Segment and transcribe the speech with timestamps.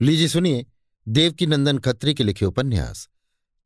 [0.00, 0.64] लीजिए सुनिए
[1.06, 3.08] देवकी नंदन खत्री के लिखे उपन्यास।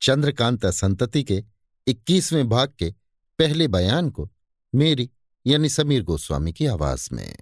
[0.02, 1.42] चंद्रकांता संतति के
[1.86, 2.90] इक्कीसवें भाग के
[3.38, 4.28] पहले बयान को
[4.72, 5.08] मेरी
[5.46, 7.36] यानी समीर गोस्वामी की आवाज़ में।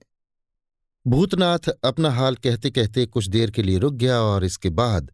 [1.07, 5.13] भूतनाथ अपना हाल कहते कहते कुछ देर के लिए रुक गया और इसके बाद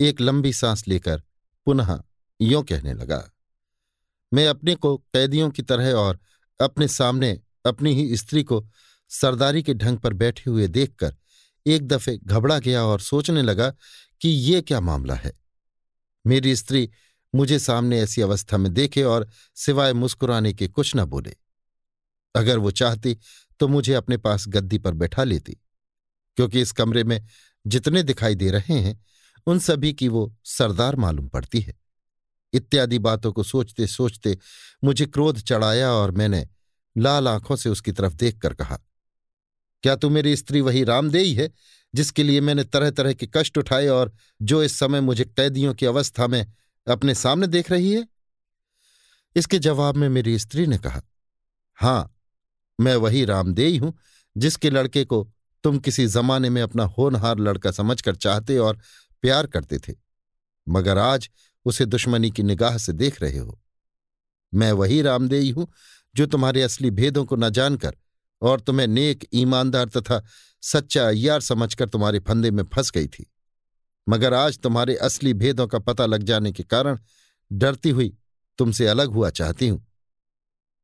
[0.00, 1.22] एक लंबी सांस लेकर
[1.66, 1.98] पुनः
[2.40, 3.24] यों कहने लगा,
[4.32, 6.20] मैं अपने को कैदियों की तरह और
[6.60, 8.64] अपने सामने अपनी ही स्त्री को
[9.10, 11.16] सरदारी के ढंग पर बैठे हुए देखकर
[11.66, 13.70] एक दफे घबरा गया और सोचने लगा
[14.20, 15.32] कि ये क्या मामला है।
[16.24, 16.90] मेरी स्त्री
[17.34, 21.36] मुझे सामने ऐसी अवस्था में देखे और सिवाय मुस्कुराने के कुछ न बोले।
[22.34, 23.16] अगर वो चाहती
[23.60, 25.56] तो मुझे अपने पास गद्दी पर बैठा लेती,
[26.36, 27.20] क्योंकि इस कमरे में
[27.66, 29.04] जितने दिखाई दे रहे हैं,
[29.46, 31.74] उन सभी की वो सरदार मालूम पड़ती है।
[32.52, 34.36] इत्यादि बातों को सोचते सोचते
[34.84, 36.46] मुझे क्रोध चढ़ाया और मैंने
[36.96, 38.78] लाल आँखों से उसकी तरफ़ देखकर कहा
[39.84, 41.50] क्या तू मेरी स्त्री वही रामदेई है,
[41.94, 45.86] जिसके लिए मैंने तरह तरह के कष्ट उठाए और जो इस समय मुझे कैदियों की
[45.86, 46.46] अवस्था में
[46.86, 48.06] अपने सामने देख रही है?
[49.36, 51.02] इसके जवाब में मेरी स्त्री ने कहा,
[51.74, 52.16] हाँ,
[52.80, 53.92] मैं वही रामदेई हूँ,
[54.36, 55.28] जिसके लड़के को
[55.64, 58.78] तुम किसी जमाने में अपना होनहार लड़का समझकर चाहते और
[59.22, 59.94] प्यार करते थे,
[60.66, 61.28] मगर आज
[61.64, 63.60] उसे दुश्मनी की निगाह से देख रहे हो।
[64.54, 65.66] मैं वही रामदेई हूँ,
[66.14, 67.96] जो तुम्हारे असली भेदों को न जानकर
[68.42, 70.24] और तुम्हें नेक, ईमानदार तथा
[70.62, 73.32] सच्चा अय्यार समझकर तुम्हारे फंदे में फंस गई थी।
[74.08, 76.98] मगर आज तुम्हारे असली भेदों का पता लग जाने के कारण
[77.52, 78.16] डरती हुई
[78.58, 79.86] तुमसे अलग हुआ चाहती हूँ।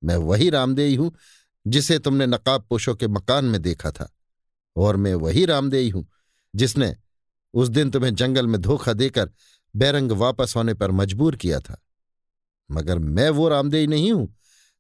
[0.04, 1.14] मैं वही रामदेई हूँ
[1.66, 4.16] जिसे तुमने नकाब पोशों के मकान में देखा था।
[4.76, 6.08] और मैं वही रामदेई हूँ
[6.54, 6.96] जिसने
[7.54, 9.30] उस दिन तुम्हें जंगल में धोखा देकर
[9.76, 11.82] बैरंग वापस होने पर मजबूर किया था।
[12.70, 14.36] मगर मैं वो रामदेई नहीं हूँ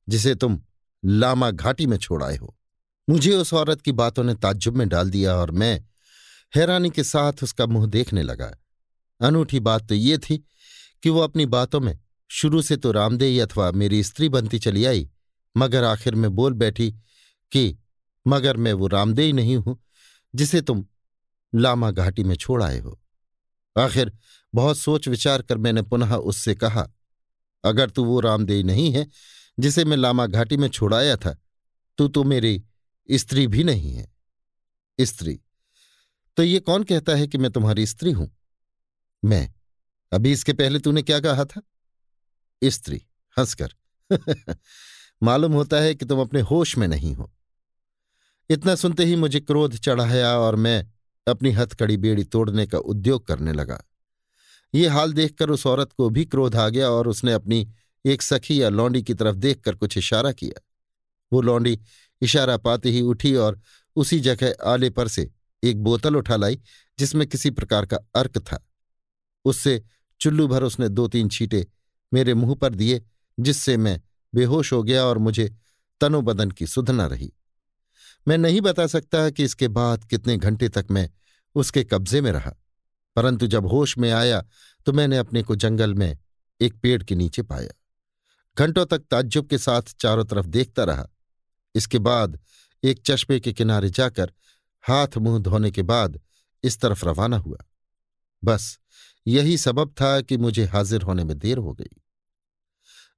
[0.08, 0.60] जिसे तुम
[1.04, 2.56] लामा घाटी में छोड़ आए हो।
[3.10, 5.84] मुझे उस औरत की बातों ने ताज्जुब में डाल दिया और मैं
[6.56, 8.58] हैरानी के साथ उसका मुँह देखने लगा।
[9.20, 10.44] अनूठी बात तो ये थी
[11.02, 15.10] कि वो अपनी बातों में शुरू से तो रामदेही अथवा मेरी स्त्री बनती चली आई,
[15.56, 16.90] मगर आखिर में बोल बैठी
[17.52, 17.78] कि,
[18.26, 19.84] मगर मैं वो रामदेही नहीं हूँ,
[20.34, 20.86] जिसे तुम
[21.54, 23.00] लामा घाटी में छोड़ आए हो।
[23.78, 24.12] आखिर
[24.54, 26.88] बहुत सोच विचार कर मैंने पुनः उससे कहा,
[27.64, 29.06] अगर तू वो रामदेही नहीं है,
[29.60, 31.36] जिसे मैं लामा घाटी में छोड़ाया था,
[31.98, 32.64] तू तो मेरी
[33.12, 34.12] स्त्री भी नहीं है।
[35.00, 35.40] स्त्री।
[36.36, 38.36] तो ये कौन कहता है कि मैं तुम्हारी स्त्री हूँ?
[39.24, 39.54] मैं।
[40.12, 41.62] अभी इसके पहले तूने क्या कहा था?
[42.64, 43.02] स्त्री।
[43.38, 43.74] हंसकर।
[45.22, 47.32] मालूम होता है कि तुम अपने होश में नहीं हो।
[48.50, 50.92] इतना सुनते ही मुझे क्रोध चढ़ाया और मैं
[51.28, 53.82] अपनी हथकड़ी बेड़ी तोड़ने का उद्योग करने लगा।
[54.74, 57.72] ये हाल देखकर उस औरत को भी क्रोध आ गया और उसने अपनी
[58.06, 60.60] एक सखी या लौंडी की तरफ़ देखकर कुछ इशारा किया।
[61.32, 61.80] वो लौंडी
[62.22, 63.60] इशारा पाते ही उठी और
[63.96, 65.30] उसी जगह आले पर से
[65.62, 66.58] एक बोतल उठा लाई,
[66.98, 68.64] जिसमें किसी प्रकार का अर्क था।
[69.44, 69.82] उससे
[70.20, 71.66] चुल्लू भर उसने दो तीन छींटे
[72.12, 73.02] मेरे मुँह पर दिए,
[73.38, 74.00] जिससे मैं
[74.32, 75.48] बेहोश हो गया और मुझे
[76.00, 77.32] तनोबदन की सुध न रही।
[78.26, 81.08] मैं नहीं बता सकता कि इसके बाद कितने घंटे तक मैं
[81.56, 82.52] उसके कब्जे में रहा,
[83.16, 84.42] परंतु जब होश में आया
[84.86, 86.18] तो मैंने अपने को जंगल में
[86.60, 87.68] एक पेड़ के नीचे पाया।
[88.56, 91.06] घंटों तक ताज्जुब के साथ चारों तरफ़ देखता रहा।
[91.74, 92.38] इसके बाद
[92.84, 94.32] एक चश्मे के किनारे जाकर
[94.84, 96.20] हाथ मुँह धोने के बाद
[96.64, 97.58] इस तरफ़ रवाना हुआ।
[98.44, 98.78] बस
[99.26, 102.02] यही सबब था कि मुझे हाजिर होने में देर हो गई।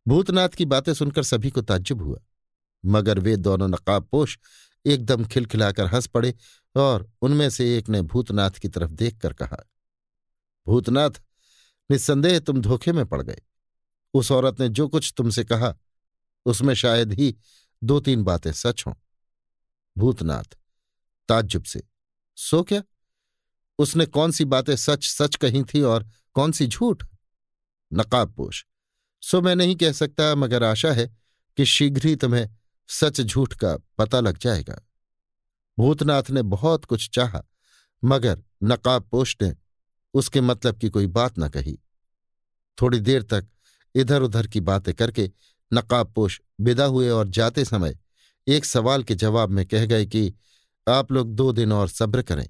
[0.09, 2.19] भूतनाथ की बातें सुनकर सभी को ताज्जुब हुआ,
[2.85, 4.39] मगर वे दोनों नकाबपोश
[4.87, 6.35] एकदम खिलखिलाकर हंस पड़े
[6.77, 9.57] और उनमें से एक ने भूतनाथ की तरफ़ देखकर कहा,
[10.67, 11.11] भूतनाथ,
[11.91, 13.41] निस्संदेह तुम धोखे में पड़ गए।
[14.15, 15.75] उस औरत ने जो कुछ तुमसे कहा,
[16.47, 17.37] उसमें शायद ही
[17.85, 18.95] दो तीन बातें सच हों।
[19.97, 20.57] भूतनाथ,
[21.29, 21.83] ताज्जुब से,
[22.37, 22.83] सो क्या?
[23.79, 27.05] उसने कौन सी बातें सच सच कही थी और कौन सी झूठ
[27.93, 28.67] नकाबपोश
[29.23, 31.07] सो मैं नहीं कह सकता, मगर आशा है
[31.57, 32.49] कि शीघ्र ही तुम्हें
[32.89, 34.81] सच झूठ का पता लग जाएगा।
[35.79, 37.43] भूतनाथ ने बहुत कुछ चाहा,
[38.05, 39.57] मगर नकाबपोश ने
[40.15, 41.79] उसके मतलब की कोई बात न कही।
[42.83, 43.47] थोड़ी देर तक
[43.95, 45.31] इधर उधर की बातें करके
[45.75, 47.99] नकाबपोश विदा हुए और जाते समय
[48.49, 50.35] एक सवाल के जवाब में कह गए कि,
[50.89, 52.49] आप लोग दो दिन और सब्र करें।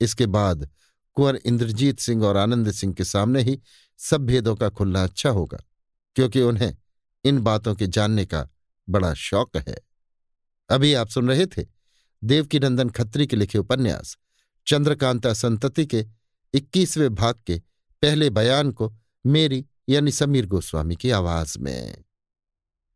[0.00, 0.68] इसके बाद
[1.14, 3.58] कुंवर इंद्रजीत सिंह और आनंद सिंह के सामने ही
[3.98, 5.58] सब भेदों का खुलना अच्छा होगा,
[6.16, 6.76] क्योंकि उन्हें
[7.24, 8.48] इन बातों के जानने का
[8.88, 9.76] बड़ा शौक है।
[10.70, 11.66] अभी आप सुन रहे थे
[12.24, 14.16] देवकी नंदन खत्री के लिखे उपन्यास,
[14.66, 16.06] चंद्रकांता संतति के
[16.54, 17.62] इक्कीसवें भाग के
[18.02, 18.92] पहले बयान को
[19.26, 22.04] मेरी यानी समीर गोस्वामी की आवाज़ में।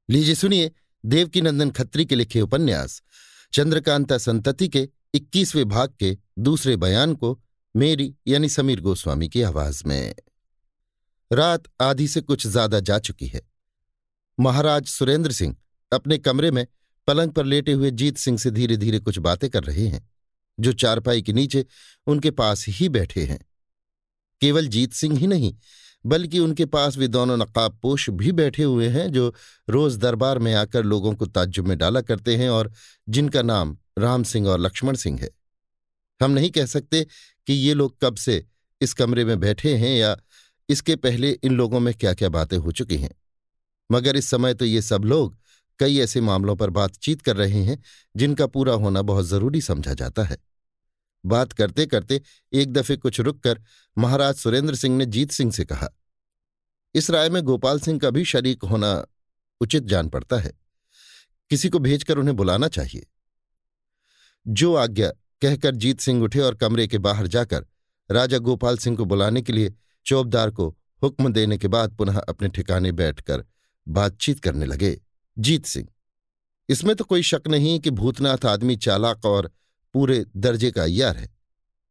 [0.09, 0.71] लीजिए सुनिए
[1.05, 3.03] देवकीनंदन खत्री के लिखे उपन्यास,
[3.53, 7.39] चंद्रकांता संतति के इक्कीसवें भाग के दूसरे बयान को
[7.75, 10.15] मेरी यानी समीर गोस्वामी की आवाज़ में।
[11.31, 13.41] रात आधी से कुछ ज़्यादा जा चुकी है।
[14.39, 15.57] महाराज सुरेंद्र सिंह
[15.93, 16.67] अपने कमरे में
[17.09, 20.09] पलंग पर लेटे हुए जीत सिंह से धीरे धीरे कुछ बातें कर रहे हैं,
[20.59, 21.65] जो चारपाई के नीचे
[22.07, 23.39] उनके पास ही बैठे हैं।
[24.43, 25.55] केवल जीत सिंह ही नहीं
[26.07, 29.35] बल्कि उनके पास वे दोनों नकाब पोश भी बैठे हुए हैं, जो
[29.71, 32.73] रोज दरबार में आकर लोगों को ताज्जुब में डाला करते हैं और
[33.09, 35.31] जिनका नाम राम सिंह और लक्ष्मण सिंह है।
[36.21, 37.07] हम नहीं कह सकते
[37.47, 38.45] कि ये लोग कब से
[38.81, 40.17] इस कमरे में बैठे हैं या
[40.69, 43.11] इसके पहले इन लोगों में क्या क्या बातें हो चुकी हैं।
[43.93, 45.37] मगर इस समय तो ये सब लोग
[45.79, 47.83] कई ऐसे मामलों पर बातचीत कर रहे हैं,
[48.17, 50.37] जिनका पूरा होना बहुत ज़रूरी समझा जाता है।
[51.27, 52.21] बात करते करते
[52.53, 53.63] एक दफे कुछ रुककर
[53.99, 55.89] महाराज सुरेंद्र सिंह ने जीत सिंह से कहा,
[56.95, 59.07] इस राय में गोपाल सिंह का भी शरीक होना
[59.61, 60.53] उचित जान पड़ता है।
[61.51, 63.07] किसी को भेजकर उन्हें बुलाना चाहिए।
[64.47, 65.09] जो आज्ञा
[65.43, 67.67] कहकर जीत सिंह उठे और कमरे के बाहर जाकर
[68.11, 69.75] राजा गोपाल सिंह को बुलाने के लिए
[70.07, 70.69] चौबदार को
[71.03, 73.45] हुक्म देने के बाद पुनः अपने ठिकाने बैठकर
[73.89, 75.01] बातचीत करने लगे
[75.39, 75.89] जीत सिंह।
[76.69, 79.51] इसमें तो कोई शक नहीं कि भूतनाथ आदमी चालाक और
[79.95, 81.33] पूरे दर्जे का अय्यार है।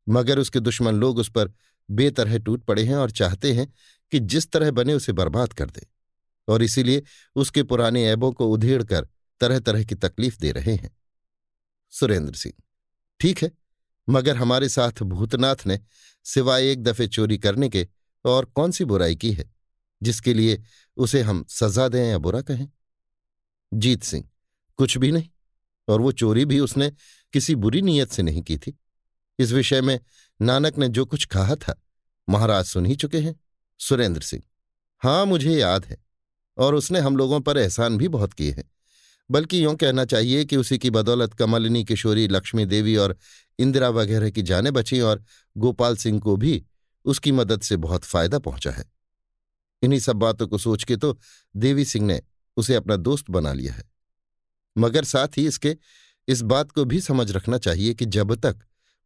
[0.09, 1.51] मगर उसके दुश्मन लोग उस पर
[1.89, 3.73] बेतरह टूट पड़े हैं और चाहते हैं
[4.11, 5.87] कि जिस तरह बने उसे बर्बाद कर दे
[6.47, 7.03] और इसीलिए
[7.35, 9.07] उसके पुराने ऐबों को उधेड़ कर
[9.41, 10.91] तरह तरह की तकलीफ़ दे रहे हैं।
[11.91, 12.53] सुरेंद्र सिंह,
[13.19, 13.51] ठीक है,
[14.09, 15.79] मगर हमारे साथ भूतनाथ ने
[16.25, 17.87] सिवाय एक दफे चोरी करने के
[18.25, 19.51] और कौन सी बुराई की है,
[20.03, 20.61] जिसके लिए
[20.97, 22.67] उसे हम सजा दें या बुरा कहें?
[23.73, 24.29] जीत सिंह,
[24.77, 25.29] कुछ भी नहीं।
[25.87, 26.91] और वो चोरी भी उसने
[27.33, 28.77] किसी बुरी नीयत से नहीं की थी।
[29.39, 29.99] इस विषय में
[30.41, 31.81] नानक ने जो कुछ कहा था,
[32.27, 33.35] महाराज सुन ही चुके हैं।
[33.79, 34.43] सुरेंद्र सिंह
[35.01, 35.97] हाँ मुझे याद है,
[36.57, 38.71] और उसने हम लोगों पर एहसान भी बहुत किए हैं।
[39.29, 43.17] बल्कि यूँ कहना चाहिए कि उसी की बदौलत कमलिनी, किशोरी, लक्ष्मी देवी और
[43.59, 45.23] इंदिरा वगैरह की जाने बची और
[45.57, 46.63] गोपाल सिंह को भी
[47.05, 48.85] उसकी मदद से बहुत फ़ायदा पहुँचा है।
[49.81, 51.17] इन्हीं सब बातों को सोच के तो
[51.55, 52.21] देवी सिंह ने
[52.57, 53.92] उसे अपना दोस्त बना लिया है।
[54.75, 55.75] मगर साथ ही इसके,
[56.27, 58.59] इस बात को भी समझ रखना चाहिए कि जब तक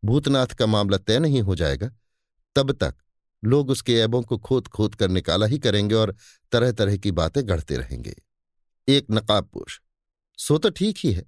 [0.04, 1.90] भूतनाथ का मामला तय नहीं हो जाएगा,
[2.56, 2.96] तब तक
[3.44, 6.16] लोग उसके ऐबों को खोद खोद कर निकाला ही करेंगे और
[6.52, 8.16] तरह तरह की बातें गढ़ते रहेंगे।
[8.88, 9.80] एक नकाबपोश
[10.40, 11.26] सो तो ठीक ही है,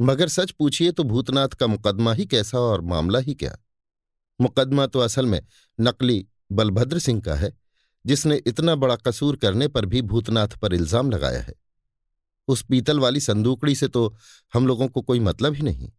[0.00, 3.56] मगर सच पूछिए तो भूतनाथ का मुकदमा ही कैसा और मामला ही क्या?
[4.40, 5.40] मुकदमा तो असल में
[5.78, 7.52] नकली बलभद्र सिंह का है,
[8.04, 11.54] जिसने इतना बड़ा कसूर करने पर भी भूतनाथ पर इल्ज़ाम लगाया है।
[12.48, 14.14] उस पीतल वाली संदूकड़ी से तो
[14.54, 15.90] हम लोगों को कोई मतलब ही नहीं।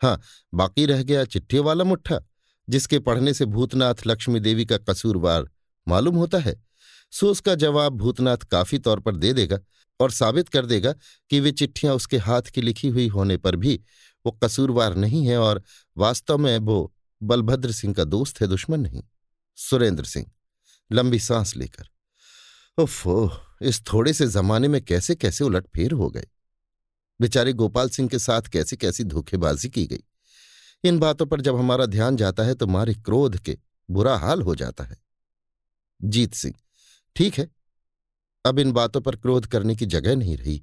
[0.00, 0.20] हाँ
[0.54, 2.20] बाकी रह गया चिट्ठी वाला मुट्ठा,
[2.68, 5.48] जिसके पढ़ने से भूतनाथ लक्ष्मी देवी का कसूरवार
[5.88, 6.54] मालूम होता है।
[7.12, 9.58] सो उसका जवाब भूतनाथ काफ़ी तौर पर दे देगा
[10.00, 10.92] और साबित कर देगा
[11.30, 13.80] कि वे चिट्ठियाँ उसके हाथ की लिखी हुई होने पर भी
[14.24, 15.62] वो कसूरवार नहीं है और
[15.96, 16.92] वास्तव में वो
[17.22, 19.02] बलभद्र सिंह का दोस्त है, दुश्मन नहीं।
[19.56, 20.26] सुरेंद्र सिंह,
[20.90, 21.88] लंबी सांस लेकर।
[22.78, 23.30] ओफो
[23.60, 26.26] इस थोड़े से जमाने में कैसे कैसे उलटफेर हो गए।
[27.20, 30.02] बेचारे गोपाल सिंह के साथ कैसी कैसी धोखेबाजी की गई।
[30.84, 33.58] इन बातों पर जब हमारा ध्यान जाता है तो मारे क्रोध के
[33.88, 34.96] बुरा हाल हो जाता है।
[36.00, 36.54] जीत सिंह,
[37.16, 37.48] ठीक है।
[38.44, 40.62] अब इन बातों पर क्रोध करने की जगह नहीं रही,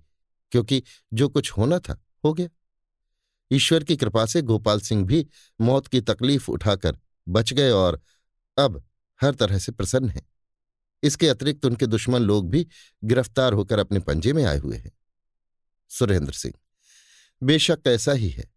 [0.52, 0.84] क्योंकि
[1.14, 2.48] जो कुछ होना था, हो गया।
[3.52, 5.28] ईश्वर की कृपा से गोपाल सिंह भी
[5.62, 6.98] मौत की तकलीफ़ उठाकर
[7.28, 8.02] बच गए और
[8.58, 8.84] अब
[9.22, 10.26] हर तरह से प्रसन्न हैं।
[11.04, 12.66] इसके अतिरिक्त उनके दुश्मन लोग भी
[13.04, 14.92] गिरफ़्तार होकर अपने पंजे में आए हुए हैं।
[15.92, 16.54] सुरेंद्र सिंह,
[17.42, 18.50] बेशक ऐसा ही है,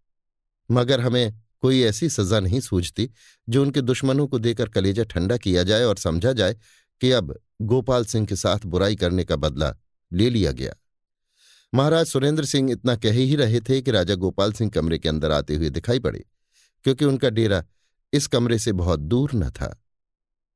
[0.69, 3.09] मगर हमें कोई ऐसी सजा नहीं सूझती
[3.49, 6.57] जो उनके दुश्मनों को देकर कलेजा ठंडा किया जाए और समझा जाए
[7.01, 9.75] कि अब गोपाल सिंह के साथ बुराई करने का बदला
[10.13, 10.75] ले लिया गया।
[11.73, 15.33] महाराज सुरेंद्र सिंह इतना कह ही रहे थे कि राजा गोपाल सिंह कमरे के अंदर
[15.33, 16.25] आते हुए दिखाई पड़े,
[16.85, 17.65] क्योंकि उनका डेरा
[18.13, 19.77] इस कमरे से बहुत दूर न था।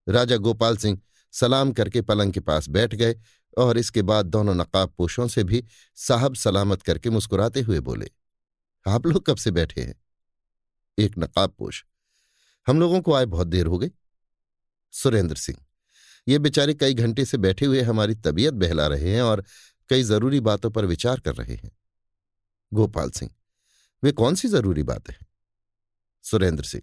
[0.06, 1.00] राजा गोपाल सिंह
[1.34, 3.16] सलाम करके पलंग के पास बैठ गए
[3.56, 5.64] और इसके बाद दोनों नकाब पोशों से भी
[5.98, 8.10] साहब सलामत करके मुस्कुराते हुए बोले,
[8.86, 9.94] आप लोग कब से बैठे हैं?
[10.98, 11.84] एक नकाब पोश,
[12.66, 13.90] हम लोगों को आए बहुत देर हो गई।
[14.94, 15.58] सुरेंद्र सिंह,
[16.26, 19.44] ये बेचारे कई घंटे से बैठे हुए हमारी तबीयत बहला रहे हैं और
[19.90, 21.70] कई ज़रूरी बातों पर विचार कर रहे हैं।
[22.72, 23.30] गोपाल सिंह,
[24.02, 25.26] वे कौन सी ज़रूरी बातें हैं?
[26.24, 26.82] सुरेंद्र सिंह,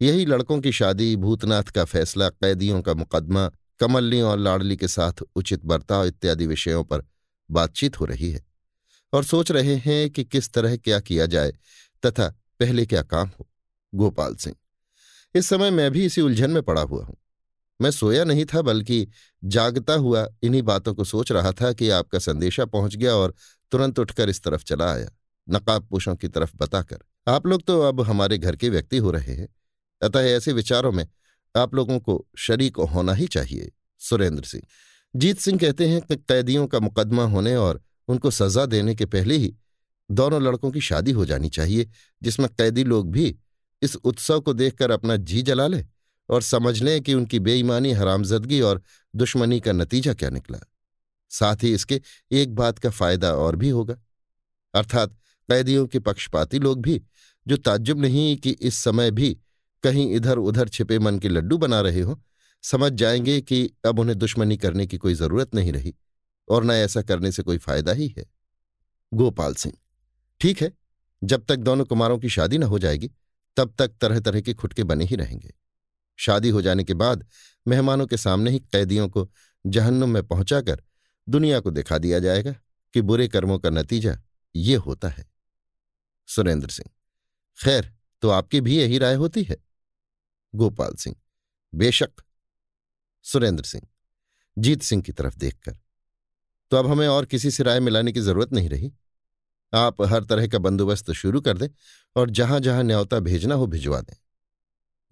[0.00, 5.22] यही लड़कों की शादी, भूतनाथ का फैसला, कैदियों का मुकदमा कमलनी और लाडली के साथ
[5.36, 7.04] उचित बर्ताव इत्यादि विषयों पर
[7.50, 8.44] बातचीत हो रही है
[9.12, 11.52] और सोच रहे हैं कि किस तरह क्या किया जाए
[12.02, 12.28] तथा
[12.60, 13.48] पहले क्या काम हो।
[13.92, 14.54] गोपाल सिंह,
[15.34, 17.16] इस समय मैं भी इसी उलझन में पड़ा हुआ हूँ।
[17.80, 19.06] मैं सोया नहीं था बल्कि
[19.42, 23.34] जागता हुआ इन्हीं बातों को सोच रहा था कि आपका संदेशा पहुँच गया और
[23.72, 25.08] तुरंत उठकर इस तरफ़ चला आया,
[25.48, 29.34] नकाब पुषों की तरफ़ बताकर। आप लोग तो अब हमारे घर के व्यक्ति हो रहे
[29.34, 29.48] हैं,
[30.02, 31.06] अतः ऐसे विचारों में
[31.56, 34.62] आप लोगों को शरीक होना ही चाहिए। सुरेंद्र सिंह।
[35.16, 39.36] जीत सिंह कहते हैं कि कैदियों का मुकदमा होने और उनको सजा देने के पहले
[39.36, 39.56] ही
[40.10, 41.88] दोनों लड़कों की शादी हो जानी चाहिए,
[42.22, 43.36] जिसमें कैदी लोग भी
[43.82, 45.88] इस उत्सव को देखकर अपना जी जला लें
[46.28, 48.82] और समझ लें कि उनकी बेईमानी, हरामजदगी और
[49.16, 50.58] दुश्मनी का नतीजा क्या निकला।
[51.30, 52.00] साथ ही इसके
[52.32, 53.96] एक बात का फ़ायदा और भी होगा।
[54.74, 55.10] अर्थात
[55.48, 57.02] कैदियों के पक्षपाती लोग भी,
[57.48, 59.38] जो ताज्जुब नहीं कि इस समय भी
[59.82, 62.20] कहीं इधर उधर छिपे मन के लड्डू बना रहे हो,
[62.64, 65.94] समझ जाएँगे कि अब उन्हें दुश्मनी करने की कोई ज़रूरत नहीं रही,
[66.48, 68.24] और न ऐसा करने से कोई फ़ायदा ही है।
[69.12, 69.74] गोपाल सिंह,
[70.40, 70.72] ठीक है,
[71.22, 73.10] जब तक दोनों कुमारों की शादी न हो जाएगी,
[73.56, 75.52] तब तक तरह तरह के खुटके बने ही रहेंगे।
[76.18, 77.26] शादी हो जाने के बाद
[77.66, 79.28] मेहमानों के सामने ही कैदियों को
[79.64, 80.82] जहन्नुम में पहुंचाकर
[81.26, 82.54] दुनिया को दिखा दिया जाएगा
[82.94, 84.18] कि बुरे कर्मों का नतीजा
[84.54, 85.26] ये होता है।
[86.28, 86.90] सुरेंद्र सिंह,
[87.58, 87.92] खैर
[88.22, 89.56] तो आपकी भी यही राय होती है?
[90.56, 91.16] गोपाल सिंह।
[91.74, 92.10] बेशक,
[93.24, 93.86] सुरेंद्र सिंह।
[94.58, 95.78] जीत सिंह की तरफ़ देखकर।
[96.70, 98.92] तो अब हमें और किसी से राय मिलाने की ज़रूरत नहीं रही।
[99.72, 101.68] आप हर तरह का बंदोबस्त शुरू कर दें
[102.16, 104.16] और जहाँ जहाँ न्यौता भेजना हो भिजवा दें।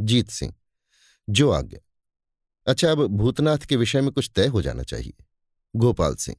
[0.01, 0.55] जीत सिंह,
[1.31, 1.81] जो आज्ञा।
[2.67, 5.25] अच्छा अब भूतनाथ के विषय में कुछ तय हो जाना चाहिए।
[5.75, 6.37] गोपाल सिंह,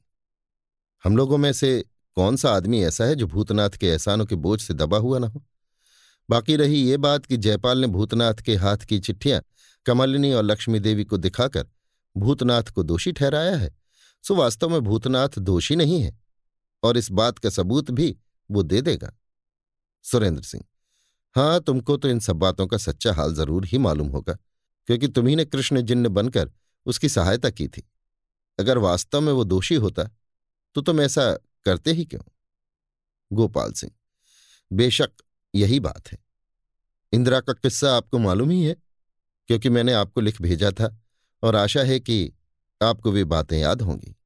[1.04, 1.84] हम लोगों में से
[2.16, 5.26] कौन सा आदमी ऐसा है जो भूतनाथ के एहसानों के बोझ से दबा हुआ ना
[5.26, 5.44] हो?
[6.28, 9.40] बाकी रही ये बात कि जयपाल ने भूतनाथ के हाथ की चिट्ठियाँ
[9.86, 11.66] कमलिनी और लक्ष्मी देवी को दिखाकर
[12.16, 13.74] भूतनाथ को दोषी ठहराया है।
[14.24, 16.16] सो वास्तव में भूतनाथ दोषी नहीं है
[16.82, 18.16] और इस बात का सबूत भी
[18.50, 19.12] वो दे देगा।
[20.04, 20.64] सुरेंद्र सिंह
[21.36, 24.32] हाँ तुमको तो इन सब बातों का सच्चा हाल ज़रूर ही मालूम होगा,
[24.88, 26.50] क्योंकि तुम्ही ने कृष्ण जिन्न बनकर
[26.86, 27.82] उसकी सहायता की थी।
[28.58, 30.04] अगर वास्तव में वो दोषी होता
[30.76, 31.32] तो तुम ऐसा
[31.66, 32.22] करते ही क्यों?
[33.30, 33.92] गोपाल सिंह,
[34.70, 35.10] बेशक
[35.56, 36.18] यही बात है।
[37.12, 38.76] इंदिरा का किस्सा आपको मालूम ही है,
[39.48, 40.96] क्योंकि मैंने आपको लिख भेजा था
[41.42, 42.32] और आशा है कि
[42.82, 44.16] आपको वे बातें याद होंगी।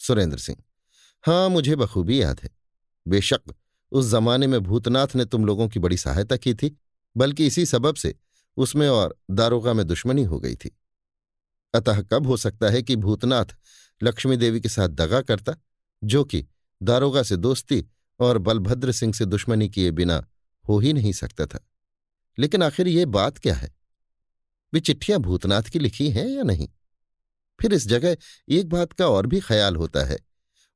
[0.00, 0.58] सुरेंद्र सिंह
[1.24, 2.50] हाँ मुझे बखूबी याद है।
[3.08, 3.54] बेशक
[3.92, 6.78] उस जमाने में भूतनाथ ने तुम लोगों की बड़ी सहायता की थी,
[7.16, 8.14] बल्कि इसी सबब से
[8.56, 10.76] उसमें और दारोगा में दुश्मनी हो गई थी।
[11.74, 13.56] अतः कब हो सकता है कि भूतनाथ
[14.02, 15.54] लक्ष्मी देवी के साथ दगा करता,
[16.04, 16.46] जो कि
[16.82, 17.84] दारोगा से दोस्ती
[18.20, 20.24] और बलभद्र सिंह से दुश्मनी किए बिना
[20.68, 21.68] हो ही नहीं सकता था।
[22.38, 23.74] लेकिन आखिर ये बात क्या है?
[24.74, 26.68] वे चिट्ठियाँ भूतनाथ की लिखी हैं या नहीं?
[27.60, 28.16] फिर इस जगह
[28.48, 30.18] एक बात का और भी ख्याल होता है।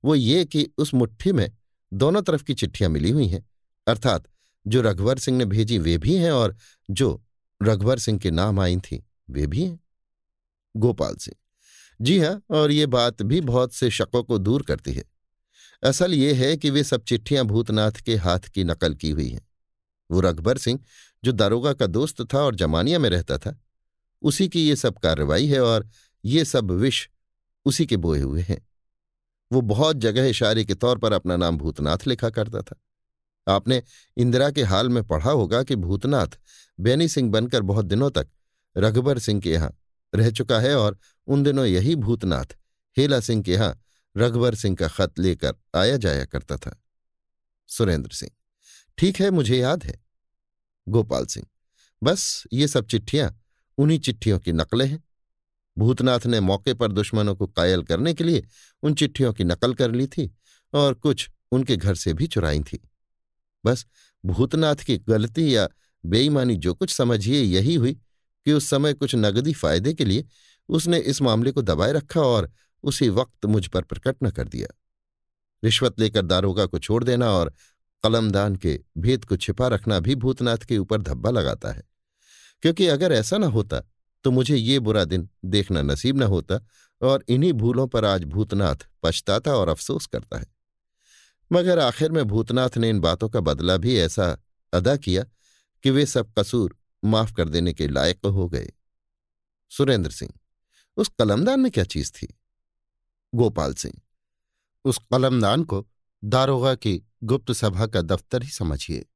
[0.04, 1.50] वो ये कि उस मुट्ठी में
[1.94, 3.50] दोनों तरफ़ की चिट्ठियाँ मिली हुई हैं।
[3.87, 4.28] अर्थात
[4.66, 6.56] जो रघुवर सिंह ने भेजी वे भी हैं और
[6.90, 7.25] जो
[7.62, 9.80] रघुवर सिंह के नाम आई थी, वे भी हैं।
[10.76, 11.37] गोपाल सिंह,
[12.00, 15.04] जी हाँ और ये बात भी बहुत से शकों को दूर करती है।
[15.82, 19.49] असल ये है कि वे सब चिट्ठियाँ भूतनाथ के हाथ की नकल की हुई हैं।
[20.12, 20.81] वो रघुबर सिंह,
[21.23, 23.59] जो दारोगा का दोस्त था और जमानिया में रहता था।
[24.23, 25.88] उसी की ये सब कार्रवाई है और
[26.25, 27.07] ये सब विष
[27.66, 28.61] उसी के बोए हुए हैं।
[29.50, 32.81] वो बहुत जगह इशारे के तौर पर अपना नाम भूतनाथ लिखा करता था।
[33.47, 33.83] आपने
[34.16, 36.38] इंदिरा के हाल में पढ़ा होगा कि भूतनाथ
[36.78, 38.28] बैनी सिंह बनकर बहुत दिनों तक
[38.76, 39.75] रघुबर सिंह के यहाँ
[40.12, 42.57] रह चुका है और उन दिनों यही भूतनाथ,
[42.97, 43.78] हेला सिंह के यहाँ
[44.16, 46.76] रघुबर सिंह का खत लेकर आया जाया करता था।
[47.69, 48.31] सुरेंद्र सिंह,
[48.99, 50.01] ठीक है, मुझे याद है।
[50.89, 51.47] गोपाल सिंह।
[52.03, 53.41] बस ये सब चिट्ठियाँ
[53.79, 55.05] उन्हीं चिट्ठियों की नकलें हैं।
[55.79, 58.47] भूतनाथ ने मौके पर दुश्मनों को कायल करने के लिए
[58.83, 60.37] उन चिट्ठियों की नकल कर ली थी
[60.75, 62.89] और कुछ उनके घर से भी चुराई थी।
[63.65, 63.87] बस
[64.25, 65.69] भूतनाथ की गलती या
[66.05, 67.93] बेईमानी जो कुछ समझिए यही हुई
[68.45, 70.25] कि उस समय कुछ नगदी फ़ायदे के लिए
[70.69, 74.79] उसने इस मामले को दबाए रखा और उसी वक्त मुझ पर प्रकट न कर दिया।
[75.65, 77.55] रिश्वत लेकर दारोगा को छोड़ देना और
[78.04, 81.82] कलमदान के भेद को छिपा रखना भी भूतनाथ के ऊपर धब्बा लगाता है।
[82.62, 83.80] क्योंकि अगर ऐसा न होता
[84.25, 86.59] तो मुझे ये बुरा दिन देखना नसीब न होता
[87.02, 90.47] और इन्हीं भूलों पर आज भूतनाथ पछताता और अफसोस करता है।
[91.52, 94.37] मगर आखिर में भूतनाथ ने इन बातों का बदला भी ऐसा
[94.73, 95.25] अदा किया
[95.85, 98.73] कि वे सब कसूर माफ़ कर देने के लायक हो गए।
[99.73, 100.32] सुरेंद्र सिंह,
[100.97, 102.35] उस कलमदान में क्या चीज़ थी?
[103.35, 103.94] गोपाल सिंह,
[104.85, 105.87] उस कलमदान को
[106.25, 109.07] दारोगा की गुप्त सभा का दफ्तर ही समझिए।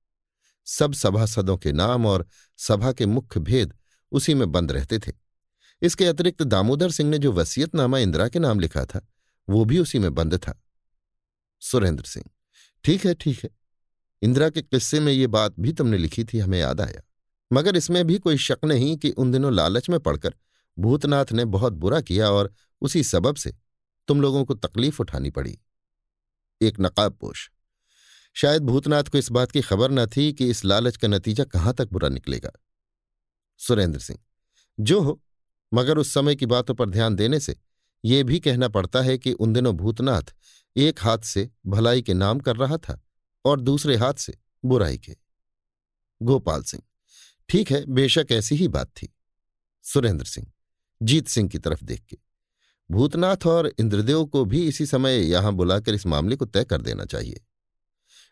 [0.67, 3.75] सब सभासदों के नाम और सभा के मुख्य भेद
[4.13, 5.13] उसी में बंद रहते थे।
[5.83, 9.07] इसके अतिरिक्त दामोदर सिंह ने जो वसीयतनामा इंदिरा के नाम लिखा था,
[9.49, 10.63] वो भी उसी में बंद था।
[11.61, 12.25] सुरेंद्र सिंह,
[12.85, 13.51] ठीक है ठीक है।
[14.23, 17.03] इंदिरा के किस्से में ये बात भी तुमने लिखी थी, हमें याद आया।
[17.53, 20.35] मगर इसमें भी कोई शक नहीं कि उन दिनों लालच में पड़कर
[20.79, 23.55] भूतनाथ ने बहुत बुरा किया और उसी सबब से
[24.09, 25.59] तुम लोगों को तकलीफ़ उठानी पड़ी।
[26.63, 27.51] एक नकाबपोश
[28.35, 31.75] शायद भूतनाथ को इस बात की खबर न थी कि इस लालच का नतीजा कहाँ
[31.75, 32.51] तक बुरा निकलेगा।
[33.59, 34.19] सुरेंद्र सिंह,
[34.81, 35.23] जो हो,
[35.75, 37.57] मगर उस समय की बातों पर ध्यान देने से
[38.05, 40.35] ये भी कहना पड़ता है कि उन दिनों भूतनाथ
[40.77, 43.01] एक हाथ से भलाई के नाम कर रहा था
[43.45, 44.35] और दूसरे हाथ से
[44.65, 45.17] बुराई के।
[46.23, 46.83] गोपाल सिंह,
[47.49, 49.15] ठीक है, बेशक ऐसी ही बात थी।
[49.85, 50.53] सुरेंद्र सिंह,
[51.03, 52.25] जीत सिंह की तरफ़ देख के।
[52.90, 57.05] भूतनाथ और इंद्रदेव को भी इसी समय यहाँ बुलाकर इस मामले को तय कर देना
[57.05, 57.40] चाहिए।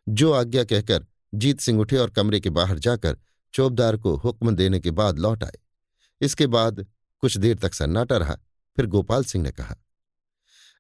[0.07, 3.17] जो आज्ञा कहकर जीत सिंह उठे और कमरे के बाहर जाकर
[3.55, 5.59] चौबदार को हुक्म देने के बाद लौट आए।
[6.21, 6.85] इसके बाद
[7.23, 8.37] कुछ देर तक सन्नाटा रहा,
[8.79, 9.77] फिर गोपाल सिंह ने कहा,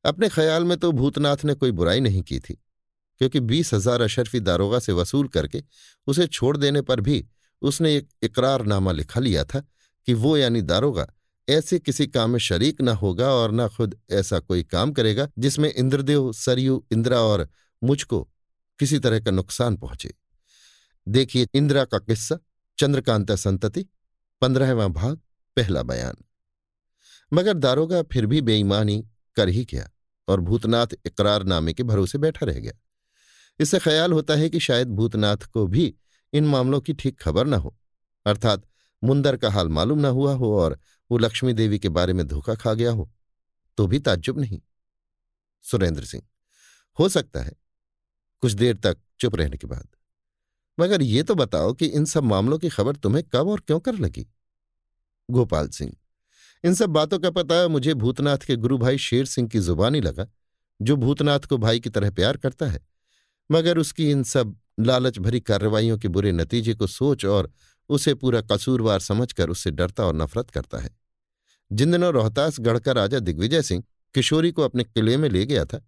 [0.04, 2.54] अपने ख्याल में तो भूतनाथ ने कोई बुराई नहीं की थी,
[3.20, 5.62] क्योंकि बीस हज़ार अशरफी दारोगा से वसूल करके
[6.06, 7.24] उसे छोड़ देने पर भी
[7.62, 9.60] उसने एक इकरारनामा लिखा लिया था
[10.08, 11.06] कि वो यानी दारोगा
[11.48, 15.74] ऐसे किसी काम में शरीक न होगा और न खुद ऐसा कोई काम करेगा जिसमें
[15.74, 17.48] इंद्रदेव, सरयू, इंदिरा और
[17.84, 18.30] मुझको
[18.78, 20.14] किसी तरह का नुकसान पहुँचे।
[21.08, 22.38] देखिए इंदिरा का किस्सा,
[22.78, 23.86] चंद्रकांता संतति,
[24.40, 25.16] पंद्रहवा भाग,
[25.56, 26.16] पहला बयान।
[27.32, 29.90] मगर दारोगा फिर भी बेईमानी कर ही गया
[30.28, 32.72] और भूतनाथ इकरारनामे के भरोसे बैठा रह गया।
[33.60, 35.94] इससे ख्याल होता है कि शायद भूतनाथ को भी
[36.32, 37.76] इन मामलों की ठीक खबर न हो।
[38.26, 38.62] अर्थात
[39.04, 40.78] मुंदर का हाल मालूम न हुआ हो और
[41.10, 43.10] वो लक्ष्मी देवी के बारे में धोखा खा गया हो
[43.78, 44.60] तो भी ताज्जुब नहीं।
[45.64, 46.22] सुरेंद्र सिंह,
[46.98, 47.52] हो सकता है,
[48.42, 49.88] कुछ देर तक चुप रहने के बाद।
[50.78, 53.94] मगर ये तो बताओ कि इन सब मामलों की खबर तुम्हें कब और क्यों कर
[53.94, 54.26] लगी?
[55.28, 55.92] गोपाल सिंह,
[56.64, 60.26] इन सब बातों का पता मुझे भूतनाथ के गुरु भाई शेर सिंह की जुबानी लगा,
[60.82, 62.86] जो भूतनाथ को भाई की तरह प्यार करता है।
[63.50, 67.50] मगर उसकी इन सब लालच भरी कार्रवाइयों के बुरे नतीजे को सोच और
[67.90, 70.90] उसे पूरा कसूरवार समझकर उससे डरता और नफरत करता है।
[71.72, 73.82] जिन दिनों रोहतास का राजा दिग्विजय सिंह
[74.14, 75.84] किशोरी को अपने किले में ले गया था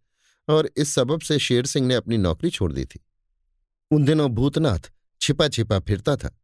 [0.49, 3.01] और इस सबब से शेर सिंह ने अपनी नौकरी छोड़ दी थी,
[3.91, 6.37] उन दिनों भूतनाथ छिपा छिपा फिरता था।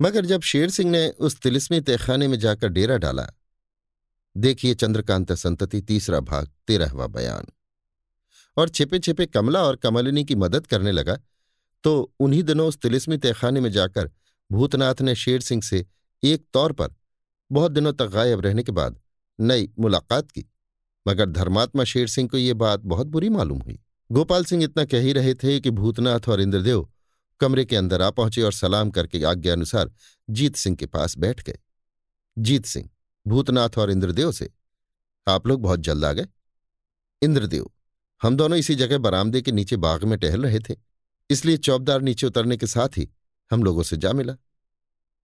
[0.00, 3.26] मगर जब शेर सिंह ने उस तिलिस्मी तहखाने में जाकर डेरा डाला,
[4.36, 7.46] देखिए चंद्रकांत संतति तीसरा भाग, तेरहवा बयान।
[8.56, 11.18] और छिपे छिपे कमला और कमलिनी की मदद करने लगा
[11.84, 14.10] तो उन्हीं दिनों उस तिलिस्मी तहखाने में जाकर
[14.50, 15.84] भूतनाथ ने शेर सिंह से
[16.22, 16.94] एक तौर पर
[17.50, 19.00] बहुत दिनों तक गायब रहने के बाद
[19.38, 20.44] नई मुलाकात की।
[21.06, 23.78] मगर धर्मात्मा शेर सिंह को ये बात बहुत बुरी मालूम हुई।
[24.10, 26.88] गोपाल सिंह इतना कह ही रहे थे कि भूतनाथ और इंद्रदेव
[27.40, 29.90] कमरे के अंदर आ पहुँचे और सलाम करके आज्ञा अनुसार
[30.28, 31.58] जीत सिंह के पास बैठ गए।
[32.36, 32.88] जीत सिंह,
[33.26, 34.50] भूतनाथ और इंद्रदेव से,
[35.26, 36.26] आप लोग बहुत जल्द आ गए।
[37.22, 37.70] इंद्रदेव,
[38.22, 40.76] हम दोनों इसी जगह बरामदे के नीचे बाग में टहल रहे थे,
[41.30, 43.08] इसलिए चौबदार नीचे उतरने के साथ ही
[43.52, 44.36] हम लोगों से जा मिला।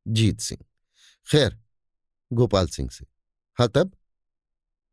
[0.09, 0.65] जीत सिंह।
[1.31, 1.59] खैर,
[2.33, 3.07] गोपाल सिंह से।
[3.59, 3.93] हाँ तब?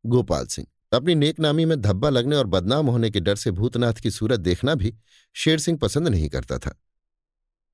[0.06, 4.10] गोपाल सिंह। अपनी नेकनामी में धब्बा लगने और बदनाम होने के डर से भूतनाथ की
[4.10, 4.96] सूरत देखना भी
[5.34, 6.82] शेर सिंह पसंद नहीं करता था।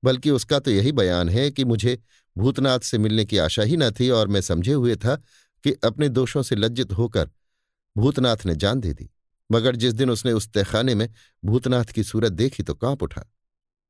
[0.03, 2.03] बल्कि उसका तो यही बयान है कि मुझे
[2.37, 5.15] भूतनाथ से मिलने की आशा ही न थी और मैं समझे हुए था
[5.63, 7.29] कि अपने दोषों से लज्जित होकर
[7.97, 9.09] भूतनाथ ने जान दे दी।
[9.51, 11.09] मगर जिस दिन उसने उस तहखाने में
[11.45, 13.25] भूतनाथ की सूरत देखी तो काँप उठा।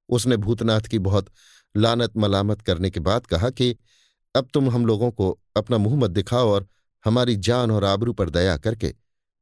[0.10, 1.30] उसने भूतनाथ की बहुत
[1.78, 3.76] लानत मलामत करने के बाद कहा कि,
[4.36, 6.68] अब तुम हम लोगों को अपना मुँह मत दिखाओ और
[7.06, 8.90] हमारी जान और आबरू पर दया करके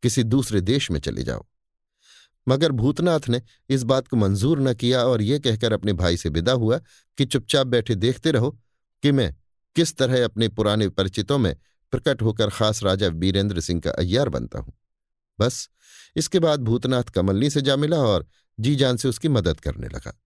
[0.04, 1.45] किसी दूसरे देश में चले जाओ।
[2.48, 6.30] मगर भूतनाथ ने इस बात को मंजूर न किया और ये कहकर अपने भाई से
[6.30, 6.78] विदा हुआ
[7.17, 8.52] कि चुपचाप बैठे देखते रहो
[9.04, 9.36] कि मैं
[9.76, 11.56] किस तरह अपने पुराने परिचितों में
[11.91, 14.74] प्रकट होकर खास राजा वीरेंद्र सिंह का अय्यार बनता हूँ।
[15.39, 15.69] बस
[16.15, 18.28] इसके बाद भूतनाथ कमलनी से जा मिला और
[18.60, 20.21] जी जान से उसकी मदद करने लगा।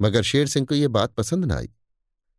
[0.00, 1.68] मगर शेर सिंह को यह बात पसंद न आई।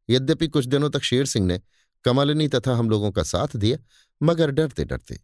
[0.09, 1.59] यद्यपि कुछ दिनों तक शेर सिंह ने
[2.05, 3.77] कमलिनी तथा हम लोगों का साथ दिया,
[4.23, 5.19] मगर डरते डरते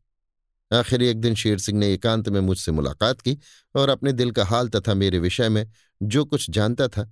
[0.72, 3.38] आखिर एक दिन शेर सिंह ने एकांत में मुझसे मुलाकात की
[3.76, 5.68] और अपने दिल का हाल तथा मेरे विषय में
[6.04, 7.04] जो कुछ जानता था,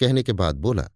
[0.00, 0.88] कहने के बाद बोला,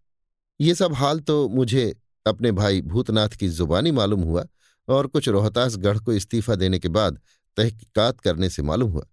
[0.60, 1.94] ये सब हाल तो मुझे
[2.26, 4.46] अपने भाई भूतनाथ की जुबानी मालूम हुआ
[4.88, 7.20] और कुछ रोहतास गढ़ को इस्तीफा देने के बाद
[7.56, 9.06] तहकीकात करने से मालूम हुआ।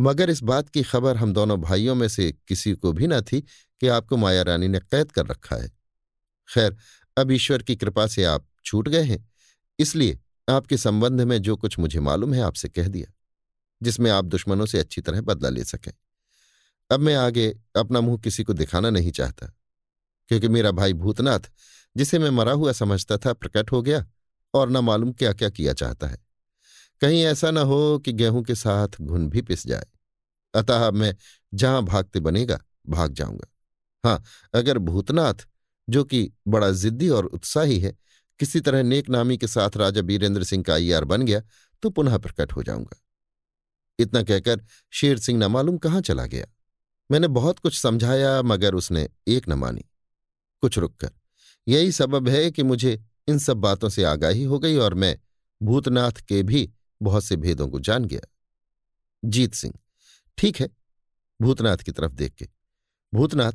[0.00, 3.40] मगर इस बात की खबर हम दोनों भाइयों में से किसी को भी न थी
[3.40, 5.70] कि आपको माया रानी ने कैद कर रखा है।
[6.48, 6.76] खैर,
[7.16, 9.28] अब ईश्वर की कृपा से आप छूट गए हैं।
[9.78, 13.12] इसलिए आपके संबंध में जो कुछ मुझे मालूम है, आपसे कह दिया,
[13.82, 15.92] जिसमें आप दुश्मनों से अच्छी तरह बदला ले सकें।
[16.90, 19.46] अब मैं आगे अपना मुँह किसी को दिखाना नहीं चाहता,
[20.28, 21.40] क्योंकि मेरा भाई भूतनाथ,
[21.96, 24.06] जिसे मैं मरा हुआ समझता था, प्रकट हो गया
[24.54, 26.25] और न मालूम क्या क्या किया चाहता है।
[27.00, 29.86] कहीं ऐसा न हो कि गेहूँ के साथ घुन भी पिस जाए।
[30.54, 31.14] अतः मैं
[31.54, 33.48] जहाँ भागते बनेगा, भाग जाऊँगा।
[34.04, 34.22] हाँ
[34.54, 35.46] अगर भूतनाथ,
[35.88, 37.96] जो कि बड़ा जिद्दी और उत्साही है,
[38.40, 41.40] किसी तरह नेक नामी के साथ राजा बीरेंद्र सिंह का अय्यार बन गया
[41.82, 42.96] तो पुनः प्रकट हो जाऊँगा।
[43.98, 46.46] इतना कहकर शेर सिंह न मालूम कहाँ चला गया।
[47.10, 49.84] मैंने बहुत कुछ समझाया, मगर उसने एक न मानी।
[50.62, 51.10] कुछ रुककर,
[51.68, 55.18] यही सबब है कि मुझे इन सब बातों से आगाही हो गई और मैं
[55.62, 56.70] भूतनाथ के भी
[57.02, 58.20] बहुत से भेदों को जान गया।
[59.24, 59.74] जीत सिंह,
[60.38, 60.68] ठीक है,
[61.42, 62.48] भूतनाथ की तरफ़ देख के।
[63.14, 63.52] भूतनाथ,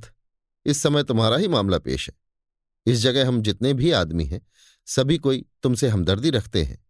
[0.65, 2.15] इस समय तुम्हारा ही मामला पेश है।
[2.85, 4.41] इस जगह हम जितने भी आदमी हैं,
[4.85, 6.85] सभी कोई तुमसे हमदर्दी रखते हैं।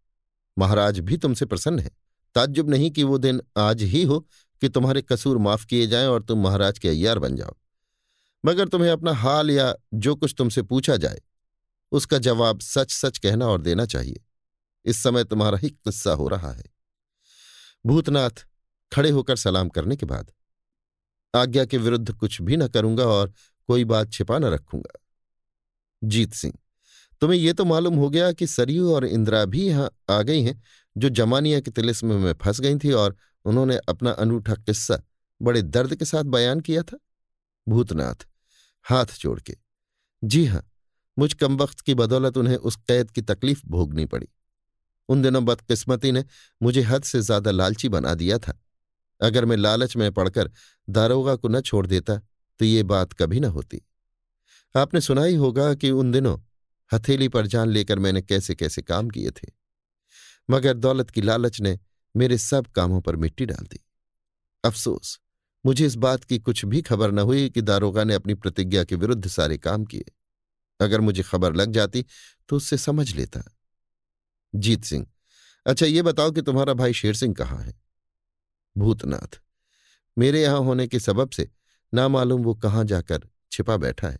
[0.58, 1.90] महाराज भी तुमसे प्रसन्न है।
[2.34, 4.20] ताज्जुब नहीं कि वो दिन आज ही हो
[4.60, 7.54] कि तुम्हारे कसूर माफ़ किए जाएँ और तुम महाराज के अय्यार बन जाओ।
[8.44, 11.20] मगर तुम्हें अपना हाल या जो कुछ तुमसे पूछा जाए,
[11.92, 14.24] उसका जवाब सच सच कहना और देना चाहिए।
[14.84, 16.64] इस समय तुम्हारा ही किस्सा हो रहा है।
[17.84, 18.46] भूतनाथ
[18.92, 20.32] खड़े होकर सलाम करने के बाद,
[21.34, 23.32] आज्ञा के विरुद्ध कुछ भी न करूँगा और
[23.68, 24.98] कोई बात छिपा न रखूँगा।
[26.02, 26.54] जीत सिंह,
[27.22, 30.60] तुम्हें यह तो मालूम हो गया कि सरयू और इंदिरा भी यहाँ आ गई हैं,
[30.96, 35.00] जो जमानिया के तिलिस्म में फंस गई थी और उन्होंने अपना अनूठा किस्सा
[35.40, 36.98] बड़े दर्द के साथ बयान किया था।
[37.66, 38.26] भूतनाथ,
[38.84, 39.56] हाथ जोड़ के,
[40.22, 40.62] जी हाँ,
[41.16, 44.28] मुझ कम वक्त की बदौलत उन्हें उस कैद की तकलीफ़ भोगनी पड़ी।
[45.12, 46.24] उन दिनों बदकिस्मती ने
[46.60, 48.58] मुझे हद से ज़्यादा लालची बना दिया था।
[49.20, 50.50] अगर मैं लालच में पड़कर
[50.88, 52.16] दारोगा को न छोड़ देता
[52.60, 53.80] तो ये बात कभी न होती।
[54.74, 56.38] आपने सुना ही होगा कि उन दिनों
[56.90, 59.50] हथेली पर जान लेकर मैंने कैसे कैसे काम किए थे।
[60.48, 61.78] मगर दौलत की लालच ने
[62.14, 63.80] मेरे सब कामों पर मिट्टी डाल दी।
[64.64, 65.18] अफसोस,
[65.64, 68.96] मुझे इस बात की कुछ भी खबर न हुई कि दारोगा ने अपनी प्रतिज्ञा के
[68.96, 70.04] विरुद्ध सारे काम किए।
[70.80, 72.04] अगर मुझे खबर लग जाती
[72.48, 73.42] तो उससे समझ लेता।
[74.54, 75.06] जीत सिंह।
[75.66, 77.74] अच्छा ये बताओ कि तुम्हारा भाई शेर सिंह कहाँ है?
[78.76, 79.40] भूतनाथ।
[80.16, 81.50] मेरे यहाँ होने के सबब से
[81.94, 84.18] ना मालूम वो कहाँ जाकर छिपा बैठा है।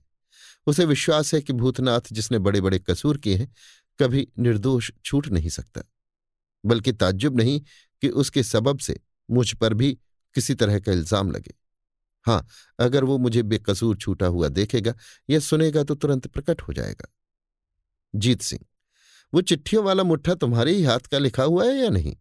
[0.67, 3.55] उसे विश्वास है कि भूतनाथ जिसने बड़े बड़े कसूर किए हैं,
[4.01, 5.83] कभी निर्दोष छूट नहीं सकता।
[6.65, 7.61] बल्कि ताज्जुब नहीं
[8.03, 9.93] कि उसके सबब से मुझ पर भी
[10.35, 11.55] किसी तरह का इल्ज़ाम लगे।
[12.27, 12.47] हाँ
[12.79, 14.95] अगर वो मुझे बेकसूर छूटा हुआ देखेगा
[15.31, 17.13] या सुनेगा तो तुरंत प्रकट हो जाएगा।
[18.15, 18.65] जीत सिंह।
[19.35, 22.17] वो चिट्ठियों वाला मुट्ठा तुम्हारे ही हाथ का लिखा हुआ है या नहीं?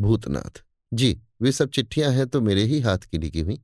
[0.00, 3.62] भूतनाथ। जी, वे सब चिट्ठियाँ हैं तो मेरे ही हाथ की लिखी हुई।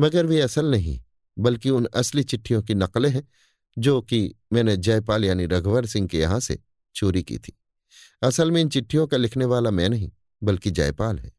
[0.00, 1.00] मगर वे असल नहीं,
[1.38, 3.28] बल्कि उन असली चिट्ठियों की नकलें हैं,
[3.78, 6.58] जो कि मैंने जयपाल यानी रघुवर सिंह के यहाँ से
[6.94, 7.58] चोरी की थी।
[8.22, 10.10] असल में इन चिट्ठियों का लिखने वाला मैं नहीं,
[10.42, 11.32] बल्कि जयपाल है।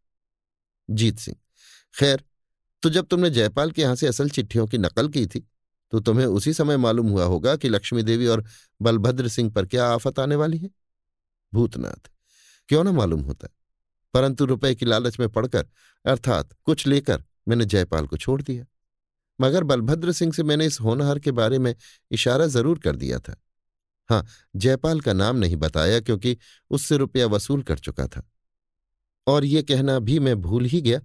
[0.89, 1.37] जीत सिंह।
[1.99, 2.23] खैर
[2.81, 5.47] तो जब तुमने जयपाल के यहाँ से असल चिट्ठियों की नकल की थी
[5.91, 8.43] तो तुम्हें उसी समय मालूम हुआ होगा कि लक्ष्मी देवी और
[8.81, 10.69] बलभद्र सिंह पर क्या आफत आने वाली है?
[11.53, 12.09] भूतनाथ,
[12.69, 13.47] क्यों ना मालूम होता?
[14.13, 15.67] परंतु रुपए की लालच में पड़कर,
[16.05, 18.65] अर्थात कुछ लेकर, मैंने जयपाल को छोड़ दिया।
[19.41, 21.75] मगर बलभद्र सिंह से मैंने इस होनहार के बारे में
[22.11, 23.35] इशारा ज़रूर कर दिया था।
[24.09, 24.25] हाँ
[24.55, 26.37] जयपाल का नाम नहीं बताया क्योंकि
[26.69, 28.31] उससे रुपया वसूल कर चुका था।
[29.27, 30.99] और ये कहना भी मैं भूल ही गया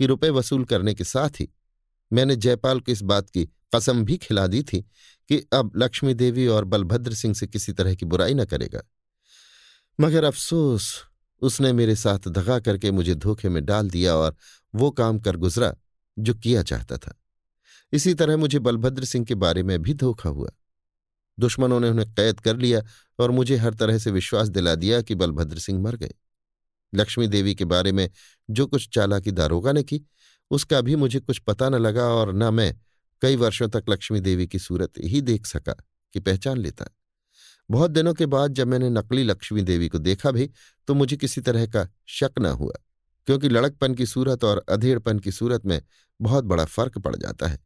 [0.00, 1.48] कि रुपए वसूल करने के साथ ही
[2.12, 4.82] मैंने जयपाल को इस बात की कसम भी खिला दी थी
[5.28, 8.82] कि अब लक्ष्मी देवी और बलभद्र सिंह से किसी तरह की बुराई न करेगा।
[10.00, 11.04] मगर अफसोस,
[11.40, 14.36] उसने मेरे साथ दगा करके मुझे धोखे में डाल दिया और
[14.74, 15.74] वो काम कर गुजरा
[16.18, 17.22] जो किया चाहता था।
[17.92, 20.50] इसी तरह मुझे बलभद्र सिंह के बारे में भी धोखा हुआ।
[21.38, 22.82] दुश्मनों ने उन्हें कैद कर लिया
[23.18, 26.12] और मुझे हर तरह से विश्वास दिला दिया कि बलभद्र सिंह मर गए।
[26.94, 28.10] लक्ष्मी देवी के बारे में
[28.50, 30.02] जो कुछ चालाकी दारोगा ने की
[30.52, 32.74] उसका भी मुझे कुछ पता न लगा और न मैं
[33.22, 35.72] कई वर्षों तक लक्ष्मी देवी की सूरत ही देख सका
[36.14, 36.86] कि पहचान लेता।
[37.70, 40.50] बहुत दिनों के बाद जब मैंने नकली लक्ष्मी देवी को देखा भी
[40.88, 42.72] तो मुझे किसी तरह का शक न हुआ,
[43.26, 45.80] क्योंकि लड़कपन की सूरत और अधेड़पन की सूरत में
[46.20, 47.58] बहुत बड़ा फ़र्क पड़ जाता है।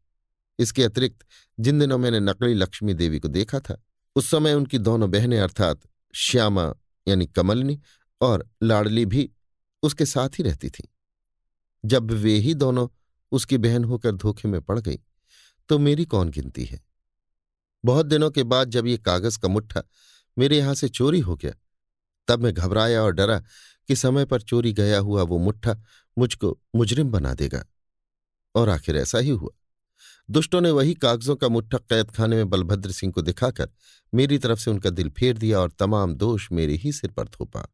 [0.59, 1.27] इसके अतिरिक्त,
[1.59, 3.83] जिन दिनों मैंने नकली लक्ष्मी देवी को देखा था,
[4.17, 5.81] उस समय उनकी दोनों बहनें अर्थात
[6.15, 6.73] श्यामा
[7.07, 7.81] यानी कमलनी
[8.21, 9.31] और लाडली भी
[9.83, 10.89] उसके साथ ही रहती थीं।
[11.85, 12.89] जब वे ही दोनों
[13.33, 14.99] उसकी बहन होकर धोखे में पड़ गई
[15.69, 16.81] तो मेरी कौन गिनती है?
[17.85, 19.83] बहुत दिनों के बाद जब ये कागज़ का मुट्ठा
[20.37, 21.53] मेरे यहाँ से चोरी हो गया,
[22.29, 23.39] तब मैं घबराया और डरा
[23.89, 25.77] कि समय पर चोरी गया हुआ वो मुट्ठा
[26.17, 27.65] मुझको मुजरिम बना देगा।
[28.55, 29.51] और आखिर ऐसा ही हुआ।
[30.31, 33.71] दुष्टों ने वही कागजों का मुट्ठा कैद खाने में बलभद्र सिंह को दिखाकर
[34.13, 37.67] मेरी तरफ़ से उनका दिल फेर दिया और तमाम दोष मेरे ही सिर पर थोपा।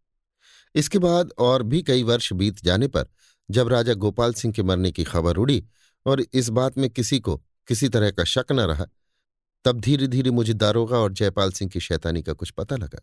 [0.75, 3.07] इसके बाद और भी कई वर्ष बीत जाने पर
[3.53, 5.65] जब राजा गोपाल सिंह के मरने की खबर उड़ी
[6.07, 7.37] और इस बात में किसी को
[7.69, 8.87] किसी तरह का शक न रहा,
[9.65, 13.01] तब धीरे धीरे मुझे दारोगा और जयपाल सिंह की शैतानी का कुछ पता लगा।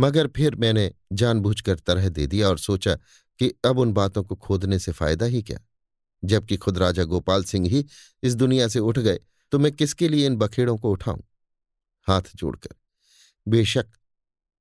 [0.00, 2.94] मगर फिर मैंने जानबूझकर तरह दे दिया और सोचा
[3.40, 5.58] कि अब उन बातों को खोदने से फ़ायदा ही क्या।
[6.22, 7.84] जबकि खुद राजा गोपाल सिंह ही
[8.22, 9.20] इस दुनिया से उठ गए
[9.52, 11.20] तो मैं किसके लिए इन बखेड़ों को उठाऊं?
[12.08, 12.74] हाथ जोड़कर।
[13.48, 13.86] बेशक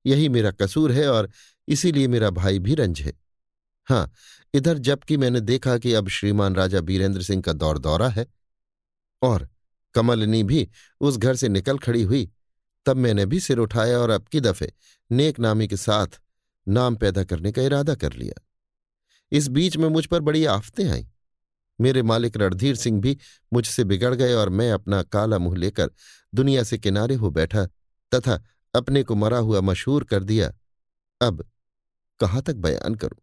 [0.05, 1.29] यही मेरा कसूर है और
[1.67, 3.13] इसीलिए मेरा भाई भी रंज है।
[3.89, 4.11] हाँ
[4.53, 8.27] इधर जबकि मैंने देखा कि अब श्रीमान राजा बीरेंद्र सिंह का दौर दौरा है।
[9.21, 9.49] और
[9.93, 10.69] कमलनी भी
[11.01, 12.31] उस घर से निकल खड़ी हुई,
[12.85, 14.73] तब मैंने भी सिर उठाया और अब की दफे
[15.11, 16.07] नेक नामी के साथ
[16.67, 18.47] नाम पैदा करने का इरादा कर लिया।
[19.31, 21.05] इस बीच में मुझ पर बड़ी आफतें आईं।
[21.81, 23.17] मेरे मालिक रणधीर सिंह भी
[23.53, 25.91] मुझसे बिगड़ गए और मैं अपना काला मुँह लेकर
[26.35, 27.65] दुनिया से किनारे हो बैठा
[28.15, 28.43] तथा
[28.75, 30.53] अपने को मरा हुआ मशहूर कर दिया।
[31.21, 31.49] अब
[32.19, 33.21] कहाँ तक बयान करूँ?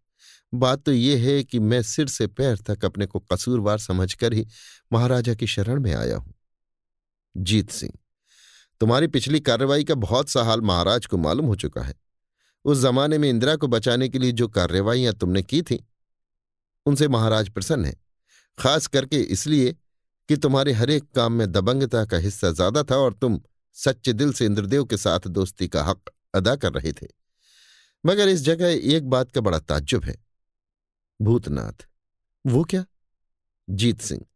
[0.53, 4.47] बात तो ये है कि मैं सिर से पैर तक अपने को कसूरवार समझकर ही
[4.93, 6.35] महाराजा की शरण में आया हूँ।
[7.35, 7.93] जीत सिंह,
[8.81, 11.95] तुम्हारी पिछली कार्रवाई का बहुत सा हाल महाराज को मालूम हो चुका है।
[12.65, 15.85] उस जमाने में इंदिरा को बचाने के लिए जो कार्रवाइयाँ तुमने की थी,
[16.87, 17.97] उनसे महाराज प्रसन्न है,
[18.59, 19.73] खास करके इसलिए
[20.29, 23.41] कि तुम्हारे हरेक काम में दबंगता का हिस्सा ज़्यादा था और तुम
[23.77, 27.07] सच्चे दिल से इंद्रदेव के साथ दोस्ती का हक अदा कर रहे थे।
[28.05, 30.15] मगर इस जगह एक बात का बड़ा ताज्जुब है।
[31.21, 31.89] भूतनाथ।
[32.47, 32.85] वो क्या?
[33.71, 34.27] जीत सिंह।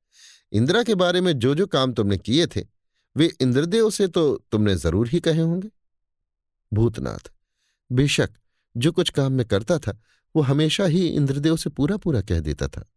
[0.52, 2.66] इंदिरा के बारे में जो जो काम तुमने किए थे,
[3.16, 5.70] वे इंद्रदेव से तो तुमने ज़रूर ही कहे होंगे।
[6.72, 7.32] भूतनाथ।
[7.92, 8.30] बेशक,
[8.76, 10.00] जो कुछ काम मैं करता था,
[10.36, 12.90] वो हमेशा ही इंद्रदेव से पूरा पूरा कह देता था।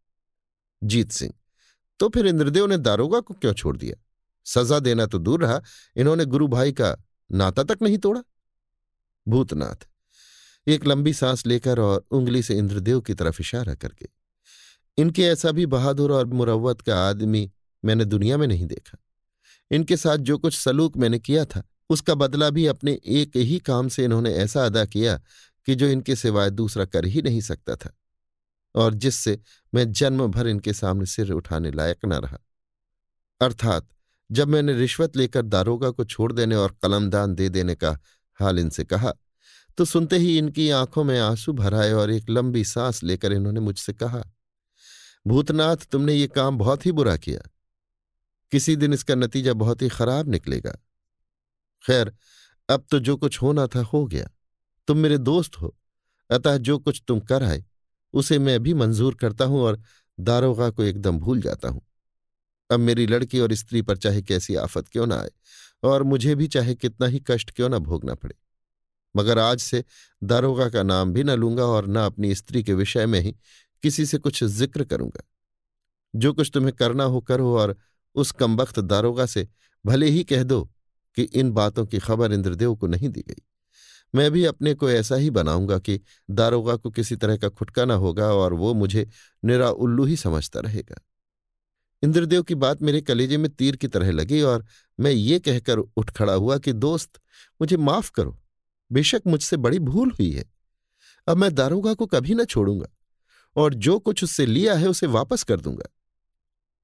[0.84, 1.34] जीत सिंह।
[2.00, 4.04] तो फिर इंद्रदेव ने दारोगा को क्यों छोड़ दिया?
[4.46, 5.62] सजा देना तो दूर रहा,
[5.96, 6.98] इन्होंने गुरु भाई का
[7.32, 8.24] नाता तक नहीं तोड़ा?
[9.28, 9.88] भूतनाथ।
[10.68, 14.08] एक लंबी सांस लेकर और उंगली से इंद्रदेव की तरफ़ इशारा करके,
[14.98, 17.52] इनके ऐसा भी बहादुर और मुरवत का आदमी
[17.86, 18.98] मैंने दुनिया में नहीं देखा।
[19.72, 23.88] इनके साथ जो कुछ सलूक मैंने किया था, उसका बदला भी अपने एक ही काम
[23.88, 25.22] से इन्होंने ऐसा अदा किया
[25.66, 27.98] कि जो इनके सिवाय दूसरा कर ही नहीं सकता था
[28.76, 29.40] और जिससे
[29.74, 32.38] मैं जन्म भर इनके सामने सिर उठाने लायक न रहा।
[33.42, 33.88] अर्थात,
[34.32, 38.00] जब मैंने रिश्वत लेकर दारोगा को छोड़ देने और कलमदान दे देने का
[38.40, 39.14] हाल इनसे कहा
[39.78, 43.94] तो सुनते ही इनकी आँखों में आँसू भराए और एक लंबी सांस लेकर इन्होंने मुझसे
[43.94, 44.24] कहा,
[45.28, 47.50] भूतनाथ, तुमने ये काम बहुत ही बुरा किया।
[48.52, 50.72] किसी दिन इसका नतीजा बहुत ही खराब निकलेगा।
[51.84, 52.14] खैर,
[52.70, 54.30] अब तो जो कुछ होना था हो गया।
[54.88, 55.78] तुम मेरे दोस्त हो,
[56.30, 57.64] अतः जो कुछ तुम कर आए,
[58.14, 59.82] उसे मैं भी मंजूर करता हूँ और
[60.20, 61.82] दारोगा को एकदम भूल जाता हूँ।
[62.72, 65.32] अब मेरी लड़की और स्त्री पर चाहे कैसी आफत क्यों ना आए,
[65.84, 68.36] और मुझे भी चाहे कितना ही कष्ट क्यों ना भोगना पड़े।
[69.16, 69.84] मगर आज से
[70.24, 73.36] दारोगा का नाम भी न लूँगा और न अपनी स्त्री के विषय में ही
[73.84, 75.24] किसी से कुछ ज़िक्र करूँगा।
[76.16, 77.78] जो कुछ तुम्हें करना हो करो और
[78.16, 79.48] उस कमबख्त दारोगा से
[79.86, 80.72] भले ही कह दो
[81.16, 83.42] कि इन बातों की खबर इंद्रदेव को नहीं दी गई।
[84.16, 86.00] मैं भी अपने को ऐसा ही बनाऊँगा कि
[86.32, 89.10] दारोगा को किसी तरह का खुटका ना होगा और वो मुझे
[89.46, 91.02] निरा उल्लू ही समझता रहेगा।
[92.04, 94.66] इंद्रदेव की बात मेरे कलेजे में तीर की तरह लगी और
[95.00, 97.20] मैं ये कहकर उठ खड़ा हुआ कि, दोस्त,
[97.62, 98.43] मुझे माफ़ करो।
[98.94, 100.46] बेशक मुझसे बड़ी भूल हुई है।
[101.28, 102.88] अब मैं दारोगा को कभी न छोड़ूँगा
[103.56, 105.90] और जो कुछ उससे लिया है उसे वापस कर दूँगा।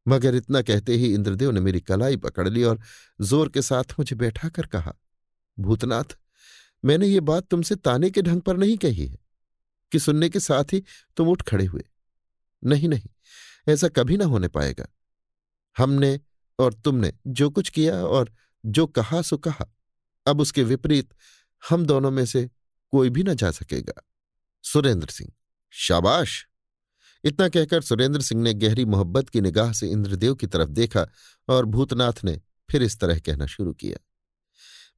[0.06, 2.80] मगर इतना कहते ही इंद्रदेव ने मेरी कलाई पकड़ ली और
[3.22, 4.94] ज़ोर के साथ मुझे बैठा कर कहा,
[5.58, 6.18] भूतनाथ,
[6.84, 9.18] मैंने ये बात तुमसे ताने के ढंग पर नहीं कही है
[9.92, 10.84] कि सुनने के साथ ही
[11.18, 11.84] तुम उठ खड़े हुए।
[12.64, 13.10] नहीं नहीं,
[13.68, 14.88] ऐसा कभी ना होने पाएगा।
[15.76, 16.20] हमने
[16.60, 18.32] और तुमने जो कुछ किया और
[18.64, 19.66] जो कहा सो कहा।
[20.26, 21.14] अब उसके विपरीत
[21.70, 22.50] हम दोनों में से
[22.92, 24.08] कोई भी न जा सकेगा।
[24.64, 25.32] सुरेंद्र सिंह,
[25.70, 26.48] शाबाश।
[27.24, 31.08] इतना कहकर सुरेंद्र सिंह ने गहरी मोहब्बत की निगाह से इंद्रदेव की तरफ़ देखा
[31.50, 33.98] और भूतनाथ ने फिर इस तरह कहना शुरू किया।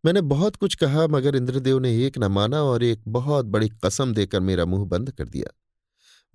[0.06, 4.13] मैंने बहुत कुछ कहा, मगर इंद्रदेव ने एक न माना और एक बहुत बड़ी कसम
[4.13, 5.58] देकर मेरा मुँह बंद कर दिया।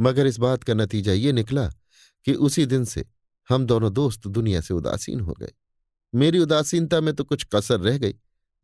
[0.00, 1.68] मगर इस बात का नतीजा ये निकला
[2.24, 3.04] कि उसी दिन से
[3.48, 5.52] हम दोनों दोस्त दुनिया से उदासीन हो गए।
[6.14, 8.14] मेरी उदासीनता में तो कुछ कसर रह गई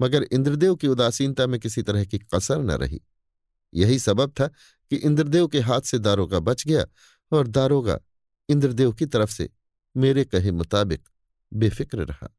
[0.03, 3.01] मगर इंद्रदेव की उदासीनता में किसी तरह की कसर न रही।
[3.75, 4.49] यही सबब था
[4.91, 6.87] कि इंद्रदेव के हाथ से दारोगा बच गया
[7.33, 8.01] और दारोगा
[8.49, 9.51] इंद्रदेव की तरफ़ से
[9.97, 11.09] मेरे कहे मुताबिक
[11.55, 12.37] बेफिक्र रहा।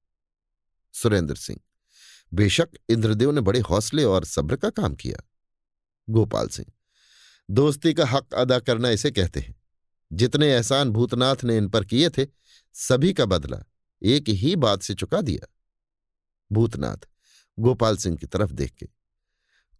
[0.93, 1.59] सुरेंद्र सिंह,
[2.33, 5.29] बेशक इंद्रदेव ने बड़े हौसले और सब्र का काम किया।
[6.09, 6.71] गोपाल सिंह,
[7.51, 9.55] दोस्ती का हक अदा करना इसे कहते हैं।
[10.13, 12.27] जितने एहसान भूतनाथ ने इन पर किए थे,
[12.73, 13.63] सभी का बदला
[14.03, 15.53] एक ही बात से चुका दिया।
[16.51, 17.12] भूतनाथ
[17.57, 18.87] गोपाल सिंह की तरफ़ देख के।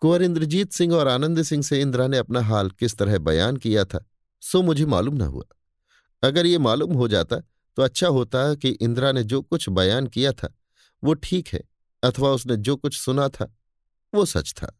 [0.02, 3.86] कुंवर इंद्रजीत सिंह और आनंद सिंह से इंदिरा ने अपना हाल किस तरह बयान किया
[3.86, 4.06] था,
[4.44, 5.44] सो मुझे मालूम न हुआ।
[6.24, 7.40] अगर ये मालूम हो जाता
[7.78, 10.54] तो अच्छा होता कि इंदिरा ने जो कुछ बयान किया था,
[11.04, 11.62] वो ठीक है,
[12.04, 13.54] अथवा उसने जो कुछ सुना था,
[14.14, 14.72] वो सच था।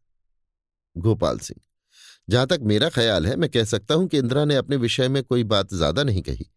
[0.96, 1.60] गोपाल सिंह,
[2.30, 5.24] जहाँ तक मेरा ख्याल है, मैं कह सकता हूँ कि इंदिरा ने अपने विषय में
[5.24, 6.50] कोई बात ज़्यादा नहीं कही,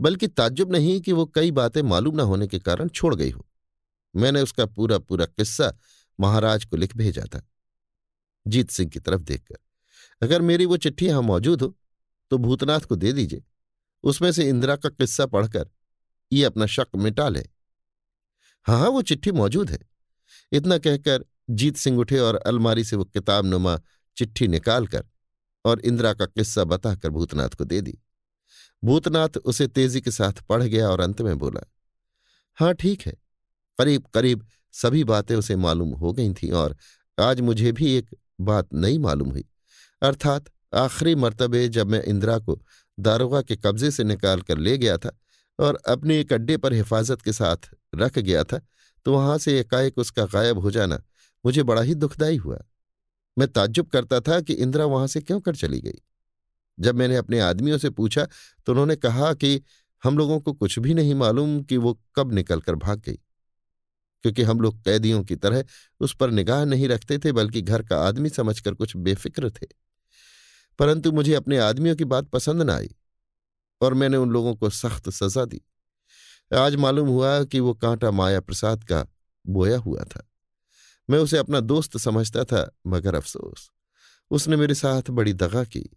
[0.00, 3.46] बल्कि ताज्जुब नहीं कि वो कई बातें मालूम न होने के कारण छोड़ गई हो।
[4.14, 5.72] मैंने उसका पूरा पूरा किस्सा
[6.18, 7.42] महाराज को लिख भेजा था।
[8.46, 9.56] जीत सिंह की तरफ़ देखकर,
[10.22, 11.74] अगर मेरी वो चिट्ठी यहाँ मौजूद हो
[12.30, 13.42] तो भूतनाथ को दे दीजिए।
[14.04, 15.70] उसमें से इंदिरा का किस्सा पढ़कर
[16.32, 17.40] ये अपना शक मिटा ले।
[18.66, 19.78] हाँ हाँ वो चिट्ठी मौजूद है।
[20.52, 23.78] इतना कहकर जीत सिंह उठे और अलमारी से वो किताब नुमा
[24.16, 25.04] चिट्ठी निकालकर
[25.64, 27.98] और इंदिरा का किस्सा बताकर भूतनाथ को दे दी।
[28.82, 31.60] भूतनाथ उसे तेज़ी के साथ पढ़ गया और अंत में बोला
[32.58, 33.14] हाँ ठीक है।
[33.80, 36.76] करीब करीब सभी बातें उसे मालूम हो गई थीं और
[37.18, 39.44] आज मुझे भी एक बात नहीं मालूम हुई।
[40.02, 42.58] अर्थात आखिरी मर्तबे जब मैं इंदिरा को
[42.98, 45.16] दारोगा के कब्जे से निकाल कर ले गया था
[45.58, 48.60] और अपने एक अड्डे पर हिफाजत के साथ रख गया था
[49.06, 51.02] तो वहाँ से एकाएक उसका गायब हो जाना
[51.44, 52.58] मुझे बड़ा ही दुखदायी हुआ।
[53.36, 55.98] मैं ताज्जुब करता था कि इंदिरा वहाँ से क्यों कर चली गई।
[56.78, 58.26] जब मैंने अपने आदमियों से पूछा
[58.66, 59.60] तो उन्होंने कहा कि
[60.02, 63.18] हम लोगों को कुछ भी नहीं मालूम कि वो कब निकलकर भाग गई।
[64.22, 65.64] क्योंकि हम लोग कैदियों की तरह
[66.00, 69.66] उस पर निगाह नहीं रखते थे, बल्कि घर का आदमी समझकर कुछ बेफिक्र थे।
[70.78, 72.94] परंतु मुझे अपने आदमियों की बात पसंद न आई
[73.80, 75.62] और मैंने उन लोगों को सख्त सजा दी।
[76.56, 79.06] आज मालूम हुआ कि वो कांटा माया प्रसाद का
[79.46, 80.30] बोया हुआ था।
[81.10, 83.70] मैं उसे अपना दोस्त समझता था, मगर अफसोस।
[84.30, 85.90] उसने मेरे साथ बड़ी दगा की,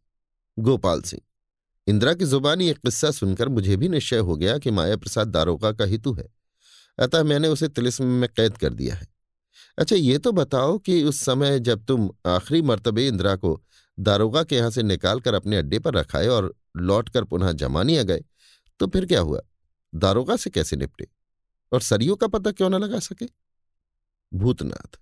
[0.59, 1.21] गोपाल सिंह,
[1.88, 5.71] इंदिरा की जुबानी एक किस्सा सुनकर मुझे भी निश्चय हो गया कि माया प्रसाद दारोगा
[5.71, 6.42] का हितु है।
[6.99, 9.08] अतः मैंने उसे तिलिस्म में कैद कर दिया है।
[9.77, 13.62] अच्छा ये तो बताओ कि उस समय जब तुम आखिरी मर्तबे इंदिरा को
[13.97, 18.23] दारोगा के यहाँ से निकालकर अपने अड्डे पर रखाए और लौटकर पुनः जमानिया गए
[18.79, 19.41] तो फिर क्या हुआ?
[19.93, 21.08] दारोगा से कैसे निपटे?
[21.71, 23.25] और सरियों का पता क्यों न लगा सके?
[24.32, 24.97] भूतनाथ,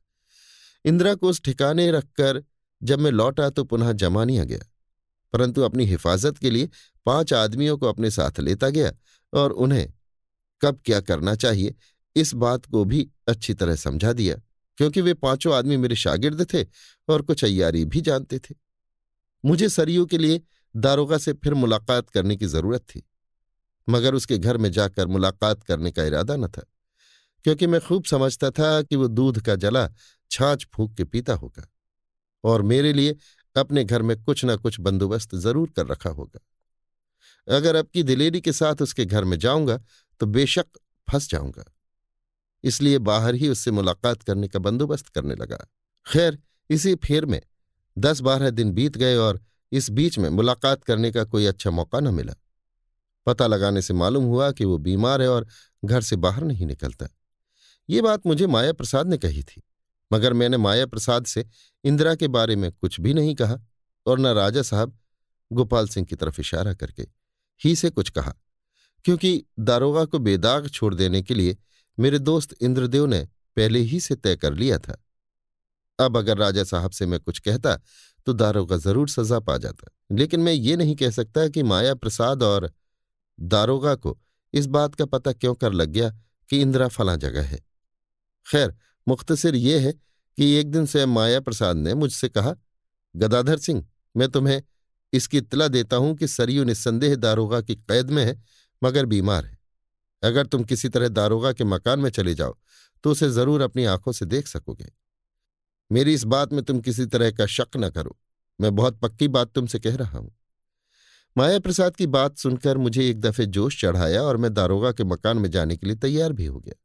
[0.85, 2.43] इंदिरा को उस ठिकाने रखकर
[2.81, 4.59] जब मैं लौटा तो पुनः जमानिया गया,
[5.33, 6.69] परंतु अपनी हिफाजत के लिए
[7.05, 8.91] पाँच आदमियों को अपने साथ लेता गया
[9.33, 9.87] और उन्हें
[10.61, 11.75] कब क्या करना चाहिए,
[12.15, 14.35] इस बात को भी अच्छी तरह समझा दिया,
[14.77, 16.63] क्योंकि वे पाँचों आदमी मेरे शागिर्द थे
[17.07, 18.55] और कुछ अयारी भी जानते थे।
[19.43, 20.41] मुझे सरयू के लिए
[20.75, 23.03] दारोगा से फिर मुलाकात करने की ज़रूरत थी,
[23.87, 26.63] मगर उसके घर में जाकर मुलाकात करने का इरादा न था,
[27.45, 29.87] क्योंकि मैं खूब समझता था कि वो दूध का जला
[30.31, 31.67] छाछ फूक के पीता होगा
[32.43, 33.15] और मेरे लिए
[33.55, 36.39] अपने घर में कुछ न कुछ बंदोबस्त ज़रूर कर रखा होगा।
[37.47, 39.79] अगर अब की दिलेरी के साथ उसके घर में जाऊँगा
[40.21, 40.65] तो बेशक
[41.07, 41.63] फंस जाऊँगा।
[42.63, 45.57] इसलिए बाहर ही उससे मुलाकात करने का बंदोबस्त करने लगा।
[46.05, 46.37] खैर,
[46.69, 47.41] इसी फेर में
[47.97, 51.99] दस बारह दिन बीत गए और इस बीच में मुलाकात करने का कोई अच्छा मौका
[51.99, 52.33] न मिला।
[53.27, 55.47] पता लगाने से मालूम हुआ कि वो बीमार है और
[55.85, 57.07] घर से बाहर नहीं निकलता।
[57.89, 59.63] ये बात मुझे माया प्रसाद ने कही थी,
[60.11, 61.45] मगर मैंने माया प्रसाद से
[61.83, 63.59] इंदिरा के बारे में कुछ भी नहीं कहा
[64.05, 64.97] और न राजा साहब
[65.51, 67.07] गोपाल सिंह की तरफ़ इशारा करके
[67.61, 68.33] ही से कुछ कहा।
[69.05, 71.57] क्योंकि दारोगा को बेदाग छोड़ देने के लिए
[71.97, 74.97] मेरे दोस्त इंद्रदेव ने पहले ही से तय कर लिया था।
[75.99, 77.75] अब अगर राजा साहब से मैं कुछ कहता
[78.27, 82.43] तो दारोगा ज़रूर सजा पा जाता। लेकिन मैं ये नहीं कह सकता कि माया प्रसाद
[82.43, 82.71] और
[83.39, 84.17] दारोगा को
[84.53, 86.09] इस बात का पता क्यों कर लग गया
[86.49, 87.59] कि इंदिरा फला जगह है।
[88.47, 88.73] खैर,
[89.07, 92.55] मुख्तसर ये है कि एक दिन से माया प्रसाद ने मुझसे कहा,
[93.15, 93.85] गदाधर सिंह,
[94.15, 94.61] मैं तुम्हें
[95.13, 98.41] इसकी इतला देता हूँ कि सरयू निस्संदेह दारोगा की कैद में है
[98.81, 99.57] मगर बीमार है।
[100.23, 102.57] अगर तुम किसी तरह दारोगा के मकान में चले जाओ
[103.03, 104.91] तो उसे ज़रूर अपनी आँखों से देख सकोगे।
[105.91, 108.17] मेरी इस बात में तुम किसी तरह का शक न करो।
[108.59, 110.31] मैं बहुत पक्की बात तुमसे कह रहा हूँ।
[111.35, 115.37] माया प्रसाद की बात सुनकर मुझे एक दफे जोश चढ़ाया और मैं दारोगा के मकान
[115.37, 116.75] में जाने के लिए तैयार भी हो गया।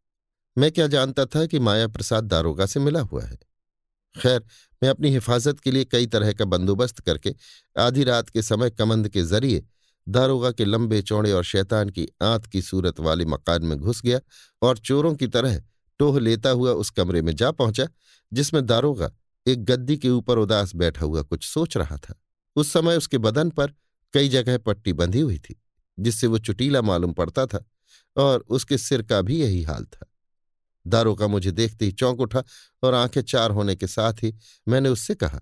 [0.56, 3.38] मैं क्या जानता था कि माया प्रसाद दारोगा से मिला हुआ है?
[4.14, 4.42] खैर,
[4.82, 7.34] मैं अपनी हिफाजत के लिए कई तरह का बंदोबस्त करके
[7.76, 9.64] आधी रात के समय कमंद के ज़रिए
[10.08, 14.20] दारोगा के लंबे चौड़े और शैतान की आंत की सूरत वाले मकान में घुस गया
[14.62, 15.62] और चोरों की तरह
[15.98, 17.86] टोह लेता हुआ उस कमरे में जा पहुँचा,
[18.32, 19.10] जिसमें दारोगा
[19.46, 22.14] एक गद्दी के ऊपर उदास बैठा हुआ कुछ सोच रहा था।
[22.56, 23.72] उस समय उसके बदन पर
[24.14, 25.60] कई जगह पट्टी बंधी हुई थी,
[25.98, 27.64] जिससे वो चुटीला मालूम पड़ता था
[28.16, 30.06] और उसके सिर का भी यही हाल था।
[30.86, 32.42] दारोगा मुझे देखते ही चौंक उठा
[32.82, 34.34] और आँखें चार होने के साथ ही
[34.68, 35.40] मैंने उससे कहा,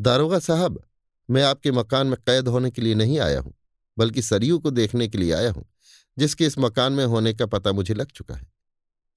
[0.00, 0.82] दारोगा साहब,
[1.30, 3.54] मैं आपके मकान में कैद होने के लिए नहीं आया हूँ।
[3.98, 5.64] बल्कि सरयू को देखने के लिए आया हूँ,
[6.16, 8.46] जिसके इस मकान में होने का पता मुझे लग चुका है।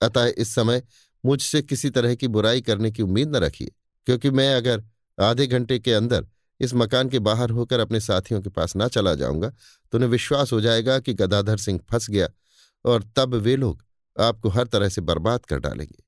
[0.01, 0.83] अतः इस समय
[1.23, 3.71] मुझसे किसी तरह की बुराई करने की उम्मीद न रखिए,
[4.07, 4.83] क्योंकि मैं अगर
[5.17, 6.27] आधे घंटे के अंदर
[6.59, 10.51] इस मकान के बाहर होकर अपने साथियों के पास ना चला जाऊँगा तो उन्हें विश्वास
[10.53, 12.27] हो जाएगा कि गदाधर सिंह फंस गया
[12.85, 13.83] और तब वे लोग
[14.15, 16.03] आपको हर तरह से बर्बाद कर डालेंगे,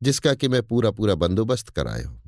[0.00, 2.22] जिसका कि मैं पूरा पूरा बंदोबस्त कराया हूँ।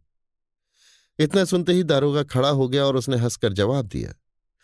[1.18, 4.14] इतना सुनते ही दारोगा खड़ा हो गया और उसने हंसकर जवाब दिया,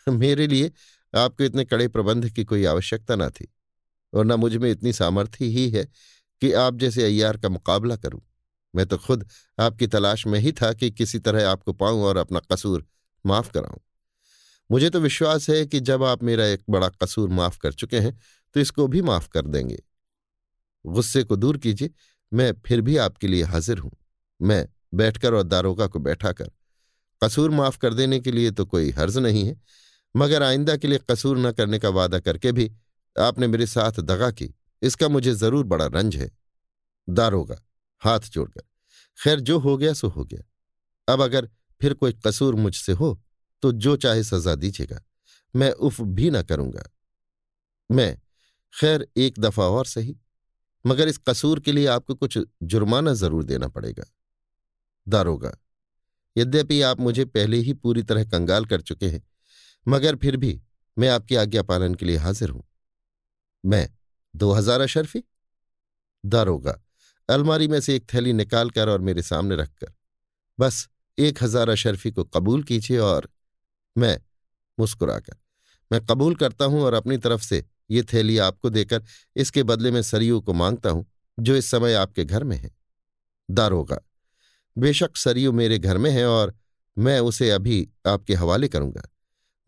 [0.07, 0.71] मेरे लिए
[1.17, 3.47] आपको इतने कड़े प्रबंध की कोई आवश्यकता ना थी,
[4.13, 5.83] और न मुझमें इतनी सामर्थ्य ही है
[6.41, 8.21] कि आप जैसे अय्यार का मुकाबला करूँ।
[8.73, 12.39] मैं तो खुद आपकी तलाश में ही था कि किसी तरह आपको पाऊँ और अपना
[12.51, 12.85] कसूर
[13.25, 13.79] माफ़ कराऊं।
[14.69, 18.17] मुझे तो विश्वास है कि जब आप मेरा एक बड़ा कसूर माफ़ कर चुके हैं
[18.55, 19.77] तो इसको भी माफ़ कर देंगे।
[20.85, 21.89] गुस्से को दूर कीजिए,
[22.31, 23.91] मैं फिर भी आपके लिए हाजिर हूँ।
[24.39, 26.51] मैं बैठकर और दारोगा को बैठाकर
[27.21, 29.55] कसूर माफ़ कर देने के लिए तो कोई हर्ज नहीं है
[30.17, 32.71] मगर आइंदा के लिए कसूर न करने का वादा करके भी
[33.15, 36.29] आपने मेरे साथ दगा की। इसका मुझे ज़रूर बड़ा रंज है।
[37.07, 37.61] दारोगा
[38.01, 38.61] हाथ जोड़कर।
[39.17, 40.43] खैर, जो हो गया, सो हो गया।
[41.07, 41.49] अब अगर
[41.81, 43.19] फिर कोई कसूर मुझसे हो
[43.63, 45.01] तो जो चाहे सजा दीजिएगा।
[45.53, 46.83] मैं उफ भी ना करूँगा।
[47.89, 48.17] मैं,
[48.73, 50.15] खैर, एक दफ़ा और सही।
[50.85, 54.03] मगर इस कसूर के लिए आपको कुछ जुर्माना ज़रूर देना पड़ेगा।
[55.07, 55.51] दारोगा
[56.35, 59.21] यद्यपि आप मुझे पहले ही पूरी तरह कंगाल कर चुके हैं
[59.87, 60.59] मगर फिर भी
[60.97, 62.63] मैं आपकी आज्ञा पालन के लिए हाजिर हूँ।
[63.63, 63.87] मैं
[64.33, 65.23] दो हज़ार अशरफी
[66.23, 66.79] दारोगा,
[67.29, 69.93] अलमारी में से एक थैली निकालकर और मेरे सामने रखकर
[70.59, 73.29] बस एक हज़ार अशरफी को कबूल कीजिए और
[73.95, 74.19] मैं
[74.77, 75.35] मुस्कुराकर
[75.91, 79.03] मैं कबूल करता हूँ और अपनी तरफ़ से ये थैली आपको देकर
[79.35, 81.05] इसके बदले में सरयू को माँगता हूँ,
[81.37, 82.69] जो इस समय आपके घर में है।
[83.49, 83.97] दारोगा,
[84.75, 86.53] बेशक सरयू मेरे घर में है और
[86.97, 89.01] मैं उसे अभी आपके हवाले करूँगा।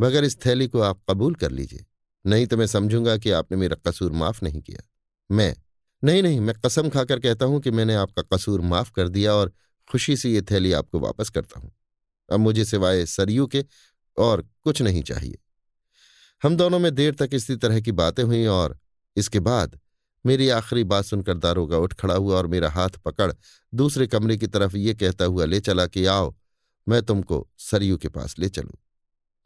[0.01, 1.85] मगर इस थैली को आप कबूल कर लीजिए।
[2.25, 4.87] नहीं तो मैं समझूँगा कि आपने मेरा कसूर माफ़ नहीं किया।
[5.31, 5.55] मैं,
[6.03, 9.53] नहीं नहीं, मैं कसम खाकर कहता हूँ कि मैंने आपका कसूर माफ़ कर दिया और
[9.91, 11.71] खुशी से ये थैली आपको वापस करता हूँ।
[12.31, 13.65] अब मुझे सिवाय सरयू के
[14.17, 15.37] और कुछ नहीं चाहिए।
[16.43, 18.79] हम दोनों में देर तक इसी तरह की बातें हुई और
[19.17, 19.79] इसके बाद
[20.25, 23.31] मेरी आखिरी बात सुनकर दारोगा उठ खड़ा हुआ और मेरा हाथ पकड़
[23.73, 26.35] दूसरे कमरे की तरफ़ ये कहता हुआ ले चला कि आओ,
[26.87, 28.77] मैं तुमको सरयू के पास ले चलूँ।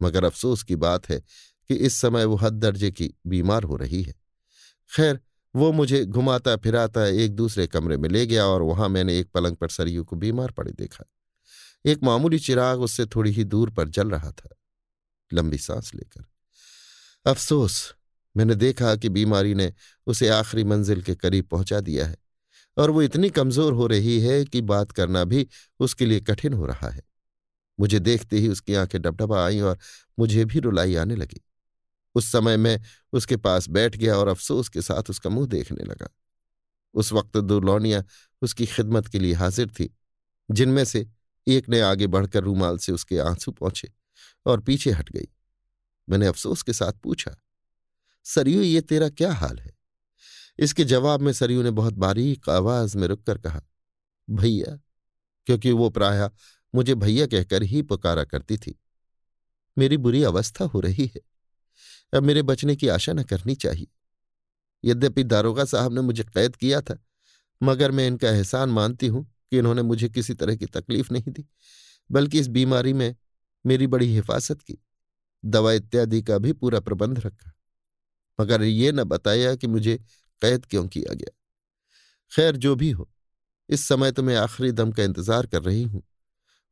[0.02, 1.20] मगर अफसोस की बात है
[1.70, 4.14] कि इस समय वो हद दर्जे की बीमार हो रही है।
[4.92, 5.20] खैर,
[5.56, 9.56] वो मुझे घुमाता फिराता एक दूसरे कमरे में ले गया और वहाँ मैंने एक पलंग
[9.56, 11.04] पर सरयू को बीमार पड़े देखा।
[11.86, 14.50] एक मामूली चिराग उससे थोड़ी ही दूर पर जल रहा था,
[15.32, 16.26] लंबी सांस लेकर।
[17.26, 17.94] अफसोस,
[18.36, 19.72] मैंने देखा कि बीमारी ने
[20.08, 22.18] उसे आखिरी मंजिल के करीब पहुँचा दिया है
[22.78, 25.48] और वो इतनी कमज़ोर हो रही है कि बात करना भी
[25.80, 27.02] उसके लिए कठिन हो रहा है।
[27.80, 29.78] मुझे देखते ही उसकी आँखें डबडबा आईं और
[30.20, 31.42] मुझे भी रुलाई आने लगी।
[32.16, 32.80] उस समय मैं
[33.14, 36.10] उसके पास बैठ गया और अफसोस के साथ उसका मुँह देखने लगा।
[36.96, 38.04] उस वक्त दो लौनियाँ
[38.42, 39.90] उसकी खिदमत के लिए हाजिर थी,
[40.50, 41.08] जिनमें से
[41.48, 43.92] एक ने आगे बढ़कर रूमाल से उसके आँसू पहुँचे
[44.46, 45.28] और पीछे हट गई।
[46.08, 47.36] मैंने अफसोस के साथ पूछा,
[48.26, 49.72] सरयू, ये तेरा क्या हाल है?
[50.60, 53.62] इसके जवाब में सरयू ने बहुत बारीक आवाज़ में रुककर कहा,
[54.30, 54.80] भैया,
[55.48, 56.30] क्योंकि वो प्राय
[56.74, 58.76] मुझे भैया कहकर ही पुकारा करती थी,
[59.78, 61.22] मेरी बुरी अवस्था हो रही है,
[62.14, 63.88] अब मेरे बचने की आशा न करनी चाहिए।
[64.84, 66.98] यद्यपि दारोगा साहब ने मुझे कैद किया था,
[67.62, 71.46] मगर मैं इनका एहसान मानती हूँ कि इन्होंने मुझे किसी तरह की तकलीफ़ नहीं दी,
[72.10, 73.16] बल्कि इस बीमारी में
[73.66, 74.78] मेरी बड़ी हिफाजत की,
[75.44, 77.52] दवा इत्यादि का भी पूरा प्रबंध रखा।
[78.40, 79.96] मगर ये न बताया कि मुझे
[80.42, 81.32] कैद क्यों किया गया।
[82.32, 83.10] खैर, जो भी हो,
[83.70, 86.04] इस समय तो मैं आखिरी दम का इंतज़ार कर रही हूँ।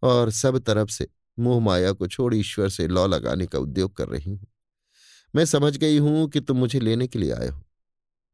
[0.04, 4.08] और सब तरफ़ से मोह माया को छोड़ ईश्वर से लौ लगाने का उद्योग कर
[4.08, 4.48] रही हूँ।
[5.34, 7.62] मैं समझ गई हूँ कि तुम मुझे लेने के लिए आए हो,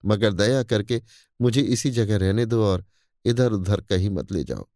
[0.04, 1.02] मगर दया करके
[1.40, 2.86] मुझे इसी जगह रहने दो और
[3.26, 4.68] इधर उधर कहीं मत ले जाओ,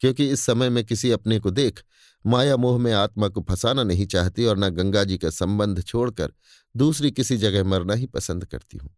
[0.00, 1.82] क्योंकि इस समय मैं किसी अपने को देख
[2.24, 6.32] माया मोह में आत्मा को फंसाना नहीं चाहती और न गंगा जी का संबंध छोड़कर
[6.74, 8.90] दूसरी किसी जगह मरना ही पसंद करती हूँ।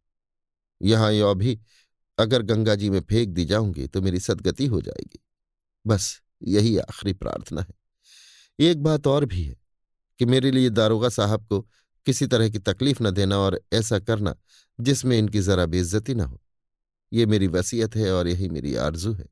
[0.81, 1.59] यहाँ यो भी,
[2.19, 5.19] अगर गंगा जी में फेंक दी जाऊँगी तो मेरी सदगति हो जाएगी।
[5.85, 7.75] बस। यही आखिरी प्रार्थना है।
[8.59, 9.57] एक बात और भी है
[10.21, 11.61] कि मेरे लिए दारोगा साहब को
[12.07, 14.35] किसी तरह की तकलीफ़ न देना और ऐसा करना
[14.79, 16.41] जिसमें इनकी जरा बेइज्जती न हो,
[17.13, 19.27] ये मेरी वसीयत है और यही मेरी आरज़ू है।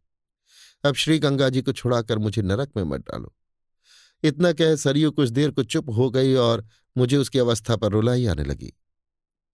[0.84, 3.34] अब श्री गंगा जी को छुड़ाकर मुझे नरक में मत डालो।
[4.24, 8.26] इतना कह सरयू कुछ देर को चुप हो गई और मुझे उसकी अवस्था पर रुलाई
[8.26, 8.72] आने लगी।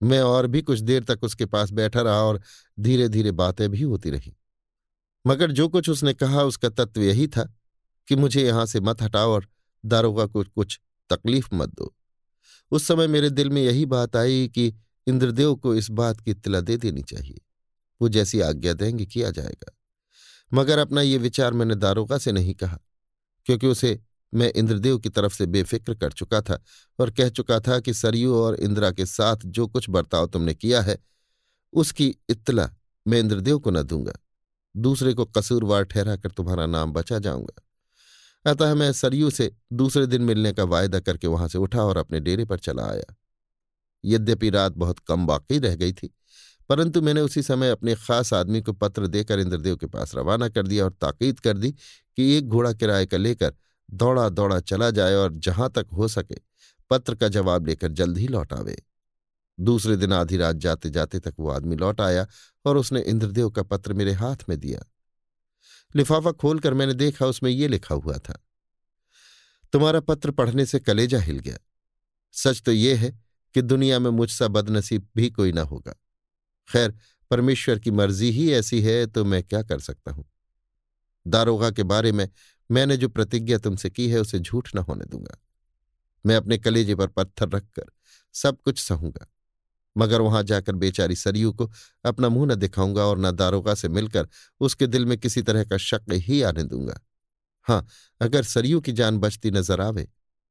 [0.00, 2.40] मैं और भी कुछ देर तक उसके पास बैठा रहा और
[2.80, 4.34] धीरे धीरे बातें भी होती रही।
[5.26, 7.54] मगर जो कुछ उसने कहा, उसका तत्व यही था
[8.08, 9.46] कि मुझे यहाँ से मत हटाओ और
[9.84, 11.94] दारोगा को कुछ तकलीफ़ मत दो।
[12.70, 14.74] उस समय मेरे दिल में यही बात आई कि
[15.06, 17.40] इंद्रदेव को इस बात की इतला दे देनी चाहिए।
[18.00, 19.72] वो जैसी आज्ञा देंगे, किया जाएगा।
[20.54, 22.78] मगर अपना ये विचार मैंने दारोगा से नहीं कहा,
[23.46, 24.00] क्योंकि उसे
[24.34, 26.62] मैं इंद्रदेव की तरफ़ से बेफिक्र कर चुका था
[26.98, 30.82] और कह चुका था कि सरयू और इंदिरा के साथ जो कुछ बर्ताव तुमने किया
[30.82, 30.98] है,
[31.72, 32.70] उसकी इत्तला
[33.06, 34.12] मैं इंद्रदेव को न दूँगा।
[34.74, 40.52] दूसरे को कसूरवार ठहराकर तुम्हारा नाम बचा जाऊँगा। अतः मैं सरयू से दूसरे दिन मिलने
[40.52, 43.14] का वायदा करके वहाँ से उठा और अपने डेरे पर चला आया।
[44.04, 46.10] यद्यपि रात बहुत कम बाकी रह गई थी,
[46.70, 50.66] परंतु मैंने उसी समय अपने खास आदमी को पत्र देकर इंद्रदेव के पास रवाना कर
[50.66, 53.54] दिया और ताकीद कर दी कि एक घोड़ा किराए का लेकर
[53.88, 56.36] दौड़ा दौड़ा चला जाए और जहाँ तक हो सके
[56.90, 58.76] पत्र का जवाब लेकर जल्द ही लौट आवे।
[59.58, 62.26] दूसरे दिन आधी रात जाते जाते तक वो आदमी लौट आया
[62.64, 64.84] और उसने इंद्रदेव का पत्र मेरे हाथ में दिया।
[65.94, 68.38] लिफाफा खोलकर मैंने देखा, उसमें ये लिखा हुआ था,
[69.72, 71.58] तुम्हारा पत्र पढ़ने से कलेजा हिल गया।
[72.34, 73.10] सच तो यह है
[73.54, 75.94] कि दुनिया में मुझसा बदनसीब भी कोई ना होगा।
[76.68, 76.94] खैर,
[77.30, 80.24] परमेश्वर की मर्ज़ी ही ऐसी है तो मैं क्या कर सकता हूँ?
[81.26, 82.28] दारोगा के बारे में
[82.70, 85.36] मैंने जो प्रतिज्ञा तुमसे की है, उसे झूठ न होने दूँगा।
[86.24, 87.90] मैं अपने कलेजे पर पत्थर रखकर
[88.34, 89.26] सब कुछ सहूँगा।
[89.96, 91.70] मगर वहाँ जाकर बेचारी सरयू को
[92.04, 94.28] अपना मुँह न दिखाऊँगा और न दारोगा से मिलकर
[94.60, 97.00] उसके दिल में किसी तरह का शक ही आने दूँगा।
[97.66, 97.86] हाँ
[98.20, 100.06] अगर सरयू की जान बचती नज़र आवे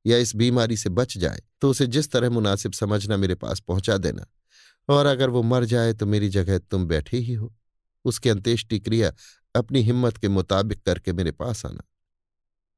[0.05, 3.97] या इस बीमारी से बच जाए तो उसे जिस तरह मुनासिब समझना मेरे पास पहुँचा
[3.97, 4.25] देना।
[4.89, 7.53] और अगर वो मर जाए तो मेरी जगह तुम बैठे ही हो।
[8.05, 9.11] उसकी अंत्येष्टि क्रिया
[9.55, 11.83] अपनी हिम्मत के मुताबिक करके मेरे पास आना।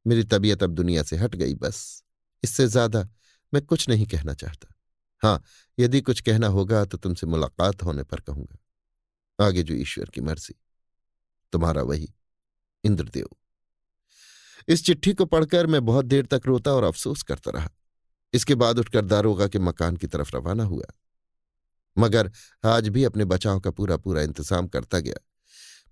[0.05, 2.03] मेरी तबीयत अब दुनिया से हट गई बस।
[2.43, 3.07] इससे ज़्यादा
[3.53, 4.73] मैं कुछ नहीं कहना चाहता।
[5.21, 5.41] हाँ
[5.81, 10.55] यदि कुछ कहना होगा तो तुमसे मुलाकात होने पर कहूँगा। आगे जो ईश्वर की मर्ज़ी।
[11.53, 12.13] तुम्हारा वही,
[12.83, 13.27] इंद्रदेव।
[14.67, 17.69] इस चिट्ठी को पढ़कर मैं बहुत देर तक रोता और अफसोस करता रहा।
[18.33, 20.85] इसके बाद उठकर दारोगा के मकान की तरफ़ रवाना हुआ।
[21.97, 22.31] मगर
[22.65, 25.15] आज भी अपने बचाव का पूरा पूरा इंतज़ाम करता गया।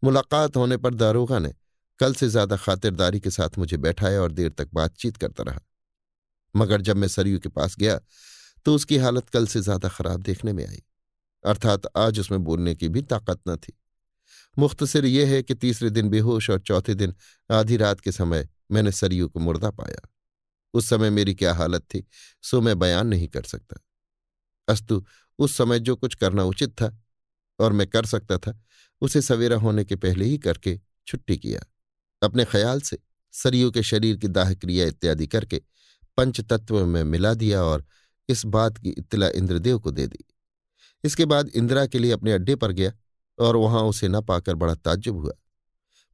[0.03, 1.53] मुलाकात होने पर दारोगा ने
[1.99, 5.59] कल से ज़्यादा खातिरदारी के साथ मुझे बैठाया और देर तक बातचीत करता रहा।
[6.55, 7.99] मगर जब मैं सरयू के पास गया
[8.65, 10.81] तो उसकी हालत कल से ज़्यादा खराब देखने में आई।
[11.43, 13.73] अर्थात आज उसमें बोलने की भी ताकत न थी।
[14.57, 17.13] मुख्तसर यह है कि तीसरे दिन बेहोश और चौथे दिन
[17.49, 20.07] आधी रात के समय मैंने सरयू को मुर्दा पाया।
[20.73, 22.03] उस समय मेरी क्या हालत थी,
[22.43, 23.79] सो मैं बयान नहीं कर सकता।
[24.67, 25.05] अस्तु,
[25.39, 26.91] उस समय जो कुछ करना उचित था
[27.59, 28.59] और मैं कर सकता था,
[29.01, 31.61] उसे सवेरा होने के पहले ही करके छुट्टी किया।
[32.21, 32.97] अपने ख्याल से
[33.33, 35.61] सरयू के शरीर की दाह क्रिया इत्यादि करके
[36.17, 37.85] पंचतत्व में मिला दिया और
[38.29, 40.25] इस बात की इत्तला इंद्रदेव को दे दी।
[41.03, 42.91] इसके बाद इंदिरा के लिए अपने अड्डे पर गया
[43.39, 45.31] और वहाँ उसे न पाकर बड़ा ताज्जुब हुआ।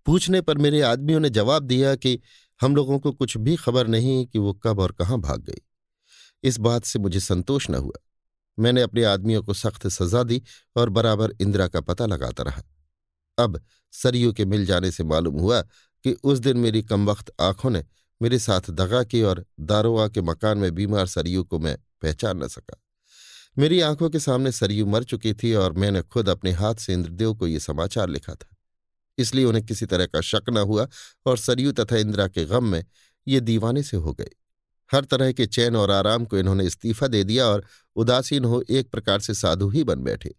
[0.05, 2.19] पूछने पर मेरे आदमियों ने जवाब दिया कि
[2.61, 5.61] हम लोगों को कुछ भी खबर नहीं कि वो कब और कहाँ भाग गई।
[6.43, 8.01] इस बात से मुझे संतोष न हुआ।
[8.59, 10.41] मैंने अपने आदमियों को सख्त सजा दी
[10.75, 12.61] और बराबर इंदिरा का पता लगाता रहा।
[13.37, 13.61] अब
[13.91, 15.61] सरयू के मिल जाने से मालूम हुआ
[16.03, 17.85] कि उस दिन मेरी कमवक्त आँखों ने
[18.21, 22.47] मेरे साथ दगा की और दारोगा के मकान में बीमार सरयू को मैं पहचान न
[22.47, 22.81] सका।
[23.57, 27.33] मेरी आँखों के सामने सरयू मर चुकी थी और मैंने खुद अपने हाथ से इंद्रदेव
[27.33, 28.57] को यह समाचार लिखा था।
[29.17, 30.87] इसलिए उन्हें किसी तरह का शक न हुआ
[31.25, 32.85] और सरयू तथा इंदिरा के गम में
[33.27, 34.29] ये दीवाने से हो गए।
[34.91, 37.65] हर तरह के चैन और आराम को इन्होंने इस्तीफा दे दिया और
[37.95, 40.35] उदासीन हो एक प्रकार से साधु ही बन बैठे।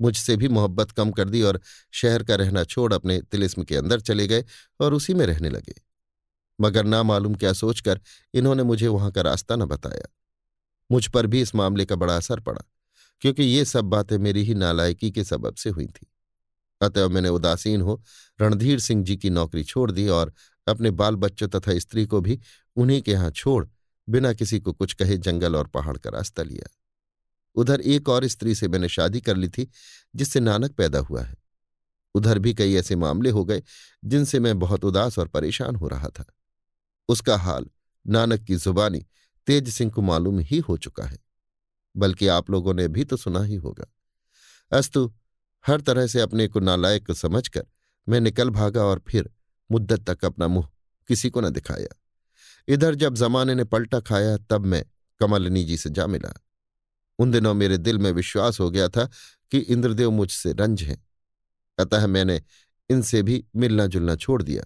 [0.00, 1.60] मुझसे भी मोहब्बत कम कर दी और
[1.92, 4.44] शहर का रहना छोड़ अपने तिलिस्म के अंदर चले गए
[4.80, 5.74] और उसी में रहने लगे।
[6.60, 8.00] मगर ना मालूम क्या सोचकर
[8.34, 10.14] इन्होंने मुझे वहाँ का रास्ता न बताया।
[10.90, 12.62] मुझ पर भी इस मामले का बड़ा असर पड़ा,
[13.22, 16.06] क्योंकि ये सब बातें मेरी ही नालायकी के सबब से हुई थी।
[16.80, 18.00] अतएव मैंने उदासीन हो
[18.38, 20.32] रणधीर सिंह जी की नौकरी छोड़ दी और
[20.66, 22.38] अपने बाल बच्चों तथा स्त्री को भी
[22.76, 23.66] उन्हीं के यहाँ छोड़
[24.08, 26.68] बिना किसी को कुछ कहे जंगल और पहाड़ का रास्ता लिया।
[27.56, 29.68] उधर एक और स्त्री से मैंने शादी कर ली थी,
[30.14, 31.36] जिससे नानक पैदा हुआ है।
[32.14, 33.62] उधर भी कई ऐसे मामले हो गए,
[34.04, 36.24] जिनसे मैं बहुत उदास और परेशान हो रहा था।
[37.08, 37.66] उसका हाल,
[38.06, 39.04] नानक की जुबानी
[39.48, 41.18] तेज सिंह को मालूम ही हो चुका है।
[41.96, 43.92] बल्कि आप लोगों ने भी तो सुना ही होगा।
[44.72, 45.14] अस्तु,
[45.66, 47.66] हर तरह से अपने को नालायक समझकर
[48.08, 49.30] मैं निकल भागा और फिर
[49.72, 50.68] मुद्दत तक अपना मुँह
[51.08, 52.00] किसी को न दिखाया।
[52.68, 54.84] इधर जब जमाने ने पलटा खाया, तब मैं
[55.20, 56.34] कमलनी जी से जा मिला।
[57.18, 59.10] उन दिनों मेरे दिल में विश्वास हो गया था
[59.50, 61.08] कि इंद्रदेव मुझसे रंज हैं।
[61.78, 62.42] अतः मैंने
[62.90, 64.64] इनसे भी मिलना जुलना छोड़ दिया।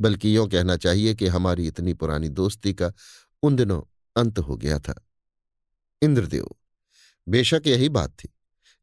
[0.00, 2.92] बल्कि यों कहना चाहिए कि हमारी इतनी पुरानी दोस्ती का
[3.42, 3.82] उन दिनों
[4.16, 4.94] अंत हो गया था।
[6.02, 6.48] इंद्रदेव,
[7.26, 8.28] बेशक यही बात थी।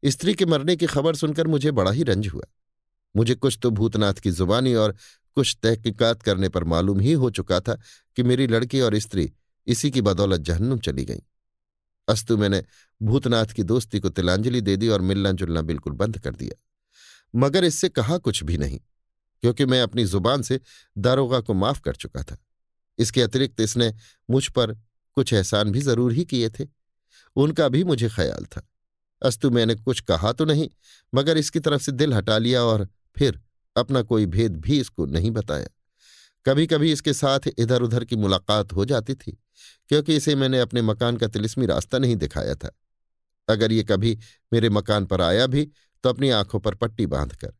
[0.02, 2.44] स्त्री के मरने की खबर सुनकर मुझे बड़ा ही रंज हुआ।
[3.14, 4.96] मुझे कुछ तो भूतनाथ की जुबानी और
[5.36, 7.74] कुछ तहकीकात करने पर मालूम ही हो चुका था
[8.16, 9.32] कि मेरी लड़की और स्त्री
[9.66, 11.22] इसी की बदौलत जहन्नुम चली गई।
[12.08, 12.62] अस्तु मैंने
[13.00, 16.60] भूतनाथ की दोस्ती को तिलांजलि दे दी और मिलना जुलना बिल्कुल बंद कर दिया।
[17.34, 18.78] मगर इससे कहा कुछ भी नहीं,
[19.42, 20.60] क्योंकि मैं अपनी ज़ुबान से
[20.98, 22.36] दारोगा को माफ़ कर चुका था।
[22.98, 23.92] इसके अतिरिक्त इसने
[24.30, 24.76] मुझ पर
[25.16, 26.66] कुछ एहसान भी ज़रूर ही किए थे।
[27.36, 28.66] उनका भी मुझे ख्याल था।
[29.22, 30.68] अस्तु, मैंने कुछ कहा तो नहीं,
[31.12, 33.40] मगर इसकी तरफ़ से दिल हटा लिया और फिर
[33.76, 35.68] अपना कोई भेद भी इसको नहीं बताया।
[36.46, 39.38] कभी कभी इसके साथ इधर उधर की मुलाकात हो जाती थी,
[39.88, 42.70] क्योंकि इसे मैंने अपने मकान का तिलिस्मी रास्ता नहीं दिखाया था।
[43.48, 44.18] अगर ये कभी
[44.52, 45.64] मेरे मकान पर आया भी
[46.04, 47.52] तो अपनी आँखों पर पट्टी बांधकर।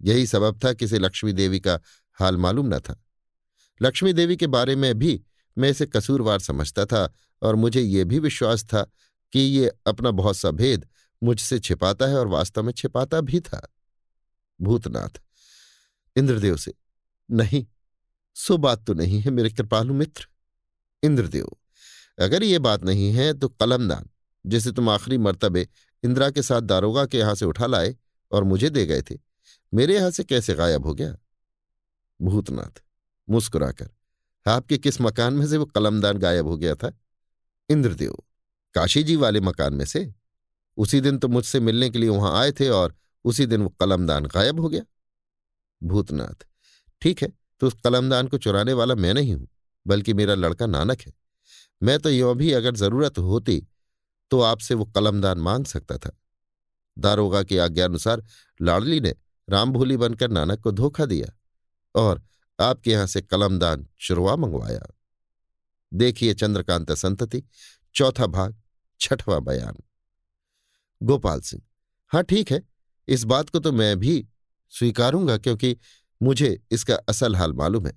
[0.00, 1.78] यही सबब था कि इसे लक्ष्मी देवी का
[2.18, 3.00] हाल मालूम न था।
[3.80, 5.20] लक्ष्मी देवी के बारे में भी
[5.56, 8.82] मैं इसे कसूरवार समझता था और मुझे ये भी विश्वास था
[9.32, 10.86] कि ये अपना बहुत सा भेद
[11.22, 13.60] मुझसे छिपाता है और वास्तव में छिपाता भी था।
[14.60, 15.20] भूतनाथ,
[16.16, 16.72] इंद्रदेव से,
[17.28, 17.64] नहीं,
[18.36, 20.26] सो बात तो नहीं है मेरे कृपालु मित्र।
[21.02, 21.48] इंद्रदेव,
[22.18, 24.08] अगर ये बात नहीं है तो कलमदान
[24.44, 25.66] जिसे तुम आखिरी मर्तबे
[26.02, 27.94] इंदिरा के साथ दारोगा के यहाँ से उठा लाए
[28.32, 29.18] और मुझे दे गए थे,
[29.72, 31.16] मेरे यहाँ से कैसे गायब हो गया?
[32.20, 32.82] भूतनाथ
[33.28, 33.90] मुस्कुराकर
[34.46, 36.92] आपके किस मकान में से वो कलमदान गायब हो गया था?
[37.68, 38.16] इंद्रदेव,
[38.74, 40.12] काशी जी वाले मकान में से।
[40.78, 44.26] उसी दिन तो मुझसे मिलने के लिए वहाँ आए थे और उसी दिन वो कलमदान
[44.26, 44.82] गायब हो गया।
[45.82, 46.44] भूतनाथ,
[47.02, 49.48] ठीक है तो उस कलमदान को चुराने वाला मैं नहीं हूँ,
[49.86, 51.12] बल्कि मेरा लड़का नानक है।
[51.82, 53.62] मैं तो यो भी अगर ज़रूरत होती
[54.30, 56.10] तो आपसे वो कलमदान मांग सकता था।
[56.96, 58.22] दारोगा की आज्ञानुसार
[58.60, 59.14] लाडली ने
[59.48, 61.32] रामभूली बनकर नानक को धोखा दिया
[61.94, 62.22] और
[62.58, 64.86] आपके यहाँ से कलमदान शुरुआ मंगवाया।
[65.92, 67.42] देखिए चंद्रकांत संतति,
[67.94, 68.54] चौथा भाग,
[69.00, 69.82] छठवां बयान।
[71.00, 71.62] गोपाल सिंह
[72.12, 72.62] हाँ ठीक है,
[73.08, 74.26] इस बात को तो मैं भी
[74.72, 75.76] स्वीकारूँगा क्योंकि
[76.20, 77.92] मुझे इसका असल हाल मालूम है।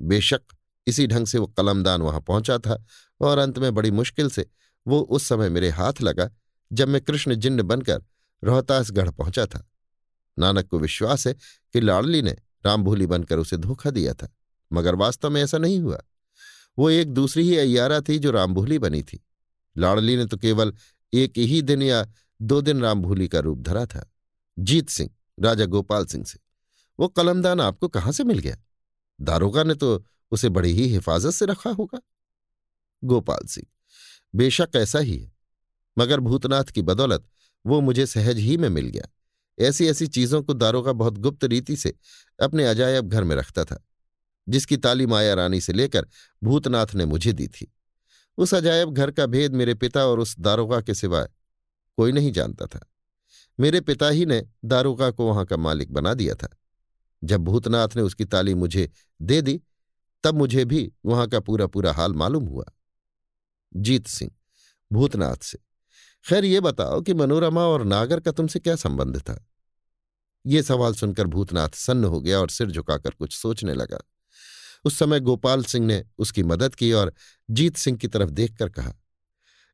[0.00, 0.40] बेशक
[0.86, 2.82] इसी ढंग से वो कलमदान वहाँ पहुँचा था
[3.20, 4.46] और अंत में बड़ी मुश्किल से
[4.86, 6.28] वो उस समय मेरे हाथ लगा
[6.70, 8.02] जब मैं कृष्ण जिन्न बनकर
[8.42, 9.64] रोहतासगढ़ पहुँचा था।
[10.36, 12.36] नानक को विश्वास है कि लाडली ने
[12.68, 14.28] रामभूली बनकर उसे धोखा दिया था,
[14.72, 16.02] मगर वास्तव में ऐसा नहीं हुआ।
[16.78, 19.20] वो एक दूसरी ही अयारा थी जो रामभूली बनी थी।
[19.76, 20.74] लाडली ने तो केवल
[21.12, 22.06] एक ही दिन या
[22.42, 24.10] दो दिन रामभूली का रूप धरा था।
[24.58, 25.10] जीत सिंह,
[25.40, 26.38] राजा गोपाल सिंह से।
[26.98, 28.56] वो कलमदान आपको कहाँ से मिल गया?
[29.20, 32.00] दारोगा ने तो उसे बड़ी ही हिफाजत से रखा होगा।
[33.04, 33.66] गोपाल सिंह,
[34.34, 35.32] बेशक ऐसा ही है,
[35.98, 37.28] मगर भूतनाथ की बदौलत
[37.66, 39.08] वो मुझे सहज ही में मिल गया।
[39.60, 41.94] ऐसी ऐसी चीज़ों को दारोगा बहुत गुप्त रीति से
[42.42, 43.84] अपने अजायब घर में रखता था,
[44.48, 46.06] जिसकी ताली माया रानी से लेकर
[46.44, 47.72] भूतनाथ ने मुझे दी थी।
[48.38, 51.28] उस अजायब घर का भेद मेरे पिता और उस दारोगा के सिवाय
[51.96, 52.80] कोई नहीं जानता था।
[53.60, 56.48] मेरे पिता ही ने दारोगा को वहाँ का मालिक बना दिया था।
[57.24, 58.90] जब भूतनाथ ने उसकी ताली मुझे
[59.22, 59.60] दे दी,
[60.24, 62.64] तब मुझे भी वहाँ का पूरा पूरा हाल मालूम हुआ।
[63.76, 64.30] जीत सिंह,
[64.92, 65.58] भूतनाथ से,
[66.24, 69.47] खैर ये बताओ कि मनोरमा और नागर का तुमसे क्या संबंध था?
[70.44, 73.98] ये सवाल सुनकर भूतनाथ सन्न हो गया और सिर झुकाकर कुछ सोचने लगा।
[74.84, 77.12] उस समय गोपाल सिंह ने उसकी मदद की और
[77.48, 78.92] जीत सिंह की तरफ़ देखकर कहा,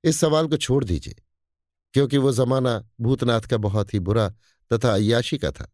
[0.05, 1.15] इस सवाल को छोड़ दीजिए,
[1.95, 4.29] क्योंकि वो जमाना भूतनाथ का बहुत ही बुरा
[4.71, 5.71] तथा अयाशी का था।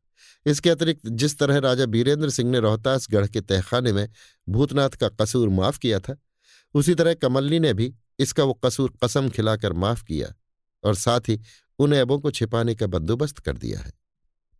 [0.47, 4.09] इसके अतिरिक्त जिस तरह राजा बीरेंद्र सिंह ने रोहतासगढ़ के तहखाने में
[4.49, 6.17] भूतनाथ का कसूर माफ़ किया था,
[6.75, 10.35] उसी तरह कमलनी ने भी इसका वो कसूर कसम खिलाकर माफ़ किया
[10.85, 11.41] और साथ ही
[11.79, 13.93] उन ऐबों को छिपाने का बंदोबस्त कर दिया है।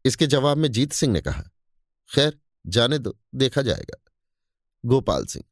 [0.05, 1.43] इसके जवाब में जीत सिंह ने कहा,
[2.09, 3.97] खैर, जाने दो, देखा जाएगा।
[4.85, 5.45] गोपाल सिंह,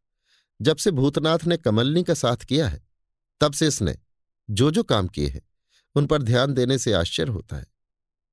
[0.61, 2.81] जब से भूतनाथ ने कमलनी का साथ किया है,
[3.41, 3.97] तब से इसने
[4.49, 5.43] जो जो काम किए हैं,
[5.97, 7.67] उन पर ध्यान देने से आश्चर्य होता है।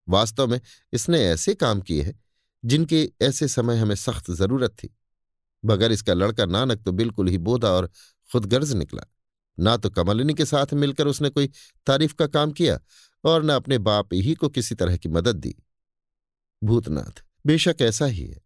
[0.07, 0.59] वास्तव में
[0.93, 2.20] इसने ऐसे काम किए हैं,
[2.63, 4.95] जिनके ऐसे समय हमें सख्त ज़रूरत थी।
[5.63, 7.89] बगर इसका लड़का नानक तो बिल्कुल ही बोधा और
[8.30, 9.05] खुदगर्ज निकला।
[9.57, 11.49] ना तो कमलिनी के साथ मिलकर उसने कोई
[11.88, 12.80] तारीफ़ का काम किया,
[13.24, 15.55] और न अपने बाप ही को किसी तरह की मदद दी।
[16.64, 18.41] भूतनाथ, बेशक ऐसा ही है।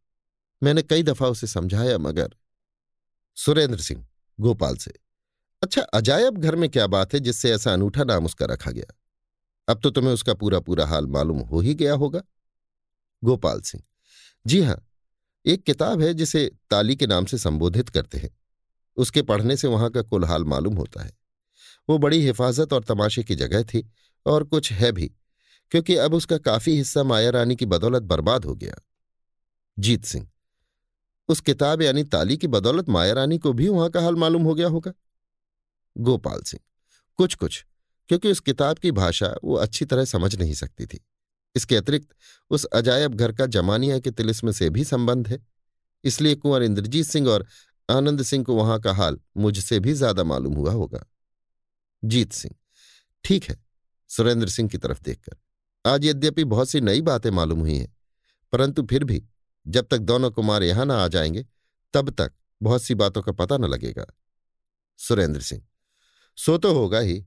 [0.64, 2.36] मैंने कई दफ़ा उसे समझाया, मगर
[3.38, 4.05] सुरेंद्र सिंह,
[4.39, 4.93] गोपाल से
[5.64, 8.93] अच्छा अजायब घर में क्या बात है जिससे ऐसा अनूठा नाम उसका रखा गया?
[9.68, 12.22] अब तो तुम्हें उसका पूरा पूरा हाल मालूम हो ही गया होगा।
[13.24, 13.84] गोपाल सिंह,
[14.45, 14.86] जी हाँ,
[15.45, 18.30] एक किताब है जिसे ताली के नाम से संबोधित करते हैं।
[18.97, 21.12] उसके पढ़ने से वहाँ का कुल हाल मालूम होता है।
[21.89, 23.89] वो बड़ी हिफाजत और तमाशे की जगह थी
[24.26, 25.12] और कुछ है भी।
[25.72, 28.82] क्योंकि अब उसका काफ़ी हिस्सा माया रानी की बदौलत बर्बाद हो गया।
[29.78, 30.28] जीत सिंह,
[31.30, 34.53] उस किताब यानी ताली की बदौलत माया रानी को भी वहाँ का हाल मालूम हो
[34.55, 34.93] गया होगा?
[35.95, 36.61] गोपाल सिंह
[37.20, 37.65] कुछ कुछ
[38.09, 40.99] क्योंकि उस किताब की भाषा वो अच्छी तरह समझ नहीं सकती थी।
[41.55, 42.07] इसके अतिरिक्त,
[42.51, 45.39] उस अजायब घर का जमानिया के तिलिस्म से भी संबंध है।
[46.03, 47.45] इसलिए कुंवर इंद्रजीत सिंह और
[47.89, 51.05] आनंद सिंह को वहाँ का हाल मुझसे भी ज़्यादा मालूम हुआ होगा।
[52.03, 52.55] जीत सिंह,
[53.26, 53.57] ठीक है,
[54.09, 55.38] सुरेंद्र सिंह की तरफ़ देखकर।
[55.86, 57.96] आज यद्यपि बहुत सी नई बातें मालूम हुई हैं,
[58.54, 59.24] परंतु फिर भी
[59.66, 61.46] जब तक दोनों कुमार यहाँ ना आ जाएँगे,
[61.94, 64.06] तब तक बहुत सी बातों का पता न लगेगा।
[65.00, 65.62] सुरेंद्र सिंह,
[66.38, 67.20] सो तो होगा ही,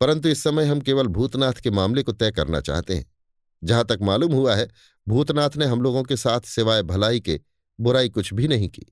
[0.00, 3.06] परंतु इस समय हम केवल भूतनाथ के मामले को तय करना चाहते हैं।
[3.62, 4.68] जहाँ तक मालूम हुआ है,
[5.06, 7.40] भूतनाथ ने हम लोगों के साथ सिवाय भलाई के
[7.78, 8.86] बुराई कुछ भी नहीं की।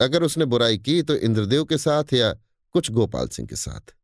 [0.00, 2.32] अगर उसने बुराई की तो इंद्रदेव के साथ या
[2.74, 3.94] कुछ गोपाल सिंह के साथ।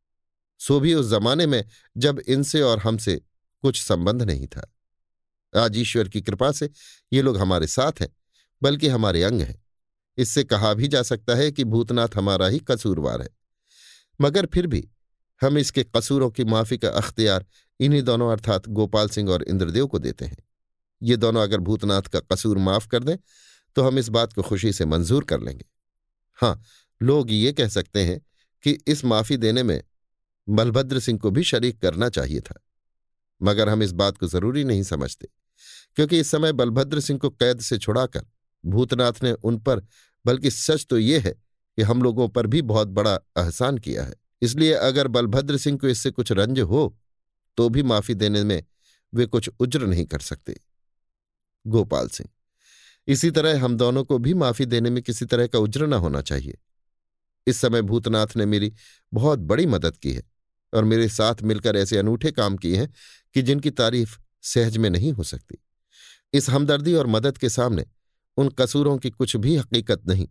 [0.59, 1.63] सो भी उस जमाने में
[1.97, 3.21] जब इनसे और हमसे
[3.65, 4.71] कुछ संबंध नहीं था।
[5.53, 6.69] आज ईश्वर की कृपा से
[7.13, 8.09] ये लोग हमारे साथ हैं,
[8.61, 9.63] बल्कि हमारे अंग हैं।
[10.17, 13.29] इससे कहा भी जा सकता है कि भूतनाथ हमारा ही कसूरवार है।
[14.21, 14.87] मगर फिर भी
[15.41, 17.45] हम इसके कसूरों की माफ़ी का अख्तियार
[17.79, 20.37] इन्हीं दोनों अर्थात गोपाल सिंह और इंद्रदेव को देते हैं।
[21.01, 23.17] ये दोनों अगर भूतनाथ का कसूर माफ़ कर दें
[23.75, 25.65] तो हम इस बात को खुशी से मंजूर कर लेंगे।
[26.39, 26.61] हाँ
[27.01, 28.19] लोग ये कह सकते हैं
[28.63, 29.81] कि इस माफ़ी देने में
[30.47, 32.61] बलभद्र सिंह को भी शरीक करना चाहिए था।
[33.41, 35.27] मगर हम इस बात को ज़रूरी नहीं समझते,
[35.97, 38.25] क्योंकि इस समय बलभद्र सिंह को कैद से छुड़ाकर
[38.63, 39.81] भूतनाथ ने उन पर,
[40.25, 44.13] बल्कि सच तो ये है कि हम लोगों पर भी बहुत बड़ा एहसान किया है।
[44.41, 46.95] इसलिए अगर बलभद्र सिंह को इससे कुछ रंज हो
[47.57, 48.63] तो भी माफ़ी देने में
[49.13, 50.55] वे कुछ उज्र नहीं कर सकते।
[51.65, 52.29] गोपाल सिंह,
[53.07, 56.21] इसी तरह हम दोनों को भी माफ़ी देने में किसी तरह का उज्र न होना
[56.23, 56.57] चाहिए।
[57.47, 58.71] इस समय भूतनाथ ने मेरी
[59.11, 60.23] बहुत बड़ी मदद की है
[60.73, 62.91] और मेरे साथ मिलकर ऐसे अनूठे काम किए हैं
[63.35, 65.57] कि जिनकी तारीफ़ सहज में नहीं हो सकती।
[66.33, 67.85] इस हमदर्दी और मदद के सामने
[68.37, 70.27] उन कसूरों की कुछ भी हकीकत नहीं।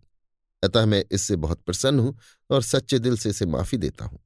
[0.63, 2.17] अतः मैं इससे बहुत प्रसन्न हूँ
[2.51, 4.19] और सच्चे दिल से इसे माफ़ी देता हूँ।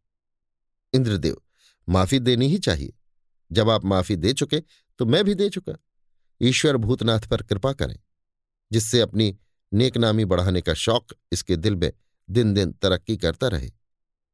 [0.93, 1.41] इंद्रदेव,
[1.89, 2.93] माफ़ी देनी ही चाहिए।
[3.51, 4.63] जब आप माफ़ी दे चुके
[5.01, 5.73] तो मैं भी दे चुका।
[6.41, 7.99] ईश्वर भूतनाथ पर कृपा करें,
[8.71, 9.37] जिससे अपनी
[9.73, 11.93] नेकनामी बढ़ाने का शौक इसके दिल में
[12.29, 13.71] दिन दिन तरक्की करता रहे।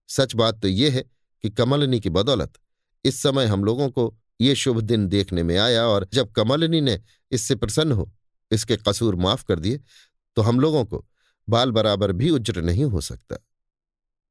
[0.08, 1.04] सच बात तो यह है
[1.44, 2.58] कि कमलनी की बदौलत
[3.04, 7.00] इस समय हम लोगों को ये शुभ दिन देखने में आया और जब कमलनी ने
[7.32, 8.10] इससे प्रसन्न हो,
[8.50, 9.80] इसके कसूर माफ़ कर दिए
[10.36, 11.04] तो हम लोगों को
[11.48, 13.36] बाल बराबर भी उज्र नहीं हो सकता।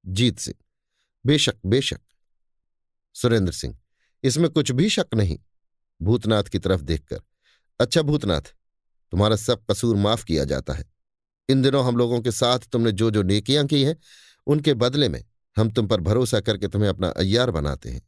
[0.05, 0.55] जीत सिंह,
[1.25, 1.99] बेशक बेशक।
[3.15, 3.77] सुरेंद्र सिंह,
[4.23, 5.37] इसमें कुछ भी शक नहीं,
[6.01, 7.21] भूतनाथ की तरफ़ देखकर।
[7.79, 8.41] अच्छा भूतनाथ,
[9.13, 10.85] तुम्हारा सब कसूर माफ़ किया जाता है।
[11.49, 13.95] इन दिनों हम लोगों के साथ तुमने जो जो नेकियाँ की हैं,
[14.47, 15.23] उनके बदले में
[15.57, 18.01] हम तुम पर भरोसा करके तुम्हें अपना अय्यार बनाते हैं।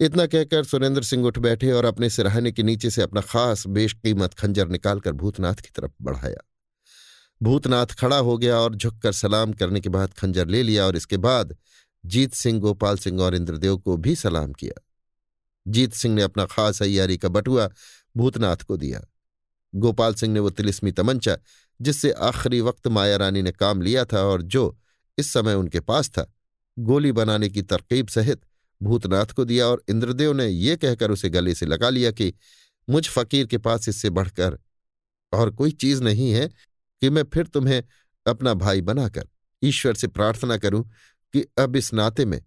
[0.00, 4.34] इतना कहकर सुरेंद्र सिंह उठ बैठे और अपने सिराहने के नीचे से अपना खास बेशकीमत
[4.34, 6.48] खंजर निकालकर भूतनाथ की तरफ़ बढ़ाया।
[7.42, 11.16] भूतनाथ खड़ा हो गया और झुककर सलाम करने के बाद खंजर ले लिया और इसके
[11.16, 11.56] बाद
[12.06, 14.84] जीत सिंह, गोपाल सिंह और इंद्रदेव को भी सलाम किया।
[15.68, 17.70] जीत सिंह ने अपना खास अयारी का बटुआ
[18.16, 19.00] भूतनाथ को दिया।
[19.74, 21.36] गोपाल सिंह ने वो तिलिस्मी तमंचा,
[21.80, 24.78] जिससे आखिरी वक्त माया रानी ने काम लिया था और जो
[25.18, 26.34] इस समय उनके पास था,
[26.78, 28.40] गोली बनाने की तरकीब सहित
[28.82, 32.32] भूतनाथ को दिया और इंद्रदेव ने यह कहकर उसे गले से लगा लिया कि
[32.88, 34.58] मुझ फकीर के पास इससे बढ़कर
[35.32, 36.48] और कोई चीज़ नहीं है
[37.02, 37.82] कि मैं फिर तुम्हें
[38.26, 39.28] अपना भाई बनाकर
[39.62, 40.82] ईश्वर से प्रार्थना करूँ
[41.34, 42.40] कि अब इस नाते में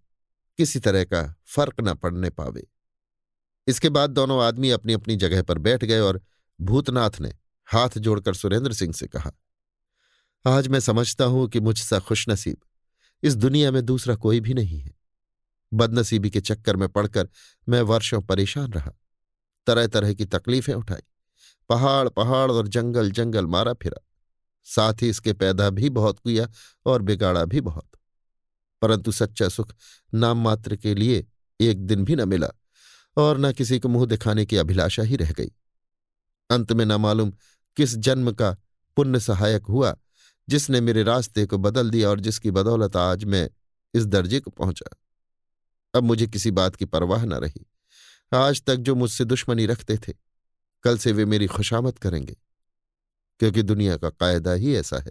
[0.58, 2.66] किसी तरह का फ़र्क न पड़ने पावे।
[3.66, 6.20] इसके बाद दोनों आदमी अपनी अपनी जगह पर बैठ गए और
[6.60, 7.32] भूतनाथ ने
[7.68, 9.32] हाथ जोड़कर सुरेंद्र सिंह से कहा,
[10.44, 12.56] आज मैं समझता हूँ कि मुझसा खुशनसीब
[13.22, 14.94] इस दुनिया में दूसरा कोई भी नहीं है।
[15.74, 17.28] बदनसीबी के चक्कर में पड़कर
[17.68, 18.92] मैं वर्षों परेशान रहा।
[19.66, 21.02] तरह तरह की तकलीफें उठाई।
[21.68, 24.06] पहाड़ पहाड़ और जंगल जंगल मारा फिरा।
[24.64, 26.48] साथ ही इसके पैदा भी बहुत किया
[26.86, 27.88] और बिगाड़ा भी बहुत।
[28.82, 29.74] परंतु सच्चा सुख
[30.14, 31.26] नाम मात्र के लिए
[31.60, 32.48] एक दिन भी न मिला
[33.16, 35.50] और न किसी को मुँह दिखाने की अभिलाषा ही रह गई।
[36.50, 37.32] अंत में न मालूम
[37.76, 38.56] किस जन्म का
[38.96, 39.96] पुण्य सहायक हुआ,
[40.48, 43.50] जिसने मेरे रास्ते को बदल दिया और जिसकी बदौलत आज मैं
[43.94, 44.96] इस दर्जे को पहुँचा।
[45.94, 47.66] अब मुझे किसी बात की परवाह न रही।
[48.32, 50.12] आज तक जो मुझसे दुश्मनी रखते थे,
[50.84, 52.36] कल से वे मेरी खुशामद करेंगे,
[53.40, 55.10] क्योंकि दुनिया का कायदा ही ऐसा है।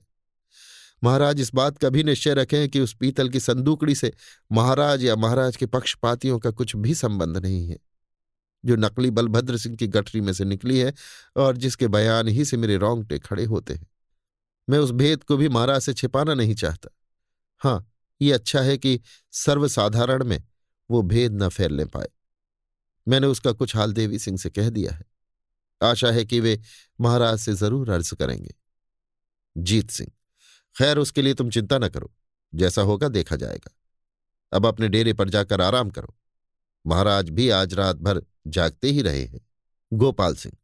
[1.04, 4.12] महाराज, इस बात का भी निश्चय रखें कि उस पीतल की संदूकड़ी से
[4.52, 7.78] महाराज या महाराज के पक्षपातियों का कुछ भी संबंध नहीं है।
[8.66, 10.94] जो नकली बलभद्र सिंह की गठरी में से निकली है
[11.36, 13.88] और जिसके बयान ही से मेरे रोंगटे खड़े होते हैं।
[14.68, 16.90] मैं उस भेद को भी महाराज से छिपाना नहीं चाहता।
[17.62, 19.00] हाँ ये अच्छा है कि
[19.32, 20.42] सर्वसाधारण में
[20.92, 22.08] वो भेद न फैलने पाए।
[23.08, 25.04] मैंने उसका कुछ हाल देवी सिंह से कह दिया है।
[25.82, 26.60] आशा है कि वे
[27.00, 28.54] महाराज से ज़रूर अर्ज़ करेंगे।
[29.56, 30.12] जीत सिंह,
[30.76, 32.12] खैर उसके लिए तुम चिंता न करो,
[32.54, 33.76] जैसा होगा देखा जाएगा।
[34.52, 36.14] अब अपने डेरे पर जाकर आराम करो।
[36.86, 39.42] महाराज भी आज रात भर जागते ही रहे हैं।
[39.92, 40.56] गोपाल सिंह,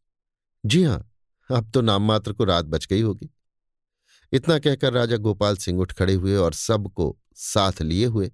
[0.63, 1.11] जी हाँ,
[1.49, 3.29] अब तो नाम मात्र को रात बच गई होगी।
[4.31, 8.31] इतना कहकर राजा गोपाल सिंह उठ खड़े हुए और सबको साथ लिए हुए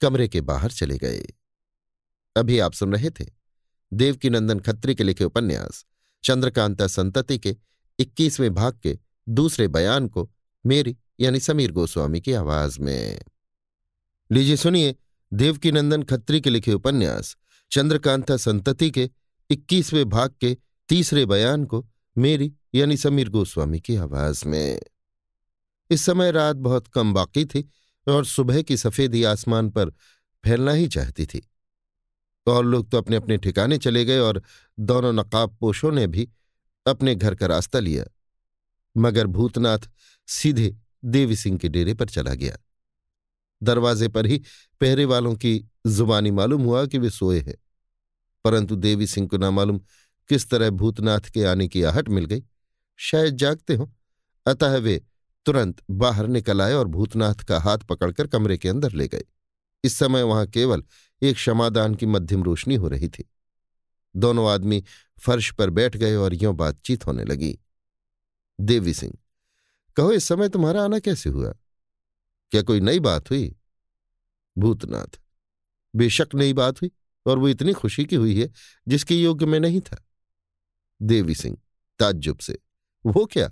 [0.00, 1.26] कमरे के बाहर चले गए।
[2.36, 3.26] अभी आप सुन रहे थे
[3.92, 5.84] देवकीनंदन खत्री के लिखे उपन्यास,
[6.24, 7.56] चंद्रकांता संतति के
[7.98, 8.98] इक्कीसवें भाग के
[9.28, 10.30] दूसरे बयान को
[10.66, 13.22] मेरी यानी समीर गोस्वामी की आवाज़ में।
[14.32, 14.96] लीजिए सुनिए
[15.32, 17.36] देवकीनंदन खत्री के लिखे उपन्यास,
[17.70, 19.10] चंद्रकांता संतति के
[19.50, 20.56] इक्कीसवें भाग के
[20.88, 21.86] तीसरे बयान को
[22.18, 24.80] मेरी यानी समीर गोस्वामी की आवाज़ में।
[25.90, 27.70] इस समय रात बहुत कम बाकी थी
[28.08, 29.90] और सुबह की सफेदी आसमान पर
[30.44, 31.50] फैलना ही चाहती थी।
[32.46, 34.42] और लोग तो अपने अपने ठिकाने चले गए और
[34.78, 36.28] दोनों नकाब पोशों ने भी
[36.86, 38.04] अपने घर का रास्ता लिया।
[38.96, 39.78] मगर भूतनाथ
[40.26, 42.56] सीधे देवी सिंह के डेरे पर चला गया।
[43.62, 44.42] दरवाजे पर ही
[44.80, 47.56] पहरे वालों की जुबानी मालूम हुआ कि वे सोए हैं।
[48.44, 49.78] परंतु देवी सिंह को ना मालूम
[50.28, 52.42] किस तरह भूतनाथ के आने की आहट मिल गई।
[52.96, 53.92] शायद जागते हो,
[54.46, 55.02] अतः वे
[55.46, 59.24] तुरंत बाहर निकल आए और भूतनाथ का हाथ पकड़कर कमरे के अंदर ले गए।
[59.84, 60.84] इस समय वहाँ केवल
[61.22, 63.30] एक क्षमादान की मध्यम रोशनी हो रही थी।
[64.16, 64.84] दोनों आदमी
[65.20, 67.58] फर्श पर बैठ गए और यों बातचीत होने लगी।
[68.60, 69.18] देवी सिंह,
[69.96, 71.52] कहो, इस समय तुम्हारा आना कैसे हुआ?
[72.50, 73.56] क्या कोई नई बात हुई?
[74.58, 75.20] भूतनाथ,
[75.96, 76.90] बेशक नई बात हुई
[77.26, 78.50] और वो इतनी खुशी की हुई है
[78.88, 80.04] जिसके योग्य में नहीं था।
[81.02, 81.58] देवी सिंह,
[81.98, 82.58] ताज्जुब से,
[83.06, 83.50] वो क्या?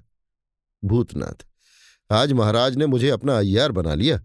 [0.84, 1.46] भूतनाथ
[2.10, 4.20] आज महाराज ने मुझे अपना अय्यार बना लिया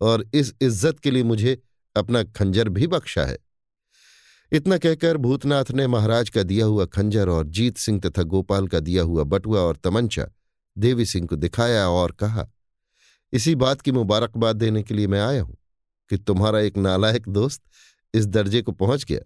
[0.00, 1.60] और इस इज़्ज़त के लिए मुझे
[1.96, 3.38] अपना खंजर भी बख्शा है।
[4.52, 8.80] इतना कहकर भूतनाथ ने महाराज का दिया हुआ खंजर और जीत सिंह तथा गोपाल का
[8.80, 10.26] दिया हुआ बटुआ और तमंचा
[10.76, 12.46] देवी सिंह को दिखाया और कहा,
[13.32, 15.56] इसी बात की मुबारकबाद देने के लिए मैं आया हूँ
[16.10, 17.62] कि तुम्हारा एक नालायक दोस्त
[18.14, 19.20] इस दर्जे को पहुँच गया।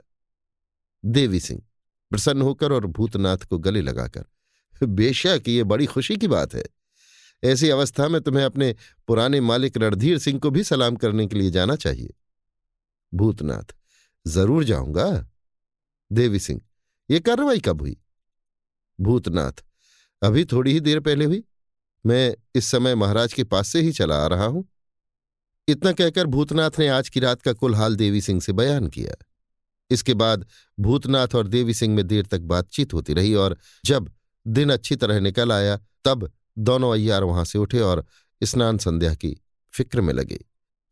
[1.04, 1.62] देवी सिंह
[2.10, 4.24] प्रसन्न होकर और भूतनाथ को गले लगाकर,
[4.74, 6.64] बेशक ये बड़ी खुशी की बात है।
[7.42, 8.74] ऐसी अवस्था में तुम्हें अपने
[9.08, 12.14] पुराने मालिक रणधीर सिंह को भी सलाम करने के लिए जाना चाहिए।
[13.12, 13.74] भूतनाथ,
[14.26, 15.28] ज़रूर जाऊँगा।
[16.10, 16.60] देवी सिंह,
[17.10, 17.96] ये कार्रवाई कब हुई?
[18.98, 19.64] भूतनाथ,
[20.22, 21.42] अभी थोड़ी ही देर पहले हुई।
[22.04, 24.68] मैं इस समय महाराज के पास से ही चला आ रहा हूँ।
[25.68, 29.14] इतना कहकर भूतनाथ ने आज की रात का कुल हाल देवी सिंह से बयान किया।
[29.90, 30.46] इसके बाद
[30.80, 34.10] भूतनाथ और देवी सिंह में देर तक बातचीत होती रही और जब
[34.46, 38.04] दिन अच्छी तरह निकल आया, तब दोनों अय्यार वहाँ से उठे और
[38.40, 39.36] स्नान संध्या की
[39.74, 40.38] फ़िक्र में लगे।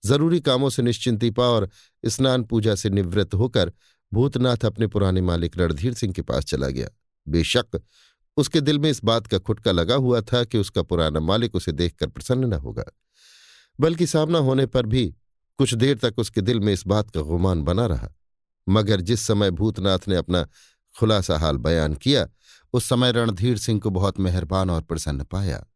[0.02, 1.68] ज़रूरी कामों से निश्चिंती पा और
[2.04, 3.72] स्नान पूजा से निवृत्त होकर
[4.12, 6.88] भूतनाथ अपने पुराने मालिक रणधीर सिंह के पास चला गया।
[7.26, 7.80] बेशक
[8.36, 11.72] उसके दिल में इस बात का खुटका लगा हुआ था कि उसका पुराना मालिक उसे
[11.72, 12.84] देखकर प्रसन्न न होगा,
[13.78, 15.06] बल्कि सामना होने पर भी
[15.58, 18.08] कुछ देर तक उसके दिल में इस बात का गुमान बना रहा।
[18.66, 20.46] मगर जिस समय भूतनाथ ने अपना
[20.94, 22.26] खुलासा हाल बयान किया
[22.74, 25.66] उस समय रणधीर सिंह को बहुत मेहरबान और प्रसन्न पाया।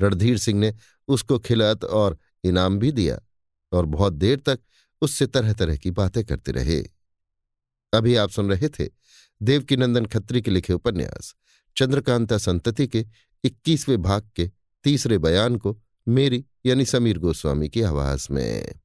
[0.00, 0.74] रणधीर सिंह ने
[1.08, 3.20] उसको खिलात और इनाम भी दिया
[3.72, 4.60] और बहुत देर तक
[5.02, 6.82] उससे तरह तरह की बातें करते रहे।
[7.92, 8.90] अभी आप सुन रहे थे
[9.42, 11.34] देवकीनंदन खत्री के लिखे उपन्यास,
[11.76, 13.06] चंद्रकांता संतति के
[13.44, 14.50] इक्कीसवें भाग के
[14.84, 18.80] तीसरे बयान को मेरी यानी समीर गोस्वामी की आवाज़ में।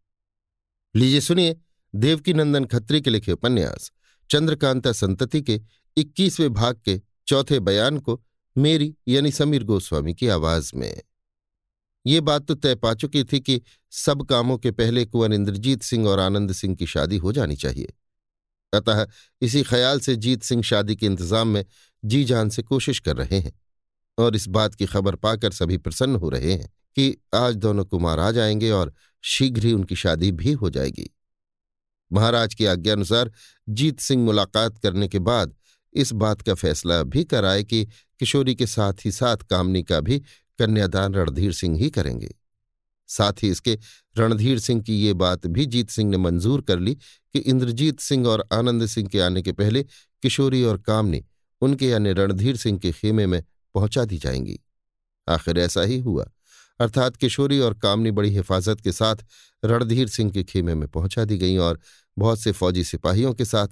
[0.96, 1.58] लीजिए सुनिए
[1.96, 3.92] देवकीनंदन खत्री के लिखे उपन्यास,
[4.30, 5.62] चंद्रकांता संतति के
[5.98, 8.24] इक्कीसवें भाग के चौथे बयान को
[8.58, 11.02] मेरी यानी समीर गोस्वामी की आवाज़ में।
[12.06, 13.62] ये बात तो तय पा चुकी थी कि
[13.92, 17.94] सब कामों के पहले कुंवर इंद्रजीत सिंह और आनंद सिंह की शादी हो जानी चाहिए।
[18.74, 19.08] अतः
[19.42, 21.66] इसी ख्याल से जीत सिंह शादी के इंतज़ाम में
[22.06, 23.54] जी जान से कोशिश कर रहे हैं
[24.18, 28.20] और इस बात की खबर पाकर सभी प्रसन्न हो रहे हैं कि आज दोनों कुमार
[28.20, 31.10] आ जाएँगे और शीघ्र ही उनकी शादी भी हो जाएगी।
[32.12, 33.32] महाराज की आज्ञानुसार
[33.70, 35.56] जीत सिंह मुलाकात करने के बाद
[35.94, 37.86] इस बात का फैसला भी कराए कि
[38.20, 40.20] किशोरी के साथ ही साथ कामनी का भी
[40.60, 42.36] कन्यादान रणधीर सिंह ही करेंगे।
[43.08, 43.80] साथ ही इसके
[44.18, 46.96] रणधीर सिंह की ये बात भी जीत सिंह ने मंजूर कर ली
[47.34, 49.84] कि इंद्रजीत सिंह और आनंद सिंह के आने के पहले
[50.22, 51.26] किशोरी और कामनी
[51.62, 53.44] उनके यानी रणधीर सिंह के खेमे में
[53.76, 54.60] पहुँचा दी जाएँगी।
[55.30, 56.32] आखिर ऐसा ही हुआ।
[56.80, 59.16] अर्थात किशोरी और कामनी बड़ी हिफाजत के साथ
[59.66, 61.80] रणधीर सिंह के खेमे में पहुँचा दी गईं और
[62.18, 63.68] बहुत से फौजी सिपाहियों के साथ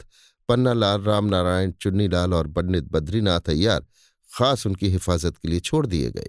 [0.50, 3.86] पन्नालाल, रामनारायण, चुन्नीलाल और पंडित बद्रीनाथ अय्यार
[4.38, 6.28] खास उनकी हिफाजत के लिए छोड़ दिए गए।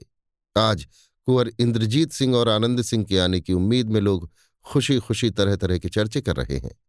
[0.56, 0.88] आज
[1.26, 4.30] कुंवर इंद्रजीत सिंह और आनंद सिंह के आने की उम्मीद में लोग
[4.64, 6.80] खुशी खुशी तरह तरह के चर्चे कर रहे हैं।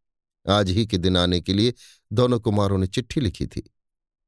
[0.49, 1.73] आज ही के दिन आने के लिए
[2.13, 3.73] दोनों कुमारों ने चिट्ठी लिखी थी।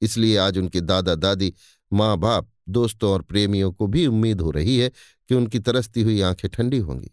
[0.02, 1.54] इसलिए आज उनके दादा दादी
[1.94, 4.90] माँ बाप दोस्तों और प्रेमियों को भी उम्मीद हो रही है
[5.30, 7.12] कि उनकी तरसती हुई आँखें ठंडी होंगी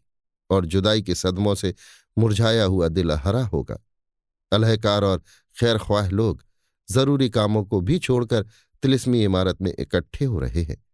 [0.50, 1.74] और जुदाई के सदमों से
[2.18, 3.78] मुरझाया हुआ दिल हरा होगा।
[4.52, 5.22] अलहकार और
[5.58, 6.44] खैर ख्वाह लोग
[6.90, 8.46] ज़रूरी कामों को भी छोड़कर
[8.82, 10.86] तिलिस्मी इमारत में इकट्ठे हो रहे हैं।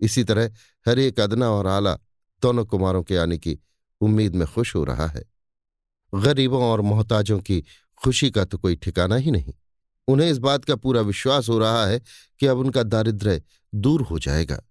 [0.00, 0.50] इसी तरह
[0.88, 1.94] हर एक अदना और आला
[2.42, 3.58] दोनों कुमारों के आने की
[4.00, 5.24] उम्मीद में खुश हो रहा है।
[6.14, 7.64] गरीबों और मोहताजों की
[7.96, 9.54] खुशी का तो कोई ठिकाना ही नहीं।
[10.08, 12.00] उन्हें इस बात का पूरा विश्वास हो रहा है
[12.40, 13.42] कि अब उनका दारिद्र्य
[13.74, 14.62] दूर हो जाएगा।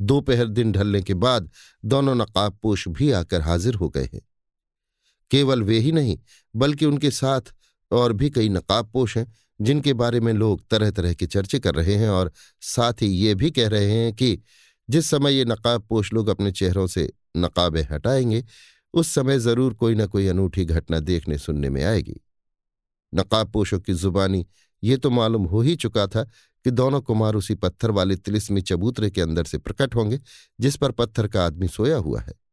[0.00, 1.50] दोपहर दिन ढलने के बाद
[1.84, 4.20] दोनों नकाबपोश भी आकर हाजिर हो गए हैं।
[5.30, 6.18] केवल वे ही नहीं,
[6.56, 7.40] बल्कि उनके साथ
[7.92, 11.94] और भी कई नकाबपोश हैं, जिनके बारे में लोग तरह तरह के चर्चे कर रहे
[11.94, 14.42] हैं और साथ ही ये भी कह रहे हैं कि
[14.90, 18.44] जिस समय ये नकाबपोश लोग अपने चेहरों से नकाबें हटाएँगे,
[18.94, 22.20] उस समय ज़रूर कोई न कोई अनूठी घटना देखने सुनने में आएगी।
[23.14, 24.46] नकाबपोशों की जुबानी,
[24.84, 26.22] ये तो मालूम हो ही चुका था
[26.64, 30.20] कि दोनों कुमार उसी पत्थर वाले तिलिस्मी चबूतरे के अंदर से प्रकट होंगे,
[30.60, 32.45] जिस पर पत्थर का आदमी सोया हुआ है।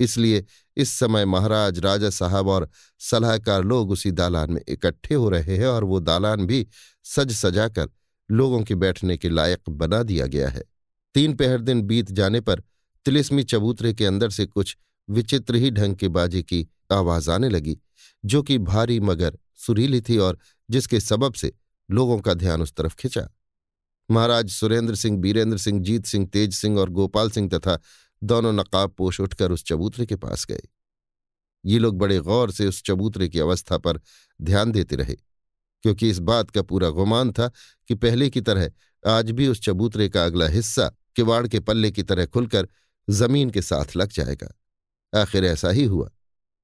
[0.00, 0.44] इसलिए
[0.76, 2.68] इस समय महाराज, राजा साहब और
[3.00, 6.66] सलाहकार लोग उसी दालान में इकट्ठे हो रहे हैं और वो दालान भी
[7.04, 7.88] सज सजाकर
[8.30, 10.62] लोगों के बैठने के लायक बना दिया गया है।
[11.14, 12.62] तीन पहर दिन बीत जाने पर
[13.06, 14.76] तिलिस्मी चबूतरे के अंदर से कुछ
[15.08, 17.76] विचित्र ही ढंग के बाजे की आवाज़ आने लगी,
[18.24, 20.38] जो कि भारी मगर सुरीली थी और
[20.70, 21.52] जिसके सबब से
[21.90, 23.28] लोगों का ध्यान उस तरफ़ खिंचा।
[24.10, 27.78] महाराज सुरेंद्र सिंह, बीरेंद्र सिंह, जीत सिंह, तेज सिंह और गोपाल सिंह तथा
[28.22, 30.60] दोनों नकाब पोष उठकर उस चबूतरे के पास गए।
[31.64, 34.00] ये लोग बड़े गौर से उस चबूतरे की अवस्था पर
[34.40, 35.14] ध्यान देते रहे,
[35.84, 37.50] क्योंकि इस बात का पूरा गुमान था
[37.88, 38.70] कि पहले की तरह
[39.04, 42.68] आज भी उस चबूतरे का अगला हिस्सा किवाड़ के पल्ले की तरह खुलकर
[43.08, 44.48] ज़मीन के साथ लग जाएगा।
[45.12, 46.10] आखिर ऐसा ही हुआ।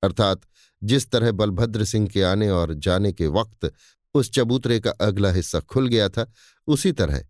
[0.02, 0.40] अर्थात
[0.82, 3.72] जिस तरह बलभद्र सिंह के आने और जाने के वक्त
[4.14, 6.30] उस चबूतरे का अगला हिस्सा खुल गया था,
[6.68, 7.24] उसी तरह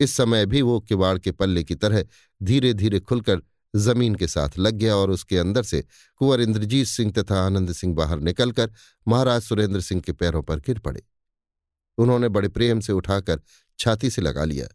[0.00, 2.04] इस समय भी वो किवाड़ के पल्ले की तरह
[2.40, 3.40] धीरे धीरे खुलकर
[3.76, 5.84] ज़मीन के साथ लग गया और उसके अंदर से
[6.16, 8.72] कुंवर इंद्रजीत सिंह तथा आनंद सिंह बाहर निकलकर
[9.08, 11.02] महाराज सुरेंद्र सिंह के पैरों पर गिर पड़े।
[11.98, 13.40] उन्होंने बड़े प्रेम से उठाकर
[13.78, 14.68] छाती से लगा लिया।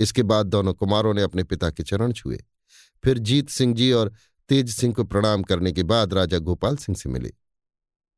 [0.00, 2.44] इसके बाद दोनों कुमारों ने अपने पिता के चरण छुए।
[3.04, 4.12] फिर जीत सिंह जी और
[4.48, 7.32] तेज सिंह को प्रणाम करने के बाद राजा गोपाल सिंह से मिले।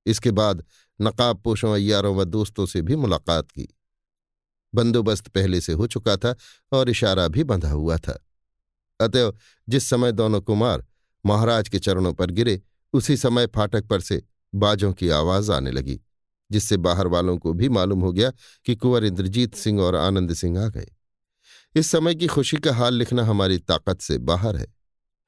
[0.06, 0.64] इसके बाद
[1.00, 3.68] नकाब पोषों अयारों व दोस्तों से भी मुलाकात की।
[4.74, 6.34] बंदोबस्त पहले से हो चुका था
[6.72, 8.26] और इशारा भी बंधा हुआ था।
[9.00, 9.36] अतएव
[9.68, 10.84] जिस समय दोनों कुमार
[11.24, 12.60] महाराज के चरणों पर गिरे,
[12.94, 14.22] उसी समय फाटक पर से
[14.52, 16.00] बाजों की आवाज़ आने लगी,
[16.50, 18.32] जिससे बाहर वालों को भी मालूम हो गया
[18.66, 20.90] कि कुंवर इंद्रजीत सिंह और आनंद सिंह आ गए।
[21.74, 24.66] इस समय की खुशी का हाल लिखना हमारी ताकत से बाहर है।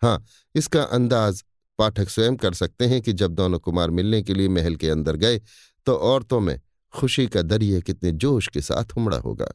[0.03, 1.43] हाँ इसका अंदाज
[1.79, 5.17] पाठक स्वयं कर सकते हैं कि जब दोनों कुमार मिलने के लिए महल के अंदर
[5.17, 5.41] गए
[5.87, 6.61] तो औरतों में
[6.95, 9.47] खुशी का दरिया कितने जोश के साथ उमड़ा होगा।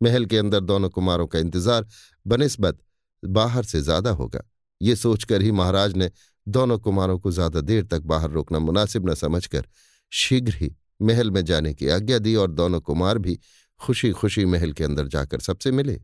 [0.00, 1.86] महल के अंदर दोनों कुमारों का इंतज़ार
[2.26, 2.78] बनस्बत
[3.24, 4.40] बाहर से ज़्यादा होगा।
[4.80, 6.10] ये सोचकर ही महाराज ने
[6.46, 9.66] दोनों कुमारों को ज़्यादा देर तक बाहर रोकना मुनासिब न समझकर
[10.12, 13.38] शीघ्र ही महल में जाने की आज्ञा दी और दोनों कुमार भी
[13.80, 16.00] खुशी खुशी महल के अंदर जाकर सबसे मिले।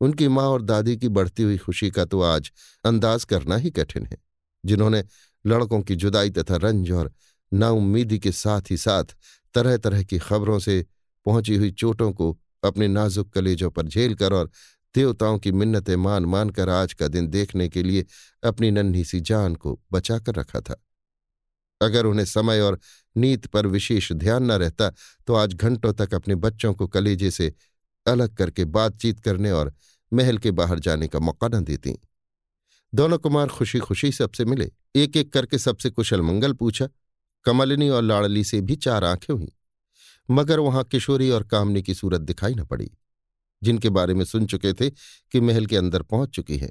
[0.00, 2.50] उनकी माँ और दादी की बढ़ती हुई खुशी का तो आज
[2.84, 4.16] अंदाज करना ही कठिन है,
[4.64, 5.02] जिन्होंने
[5.44, 7.12] लड़कों की जुदाई तथा रंज और
[7.52, 9.16] नाउम्मीदी के साथ ही साथ
[9.54, 10.84] तरह तरह की खबरों से
[11.26, 14.50] पहुँची हुई चोटों को अपने नाजुक कलेजों पर झेल कर और
[14.94, 18.04] देवताओं की मिन्नतें मान मानकर आज का दिन देखने के लिए
[18.44, 20.82] अपनी नन्ही सी जान को बचाकर रखा था।
[21.80, 22.78] अगर उन्हें समय और
[23.16, 24.90] नीत पर विशेष ध्यान न रहता
[25.26, 27.52] तो आज घंटों तक अपने बच्चों को कलेजे से
[28.06, 29.72] अलग करके बातचीत करने और
[30.12, 31.98] महल के बाहर जाने का मौका न देती।
[32.92, 36.88] दोनों कुमार खुशी खुशी सबसे मिले। एक एक करके सबसे कुशल मंगल पूछा।
[37.44, 39.52] कमलिनी और लाड़ली से भी चार आँखें हुई,
[40.28, 42.90] मगर वहाँ किशोरी और कामनी की सूरत दिखाई न पड़ी।
[43.62, 46.70] जिनके बारे में सुन चुके थे कि महल के अंदर पहुँच चुकी है।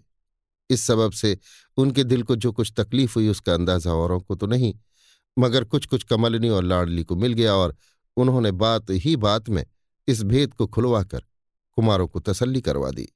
[0.70, 1.38] इस सबब से
[1.78, 4.74] उनके दिल को जो कुछ तकलीफ़ हुई उसका अंदाज़ा औरों को तो नहीं,
[5.38, 7.76] मगर कुछ कुछ कमलनी और लाडली को मिल गया और
[8.18, 9.66] उन्होंने बात ही बात में
[10.08, 11.24] इस भेद को खुलवाकर
[11.78, 13.08] कुमारों को तसल्ली करवा दी।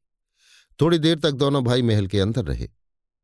[0.80, 2.68] थोड़ी देर तक दोनों भाई महल के अंदर रहे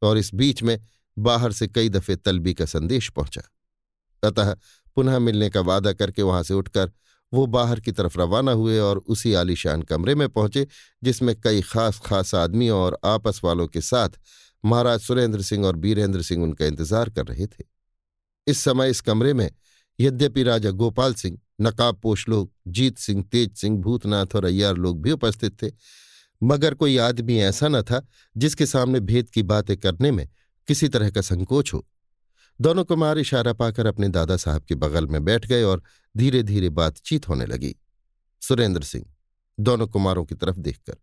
[0.02, 0.80] और इस बीच में
[1.18, 3.42] बाहर से कई दफे तलबी का संदेश पहुँचा।
[4.24, 4.56] अतः
[4.96, 6.92] पुनः मिलने का वादा करके वहाँ से उठकर
[7.34, 10.68] वो बाहर की तरफ़ रवाना हुए और उसी आलीशान कमरे में पहुँचे,
[11.04, 14.20] जिसमें कई खास खास आदमियों और आपस वालों के साथ
[14.64, 17.64] महाराज सुरेंद्र सिंह और बीरेंद्र सिंह उनका इंतज़ार कर रहे थे।
[18.48, 19.50] इस समय इस कमरे में
[20.00, 25.02] यद्यपि राजा गोपाल सिंह, नकाब पोष लोग, जीत सिंह, तेज सिंह, भूतनाथ और अय्यार लोग
[25.02, 25.72] भी उपस्थित थे,
[26.42, 28.02] मगर कोई आदमी ऐसा न था
[28.38, 30.28] जिसके सामने भेद की बातें करने में
[30.68, 31.86] किसी तरह का संकोच हो।
[32.62, 35.84] दोनों कुमार इशारा पाकर अपने दादा साहब के बगल में बैठ गए और
[36.18, 37.76] धीरे धीरे बातचीत होने लगी।
[38.42, 39.06] सुरेंद्र सिंह,
[39.60, 40.96] दोनों कुमारों की तरफ़ देखकर।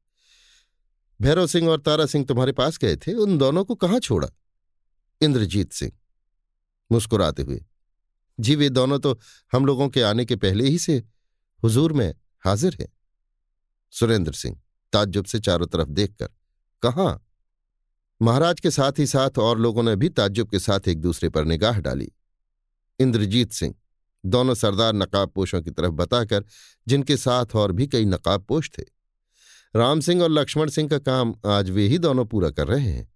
[1.20, 3.14] भैरव सिंह और तारा सिंह तुम्हारे पास गए थे?
[3.14, 4.28] उन दोनों को कहाँ छोड़ा?
[5.20, 5.92] इंद्रजीत सिंह,
[6.92, 7.64] मुस्कुराते हुए।
[8.40, 9.18] जी वे दोनों तो
[9.52, 11.02] हम लोगों के आने के पहले ही से
[11.62, 12.88] हुजूर में हाजिर हैं।
[13.90, 14.60] सुरेंद्र सिंह
[14.92, 16.28] ताज्जुब से चारों तरफ़ देखकर,
[16.82, 17.25] कहाँ?
[18.22, 21.44] महाराज के साथ ही साथ और लोगों ने भी ताज्जुब के साथ एक दूसरे पर
[21.44, 22.12] निगाह डाली।
[22.98, 23.74] इंद्रजीत सिंह,
[24.26, 26.44] दोनों सरदार नकाब पोशों की तरफ़ बताकर,
[26.88, 28.82] जिनके साथ और भी कई नकाब पोश थे।
[29.76, 33.12] राम सिंह और लक्ष्मण सिंह का काम आज वे ही दोनों पूरा कर रहे हैं।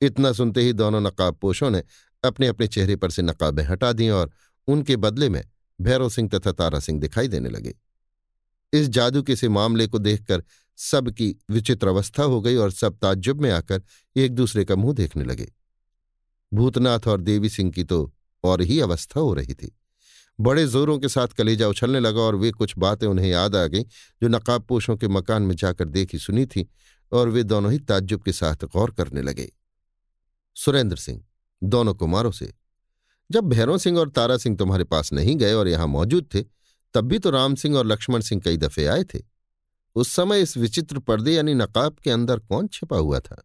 [0.00, 1.82] इतना सुनते ही दोनों नकाब पोशों ने
[2.24, 4.30] अपने अपने चेहरे पर से नकाबें हटा दी और
[4.68, 5.44] उनके बदले में
[5.80, 7.74] भैरव सिंह तथा तारा सिंह दिखाई देने लगे।
[8.72, 10.42] इस जादू के से मामले को देखकर
[10.76, 13.82] सबकी विचित्र अवस्था हो गई और सब ताज्जुब में आकर
[14.16, 15.52] एक दूसरे का मुँह देखने लगे।
[16.54, 18.12] भूतनाथ और देवी सिंह की तो
[18.44, 19.76] और ही अवस्था हो रही थी।
[20.40, 23.84] बड़े जोरों के साथ कलेजा उछलने लगा और वे कुछ बातें उन्हें याद आ गईं,
[24.22, 26.68] जो नकाब पोशों के मकान में जाकर देखी सुनी थी
[27.12, 29.52] और वे दोनों ही ताज्जुब के साथ गौर करने लगे।
[30.54, 31.24] सुरेंद्र सिंह,
[31.64, 32.54] दोनों कुमारों से,
[33.30, 36.44] जब भैरव सिंह और तारा सिंह तुम्हारे पास नहीं गए और यहाँ मौजूद थे,
[36.94, 39.18] तब भी तो राम सिंह और लक्ष्मण सिंह कई दफे आए थे।
[39.94, 43.42] उस समय इस विचित्र पर्दे यानी नकाब के अंदर कौन छिपा हुआ था?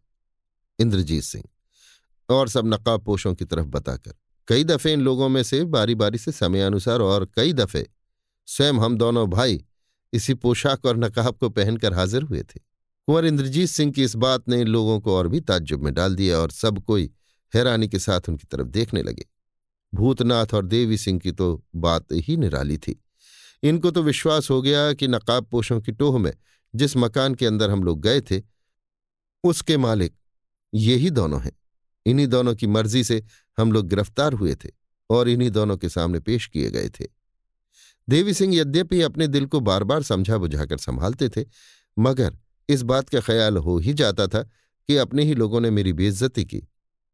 [0.78, 1.44] इंद्रजीत सिंह।
[2.28, 4.14] और सब नकाब पोषों की तरफ़ बताकर।
[4.48, 7.86] कई दफे इन लोगों में से बारी बारी से समय अनुसार और कई दफे
[8.46, 9.64] स्वयं हम दोनों भाई
[10.12, 12.60] इसी पोशाक और नकाब को पहनकर हाजिर हुए थे।
[13.06, 16.14] कुंवर इंद्रजीत सिंह की इस बात ने इन लोगों को और भी ताज्जुब में डाल
[16.14, 17.10] दिया और सब कोई
[17.54, 19.26] हैरानी के साथ उनकी तरफ़ देखने लगे।
[19.94, 23.02] भूतनाथ और देवी सिंह की तो बात ही निराली थी।
[23.62, 26.32] इनको तो विश्वास हो गया कि नकाब पोषों की टोह में
[26.74, 28.42] जिस मकान के अंदर हम लोग गए थे,
[29.44, 30.14] उसके मालिक
[30.74, 31.52] ये ही दोनों हैं।
[32.06, 33.22] इन्हीं दोनों की मर्ज़ी से
[33.58, 34.70] हम लोग गिरफ़्तार हुए थे
[35.10, 37.06] और इन्हीं दोनों के सामने पेश किए गए थे।
[38.08, 41.44] देवी सिंह यद्यपि अपने दिल को बार बार समझा बुझाकर संभालते थे,
[41.98, 42.38] मगर
[42.68, 46.44] इस बात का ख्याल हो ही जाता था कि अपने ही लोगों ने मेरी बेइज्जती
[46.44, 46.62] की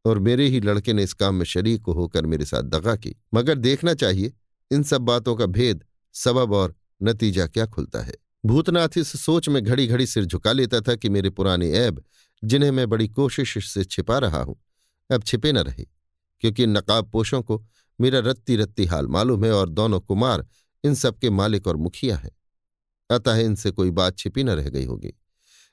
[0.05, 3.55] और मेरे ही लड़के ने इस काम में शरीक होकर मेरे साथ दगा की। मगर
[3.55, 4.33] देखना चाहिए,
[4.71, 5.83] इन सब बातों का भेद,
[6.13, 8.13] सबब और नतीजा क्या खुलता है।
[8.45, 12.03] भूतनाथ इस सोच में घड़ी घड़ी सिर झुका लेता था कि मेरे पुराने ऐब
[12.43, 14.55] जिन्हें मैं बड़ी कोशिश से छिपा रहा हूँ।
[15.09, 15.85] अब छिपे न रहे,
[16.43, 17.63] क्योंकि नकाब पोषों को
[17.99, 20.45] मेरा रत्ती रत्ती हाल मालूम है और दोनों कुमार
[20.83, 22.31] इन सबके मालिक और मुखिया हैं।
[23.09, 25.13] अतः इनसे कोई बात छिपी न रह गई होगी।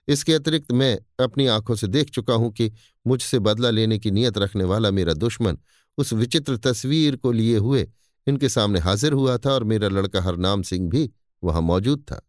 [0.09, 2.71] इसके अतिरिक्त मैं अपनी आँखों से देख चुका हूँ कि
[3.07, 5.59] मुझसे बदला लेने की नीयत रखने वाला मेरा दुश्मन
[5.99, 7.87] उस विचित्र तस्वीर को लिए हुए
[8.27, 11.11] इनके सामने हाजिर हुआ था और मेरा लड़का हरनाम सिंह भी
[11.43, 12.21] वहाँ मौजूद था।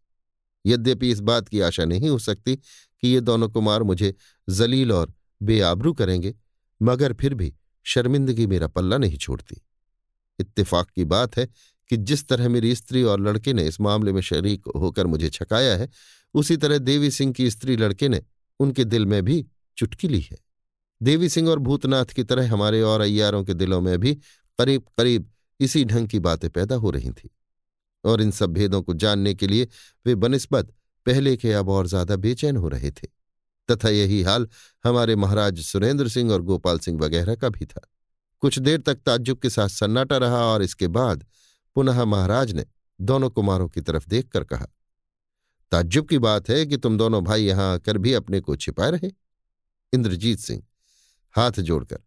[0.64, 2.58] यद्यपि इस बात की आशा नहीं हो सकती
[3.02, 4.14] कि ये दोनों कुमार मुझे
[4.48, 6.34] जलील और बेआबरू करेंगे,
[6.80, 7.52] मगर फिर भी
[7.86, 9.60] शर्मिंदगी मेरा पल्ला नहीं छोड़ती।
[10.38, 11.46] इत्तेफाक की बात है
[11.90, 15.76] कि जिस तरह मेरी स्त्री और लड़के ने इस मामले में शरीक होकर मुझे छकाया
[15.76, 15.88] है,
[16.34, 18.22] उसी तरह देवी सिंह की स्त्री लड़के ने
[18.60, 19.44] उनके दिल में भी
[19.76, 20.36] चुटकी ली है।
[21.00, 24.14] देवी सिंह और भूतनाथ की तरह हमारे और अय्यारों के दिलों में भी
[24.58, 25.30] करीब करीब
[25.60, 27.28] इसी ढंग की बातें पैदा हो रही थीं,
[28.04, 29.68] और इन सब भेदों को जानने के लिए
[30.06, 30.72] वे बनस्बत
[31.06, 33.08] पहले के अब और ज़्यादा बेचैन हो रहे थे।
[33.68, 34.48] तथा यही हाल
[34.84, 37.80] हमारे महाराज सुरेंद्र सिंह और गोपाल सिंह वगैरह का भी था।
[38.42, 41.24] कुछ देर तक ताज्जुब के साथ सन्नाटा रहा और इसके बाद
[41.76, 42.64] पुनः महाराज ने
[42.98, 44.66] दोनों कुमारों की तरफ़ देखकर कहा,
[45.72, 49.10] ताज्जुब की बात है कि तुम दोनों भाई यहाँ आकर भी अपने को छिपाए रहे?
[49.92, 50.62] इंद्रजीत सिंह
[51.34, 51.98] हाथ जोड़कर,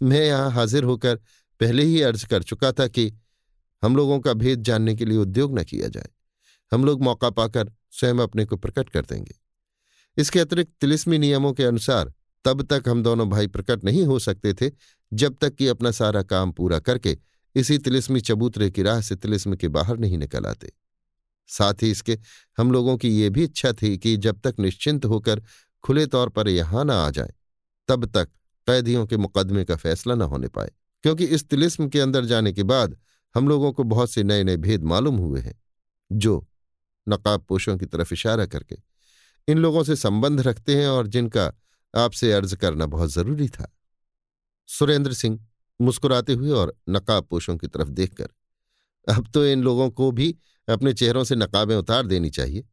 [0.00, 1.16] मैं यहाँ हाजिर होकर
[1.60, 3.12] पहले ही अर्ज़ कर चुका था कि
[3.82, 6.08] हम लोगों का भेद जानने के लिए उद्योग न किया जाए।
[6.72, 9.34] हम लोग मौका पाकर स्वयं अपने को प्रकट कर देंगे।
[10.16, 12.12] इसके अतिरिक्त तिलिस्मी नियमों के अनुसार,
[12.44, 14.70] तब तक हम दोनों भाई प्रकट नहीं हो सकते थे,
[15.12, 17.16] जब तक कि अपना सारा काम पूरा करके
[17.54, 20.72] इसी तिलिस्मी चबूतरे की राह से तिलिस्म के बाहर नहीं निकल आते।
[21.50, 22.18] साथ ही इसके
[22.58, 25.42] हम लोगों की ये भी इच्छा थी कि जब तक निश्चिंत होकर
[25.84, 27.32] खुले तौर पर यहाँ न आ जाए,
[27.88, 28.28] तब तक
[28.66, 30.70] कैदियों के मुकदमे का फैसला न होने पाए,
[31.04, 32.96] क्योंकि इस तिलिस्म के अंदर जाने के बाद
[33.34, 35.54] हम लोगों को बहुत से नए नए भेद मालूम हुए हैं,
[36.10, 36.46] जो
[37.08, 38.76] नकाब पोशों की तरफ़ इशारा करके।
[39.48, 41.52] इन लोगों से संबंध रखते हैं और जिनका
[41.94, 43.72] आपसे अर्ज़ करना बहुत ज़रूरी था।
[44.68, 45.38] सुरेंद्र सिंह
[45.80, 48.28] मुस्कुराते हुए और नकाब पोशों की तरफ़ देखकर,
[49.06, 50.34] अब तो इन लोगों को भी
[50.68, 52.64] अपने चेहरों से नकाबें उतार देनी चाहिए।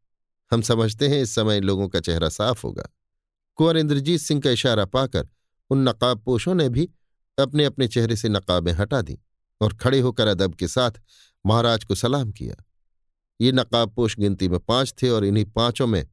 [0.52, 2.90] हम समझते हैं इस समय इन लोगों का चेहरा साफ़ होगा।
[3.56, 5.28] कुंवर इंद्रजीत सिंह का इशारा पाकर
[5.72, 6.90] उन नकाब पोशों ने भी
[7.38, 9.18] अपने अपने चेहरे से नकाबें हटा दी
[9.62, 11.00] और खड़े होकर अदब के साथ
[11.46, 12.56] महाराज को सलाम किया।
[13.44, 16.06] ये नकाबपोश गिनती में पाँच थे और इन्हीं पाँचों में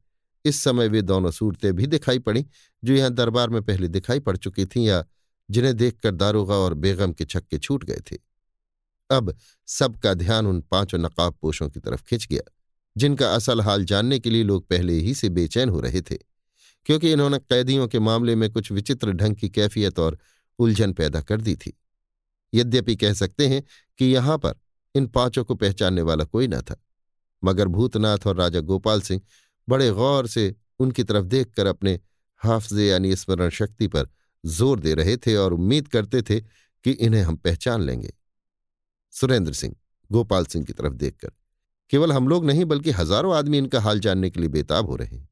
[0.45, 2.45] इस समय वे दोनों सूरतें भी दिखाई पड़ी,
[2.83, 5.03] जो यहाँ दरबार में पहले दिखाई पड़ चुकी थीं या
[5.49, 8.17] जिन्हें देखकर दारोगा और बेगम के छक्के छूट गए थे।
[9.09, 9.33] अब
[9.67, 12.41] सबका ध्यान उन पाँचों नकाबपोशों की तरफ़ खिंच गया,
[12.95, 16.17] जिनका असल हाल जानने के लिए लोग पहले ही से बेचैन हो रहे थे,
[16.85, 20.17] क्योंकि इन्होंने कैदियों के मामले में कुछ विचित्र ढंग की कैफियत और
[20.59, 21.73] उलझन पैदा कर दी थी।
[22.53, 23.63] यद्यपि कह सकते हैं
[23.99, 24.59] कि यहाँ पर
[24.95, 26.81] इन पाँचों को पहचानने वाला कोई न था।
[27.43, 29.21] मगर भूतनाथ और राजा गोपाल सिंह
[29.67, 31.99] बड़े गौर से उनकी तरफ़ देखकर अपने
[32.41, 34.07] हाफजे यानी स्मरण शक्ति पर
[34.43, 38.13] ज़ोर दे रहे थे और उम्मीद करते थे कि इन्हें हम पहचान लेंगे।
[39.13, 39.75] सुरेंद्र सिंह,
[40.09, 41.31] गोपाल सिंह की तरफ़ देखकर,
[41.91, 45.15] केवल हम लोग नहीं बल्कि हज़ारों आदमी इनका हाल जानने के लिए बेताब हो रहे
[45.15, 45.29] हैं।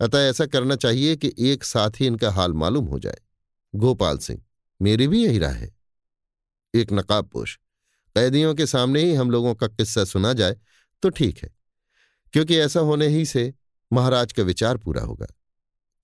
[0.00, 3.20] अतः ऐसा करना चाहिए कि एक साथ ही इनका हाल मालूम हो जाए।
[3.74, 4.42] गोपाल सिंह,
[4.80, 5.70] मेरी भी यही राय है।
[6.74, 7.58] एक नकाबपोश,
[8.16, 10.56] कैदियों के सामने ही हम लोगों का किस्सा सुना जाए
[11.02, 11.50] तो ठीक है,
[12.34, 13.52] क्योंकि ऐसा होने ही से
[13.90, 15.26] महाराज का विचार पूरा होगा।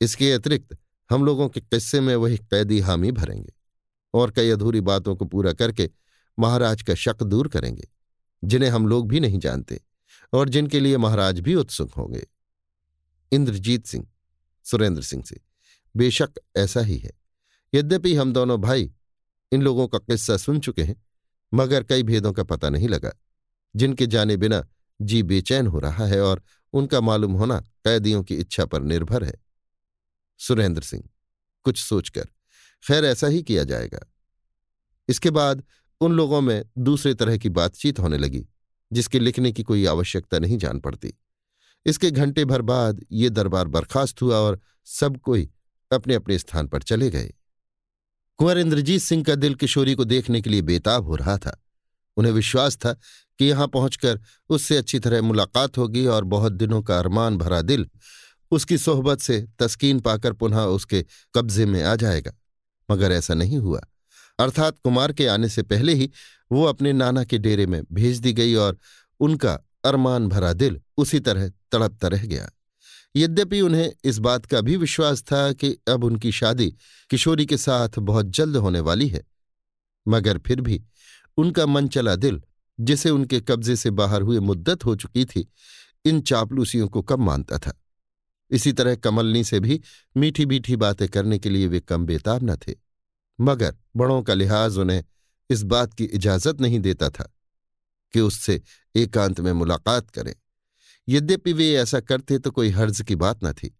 [0.00, 0.76] इसके अतिरिक्त
[1.10, 3.52] हम लोगों के किस्से में वही कैदी हामी भरेंगे
[4.14, 5.90] और कई अधूरी बातों को पूरा करके
[6.38, 7.88] महाराज का शक दूर करेंगे,
[8.42, 9.80] जिन्हें हम लोग भी नहीं जानते
[10.32, 12.26] और जिनके लिए महाराज भी उत्सुक होंगे।
[13.32, 14.06] इंद्रजीत सिंह,
[14.66, 15.40] सुरेंद्र सिंह से,
[15.94, 17.12] बेशक ऐसा ही है।
[17.72, 18.90] यद्यपि हम दोनों भाई
[19.52, 21.02] इन लोगों का किस्सा सुन चुके हैं,
[21.52, 23.12] मगर कई भेदों का पता नहीं लगा,
[23.74, 24.66] जिनके जाने बिना
[25.00, 26.42] जी बेचैन हो रहा है और
[26.72, 29.34] उनका मालूम होना कैदियों की इच्छा पर निर्भर है।
[30.38, 31.04] सुरेंद्र सिंह,
[31.64, 32.28] कुछ सोचकर,
[32.82, 34.00] खैर, ऐसा ही किया जाएगा।
[35.08, 35.62] इसके बाद
[36.00, 38.46] उन लोगों में दूसरे तरह की बातचीत होने लगी,
[38.92, 41.14] जिसके लिखने की कोई आवश्यकता नहीं जान पड़ती।
[41.86, 45.50] इसके घंटे भर बाद ये दरबार बर्खास्त हुआ और सब कोई
[45.92, 47.34] अपने अपने स्थान पर चले गए।
[48.36, 51.64] कुंवर इंद्रजीत सिंह का दिल किशोरी को देखने के लिए बेताब हो रहा था।
[52.18, 52.92] उन्हें विश्वास था
[53.38, 57.88] कि यहाँ पहुंचकर उससे अच्छी तरह मुलाकात होगी और बहुत दिनों का अरमान भरा दिल
[58.50, 61.04] उसकी सोहबत से तस्कीन पाकर पुनः उसके
[61.34, 62.32] कब्जे में आ जाएगा।
[62.90, 63.80] मगर ऐसा नहीं हुआ।
[64.38, 66.10] अर्थात कुमार के आने से पहले ही
[66.52, 68.78] वो अपने नाना के डेरे में भेज दी गई और
[69.20, 69.52] उनका
[69.84, 72.50] अरमान भरा दिल उसी तरह तड़पता रह गया।
[73.16, 76.74] यद्यपि उन्हें इस बात का भी विश्वास था कि अब उनकी शादी
[77.10, 79.26] किशोरी के साथ बहुत जल्द होने वाली है।
[80.08, 80.82] मगर फिर भी
[81.38, 82.40] उनका मन चला दिल,
[82.78, 85.46] जिसे उनके कब्जे से बाहर हुए मुद्दत हो चुकी थी,
[86.04, 87.78] इन चापलूसियों को कब मानता था।
[88.50, 89.80] इसी तरह कमलनी से भी
[90.16, 92.74] मीठी मीठी बातें करने के लिए वे कम बेताब न थे।
[93.38, 95.02] मगर बड़ों का लिहाज उन्हें
[95.50, 97.32] इस बात की इजाज़त नहीं देता था
[98.14, 98.60] कि उससे
[98.94, 100.34] एकांत में मुलाकात करें।
[101.08, 103.74] यद्यपि वे ऐसा करते तो कोई हर्ज की बात न थी,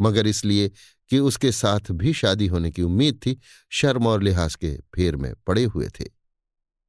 [0.00, 0.68] मगर इसलिए
[1.10, 3.38] कि उसके साथ भी शादी होने की उम्मीद थी,
[3.70, 6.04] शर्म और लिहाज के फेर में पड़े हुए थे।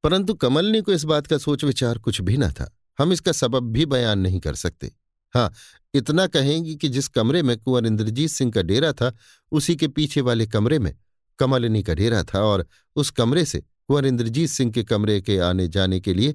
[0.04, 3.70] परंतु कमलनी को इस बात का सोच विचार कुछ भी न था। हम इसका सबब
[3.72, 4.92] भी बयान नहीं कर सकते।
[5.34, 5.52] हाँ
[5.94, 9.12] इतना कहेंगी कि जिस कमरे में कुंवर इंद्रजीत सिंह का डेरा था,
[9.52, 10.94] उसी के पीछे वाले कमरे में
[11.38, 12.66] कमलिनी का डेरा था और
[12.96, 16.34] उस कमरे से कुंवर इंद्रजीत सिंह के कमरे के आने जाने के लिए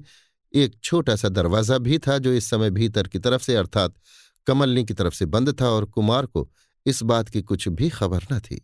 [0.54, 3.94] एक छोटा सा दरवाज़ा भी था जो इस समय भीतर की तरफ़ से अर्थात
[4.46, 6.48] कमलनी की तरफ़ से बंद था और कुमार को
[6.86, 8.60] इस बात की कुछ भी खबर न थी।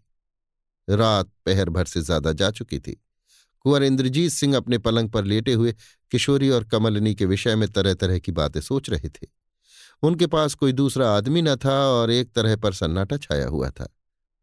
[0.88, 3.00] रात पहर भर से ज़्यादा जा चुकी थी।
[3.64, 5.74] कुंवर इंद्रजीत सिंह अपने पलंग पर लेटे हुए
[6.12, 9.26] किशोरी और कमलनी के विषय में तरह तरह की बातें सोच रहे थे।
[10.02, 13.88] उनके पास कोई दूसरा आदमी न था और एक तरह पर सन्नाटा छाया हुआ था।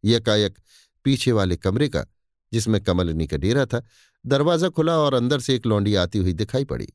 [0.04, 0.58] यकायक
[1.06, 2.06] पीछे वाले कमरे का,
[2.52, 3.82] जिसमें कमलनी का डेरा था,
[4.26, 6.88] दरवाज़ा खुला और अंदर से एक लौंडी आती हुई दिखाई पड़ी।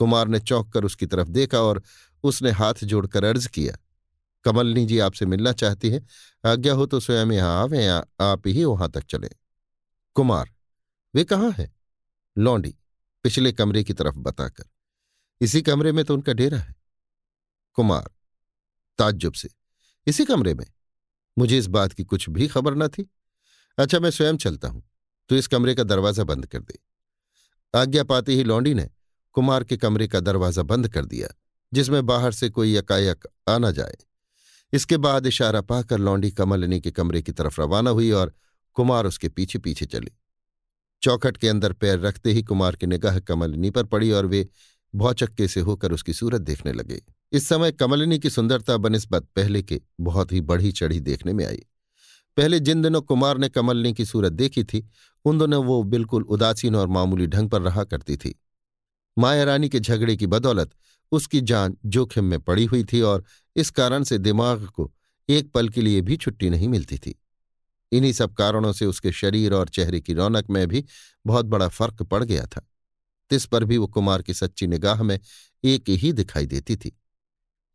[0.00, 1.82] कुमार ने चौंक कर उसकी तरफ़ देखा और
[2.24, 3.76] उसने हाथ जोड़कर अर्ज़ किया,
[4.44, 6.04] कमलनी जी आपसे मिलना चाहती है।
[6.44, 9.30] आज्ञा हो तो स्वयं यहाँ आवे, आप ही वहाँ तक चले।
[10.16, 10.50] कुमार
[11.14, 11.72] वे कहाँ हैं?
[12.36, 12.74] लौंडी
[13.24, 14.64] पिछले कमरे की तरफ़ बताकर।
[15.40, 16.74] इसी कमरे में तो उनका डेरा है।
[17.78, 18.10] कुमार,
[18.98, 19.48] ताज्जुब से,
[20.06, 20.66] इसी कमरे में?
[21.36, 23.08] मुझे इस बात की कुछ भी खबर न थी।
[23.78, 24.82] अच्छा मैं स्वयं चलता हूँ
[25.30, 26.78] तो इस कमरे का दरवाज़ा बंद कर दे।
[27.74, 28.88] आज्ञा पाती ही लौंडी ने
[29.34, 31.28] कुमार के कमरे का दरवाज़ा बंद कर दिया,
[31.72, 33.96] जिसमें बाहर से कोई यकायक आ न जाए।
[34.72, 38.34] इसके बाद इशारा पाकर लौंडी कमलनी के कमरे की तरफ़ रवाना हुई और
[38.76, 40.10] कुमार उसके पीछे पीछे चली।
[41.02, 44.48] चौखट के अंदर पैर रखते ही कुमार की निगाह कमलिनी पर पड़ी और वे
[44.94, 47.02] भौचक्के से होकर उसकी सूरत देखने लगे।
[47.32, 51.62] इस समय कमलिनी की सुंदरता बनस्बत पहले के बहुत ही बढ़ी चढ़ी देखने में आई।
[52.36, 54.88] पहले जिन दिनों कुमार ने कमलनी की सूरत देखी थी,
[55.24, 58.40] उन दिनों वो बिल्कुल उदासीन और मामूली ढंग पर रहा करती थी।
[59.18, 60.70] माया रानी के झगड़े की बदौलत
[61.12, 63.24] उसकी जान जोखिम में पड़ी हुई थी और
[63.56, 64.92] इस कारण से दिमाग को
[65.28, 67.22] एक पल के लिए भी छुट्टी नहीं मिलती थी।
[67.92, 70.84] इन्हीं सब कारणों से उसके शरीर और चेहरे की रौनक में भी
[71.26, 72.68] बहुत बड़ा फ़र्क पड़ गया था।
[73.30, 75.20] तिस पर भी वो कुमार की सच्ची निगाह में
[75.64, 77.00] एक ही दिखाई देती थी।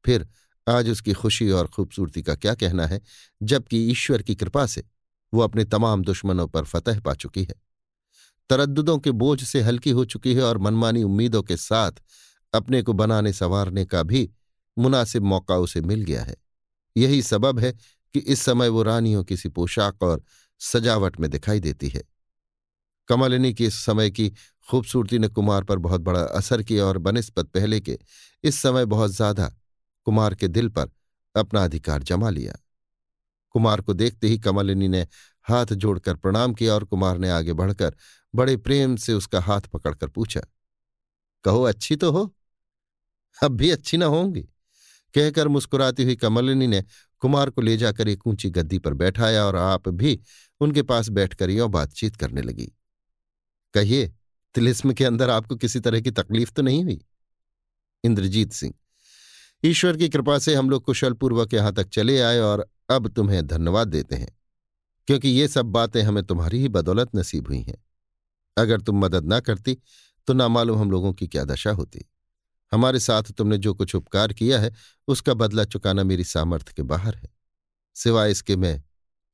[0.05, 0.27] फिर
[0.69, 3.01] आज उसकी खुशी और खूबसूरती का क्या कहना है,
[3.43, 4.83] जबकि ईश्वर की कृपा से
[5.33, 7.55] वो अपने तमाम दुश्मनों पर फतह पा चुकी है।
[8.49, 11.91] तरद्दुदों के बोझ से हल्की हो चुकी है और मनमानी उम्मीदों के साथ
[12.53, 14.31] अपने को बनाने संवारने का भी
[14.77, 16.35] मुनासिब मौका उसे मिल गया है।
[16.97, 17.77] यही सबब है
[18.15, 20.23] कि इस समय वो रानियों किसी पोशाक और
[20.61, 22.03] सजावट में दिखाई देती है।
[23.09, 24.29] कमलिनी की इस समय की
[24.67, 27.97] खूबसूरती ने कुमार पर बहुत बड़ा असर किया और बनस्पत पहले के
[28.43, 29.51] इस समय बहुत ज़्यादा
[30.07, 30.89] कुमार के दिल पर
[31.35, 32.57] अपना अधिकार जमा लिया।
[33.55, 35.05] कुमार को देखते ही कमलिनी ने
[35.47, 37.95] हाथ जोड़कर प्रणाम किया और कुमार ने आगे बढ़कर
[38.33, 40.41] बड़े प्रेम से उसका हाथ पकड़कर पूछा,
[41.45, 42.33] कहो, अच्छी तो हो?
[43.37, 44.49] अब भी अच्छी ना होंगी?
[45.15, 46.83] कहकर मुस्कुराती हुई कमलिनी ने
[47.25, 50.19] कुमार को ले जाकर एक ऊँची गद्दी पर बैठाया और आप भी
[50.61, 52.71] उनके पास बैठकर यो बातचीत करने लगी।
[53.73, 54.07] कहिए,
[54.55, 56.99] तिलिस्म के अंदर आपको किसी तरह की तकलीफ़ तो नहीं हुई?
[58.03, 58.73] इंद्रजीत सिंह,
[59.63, 63.87] ईश्वर की कृपा से हम लोग कुशलपूर्वक यहाँ तक चले आए और अब तुम्हें धन्यवाद
[63.87, 64.27] देते हैं,
[65.07, 67.83] क्योंकि ये सब बातें हमें तुम्हारी ही बदौलत नसीब हुई हैं।
[68.57, 69.77] अगर तुम मदद ना करती
[70.27, 72.05] तो ना मालूम हम लोगों की क्या दशा होती।
[72.75, 74.71] हमारे साथ तुमने जो कुछ उपकार किया है,
[75.07, 77.29] उसका बदला चुकाना मेरी सामर्थ्य के बाहर है।
[77.95, 78.81] सिवाय इसके मैं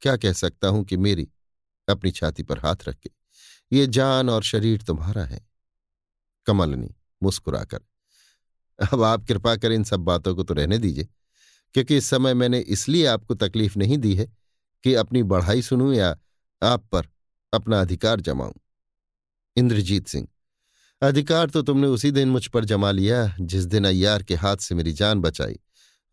[0.02, 1.28] क्या कह सकता हूँ कि मेरी
[1.88, 3.10] अपनी छाती पर हाथ रख के,
[3.72, 5.40] ये जान और शरीर तुम्हारा है।
[6.48, 6.90] कमलनी,
[7.22, 7.80] मुस्कुराकर,
[8.80, 11.08] अब आप कृपा कर इन सब बातों को तो रहने दीजिए,
[11.76, 14.26] क्योंकि इस समय मैंने इसलिए आपको तकलीफ़ नहीं दी है
[14.84, 16.16] कि अपनी बढ़ाई सुनूं या
[16.62, 17.08] आप पर
[17.54, 18.54] अपना अधिकार जमाऊं।
[19.58, 20.28] इंद्रजीत सिंह
[21.02, 24.76] अधिकार तो तुमने उसी दिन मुझ पर जमा लिया, जिस दिन अय्यार के हाथ से
[24.76, 25.60] मेरी जान बचाई,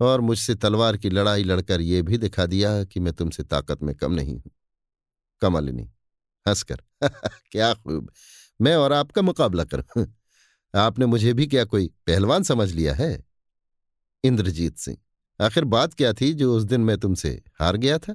[0.01, 3.94] और मुझसे तलवार की लड़ाई लड़कर यह भी दिखा दिया कि मैं तुमसे ताकत में
[3.94, 4.51] कम नहीं हूँ।
[5.40, 5.90] कमलिनी,
[6.48, 6.82] हंसकर,
[7.52, 8.12] क्या खूब।
[8.60, 10.06] मैं और आपका मुकाबला करूँ?
[10.74, 13.24] आपने मुझे भी क्या कोई पहलवान समझ लिया है?
[14.24, 14.98] इंद्रजीत सिंह,
[15.40, 18.15] आखिर बात क्या थी जो उस दिन मैं तुमसे हार गया था?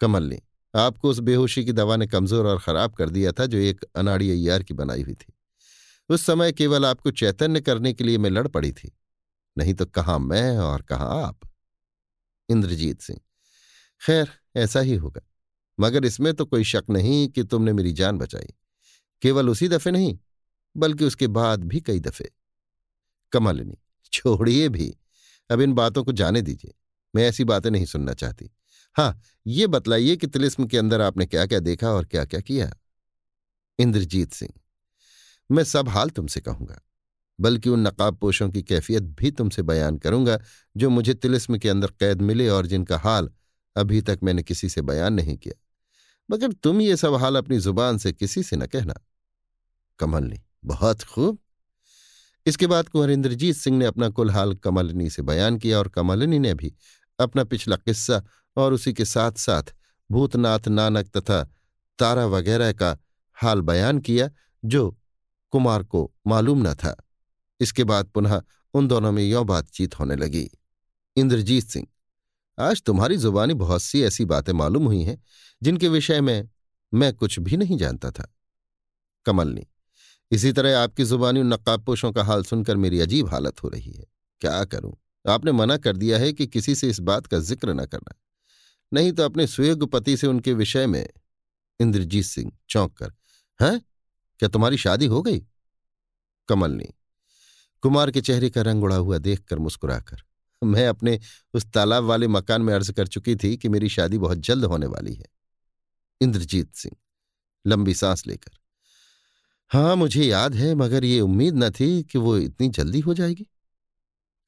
[0.00, 0.40] कमलनी,
[0.74, 4.30] आपको उस बेहोशी की दवा ने कमज़ोर और खराब कर दिया था जो एक अनाड़ी
[4.30, 5.33] अय्यार की बनाई हुई थी।
[6.08, 8.98] उस समय केवल आपको चैतन्य करने के लिए मैं लड़ पड़ी थी।
[9.58, 11.40] नहीं तो कहाँ मैं और कहा आप?
[12.48, 13.20] इंद्रजीत सिंह।
[14.06, 15.20] खैर, ऐसा ही होगा।
[15.80, 18.54] मगर इसमें तो कोई शक नहीं कि तुमने मेरी जान बचाई।
[19.22, 20.18] केवल उसी दफे नहीं,
[20.76, 22.32] बल्कि उसके बाद भी कई दफे।
[23.32, 23.78] कमलिनी,
[24.12, 24.98] छोड़िए भी।
[25.50, 26.74] अब इन बातों को जाने दीजिए।
[27.14, 28.50] मैं ऐसी बातें नहीं सुनना चाहती।
[28.96, 32.76] हाँ ये बतलाइए कि तिलिस्म के अंदर आपने क्या क्या देखा और क्या क्या किया?
[33.78, 34.52] इंद्रजीत सिंह।
[35.50, 36.80] मैं सब हाल तुमसे कहूँगा,
[37.38, 40.38] बल्कि उन नकाब पोशों की कैफियत भी तुमसे बयान करूँगा,
[40.76, 43.30] जो मुझे तिलिस्म के अंदर कैद मिले और जिनका हाल
[43.76, 45.54] अभी तक मैंने किसी से बयान नहीं किया।
[46.28, 48.94] मगर तुम ये सब हाल अपनी ज़ुबान से किसी से न कहना।
[49.98, 51.38] कमलनी बहुत खूब।
[52.46, 56.38] इसके बाद कुंवर इंद्रजीत सिंह ने अपना कुल हाल कमलनी से बयान किया और कमलनी
[56.38, 56.72] ने भी
[57.18, 58.22] अपना पिछला किस्सा
[58.56, 59.74] और उसी के साथ साथ
[60.10, 61.42] भूतनाथ नानक तथा
[61.98, 62.96] तारा वगैरह का
[63.36, 64.30] हाल बयान किया,
[64.64, 64.98] जो
[65.54, 66.96] कुमार को मालूम न था।
[67.60, 68.40] इसके बाद पुनः
[68.74, 70.48] उन दोनों में यों बातचीत होने लगी।
[71.16, 71.86] इंद्रजीत सिंह,
[72.58, 75.22] आज तुम्हारी जुबानी बहुत सी ऐसी बातें मालूम हुई हैं,
[75.62, 76.48] जिनके विषय में
[76.92, 78.26] मैं कुछ भी नहीं जानता था।
[79.26, 79.66] कमलनी,
[80.30, 84.04] इसी तरह आपकी जुबानी उन नकाबपोशों का हाल सुनकर मेरी अजीब हालत हो रही है।
[84.42, 84.94] क्या करूँ?
[85.24, 88.14] आपने मना कर दिया है कि किसी से इस बात का ज़िक्र न करना।
[88.92, 91.08] नहीं तो अपने सुयोग पति से उनके विषय में,
[91.80, 93.12] इंद्रजीत सिंह चौंक कर,
[93.60, 93.80] हैं?
[94.38, 95.40] क्या तुम्हारी शादी हो गई?
[96.48, 96.88] कमलनी
[97.82, 100.22] कुमार के चेहरे का रंग उड़ा हुआ देखकर मुस्कुराकर।
[100.62, 101.20] मैं अपने
[101.54, 104.86] उस तालाब वाले मकान में अर्ज़ कर चुकी थी कि मेरी शादी बहुत जल्द होने
[104.86, 105.26] वाली है।
[106.20, 106.96] इंद्रजीत सिंह
[107.66, 108.58] लंबी सांस लेकर।
[109.68, 113.46] हाँ मुझे याद है, मगर ये उम्मीद न थी कि वो इतनी जल्दी हो जाएगी।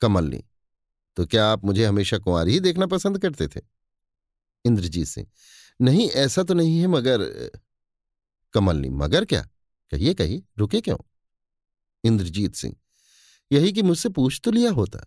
[0.00, 0.44] कमलनी
[1.16, 3.60] तो क्या आप मुझे हमेशा कुंवारी ही देखना पसंद करते थे?
[4.64, 5.26] इंद्रजीत सिंह।
[5.80, 7.50] नहीं, ऐसा तो नहीं है, मगर
[8.52, 9.48] कमलनी मगर क्या?
[9.90, 10.96] कहिए कहिए, रुके क्यों?
[12.04, 12.74] इंद्रजीत सिंह,
[13.52, 15.06] यही कि मुझसे पूछ तो लिया होता।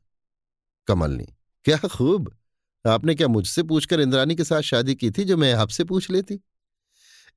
[0.88, 1.28] कमलनी
[1.66, 2.38] क्या खूब?
[2.86, 6.40] आपने क्या मुझसे पूछकर इंद्रानी के साथ शादी की थी जो मैं आपसे पूछ लेती?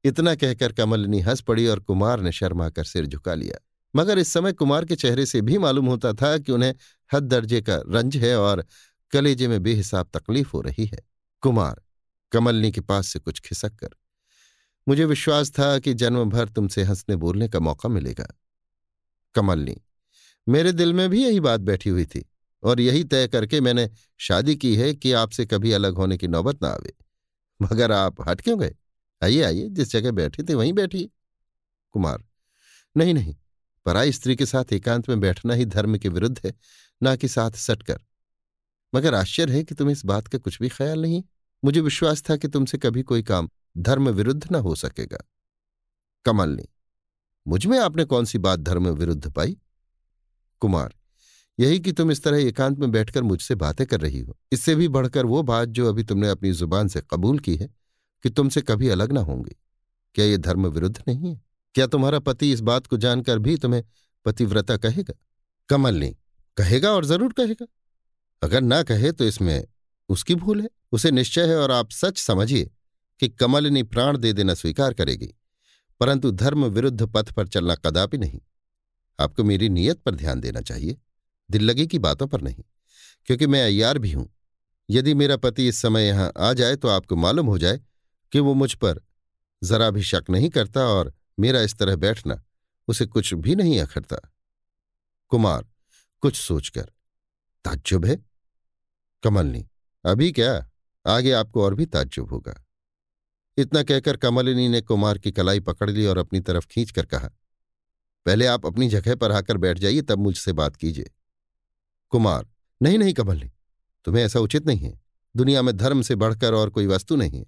[0.05, 3.59] इतना कहकर कमलनी हंस पड़ी और कुमार ने शर्मा कर सिर झुका लिया।
[3.97, 6.75] मगर इस समय कुमार के चेहरे से भी मालूम होता था कि उन्हें
[7.15, 8.65] हद दर्जे का रंज है और
[9.11, 10.99] कलेजे में बेहिसाब तकलीफ़ हो रही है।
[11.43, 11.83] कुमार,
[12.33, 13.91] कमलनी के पास से कुछ खिसक कर
[14.89, 18.27] मुझे विश्वास था कि जन्म भर तुमसे हंसने बोलने का मौका मिलेगा।
[19.35, 19.77] कमलनी
[20.49, 22.25] मेरे दिल में भी यही बात बैठी हुई थी
[22.63, 26.63] और यही तय करके मैंने शादी की है कि आपसे कभी अलग होने की नौबत
[26.63, 26.95] ना आवे।
[27.63, 28.75] मगर आप हट क्यों गए?
[29.23, 31.09] आइए आइए, जिस जगह बैठे थे वहीं बैठिए
[31.91, 32.25] कुमार,
[32.97, 33.35] नहीं नहीं,
[33.87, 36.55] पराई स्त्री के साथ एकांत में बैठना ही धर्म के विरुद्ध है,
[37.03, 37.99] ना कि साथ सटकर।
[38.95, 41.23] मगर आश्चर्य है कि तुम्हें इस बात का कुछ भी ख्याल नहीं।
[41.65, 45.19] मुझे विश्वास था कि तुमसे कभी कोई काम धर्म विरुद्ध न हो सकेगा।
[46.25, 46.69] कमलनी
[47.47, 49.57] मुझमें आपने कौन सी बात धर्म विरुद्ध पाई?
[50.63, 50.95] कुमार,
[51.59, 54.89] यही कि तुम इस तरह एकांत में बैठकर मुझसे बातें कर रही हो। इससे भी
[54.89, 57.69] बढ़कर वो बात जो अभी तुमने अपनी ज़ुबान से कबूल की है
[58.25, 59.57] कि तुमसे कभी अलग ना होंगी।
[60.15, 61.41] क्या ये धर्म विरुद्ध नहीं है?
[61.75, 63.83] क्या तुम्हारा पति इस बात को जानकर भी तुम्हें
[64.27, 65.15] पतिव्रता कहेगा?
[65.69, 66.15] कमल नहीं
[66.57, 67.67] कहेगा और ज़रूर कहेगा।
[68.43, 69.65] अगर ना कहे तो इसमें
[70.09, 72.71] उसकी भूल है, उसे निश्चय है और आप सच समझिए।
[73.23, 75.27] कि कमलिनी प्राण दे देना स्वीकार करेगी,
[76.01, 78.41] परंतु धर्म विरुद्ध पथ पर चलना कदापि नहीं।
[79.19, 80.97] आपको मेरी नीयत पर ध्यान देना चाहिए।
[81.51, 82.63] दिल लगे की बातों पर नहीं,
[83.27, 84.29] क्योंकि मैं अयार भी हूँ।
[84.89, 87.81] यदि मेरा पति इस समय यहाँ आ जाए तो आपको मालूम हो जाए
[88.33, 89.01] कि वो मुझ पर
[89.63, 92.43] जरा भी शक नहीं करता और मेरा इस तरह बैठना
[92.89, 94.17] उसे कुछ भी नहीं अखरता
[95.33, 95.65] कुमार,
[96.23, 96.91] कुछ सोचकर,
[97.65, 98.19] ताज्जुब है?
[99.23, 99.65] कमलनी,
[100.05, 100.69] अभी क्या?
[101.07, 102.55] आगे आपको और भी ताज्जुब होगा।
[103.59, 107.29] इतना कहकर कमलिनी ने कुमार की कलाई पकड़ ली और अपनी तरफ़ खींचकर कहा,
[108.27, 111.11] पहले आप अपनी जगह पर आकर बैठ जाइए, तब मुझसे बात कीजिए।
[112.13, 112.47] कुमार,
[112.81, 113.51] नहीं नहीं कमलनी,
[114.07, 115.01] तुम्हें ऐसा उचित नहीं है।
[115.35, 117.47] दुनिया में धर्म से बढ़कर और कोई वस्तु नहीं है।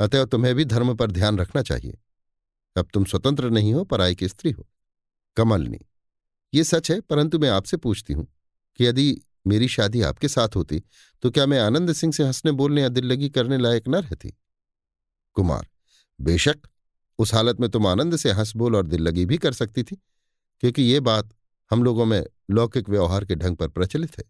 [0.00, 1.98] अतएव तुम्हें भी धर्म पर ध्यान रखना चाहिए।
[2.76, 4.66] अब तुम स्वतंत्र नहीं हो, पराई की स्त्री हो।
[5.36, 5.78] कमलनी,
[6.52, 8.26] ये सच है, परंतु मैं आपसे पूछती हूँ
[8.78, 10.82] कि यदि मेरी शादी आपके साथ होती
[11.22, 14.32] तो क्या मैं आनंद सिंह से हंसने, बोलने या दिल लगी करने लायक न रहती?
[15.38, 15.66] कुमार।
[16.18, 16.56] बेशक,
[17.18, 19.96] उस हालत में तुम आनंद से हंस बोल और दिल लगी भी कर सकती थी,
[20.62, 21.28] क्योंकि ये बात
[21.70, 24.24] हम लोगों में लौकिक व्यवहार के ढंग पर प्रचलित है।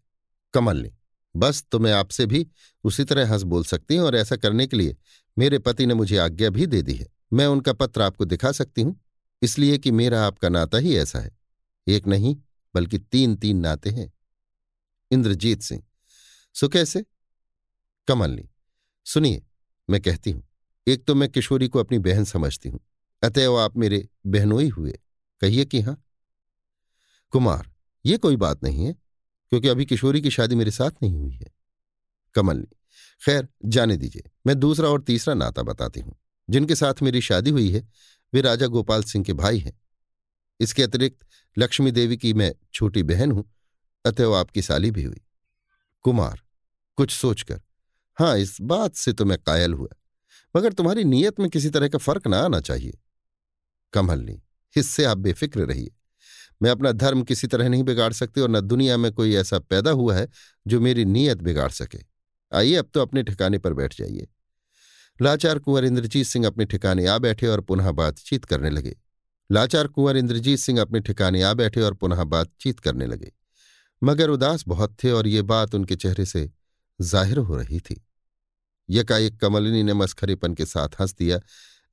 [0.53, 0.91] कमलनी
[1.35, 2.45] बस तो मैं आपसे भी
[2.83, 4.95] उसी तरह हंस बोल सकती हूँ और ऐसा करने के लिए
[5.37, 8.81] मेरे पति ने मुझे आज्ञा भी दे दी है। मैं उनका पत्र आपको दिखा सकती
[8.81, 8.99] हूँ,
[9.41, 11.31] इसलिए कि मेरा आपका नाता ही ऐसा है।
[11.87, 12.35] एक नहीं,
[12.75, 14.11] बल्कि तीन तीन नाते हैं।
[15.11, 15.83] इंद्रजीत सिंह,
[16.55, 17.05] सो कैसे?
[18.07, 18.49] कमलनी
[19.05, 19.41] सुनिए,
[19.89, 20.43] मैं कहती हूँ
[20.89, 22.79] एक तो मैं किशोरी को अपनी बहन समझती हूँ।
[23.23, 24.99] अतएव आप मेरे बहनोई हुए।
[25.41, 26.05] कहिए कि हाँ।
[27.31, 27.71] कुमार,
[28.05, 28.93] ये कोई बात नहीं है,
[29.49, 31.51] क्योंकि अभी किशोरी की शादी मेरे साथ नहीं हुई है।
[32.35, 32.67] कमलनी,
[33.25, 36.15] खैर, जाने दीजिए। मैं दूसरा और तीसरा नाता बताती हूँ।
[36.49, 37.89] जिनके साथ मेरी शादी हुई है,
[38.33, 39.81] वे राजा गोपाल सिंह के भाई हैं।
[40.59, 43.53] इसके अतिरिक्त लक्ष्मी देवी की मैं छोटी बहन हूँ
[44.05, 45.21] अतएव आपकी साली भी हुई।
[46.01, 46.41] कुमार,
[46.95, 47.61] कुछ सोचकर,
[48.19, 49.87] हाँ, इस बात से तो मैं कायल हुआ।
[50.55, 52.97] मगर तुम्हारी नीयत में किसी तरह का फ़र्क ना आना चाहिए।
[53.93, 54.41] कमलनी
[54.75, 55.91] इससे आप बेफिक्र रहिए।
[56.61, 59.91] मैं अपना धर्म किसी तरह नहीं बिगाड़ सकती और न दुनिया में कोई ऐसा पैदा
[59.91, 60.27] हुआ है
[60.65, 61.99] जो मेरी नीयत बिगाड़ सके।
[62.51, 64.27] आइए, अब तो अपने ठिकाने पर बैठ जाइए।
[65.19, 68.95] लाचार कुंवर इंद्रजीत सिंह अपने ठिकाने आ बैठे और पुनः बातचीत करने लगे।
[69.49, 73.31] लाचार कुंवर इंद्रजीत सिंह अपने ठिकाने आ बैठे और पुनः बातचीत करने लगे।
[74.01, 76.49] मगर उदास बहुत थे और ये बात उनके चेहरे से
[76.99, 78.01] ज़ाहिर हो रही थी।
[78.89, 81.39] यकाएक कमलिनी ने मस्खरेपन के साथ हंस दिया,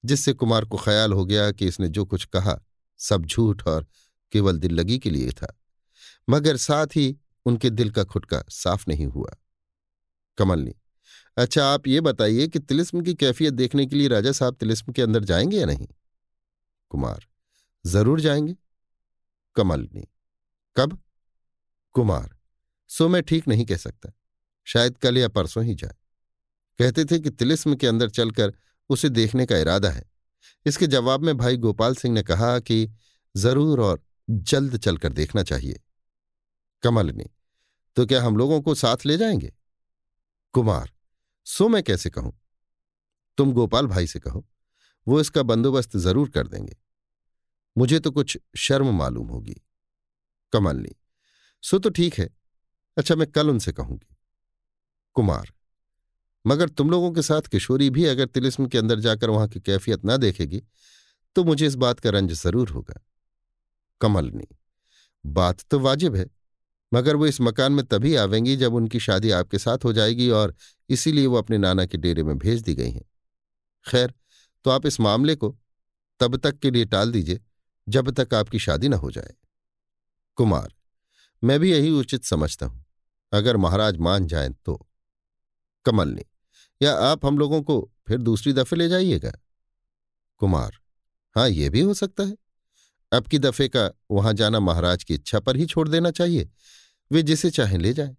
[0.05, 2.59] जिससे कुमार को ख्याल हो गया कि इसने जो कुछ कहा
[3.01, 3.87] सब झूठ और
[4.33, 5.55] केवल दिल लगी के लिए था।
[6.31, 7.17] मगर साथ ही
[7.47, 9.37] उनके दिल का खुटका साफ़ नहीं हुआ।
[10.39, 10.75] कमलनी
[11.37, 15.03] अच्छा आप ये बताइए कि तिलिस्म की कैफियत देखने के लिए राजा साहब तिलिस्म के
[15.03, 15.87] अंदर जाएँगे या नहीं?
[16.91, 17.27] कुमार,
[17.85, 18.57] ज़रूर जाएँगे।
[19.57, 20.07] कमलनी,
[20.77, 20.99] कब?
[21.95, 22.35] कुमार,
[22.91, 24.13] सो मैं ठीक नहीं कह सकता,
[24.67, 25.95] शायद कल या परसों ही जाए।
[26.79, 28.53] कहते थे कि तिलिस्म के अंदर चलकर
[28.91, 30.05] उसे देखने का इरादा है।
[30.67, 32.89] इसके जवाब में भाई गोपाल सिंह ने कहा कि
[33.35, 35.81] ज़रूर और जल्द चलकर देखना चाहिए।
[36.83, 37.31] कमलनी
[37.97, 39.53] तो क्या हम लोगों को साथ ले जाएँगे?
[40.55, 40.91] कुमार,
[41.47, 42.33] सो मैं कैसे कहूँ?
[43.39, 44.47] तुम गोपाल भाई से कहो,
[45.07, 46.77] वो इसका बंदोबस्त ज़रूर कर देंगे।
[47.77, 49.61] मुझे तो कुछ शर्म मालूम होगी।
[50.53, 50.95] कमलनी
[51.63, 52.29] सो तो ठीक है।
[52.97, 54.17] अच्छा मैं कल उनसे कहूँगी।
[55.17, 55.53] कुमार
[56.47, 60.05] मगर तुम लोगों के साथ किशोरी भी अगर तिलिस्म के अंदर जाकर वहाँ की कैफियत
[60.05, 60.63] ना देखेगी
[61.37, 63.01] तो मुझे इस बात का रंज ज़रूर होगा।
[64.01, 64.47] कमलनी
[65.25, 66.27] बात तो वाजिब है,
[66.93, 70.55] मगर वो इस मकान में तभी आवेंगी जब उनकी शादी आपके साथ हो जाएगी और
[70.91, 73.05] इसीलिए वो अपने नाना के डेरे में भेज दी गई हैं।
[73.87, 74.15] खैर
[74.65, 75.57] तो आप इस मामले को
[76.21, 77.41] तब तक के लिए टाल दीजिए,
[77.87, 79.35] जब तक आपकी शादी न हो जाए।
[80.39, 80.73] कुमार,
[81.43, 82.85] मैं भी यही उचित समझता हूँ,
[83.33, 84.77] अगर महाराज मान जाए तो।
[85.87, 86.23] कमल कमलनी
[86.83, 89.33] या आप हम लोगों को फिर दूसरी दफे ले जाइएगा?
[90.39, 90.79] कुमार
[91.37, 92.37] हाँ ये भी हो सकता है।
[93.13, 96.51] अब की दफे का वहाँ जाना महाराज की इच्छा पर ही छोड़ देना चाहिए।
[97.13, 98.17] वे जिसे चाहें ले जाए।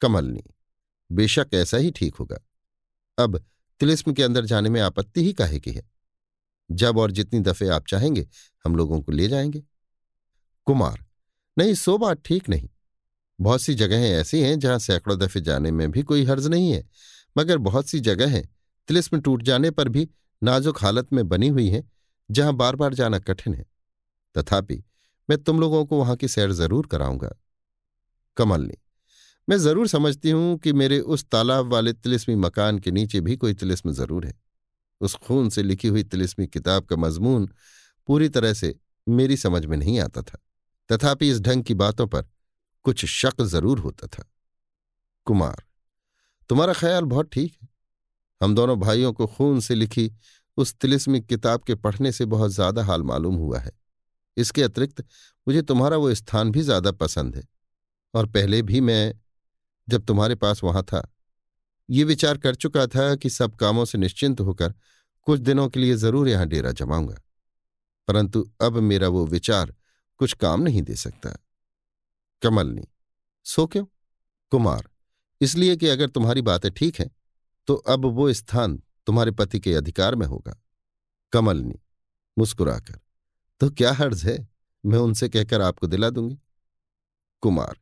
[0.00, 0.44] कमलनी,
[1.12, 2.38] बेशक ऐसा ही ठीक होगा।
[3.18, 3.44] अब
[3.80, 5.90] तिलिस्म के अंदर जाने में आपत्ति ही काहे की है?
[6.70, 8.28] जब और जितनी दफे आप चाहेंगे,
[8.64, 9.62] हम लोगों को ले जाएँगे।
[10.64, 11.06] कुमार,
[11.58, 12.68] नहीं, सो बात ठीक नहीं।
[13.40, 16.88] बहुत सी जगहें ऐसी हैं जहाँ सैकड़ों दफे जाने में भी कोई हर्ज नहीं है।
[17.36, 18.48] मगर बहुत सी जगह हैं।
[18.88, 20.08] तिलिस्म टूट जाने पर भी
[20.42, 21.90] नाजुक हालत में बनी हुई हैं,
[22.30, 23.64] जहाँ बार बार जाना कठिन है।
[24.34, 24.82] तथापि,
[25.28, 27.30] मैं तुम लोगों को वहाँ की सैर ज़रूर कराऊँगा।
[28.36, 28.76] कमलनी
[29.48, 33.54] मैं ज़रूर समझती हूँ कि मेरे उस तालाब वाले तिलिस्मी मकान के नीचे भी कोई
[33.54, 34.34] तिलिस्म ज़रूर है।
[35.00, 37.48] उस खून से लिखी हुई तिलिस्मी किताब का मजमून
[38.08, 38.74] पूरी तरह से
[39.06, 40.38] मेरी समझ में नहीं आता था।
[40.90, 42.24] तथापि इस ढंग की बातों पर
[42.84, 44.24] कुछ शक ज़रूर होता था।
[45.26, 45.62] कुमार
[46.50, 47.68] तुम्हारा ख्याल बहुत ठीक है।
[48.40, 50.10] हम दोनों भाइयों को खून से लिखी
[50.58, 53.70] उस तिलिस्मिक किताब के पढ़ने से बहुत ज़्यादा हाल मालूम हुआ है।
[54.36, 55.04] इसके अतिरिक्त
[55.46, 57.42] मुझे तुम्हारा वो स्थान भी ज़्यादा पसंद है।
[58.14, 59.14] और पहले भी मैं
[59.88, 61.02] जब तुम्हारे पास वहाँ था,
[61.88, 64.74] ये विचार कर चुका था कि सब कामों से निश्चिंत होकर
[65.26, 67.20] कुछ दिनों के लिए ज़रूर यहाँ डेरा जमाऊँगा।
[68.08, 69.74] परंतु अब मेरा वो विचार
[70.20, 71.36] कुछ काम नहीं दे सकता।
[72.42, 72.86] कमलनी,
[73.46, 73.84] सो क्यों?
[74.52, 74.88] कुमार
[75.40, 77.10] इसलिए कि अगर तुम्हारी बातें ठीक हैं
[77.68, 80.56] तो अब वो स्थान तुम्हारे पति के अधिकार में होगा।
[81.32, 81.78] कमलनी,
[82.36, 83.00] मुस्कुराकर
[83.60, 84.48] तो क्या हर्ज है?
[84.84, 86.38] मैं उनसे कहकर आपको दिला दूँगी।
[87.42, 87.76] कुमार,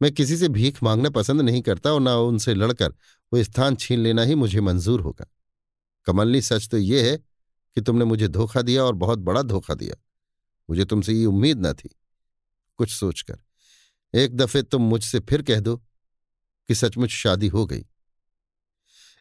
[0.00, 2.94] मैं किसी से भीख मांगना पसंद नहीं करता और ना उनसे लड़कर
[3.32, 5.26] वो स्थान छीन लेना ही मुझे मंजूर होगा।
[6.06, 9.96] कमलनी, सच तो ये है कि तुमने मुझे धोखा दिया और बहुत बड़ा धोखा दिया।
[10.68, 11.88] मुझे तुमसे ये उम्मीद न थी।
[12.78, 13.38] कुछ सोचकर,
[14.14, 15.82] एक दफे तुम मुझसे फिर कह दो
[16.68, 17.84] कि सचमुच शादी हो गई।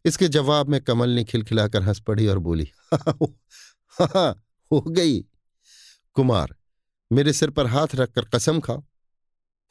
[0.05, 5.19] इसके जवाब में कमल ने खिलखिलाकर हंस पड़ी और बोली, हा, हो गई।
[6.15, 6.55] कुमार,
[7.11, 8.83] मेरे सिर पर हाथ रखकर कसम खाओ।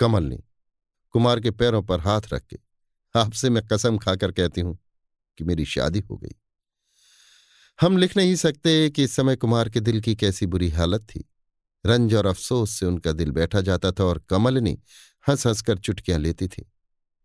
[0.00, 0.38] कमल ने,
[1.10, 2.58] कुमार के पैरों पर हाथ रख के,
[3.14, 4.78] आपसे मैं कसम खाकर कहती हूँ
[5.38, 6.34] कि मेरी शादी हो गई।
[7.80, 11.28] हम लिख नहीं सकते कि इस समय कुमार के दिल की कैसी बुरी हालत थी।
[11.86, 14.78] रंज और अफसोस से उनका दिल बैठा जाता था और कमल ने
[15.28, 16.70] हंस हंसकर चुटकियाँ लेती थी।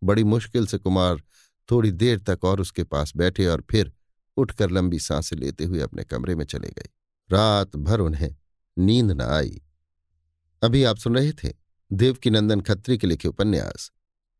[0.02, 1.22] बड़ी मुश्किल से कुमार
[1.70, 3.92] थोड़ी देर तक और उसके पास बैठे और फिर
[4.36, 6.88] उठकर लंबी साँसें लेते हुए अपने कमरे में चले गए।
[7.30, 8.36] रात भर उन्हें
[8.78, 9.62] नींद न आई।
[10.62, 11.52] अभी आप सुन रहे थे
[11.92, 13.90] देवकीनंदन खत्री के लिखे उपन्यास,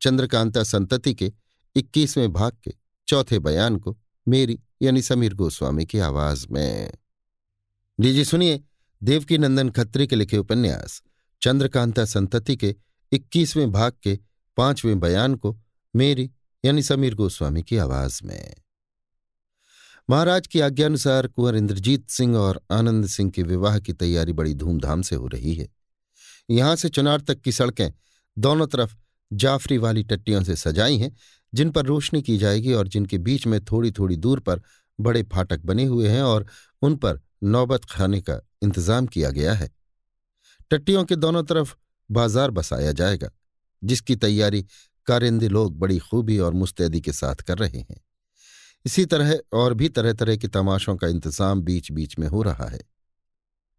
[0.00, 1.32] चंद्रकांता संतति के
[1.76, 2.74] इक्कीसवें भाग के
[3.08, 3.98] चौथे बयान को
[4.28, 6.92] मेरी यानी समीर गोस्वामी की आवाज़ में।
[8.00, 8.64] लीजिए सुनिए
[9.02, 11.02] देवकीनंदन खत्री के लिखे उपन्यास,
[11.42, 12.74] चंद्रकांता संतति के
[13.12, 14.18] इक्कीसवें भाग के
[14.58, 15.56] पाँचवें बयान को
[15.94, 16.30] मेरी
[16.64, 18.54] यानी समीर गोस्वामी की आवाज़ में।
[20.08, 25.02] महाराज की आज्ञानुसार कुंवर इंद्रजीत सिंह और आनंद सिंह के विवाह की तैयारी बड़ी धूमधाम
[25.02, 25.68] से हो रही है।
[26.50, 27.90] यहाँ से चुनार तक की सड़कें
[28.36, 28.94] दोनों तरफ़
[29.30, 31.14] जाफरी वाली टट्टियों से सजाई हैं,
[31.52, 34.60] जिन पर रोशनी की जाएगी और जिनके बीच में थोड़ी थोड़ी दूर पर
[34.98, 36.46] बड़े फाटक बने हुए हैं और
[36.82, 39.70] उन पर नौबत खाने का इंतज़ाम किया गया है।
[40.70, 41.74] टट्टियों के दोनों तरफ़
[42.10, 43.30] बाज़ार बसाया जाएगा।
[43.82, 44.64] जिसकी तैयारी
[45.06, 48.00] कारिंदे लोग बड़ी खूबी और मुस्तैदी के साथ कर रहे हैं।
[48.84, 52.68] इसी तरह और भी तरह तरह के तमाशों का इंतज़ाम बीच बीच में हो रहा
[52.68, 52.80] है,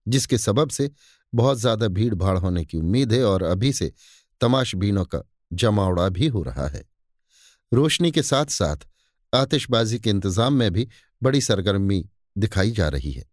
[0.05, 0.89] जिसके सबब से
[1.33, 3.91] बहुत ज़्यादा भीड़ भाड़ होने की उम्मीद है और अभी से
[4.41, 5.21] तमाशबीनों का
[5.53, 6.83] जमावड़ा भी हो रहा है।
[7.71, 8.87] रोशनी के साथ साथ
[9.33, 10.87] आतिशबाजी के इंतज़ाम में भी
[11.21, 12.03] बड़ी सरगर्मी
[12.35, 13.25] दिखाई जा रही है।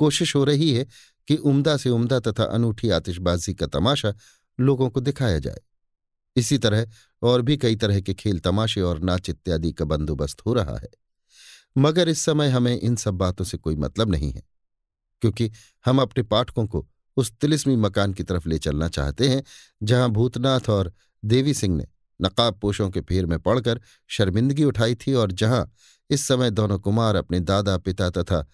[0.00, 0.86] कोशिश हो रही है
[1.28, 4.14] कि उम्दा से उम्दा तथा अनूठी आतिशबाजी का तमाशा
[4.58, 5.60] लोगों को दिखाया जाए।
[6.36, 6.86] इसी तरह
[7.22, 10.90] और भी कई तरह के खेल तमाशे और नाच इत्यादि का बंदोबस्त हो रहा है।
[11.76, 14.42] मगर इस समय हमें इन सब बातों से कोई मतलब नहीं है,
[15.22, 15.50] क्योंकि
[15.86, 16.86] हम अपने पाठकों को
[17.16, 19.42] उस तिलिस्मी मकान की तरफ़ ले चलना चाहते हैं,
[19.82, 20.92] जहाँ भूतनाथ और
[21.24, 21.86] देवी सिंह ने
[22.20, 25.70] नकाब पोशों के फेर में पड़कर शर्मिंदगी उठाई थी और जहाँ
[26.10, 28.46] इस समय दोनों कुमार अपने दादा, पिता तथा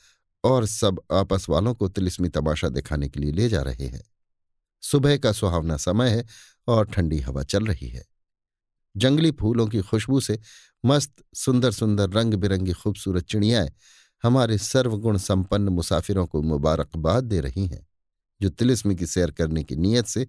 [0.45, 4.03] और सब आपस वालों को तिलिस्मी तमाशा दिखाने के लिए ले जा रहे हैं।
[4.83, 6.25] सुबह का सुहावना समय है
[6.69, 8.05] और ठंडी हवा चल रही है।
[8.97, 10.39] जंगली फूलों की खुशबू से
[10.85, 13.71] मस्त सुंदर सुंदर रंग बिरंगी खूबसूरत चिड़ियाएँ
[14.23, 17.87] हमारे सर्वगुण संपन्न मुसाफिरों को मुबारकबाद दे रही हैं,
[18.43, 20.27] जो तिलिस्म की सैर करने की नीयत से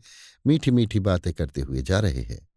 [0.48, 2.48] मीठी मीठी बातें करते हुए जा रहे हैं।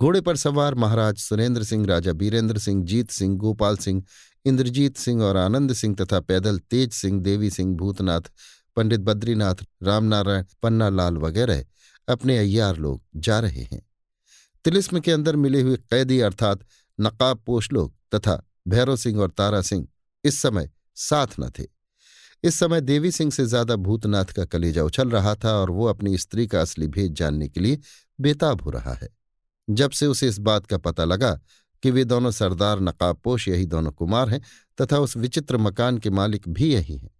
[0.00, 4.02] घोड़े पर सवार महाराज सुरेंद्र सिंह, राजा बीरेंद्र सिंह, जीत सिंह, गोपाल सिंह,
[4.44, 8.20] इंद्रजीत सिंह और आनंद सिंह तथा पैदल तेज सिंह, देवी सिंह, भूतनाथ,
[8.76, 11.64] पंडित बद्रीनाथ, रामनारायण, पन्नालाल वगैरह
[12.08, 13.80] अपने अय्यार लोग जा रहे हैं।
[14.64, 16.64] तिलिस्म के अंदर मिले हुए कैदी अर्थात
[16.98, 19.86] नकाब पोष लोग तथा भैरव सिंह और तारा सिंह
[20.24, 21.66] इस समय साथ न थे।
[22.44, 26.16] इस समय देवी सिंह से ज़्यादा भूतनाथ का कलेजा उछल रहा था और वो अपनी
[26.18, 27.78] स्त्री का असली भेद जानने के लिए
[28.18, 29.08] बेताब हो रहा है।
[29.68, 31.32] जब से उसे इस बात का पता लगा
[31.82, 34.40] कि वे दोनों सरदार नकाबपोश यही दोनों कुमार हैं
[34.78, 37.10] तथा उस विचित्र मकान के मालिक भी यही हैं,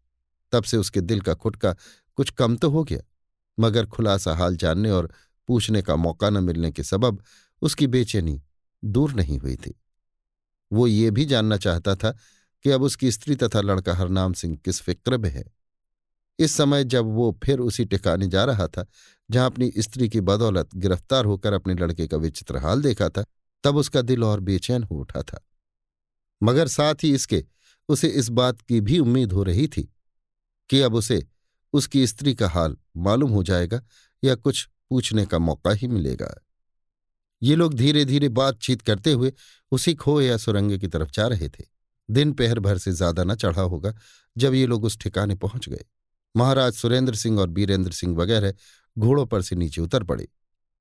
[0.53, 1.75] तब से उसके दिल का खुटका
[2.19, 3.01] कुछ कम तो हो गया।
[3.59, 5.13] मगर खुलासा हाल जानने और
[5.47, 7.23] पूछने का मौका न मिलने के सबब
[7.63, 8.43] उसकी बेचैनी
[8.85, 9.81] दूर नहीं हुई थी।
[10.73, 12.19] वो ये भी जानना चाहता था
[12.63, 15.45] कि अब उसकी स्त्री तथा लड़का हरनाम सिंह किस फ़िक्र में है।
[16.39, 18.87] इस समय जब वो फिर उसी टिकाने जा रहा था,
[19.31, 23.25] जहाँ अपनी स्त्री की बदौलत गिरफ़्तार होकर अपने लड़के का विचित्र हाल देखा था,
[23.65, 25.49] तब उसका दिल और बेचैन हो उठा था।
[26.43, 27.45] मगर साथ ही इसके,
[27.89, 29.95] उसे इस बात की भी उम्मीद हो रही थी
[30.69, 31.27] कि अब उसे
[31.73, 33.81] उसकी स्त्री का हाल मालूम हो जाएगा
[34.23, 36.35] या कुछ पूछने का मौका ही मिलेगा।
[37.43, 39.33] ये लोग धीरे धीरे बातचीत करते हुए
[39.73, 41.65] उसी खो या सुरंग की तरफ़ जा रहे थे।
[42.09, 43.95] दिन पहर भर से ज़्यादा न चढ़ा होगा
[44.37, 45.85] जब ये लोग उस ठिकाने पहुँच गए।
[46.35, 48.55] महाराज सुरेंद्र सिंह और बीरेंद्र सिंह वगैरह
[48.97, 50.29] घोड़ों पर से नीचे उतर पड़े।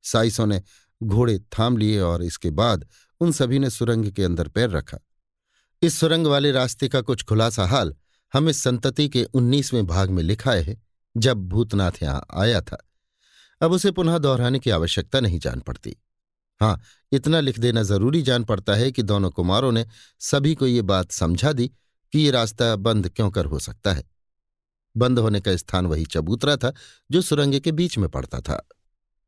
[0.06, 0.62] साइसों ने
[1.02, 2.86] घोड़े थाम लिए और इसके बाद
[3.22, 4.98] उन सभी ने सुरंग के अंदर पैर रखा।
[5.82, 7.96] इस सुरंग वाले रास्ते का कुछ खुलासा हाल
[8.34, 10.82] हम इस संतति के उन्नीसवें भाग में लिखाए है,
[11.18, 12.88] जब भूतनाथ यहाँ आया था।
[13.62, 15.98] अब उसे पुनः दोहराने की आवश्यकता नहीं जान पड़ती।
[16.62, 16.82] हाँ
[17.12, 19.86] इतना लिख देना ज़रूरी जान पड़ता है कि दोनों कुमारों ने
[20.20, 21.68] सभी को ये बात समझा दी
[22.14, 24.04] कि ये रास्ता बंद क्यों कर हो सकता है।
[24.98, 26.74] बंद होने का स्थान वही चबूतरा था
[27.12, 28.68] जो सुरंग के बीच में पड़ता था।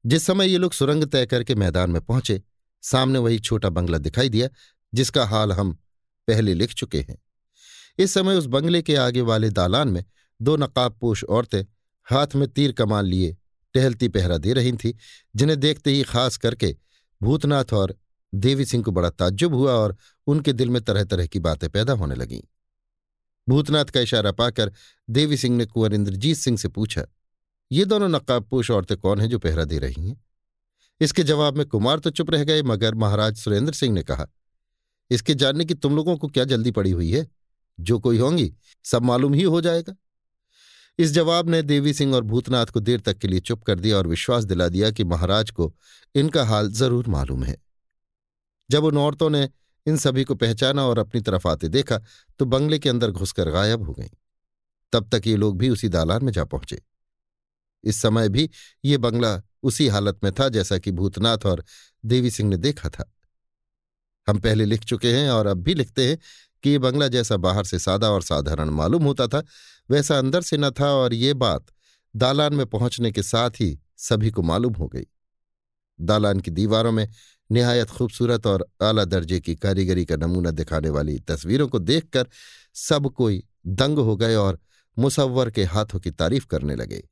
[0.05, 2.43] जिस समय ये लोग सुरंग तय करके मैदान में पहुँचे,
[2.81, 4.49] सामने वही छोटा बंगला दिखाई दिया,
[4.93, 5.73] जिसका हाल हम
[6.27, 7.17] पहले लिख चुके हैं।
[7.99, 10.03] इस समय उस बंगले के आगे वाले दालान में
[10.41, 11.64] दो नकाबपोश औरतें
[12.07, 13.36] हाथ में तीर कमान लिए
[13.76, 14.94] टहलती पहरा दे रही थीं,
[15.36, 16.76] जिन्हें देखते ही खास करके
[17.22, 17.95] भूतनाथ और
[18.34, 19.95] देवी सिंह को बड़ा ताज्जुब हुआ और
[20.28, 22.41] उनके दिल में तरह तरह की बातें पैदा होने लगीं।
[23.48, 24.72] भूतनाथ का इशारा पाकर
[25.10, 27.06] देवी सिंह ने कुंवर इंद्रजीत सिंह से पूछा,
[27.72, 30.22] ये दोनों नकाबपोश औरतें कौन हैं जो पहरा दे रही हैं?
[31.02, 34.28] इसके जवाब में कुमार तो चुप रह गए, मगर महाराज सुरेंद्र सिंह ने कहा,
[35.11, 37.28] इसके जानने की तुम लोगों को क्या जल्दी पड़ी हुई है?
[37.80, 38.54] जो कोई होंगी,
[38.86, 39.95] सब मालूम ही हो जाएगा।
[41.00, 43.98] इस जवाब ने देवी सिंह और भूतनाथ को देर तक के लिए चुप कर दिया
[43.98, 45.74] और विश्वास दिला दिया कि महाराज को
[46.16, 47.58] इनका हाल ज़रूर मालूम है।
[48.70, 49.48] जब उन औरतों ने
[49.86, 52.00] इन सभी को पहचाना और अपनी तरफ़ आते देखा
[52.40, 54.10] तो बंगले के अंदर घुसकर गायब हो गईं।
[54.94, 56.82] तब तक ये लोग भी उसी दालान में जा पहुँचे।
[57.84, 58.50] इस समय भी
[58.86, 61.64] ये बंगला उसी हालत में था जैसा कि भूतनाथ और
[62.04, 63.12] देवी सिंह ने देखा था।
[64.28, 66.18] हम पहले लिख चुके हैं और अब भी लिखते हैं
[66.64, 69.44] कि ये बंगला जैसा बाहर से सादा और साधारण मालूम होता था,
[69.91, 71.65] वैसा अंदर से न था और ये बात
[72.15, 75.03] दालान में पहुँचने के साथ ही सभी को मालूम हो गई।
[76.02, 77.10] दालान की दीवारों में
[77.52, 82.27] निहायत खूबसूरत और आला दर्जे की कारीगरी का नमूना दिखाने वाली तस्वीरों को देखकर
[82.73, 84.60] सब कोई दंग हो गए और
[84.99, 87.10] मुसव्वर के हाथों की तारीफ़ करने लगे।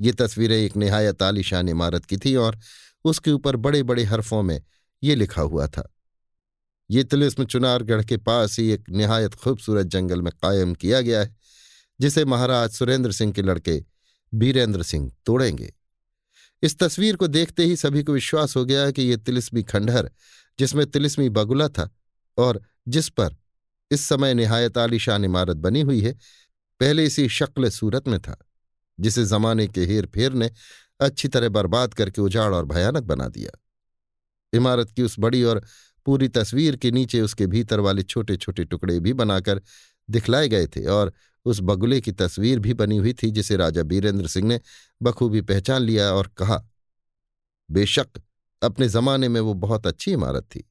[0.00, 2.58] ये तस्वीरें एक निहायत आलीशान इमारत की थी और
[3.04, 4.62] उसके ऊपर बड़े बड़े हरफों में
[5.02, 5.93] ये लिखा हुआ था।
[6.90, 11.36] ये तिलिस्म चुनारगढ़ के पास ही एक निहायत खूबसूरत जंगल में कायम किया गया है,
[12.00, 13.82] जिसे महाराज सुरेंद्र सिंह के लड़के
[14.32, 15.72] बीरेंद्र सिंह तोड़ेंगे।
[16.62, 20.10] इस तस्वीर को देखते ही सभी को विश्वास हो गया कि ये तिलिस्मी खंडहर,
[20.58, 21.90] जिसमें तिलिस्मी बगुला था
[22.38, 23.36] और जिस पर
[23.90, 26.12] इस समय निहायत आलीशान इमारत बनी हुई है,
[26.80, 28.36] पहले इसी शक्ल सूरत में था,
[29.00, 30.50] जिसे जमाने के हेर फेर ने
[31.00, 33.50] अच्छी तरह बर्बाद करके उजाड़ और भयानक बना दिया।
[34.52, 35.62] इमारत की उस बड़ी और
[36.06, 39.60] पूरी तस्वीर के नीचे उसके भीतर वाले छोटे छोटे टुकड़े भी बनाकर
[40.08, 41.12] दिखलाए गए थे और
[41.46, 44.60] उस बगुले की तस्वीर भी बनी हुई थी, जिसे राजा बीरेंद्र सिंह ने
[45.02, 46.62] बखूबी पहचान लिया और कहा,
[47.70, 48.20] बेशक,
[48.62, 50.64] अपने जमाने में वो बहुत अच्छी इमारत थी।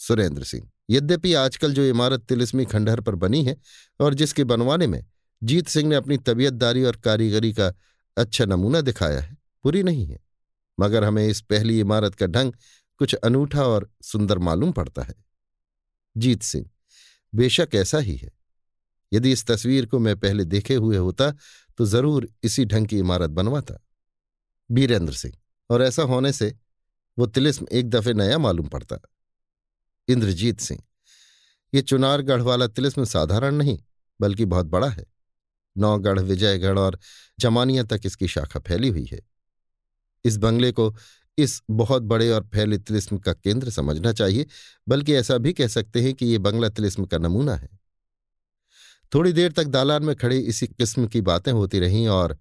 [0.00, 3.56] सुरेंद्र सिंह, यद्यपि आजकल जो इमारत तिलिस्मी खंडहर पर बनी है
[4.00, 5.04] और जिसके बनवाने में
[5.42, 7.72] जीत सिंह ने अपनी तबीयतदारी और कारीगरी का
[8.16, 10.18] अच्छा नमूना दिखाया है, बुरी नहीं है।
[10.78, 12.52] मगर हमें इस पहली इमारत का ढंग
[13.00, 15.14] कुछ अनूठा और सुंदर मालूम पड़ता है।
[16.16, 16.68] जीत सिंह,
[17.32, 18.30] बेशक ऐसा ही है।
[19.12, 21.30] यदि इस तस्वीर को मैं पहले देखे हुए होता
[21.78, 23.74] तो ज़रूर इसी ढंग की इमारत बनवाता।
[24.70, 25.34] बीरेंद्र सिंह,
[25.70, 26.54] और ऐसा होने से
[27.18, 28.98] वो तिलिस्म एक दफे नया मालूम पड़ता।
[30.08, 30.82] इंद्रजीत सिंह,
[31.72, 33.78] ये चुनारगढ़ वाला तिलिस्म साधारण नहीं,
[34.20, 35.04] बल्कि बहुत बड़ा है।
[35.76, 36.98] नौगढ़, विजयगढ़ और
[37.38, 39.20] जमानिया तक इसकी शाखा फैली हुई है।
[40.24, 40.90] इस बंगले को
[41.38, 44.46] इस बहुत बड़े और फैले तिलिस्म का केंद्र समझना चाहिए,
[44.88, 47.68] बल्कि ऐसा भी कह सकते हैं कि ये बंगला तिलिस्म का नमूना है।
[49.14, 52.38] थोड़ी देर तक दालान में खड़े इसी किस्म की बातें होती रहीं और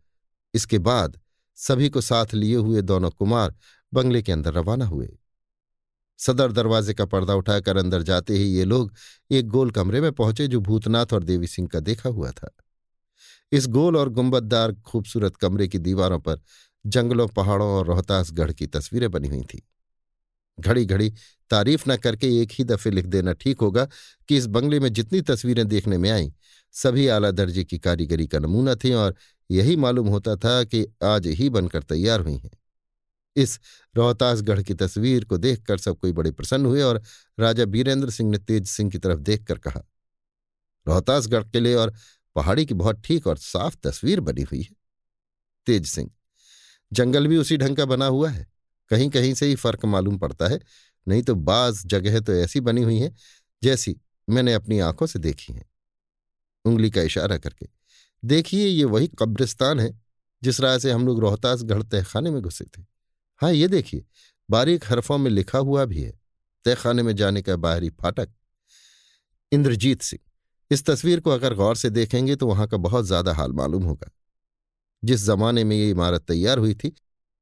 [0.54, 1.20] इसके बाद
[1.56, 3.56] सभी को साथ लिए हुए दोनों कुमार
[3.94, 5.18] बंगले के अंदर रवाना हुए।
[6.20, 8.94] सदर दरवाजे का पर्दा उठाकर अंदर जाते ही ये लोग
[9.32, 12.50] एक गोल कमरे में पहुँचे जो भूतनाथ और देवी सिंह का देखा हुआ था।
[13.52, 16.42] इस गोल और गुंबददार खूबसूरत कमरे की दीवारों पर
[16.86, 19.60] जंगलों, पहाड़ों और रोहतासगढ़ की तस्वीरें बनी हुई थीं।
[20.60, 21.10] घड़ी घड़ी
[21.50, 23.86] तारीफ़ न करके एक ही दफे लिख देना ठीक होगा
[24.30, 26.32] कि इस बंगले में जितनी तस्वीरें देखने में आईं,
[26.72, 29.16] सभी आला दर्जे की कारीगरी का नमूना थी और
[29.52, 32.52] यही मालूम होता था कि आज ही बनकर तैयार हुई हैं।
[33.36, 33.60] इस
[33.96, 37.02] रोहतासगढ़ की तस्वीर को देखकर सब कोई बड़े प्रसन्न हुए और
[37.40, 39.82] राजा बीरेंद्र सिंह ने तेज सिंह की तरफ़ देखकर कहा,
[40.88, 41.94] रोहतासगढ़ किले और
[42.36, 44.76] पहाड़ी की बहुत ठीक और साफ़ तस्वीर बनी हुई है।
[45.68, 46.10] तेज सिंह
[46.92, 48.46] जंगल भी उसी ढंग का बना हुआ है।
[48.92, 50.60] कहीं कहीं से ही फ़र्क मालूम पड़ता है,
[51.08, 53.14] नहीं तो बाज जगह तो ऐसी बनी हुई है,
[53.62, 53.96] जैसी
[54.28, 55.66] मैंने अपनी आँखों से देखी है।
[56.66, 57.68] उंगली का इशारा करके,
[58.24, 60.00] देखिए, ये वही कब्रिस्तान है,
[60.42, 62.84] जिस राह से हम लोग रोहतास गढ़ तहखाने में घुसे थे।
[63.42, 64.04] हाँ ये देखिए,
[64.50, 66.12] बारीक हरफों में लिखा हुआ भी है,
[66.66, 68.30] तहखाने में जाने का बाहरी फाटक।
[69.52, 70.20] इंद्रजीत सिंह,
[70.72, 74.12] इस तस्वीर को अगर गौर से देखेंगे तो वहाँ का बहुत ज़्यादा हाल मालूम होगा।
[75.04, 76.96] जिस जमाने में ये इमारत तैयार हुई थी,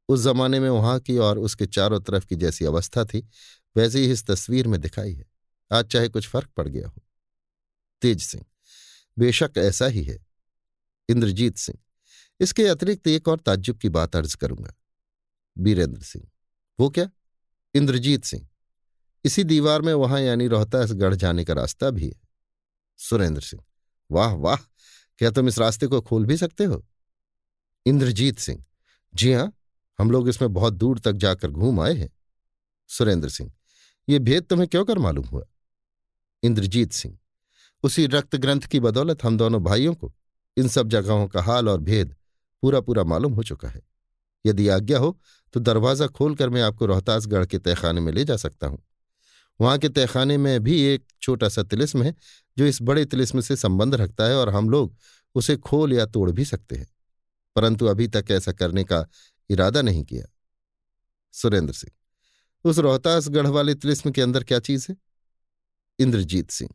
[0.10, 3.30] उस जमाने में वहाँ की और उसके चारों तरफ़ की जैसी अवस्था थी,
[3.77, 5.26] वैसे ही इस तस्वीर में दिखाई है।
[5.72, 7.02] आज चाहे कुछ फ़र्क पड़ गया हो।
[8.02, 8.45] तेज सिंह,
[9.19, 10.26] बेशक ऐसा ही है।
[11.10, 11.77] इंद्रजीत सिंह,
[12.40, 14.73] इसके अतिरिक्त एक और ताज्जुब की बात अर्ज़ करूँगा।
[15.57, 16.27] बीरेंद्र सिंह,
[16.80, 17.10] वो क्या?
[17.76, 18.48] इंद्रजीत सिंह,
[19.26, 22.22] इसी दीवार में वहाँ यानी रोहतासगढ़ जाने का रास्ता भी है।
[22.98, 23.64] सुरेंद्र सिंह,
[24.11, 24.56] वाह वाह,
[25.19, 26.86] क्या तुम इस रास्ते को खोल भी सकते हो?
[27.90, 28.64] इंद्रजीत सिंह।
[29.14, 29.52] जी हाँ,
[29.99, 32.10] हम लोग इसमें बहुत दूर तक जाकर घूम आए हैं।
[32.90, 33.52] सुरेंद्र सिंह,
[34.07, 35.44] ये भेद तुम्हें क्यों कर मालूम हुआ?
[36.44, 37.18] इंद्रजीत सिंह,
[37.84, 40.11] उसी रक्त ग्रंथ की बदौलत हम दोनों भाइयों को
[40.57, 42.16] इन सब जगहों का हाल और भेद
[42.64, 43.82] पूरा पूरा मालूम हो चुका है।
[44.45, 45.18] यदि आज्ञा हो
[45.53, 48.82] तो दरवाज़ा खोलकर मैं आपको रोहतासगढ़ के तहखाने में ले जा सकता हूँ।
[49.60, 52.14] वहाँ के तहखाने में भी एक छोटा सा तिलिस्म है,
[52.57, 54.95] जो इस बड़े तिलिस्म से संबंध रखता है और हम लोग
[55.36, 56.88] उसे खोल या तोड़ भी सकते हैं।
[57.55, 59.05] परंतु अभी तक ऐसा करने का
[59.49, 60.26] इरादा नहीं किया।
[61.34, 61.91] सुरेंद्र सिंह,
[62.65, 64.95] उस रोहतासगढ़ वाले तिलिस्म के अंदर क्या चीज़ है?
[65.99, 66.69] इंद्रजीत सिंह,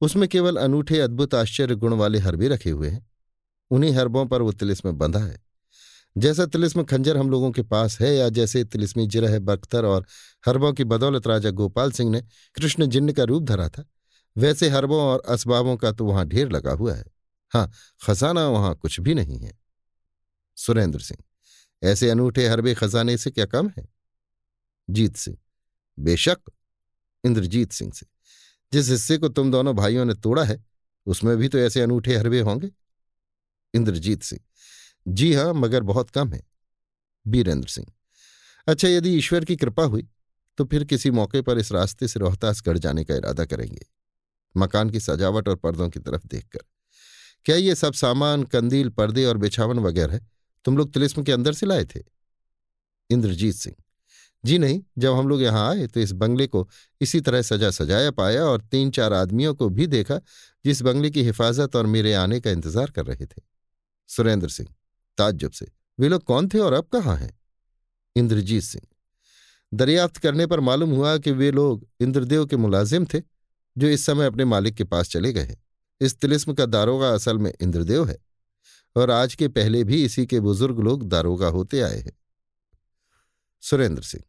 [0.00, 3.06] उसमें केवल अनूठे अद्भुत आश्चर्य गुण वाले हरबे रखे हुए हैं।
[3.70, 5.42] उन्हीं हरबों पर वो तिलिस्म बंधा है।
[6.16, 10.06] जैसा तिलिस्म खंजर हम लोगों के पास है या जैसे तिलिस्मी जिरह बख्तर और
[10.46, 12.20] हरबों की बदौलत राजा गोपाल सिंह ने
[12.54, 13.84] कृष्ण जिन्न का रूप धरा था,
[14.36, 17.04] वैसे हरबों और असबाबों का तो वहाँ ढेर लगा हुआ है।
[17.52, 17.70] हाँ
[18.06, 19.63] खजाना वहाँ कुछ भी नहीं है।
[20.56, 21.24] सुरेंद्र सिंह।
[21.90, 23.88] ऐसे अनूठे हरबे खजाने से क्या कम है?
[24.90, 25.38] जीत सिंह।
[25.98, 26.38] बेशक,
[27.24, 28.06] इंद्रजीत सिंह से।
[28.72, 30.64] जिस हिस्से को तुम दोनों भाइयों ने तोड़ा है,
[31.06, 32.70] उसमें भी तो ऐसे अनूठे हरबे होंगे।
[33.74, 34.40] इंद्रजीत सिंह।
[35.08, 36.42] जी हाँ, मगर बहुत कम है।
[37.26, 37.86] बीरेंद्र सिंह।
[38.66, 40.08] अच्छा यदि ईश्वर की कृपा हुई
[40.58, 43.86] तो फिर किसी मौके पर इस रास्ते से रोहतासगढ़ जाने का इरादा करेंगे।
[44.56, 46.60] मकान की सजावट और पर्दों की तरफ़ देखकर।
[47.44, 50.20] क्या ये सब सामान, कंदील, पर्दे और बिछावन वगैरह
[50.64, 52.00] तुम लोग तिलिस्म के अंदर से लाए थे?
[53.10, 53.76] इंद्रजीत सिंह।
[54.44, 56.68] जी नहीं, जब हम लोग यहाँ आए तो इस बंगले को
[57.00, 60.20] इसी तरह सजा सजाया पाया और तीन चार आदमियों को भी देखा
[60.64, 63.42] जिस बंगले की हिफाजत और मेरे आने का इंतज़ार कर रहे थे।
[64.08, 64.68] सुरेंद्र सिंह,
[65.18, 65.66] ताज्जुब से,
[65.98, 67.38] वे लोग कौन थे और अब कहाँ हैं?
[68.16, 68.86] इंद्रजीत सिंह,
[69.72, 73.20] दरियाफ्त करने पर मालूम हुआ कि वे लोग इंद्रदेव के मुलाजिम थे,
[73.76, 75.56] जो इस समय अपने मालिक के पास चले गए
[76.00, 78.18] इस तिलिस्म का दारोगा असल में इंद्रदेव है।
[78.96, 82.12] और आज के पहले भी इसी के बुज़ुर्ग लोग दारोगा होते आए हैं।
[83.62, 84.22] सुरेंद्र सिंह,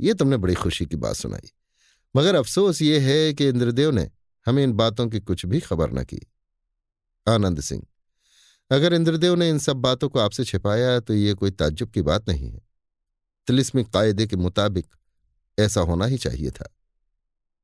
[0.00, 1.50] ये तुमने बड़ी खुशी की बात सुनाई,
[2.14, 4.10] मगर अफसोस ये है कि इंद्रदेव ने
[4.46, 6.20] हमें इन बातों की कुछ भी खबर न की।
[7.26, 7.82] आनंद सिंह,
[8.70, 12.28] अगर इंद्रदेव ने इन सब बातों को आपसे छिपाया तो ये कोई ताज्जुब की बात
[12.28, 12.60] नहीं है।
[13.48, 14.86] तिलिस्मिक कायदे के मुताबिक
[15.58, 16.68] ऐसा होना ही चाहिए था।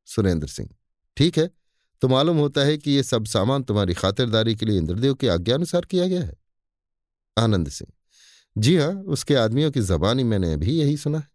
[0.08, 0.68] सुरेंद्र सिंह,
[1.16, 1.50] ठीक है
[2.02, 5.85] तो मालूम होता है कि ये सब सामान तुम्हारी खातिरदारी के लिए इंद्रदेव की आज्ञानुसार
[5.85, 6.35] किया गया है।
[7.36, 7.93] आनंद सिंह,
[8.56, 11.28] जी हाँ उसके आदमियों की जबानी मैंने भी यही सुना है।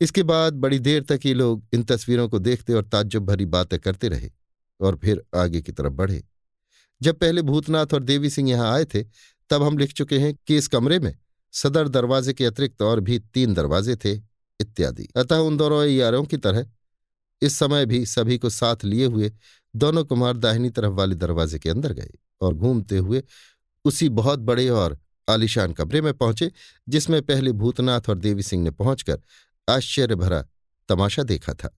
[0.00, 3.78] इसके बाद बड़ी देर तक ये लोग इन तस्वीरों को देखते और ताज्जुब भरी बातें
[3.80, 4.30] करते रहे
[4.80, 6.22] और फिर आगे की तरफ़ बढ़े।
[7.00, 9.02] जब पहले भूतनाथ और देवी सिंह यहाँ आए थे,
[9.50, 11.14] तब हम लिख चुके हैं कि इस कमरे में
[11.54, 14.12] सदर दरवाजे के अतिरिक्त और भी तीन दरवाजे थे,
[14.60, 16.66] इत्यादि। अतः उन दोनों यारों की तरह
[17.42, 19.32] इस समय भी सभी को साथ लिए हुए
[19.74, 22.10] दोनों कुमार दाहिनी तरफ़ वाले दरवाजे के अंदर गए
[22.40, 23.22] और घूमते हुए
[23.84, 24.98] उसी बहुत बड़े और
[25.28, 26.50] आलिशान कमरे में पहुँचे,
[26.88, 29.20] जिसमें पहले भूतनाथ और देवी सिंह ने पहुंचकर
[29.68, 30.44] आश्चर्य भरा
[30.88, 31.74] तमाशा देखा था।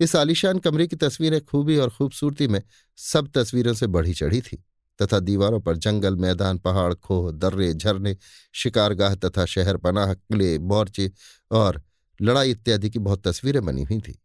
[0.00, 2.62] इस आलिशान कमरे की तस्वीरें खूबी और खूबसूरती में
[2.98, 4.56] सब तस्वीरों से बढ़ी चढ़ी थी,
[4.98, 8.16] तथा दीवारों पर जंगल, मैदान, पहाड़, खोह, दर्रे, झरने,
[8.52, 11.10] शिकारगाह तथा शहर पनाह, किले, मोर्चे
[11.50, 11.82] और
[12.20, 14.18] लड़ाई इत्यादि की बहुत तस्वीरें बनी हुई थी।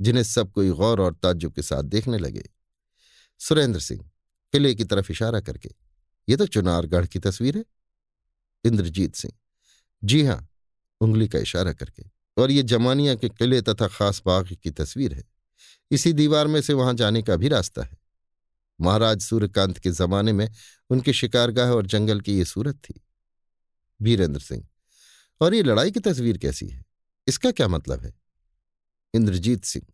[0.00, 2.42] जिन्हें सब कोई गौर और ताज्जुब के साथ देखने लगे।
[3.40, 4.00] सुरेंद्र सिंह
[4.54, 5.70] किले की तरफ़ इशारा करके,
[6.28, 7.64] ये तो चुनारगढ़ की तस्वीर है?
[8.64, 9.32] इंद्रजीत सिंह,
[10.02, 10.48] जी हाँ,
[11.00, 12.04] उंगली का इशारा करके,
[12.36, 15.24] और ये जमानिया के किले तथा खास बाग की तस्वीर है।
[15.90, 17.96] इसी दीवार में से वहाँ जाने का भी रास्ता है।
[18.80, 20.48] महाराज सूर्यकांत के जमाने में
[20.90, 23.00] उनके शिकारगाह और जंगल की ये सूरत थी।
[24.00, 24.66] वीरेंद्र सिंह,
[25.40, 26.84] और ये लड़ाई की तस्वीर कैसी है?
[27.26, 28.12] इसका क्या मतलब है?
[29.14, 29.86] इंद्रजीत सिंह।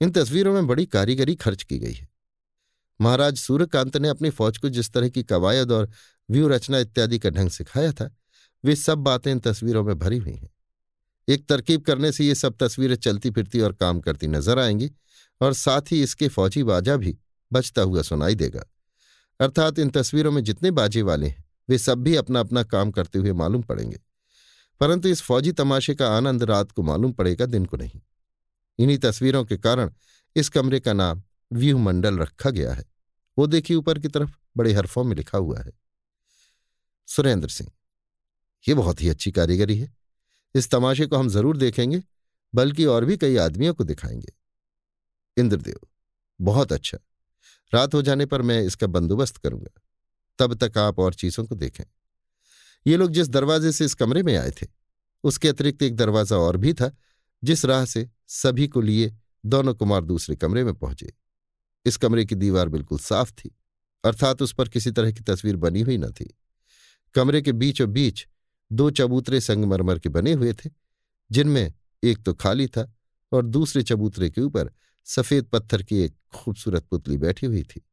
[0.00, 2.08] इन तस्वीरों में बड़ी कारीगरी खर्च की गई है।
[3.00, 5.90] महाराज सूर्यकांत ने अपनी फौज को जिस तरह की कवायद और
[6.30, 8.16] व्यू रचना इत्यादि का ढंग सिखाया था,
[8.64, 10.50] वे सब बातें इन तस्वीरों में भरी हुई हैं।
[11.28, 14.90] एक तरकीब करने से ये सब तस्वीरें चलती फिरती और काम करती नज़र आएँगी
[15.40, 17.18] और साथ ही इसके फौजी बाजा भी
[17.52, 18.64] बचता हुआ सुनाई देगा।
[19.40, 23.18] अर्थात इन तस्वीरों में जितने बाजे वाले हैं, वे सब भी अपना अपना काम करते
[23.18, 24.00] हुए मालूम पड़ेंगे।
[24.80, 28.00] परंतु इस फौजी तमाशे का आनंद रात को मालूम पड़ेगा, दिन को नहीं।
[28.78, 29.90] इन्हीं तस्वीरों के कारण
[30.36, 31.22] इस कमरे का नाम
[31.52, 32.84] व्यू मंडल रखा गया है।
[33.38, 35.72] वो देखिए ऊपर की तरफ़, बड़े हरफों में लिखा हुआ है।
[37.06, 37.70] सुरेंद्र सिंह,
[38.68, 39.94] ये बहुत ही अच्छी कारीगरी है।
[40.54, 42.02] इस तमाशे को हम ज़रूर देखेंगे,
[42.54, 44.32] बल्कि और भी कई आदमियों को दिखाएँगे।
[45.36, 45.80] इंद्रदेव,
[46.40, 46.98] बहुत अच्छा।
[47.74, 49.80] रात हो जाने पर मैं इसका बंदोबस्त करूँगा।
[50.38, 51.84] तब तक आप और चीज़ों को देखें।
[52.86, 54.66] ये लोग जिस दरवाजे से इस कमरे में आए थे,
[55.24, 56.96] उसके अतिरिक्त एक दरवाज़ा और भी था,
[57.44, 59.12] जिस राह से सभी को लिए
[59.44, 61.12] दोनों कुमार दूसरे कमरे में पहुँचे।
[61.86, 63.56] इस कमरे की दीवार बिल्कुल साफ़ थी,
[64.04, 66.34] अर्थात उस पर किसी तरह की तस्वीर बनी हुई न थी।
[67.14, 68.26] कमरे के बीचों बीच
[68.70, 70.70] दो चबूतरे संगमरमर के बने हुए थे,
[71.30, 71.72] जिनमें
[72.02, 72.92] एक तो खाली था
[73.32, 74.70] और दूसरे चबूतरे के ऊपर
[75.06, 77.84] सफ़ेद पत्थर की एक खूबसूरत पुतली बैठी हुई थी।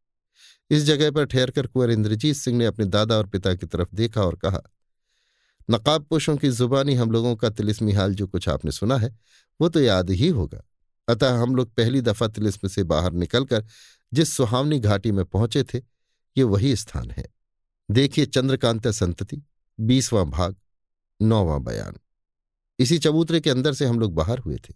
[0.69, 4.21] इस जगह पर ठहरकर कुंवर इंद्रजीत सिंह ने अपने दादा और पिता की तरफ़ देखा
[4.21, 4.61] और कहा
[5.71, 9.15] नकाबपोशों की जुबानी हम लोगों का तिलिस्मी हाल जो कुछ आपने सुना है,
[9.59, 10.61] वो तो याद ही होगा।
[11.07, 13.65] अतः हम लोग पहली दफ़ा तिलिस्म से बाहर निकलकर
[14.11, 15.77] जिस सुहावनी घाटी में पहुँचे थे,
[16.35, 17.25] ये वही स्थान है।
[17.89, 19.41] देखिए चंद्रकांत संतति,
[19.79, 20.55] बीसवां भाग,
[21.19, 21.97] नौवां बयान।
[22.79, 24.73] इसी चबूतरे के अंदर से हम लोग बाहर हुए थे।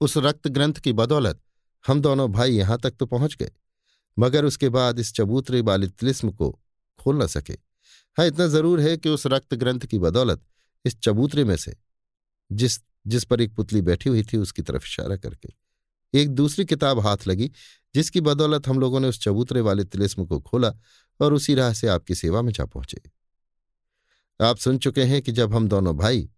[0.00, 1.40] उस रक्त ग्रंथ की बदौलत
[1.84, 3.50] हम दोनों भाई यहाँ तक तो पहुँच गए,
[4.16, 6.50] मगर उसके बाद इस चबूतरे वाले तिलिस्म को
[6.98, 7.65] खोल न सके।
[8.18, 10.42] हाँ इतना ज़रूर है कि उस रक्त ग्रंथ की बदौलत
[10.84, 11.76] इस चबूतरे में से,
[12.50, 15.48] जिस जिस पर एक पुतली बैठी हुई थी, उसकी तरफ़ इशारा करके।
[16.14, 17.50] एक दूसरी किताब हाथ लगी,
[17.94, 20.72] जिसकी बदौलत हम लोगों ने उस चबूतरे वाले तिलिस्म को खोला
[21.20, 23.00] और उसी राह से आपकी सेवा में जा पहुँचे।
[24.40, 26.28] आप सुन चुके हैं कि जब हम दोनों भाई,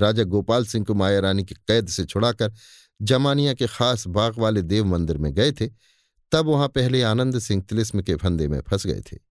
[0.00, 2.52] राजा गोपाल सिंह को माया रानी की कैद से छुड़ाकर
[3.02, 5.70] जमानिया के खास बाग वाले देव मंदिर में गए थे,
[6.32, 9.27] तब वहाँ पहले आनंद सिंह तिलिस्म के फंदे में फंस गए थे।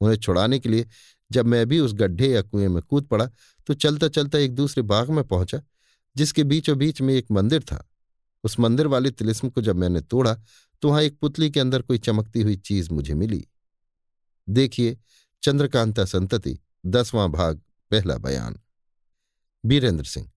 [0.00, 0.86] उन्हें छुड़ाने के लिए
[1.30, 3.26] जब मैं भी उस गड्ढे या कुएँ में कूद पड़ा
[3.66, 5.60] तो चलता चलता एक दूसरे बाग में पहुँचा,
[6.16, 7.84] जिसके बीचों बीच में एक मंदिर था।
[8.44, 10.36] उस मंदिर वाले तिलिस्म को जब मैंने तोड़ा
[10.82, 13.46] तो वहाँ एक पुतली के अंदर कोई चमकती हुई चीज़ मुझे मिली।
[14.48, 14.96] देखिए,
[15.42, 17.60] चंद्रकांता संतति, दसवां भाग,
[17.90, 18.58] पहला बयान।
[19.64, 20.30] बीरेंद्र सिंह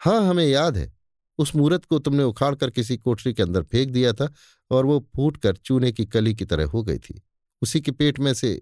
[0.00, 0.92] हाँ हमें याद है,
[1.38, 4.32] उस मूर्त को तुमने उखाड़ कर किसी कोठरी के अंदर फेंक दिया था
[4.70, 7.20] और वो फूट कर चूने की कली की तरह हो गई थी।
[7.62, 8.60] उसी के पेट में से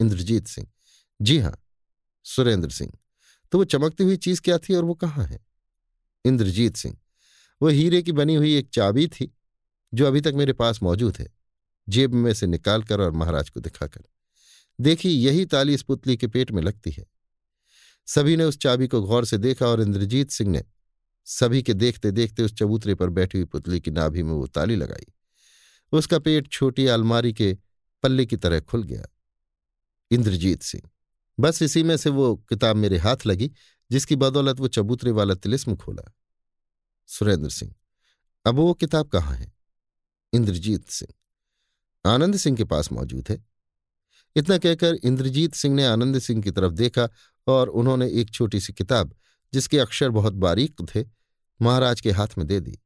[0.00, 0.68] इंद्रजीत सिंह।
[1.22, 1.64] जी हाँ,
[2.24, 2.92] सुरेंद्र सिंह।
[3.52, 5.46] तो वो चमकती हुई चीज़ क्या थी और वो कहाँ है?
[6.24, 6.98] इंद्रजीत सिंह।
[7.62, 9.36] वो हीरे की बनी हुई एक चाबी थी,
[9.94, 11.28] जो अभी तक मेरे पास मौजूद है,
[11.88, 14.02] जेब में से निकालकर और महाराज को दिखाकर।
[14.80, 17.06] देखिए यही ताली इस पुतली के पेट में लगती है।
[18.06, 20.64] सभी ने उस चाबी को गौर से देखा और इंद्रजीत सिंह ने
[21.24, 24.76] सभी के देखते देखते उस चबूतरे पर बैठी हुई पुतली की नाभि में वो ताली
[24.76, 25.06] लगाई।
[25.92, 27.58] उसका पेट छोटी अलमारी के
[28.02, 29.04] पल्ले की तरह खुल गया।
[30.12, 30.90] इंद्रजीत सिंह।
[31.38, 33.50] बस इसी में से वो किताब मेरे हाथ लगी,
[33.90, 36.12] जिसकी बदौलत वो चबूतरे वाला तिलिस्म खोला।
[37.08, 37.74] सुरेंद्र सिंह,
[38.46, 39.52] अब वो किताब कहाँ है?
[40.32, 41.12] इंद्रजीत सिंह,
[42.04, 43.44] आनंद सिंह के पास मौजूद है।
[44.36, 47.08] इतना कहकर इंद्रजीत सिंह ने आनंद सिंह की तरफ़ देखा
[47.46, 49.14] और उन्होंने एक छोटी सी किताब,
[49.52, 51.04] जिसके अक्षर बहुत बारीक थे,
[51.62, 52.78] महाराज के हाथ में दे दी।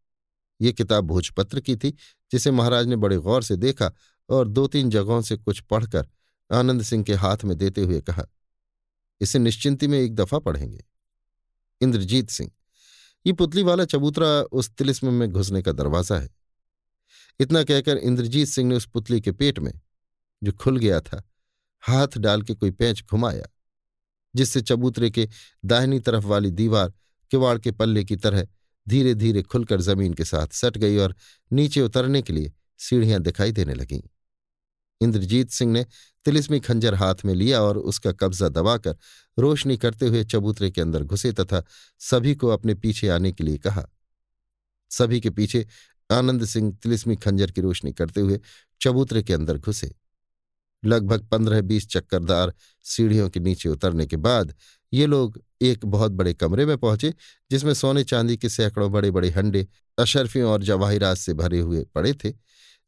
[0.61, 1.91] ये किताब भोजपत्र की थी,
[2.33, 3.93] जिसे महाराज ने बड़े गौर से देखा
[4.29, 6.09] और दो तीन जगहों से कुछ पढ़कर
[6.51, 8.27] आनंद सिंह के हाथ में देते हुए कहा,
[9.21, 10.85] इसे निश्चिंती में एक दफ़ा पढ़ेंगे।
[11.81, 12.51] इंद्रजीत सिंह,
[13.27, 16.29] ये पुतली वाला चबूतरा उस तिलिस्म में घुसने का दरवाज़ा है।
[17.41, 19.73] इतना कहकर इंद्रजीत सिंह ने उस पुतली के पेट में,
[20.43, 21.23] जो खुल गया था,
[21.83, 23.47] हाथ डाल के कोई पैंच घुमाया,
[24.35, 25.29] जिससे चबूतरे के
[25.65, 26.93] दाहिनी तरफ़ वाली दीवार
[27.31, 28.47] किवाड़ के पल्ले की तरह
[28.87, 31.15] धीरे धीरे खुलकर ज़मीन के साथ सट गई और
[31.51, 34.01] नीचे उतरने के लिए सीढ़ियाँ दिखाई देने लगीं।
[35.01, 35.87] इंद्रजीत सिंह ने
[36.25, 38.97] तिलिस्मी खंजर हाथ में लिया और उसका कब्जा दबाकर
[39.39, 41.63] रोशनी करते हुए चबूतरे के अंदर घुसे तथा
[41.99, 43.87] सभी को अपने पीछे आने के लिए कहा।
[44.91, 45.67] सभी के पीछे
[46.11, 48.41] आनंद सिंह तिलिस्मी खंजर की रोशनी करते हुए
[48.81, 49.95] चबूतरे के अंदर घुसे।
[50.85, 52.53] लगभग पंद्रह बीस चक्करदार
[52.83, 54.55] सीढ़ियों के नीचे उतरने के बाद
[54.93, 57.15] ये लोग एक बहुत बड़े कमरे में पहुँचे,
[57.51, 59.67] जिसमें सोने चांदी के सैकड़ों बड़े बड़े हंडे,
[59.99, 62.33] अशरफियों और जवाहिरात से भरे हुए पड़े थे,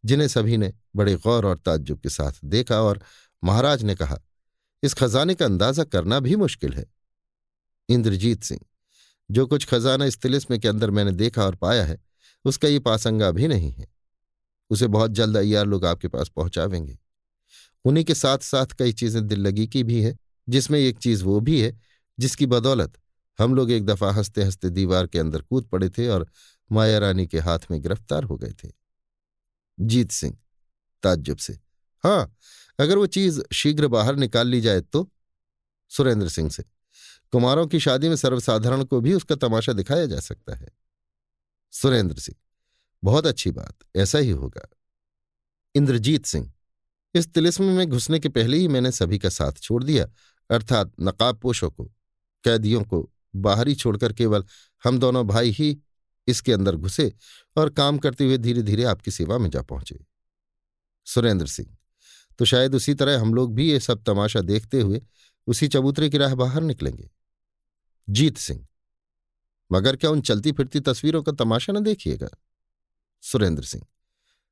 [0.04, 3.00] जिन्हें सभी ने बड़े गौर और ताज्जुब के साथ देखा और
[3.44, 4.18] महाराज ने कहा,
[4.82, 6.84] इस खजाने का अंदाज़ा करना भी मुश्किल है।
[7.88, 8.60] इंद्रजीत सिंह,
[9.30, 11.98] जो कुछ खजाना इस तिलिस्म के अंदर मैंने देखा और पाया है,
[12.44, 13.86] उसका ये पासंगा भी नहीं है।
[14.70, 16.98] उसे बहुत जल्द अयार लोग आपके पास पहुंचावेंगे।
[17.84, 20.16] उन्हीं के साथ साथ कई चीज़ें दिल लगी की भी है,
[20.48, 21.80] जिसमें एक चीज़ वो भी है,
[22.18, 22.98] जिसकी बदौलत
[23.38, 26.26] हम लोग एक दफ़ा हँसते हँसते दीवार के अंदर कूद पड़े थे और
[26.72, 28.70] माया रानी के हाथ में गिरफ़्तार हो गए थे।
[29.80, 30.36] जीत सिंह
[31.02, 31.52] ताज्जुब से।
[32.04, 32.36] हाँ
[32.80, 35.12] अगर वो चीज़ शीघ्र बाहर निकाल ली जाए तो?
[35.88, 36.64] सुरेंद्र सिंह से।
[37.32, 40.68] कुमारों की शादी में सर्वसाधारण को भी उसका तमाशा दिखाया जा सकता है।
[41.72, 42.36] सुरेंद्र सिंह।
[43.04, 44.68] बहुत अच्छी बात, ऐसा ही होगा।
[45.74, 46.52] इंद्रजीत सिंह।
[47.14, 50.06] इस तिलिस्म में घुसने के पहले ही मैंने सभी का साथ छोड़ दिया,
[50.50, 51.84] अर्थात नकाबपोशों को।
[52.44, 54.44] कैदियों को बाहरी छोड़कर केवल
[54.84, 55.78] हम दोनों भाई ही
[56.26, 57.12] इसके अंदर घुसे
[57.56, 60.04] और काम करते हुए धीरे धीरे आपकी सेवा में जा पहुँचे।
[61.08, 61.76] सुरेंद्र सिंह।
[62.38, 65.00] तो शायद उसी तरह हम लोग भी ये सब तमाशा देखते हुए
[65.46, 67.08] उसी चबूतरे की राह बाहर निकलेंगे।
[68.08, 68.66] जीत सिंह।
[69.70, 72.28] मगर क्या उन चलती फिरती तस्वीरों का तमाशा न देखिएगा?
[73.22, 73.84] सुरेंद्र सिंह।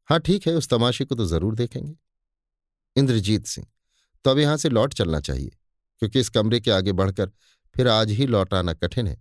[0.08, 1.96] हाँ ठीक है, उस तमाशे को तो ज़रूर देखेंगे।
[2.96, 3.66] इंद्रजीत सिंह।
[4.24, 5.50] तो अब यहाँ से लौट चलना चाहिए,
[6.02, 7.30] क्योंकि इस कमरे के आगे बढ़कर
[7.74, 9.16] फिर आज ही लौट आना कठिन है।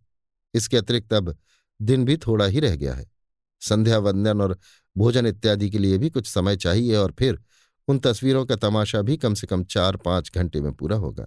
[0.54, 1.36] इसके अतिरिक्त अब
[1.80, 3.06] दिन भी थोड़ा ही रह गया है।
[3.62, 4.58] संध्या वंदन और
[4.98, 7.40] भोजन इत्यादि के लिए भी कुछ समय चाहिए और फिर
[7.88, 11.26] उन तस्वीरों का तमाशा भी कम से कम चार पाँच घंटे में पूरा होगा।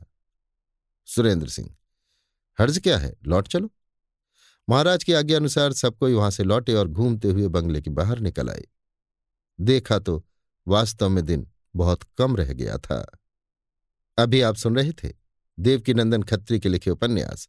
[1.09, 1.75] सुरेंद्र सिंह,
[2.59, 3.15] हर्ज क्या है?
[3.27, 3.71] लौट चलो।
[4.69, 8.19] महाराज की आज्ञा अनुसार सब कोई वहाँ से लौटे और घूमते हुए बंगले के बाहर
[8.19, 8.65] निकल आए।
[9.59, 10.25] देखा तो
[10.67, 11.47] वास्तव में दिन
[11.77, 13.05] बहुत कम रह गया था।
[14.19, 15.13] अभी आप सुन रहे थे
[15.59, 17.49] देवकीनंदन खत्री के लिखे उपन्यास,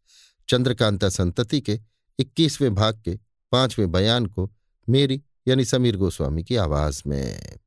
[0.49, 1.79] चंद्रकांता संतति के
[2.19, 3.19] इक्कीसवें भाग के
[3.51, 4.49] पाँचवें बयान को
[4.87, 7.59] मेरी यानी समीर गोस्वामी की आवाज़ में।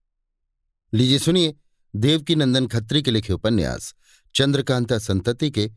[0.92, 1.54] लीजिए सुनिए
[1.94, 3.94] देवकी नंदन खत्री के लिखे उपन्यास,
[4.34, 5.70] चंद्रकांता संतति के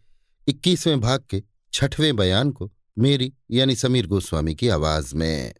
[0.47, 1.43] इक्कीसवें भाग के
[1.73, 5.53] छठवें बयान को मेरी यानी समीर गोस्वामी की आवाज़ में।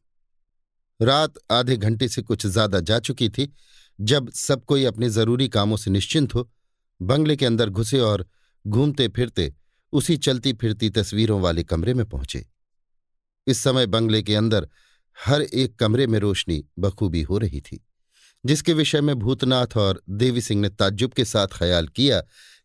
[1.00, 3.54] रात आधे घंटे से कुछ ज़्यादा जा चुकी थी,
[4.00, 6.50] जब सब कोई अपने ज़रूरी कामों से निश्चिंत हो,
[7.02, 8.26] बंगले के अंदर घुसे और
[8.66, 9.54] घूमते फिरते
[9.94, 12.46] उसी चलती फिरती तस्वीरों वाले कमरे में पहुँचे।
[13.48, 14.68] इस समय बंगले के अंदर
[15.18, 17.86] हर एक कमरे में रोशनी बखूबी हो रही थी,
[18.44, 22.22] जिसके विषय में भूतनाथ और देवी सिंह ने ताज्जुब के साथ ख्याल किया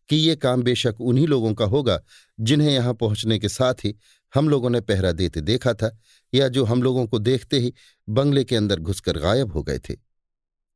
[0.09, 1.99] कि ये काम बेशक उन्हीं लोगों का होगा
[2.39, 3.95] जिन्हें यहाँ पहुँचने के साथ ही
[4.33, 5.97] हम लोगों ने पहरा देते देखा था
[6.33, 7.73] या जो हम लोगों को देखते ही
[8.07, 9.93] बंगले के अंदर घुसकर गायब हो गए थे।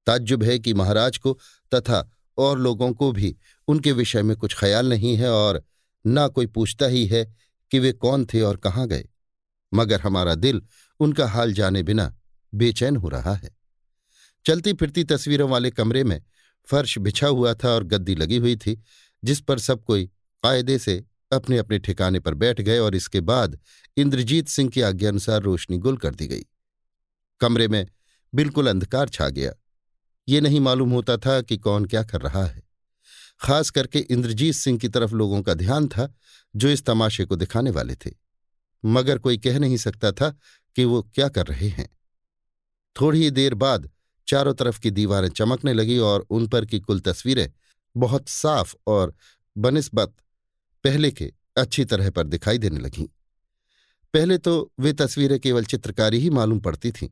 [0.07, 1.37] ताज्जुब है कि महाराज को
[1.71, 3.35] तथा और लोगों को भी
[3.67, 5.63] उनके विषय में कुछ ख्याल नहीं है और
[6.05, 7.25] ना कोई पूछता ही है
[7.71, 9.07] कि वे कौन थे और कहाँ गए।
[9.71, 10.61] मगर हमारा दिल
[10.99, 12.17] उनका हाल जाने बिना
[12.53, 13.57] बेचैन हो रहा है।
[14.47, 16.23] चलती फिरती तस्वीरों वाले कमरे में
[16.67, 18.81] फर्श बिछा हुआ था और गद्दी लगी हुई थी,
[19.23, 20.05] जिस पर सब कोई
[20.43, 23.59] कायदे से अपने अपने ठिकाने पर बैठ गए और इसके बाद
[23.97, 26.45] इंद्रजीत सिंह की आज्ञानुसार रोशनी गुल कर दी गई।
[27.39, 27.87] कमरे में
[28.35, 29.51] बिल्कुल अंधकार छा गया।
[30.27, 32.63] ये नहीं मालूम होता था कि कौन क्या कर रहा है।
[33.39, 36.13] खास करके इंद्रजीत सिंह की तरफ़ लोगों का ध्यान था,
[36.55, 38.11] जो इस तमाशे को दिखाने वाले थे।
[38.85, 40.37] मगर कोई कह नहीं सकता था
[40.75, 41.89] कि वो क्या कर रहे हैं।
[43.01, 43.89] थोड़ी देर बाद
[44.27, 47.51] चारों तरफ़ की दीवारें चमकने लगी और उन पर की कुल तस्वीरें
[47.95, 49.13] बहुत साफ़ और
[49.57, 50.13] बनस्बत
[50.83, 53.07] पहले के अच्छी तरह पर दिखाई देने लगीं।
[54.13, 57.09] पहले तो वे तस्वीरें केवल चित्रकारी ही मालूम पड़ती थीं,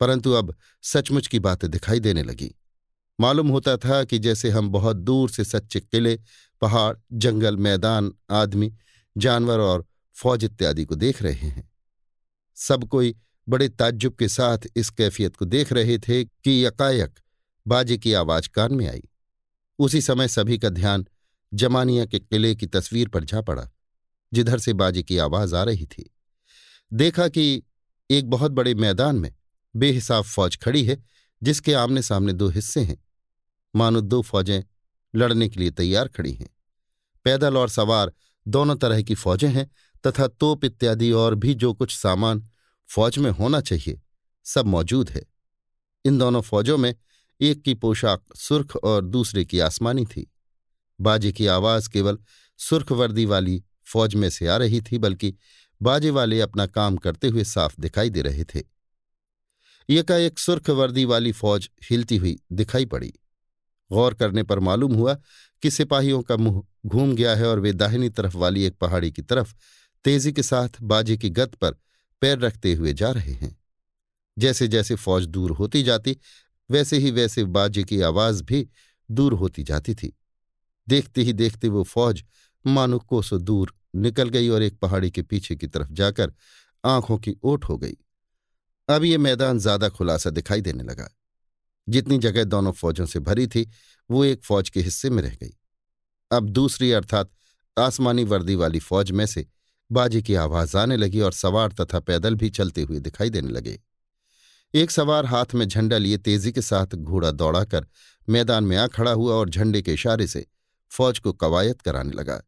[0.00, 2.54] परंतु अब सचमुच की बातें दिखाई देने लगी।
[3.20, 6.18] मालूम होता था कि जैसे हम बहुत दूर से सच्चे किले,
[6.62, 8.72] पहाड़, जंगल, मैदान, आदमी,
[9.16, 9.86] जानवर और
[10.16, 11.69] फौज इत्यादि को देख रहे हैं।
[12.60, 13.14] सब कोई
[13.48, 17.18] बड़े ताज्जुब के साथ इस कैफियत को देख रहे थे कि यकायक
[17.66, 19.02] बाजे की आवाज़ कान में आई।
[19.78, 21.06] उसी समय सभी का ध्यान
[21.54, 23.68] जमानिया के किले की तस्वीर पर जा पड़ा,
[24.32, 26.10] जिधर से बाजे की आवाज़ आ रही थी।
[26.92, 27.62] देखा कि
[28.10, 29.34] एक बहुत बड़े मैदान में
[29.76, 31.02] बेहिसाब फौज खड़ी है,
[31.42, 32.98] जिसके आमने सामने दो हिस्से हैं।
[33.76, 34.62] मानो दो फौजें
[35.14, 36.48] लड़ने के लिए तैयार खड़ी हैं।
[37.24, 38.12] पैदल और सवार
[38.48, 39.70] दोनों तरह की फौजें हैं,
[40.06, 42.49] तथा तोप इत्यादि और भी जो कुछ सामान
[42.90, 44.00] फौज में होना चाहिए।
[44.44, 45.22] सब मौजूद है।
[46.04, 46.94] इन दोनों फौजों में
[47.40, 50.32] एक की पोशाक सुर्ख और दूसरे की आसमानी थी।
[51.00, 52.18] बाजे की आवाज़ केवल
[52.58, 55.34] सुर्ख वर्दी वाली फौज में से आ रही थी, बल्कि
[55.82, 58.62] बाजे वाले अपना काम करते हुए साफ़ दिखाई दे रहे थे।
[59.88, 63.12] एकाएक सुर्ख वर्दी वाली फौज हिलती हुई दिखाई पड़ी।
[63.92, 65.14] गौर करने पर मालूम हुआ
[65.62, 69.22] कि सिपाहियों का मुँह घूम गया है और वे दाहिनी तरफ़ वाली एक पहाड़ी की
[69.22, 69.54] तरफ़
[70.04, 71.76] तेज़ी के साथ बाजे की गत पर
[72.20, 73.56] पैर रखते हुए जा रहे हैं।
[74.38, 76.16] जैसे जैसे फौज दूर होती जाती,
[76.70, 78.68] वैसे ही वैसे बाजे की आवाज़ भी
[79.10, 80.16] दूर होती जाती थी।
[80.88, 82.24] देखते ही देखते वो फौज
[82.66, 86.32] मानो कोसों दूर निकल गई और एक पहाड़ी के पीछे की तरफ़ जाकर
[86.84, 87.96] आँखों की ओट हो गई।
[88.88, 91.16] अब ये मैदान ज़्यादा खुलासा दिखाई देने लगा।
[91.88, 93.70] जितनी जगह दोनों फौजों से भरी थी,
[94.10, 95.56] वो एक फौज के हिस्से में रह गई।
[96.32, 97.30] अब दूसरी अर्थात
[97.78, 99.46] आसमानी वर्दी वाली फौज में से
[99.92, 103.78] बाजी की आवाज़ आने लगी और सवार तथा पैदल भी चलते हुए दिखाई देने लगे।
[104.74, 107.86] एक सवार हाथ में झंडा लिए तेज़ी के साथ घोड़ा दौड़ाकर
[108.28, 110.46] मैदान में आ खड़ा हुआ और झंडे के इशारे से
[110.90, 112.40] फौज को कवायद कराने लगा।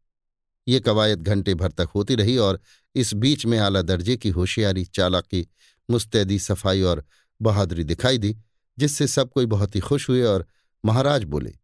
[0.66, 2.60] ये कवायद घंटे भर तक होती रही और
[2.94, 5.46] इस बीच में आला दर्जे की होशियारी, चालाकी,
[5.88, 7.04] मुस्तैदी, सफ़ाई और
[7.40, 8.36] बहादुरी दिखाई दी,
[8.78, 10.46] जिससे सब कोई बहुत ही खुश हुए और
[10.84, 11.54] महाराज बोले,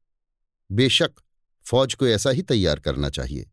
[0.71, 1.21] बेशक
[1.67, 3.51] फौज को ऐसा ही तैयार करना चाहिए।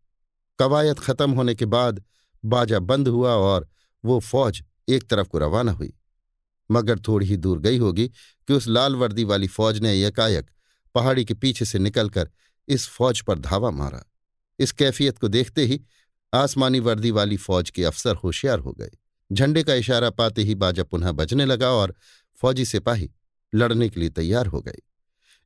[0.60, 2.04] कवायद खत्म होने के बाद
[2.46, 3.70] बाजा बंद हुआ और
[4.06, 5.94] वो फौज एक तरफ़ को रवाना हुई।
[6.72, 10.50] मगर थोड़ी ही दूर गई होगी कि उस लाल वर्दी वाली फौज ने एकाएक
[10.96, 12.30] पहाड़ी के पीछे से निकलकर
[12.68, 14.12] इस फौज पर धावा मारा।
[14.60, 15.82] इस कैफियत को देखते ही
[16.34, 18.92] आसमानी वर्दी वाली फौज के अफसर होशियार हो गए।
[19.32, 21.96] झंडे का इशारा पाते ही बाजा पुनः बजने लगा और
[22.42, 23.12] फौजी सिपाही
[23.56, 24.82] लड़ने के लिए तैयार हो गए।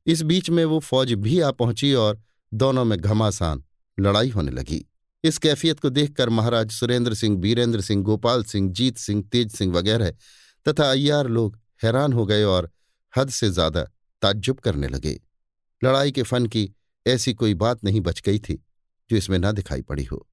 [0.06, 2.22] इस बीच में वो फौज भी आ पहुँची और
[2.54, 3.64] दोनों में घमासान
[4.00, 4.89] लड़ाई होने लगी।
[5.24, 9.72] इस कैफियत को देखकर महाराज सुरेंद्र सिंह बीरेंद्र सिंह, गोपाल सिंह, जीत सिंह, तेज सिंह
[9.72, 10.10] वगैरह
[10.66, 12.70] तथा अय्यार लोग हैरान हो गए और
[13.14, 13.82] हद से ज़्यादा
[14.22, 15.20] ताज्जुब करने लगे।
[15.82, 16.70] लड़ाई के फन की
[17.06, 18.54] ऐसी कोई बात नहीं बच गई थी
[19.10, 20.26] जो इसमें न दिखाई पड़ी हो।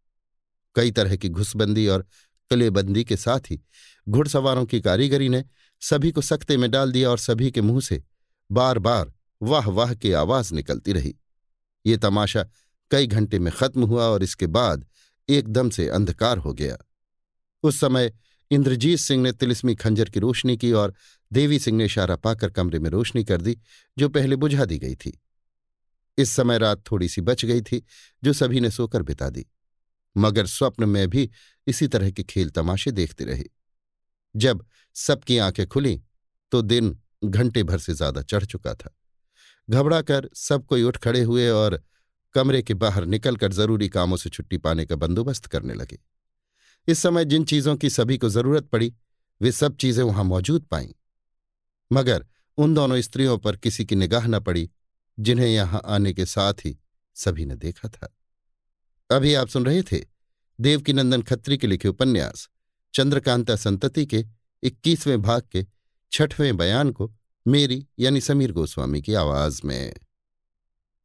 [0.76, 2.06] कई तरह की घुसबंदी और
[2.52, 3.60] किलेबंदी के साथ ही
[4.08, 5.44] घुड़सवारों की कारीगरी ने
[5.82, 8.04] सभी को सख्ते में डाल दिया और सभी के मुँह से
[8.50, 9.12] बार बार
[9.42, 11.16] वाह वाह की आवाज़ निकलती रही।
[11.86, 12.46] ये तमाशा
[12.92, 14.86] कई घंटे में खत्म हुआ और इसके बाद
[15.30, 16.78] एकदम से अंधकार हो गया।
[17.64, 18.12] उस समय
[18.52, 20.94] इंद्रजीत सिंह ने तिलिस्मी खंजर की रोशनी की और
[21.32, 23.58] देवी सिंह ने इशारा पाकर कमरे में रोशनी कर दी,
[23.98, 25.20] जो पहले बुझा दी गई थी।
[26.18, 27.84] इस समय रात थोड़ी सी बच गई थी,
[28.24, 29.46] जो सभी ने सोकर बिता दी।
[30.16, 31.30] मगर स्वप्न में भी
[31.68, 33.44] इसी तरह के खेल तमाशे देखते रहे।
[34.36, 34.66] जब
[34.96, 36.00] सबकी आँखें खुली
[36.52, 38.94] तो दिन घंटे भर से ज़्यादा चढ़ चुका था।
[39.68, 41.82] घबरा कर सब कोई उठ खड़े हुए और
[42.38, 46.00] कमरे के बाहर निकलकर ज़रूरी कामों से छुट्टी पाने का बंदोबस्त करने लगे।
[46.88, 48.94] इस समय जिन चीज़ों की सभी को ज़रूरत पड़ी,
[49.42, 50.88] वे सब चीज़ें वहाँ मौजूद पाईं।
[51.92, 52.26] मगर
[52.58, 54.70] उन दोनों स्त्रियों पर किसी की निगाह न पड़ी,
[55.20, 56.78] जिन्हें यहाँ आने के साथ ही
[57.16, 58.18] सभी ने देखा था।
[59.12, 60.06] अभी आप सुन रहे थे
[60.62, 62.50] देवकीनंदन खत्री के लिखे उपन्यास,
[62.94, 64.26] चंद्रकांता संतति के
[64.64, 65.66] इक्कीसवें भाग के
[66.12, 67.12] छठवें बयान को
[67.48, 69.94] मेरी यानी समीर गोस्वामी की आवाज़ में।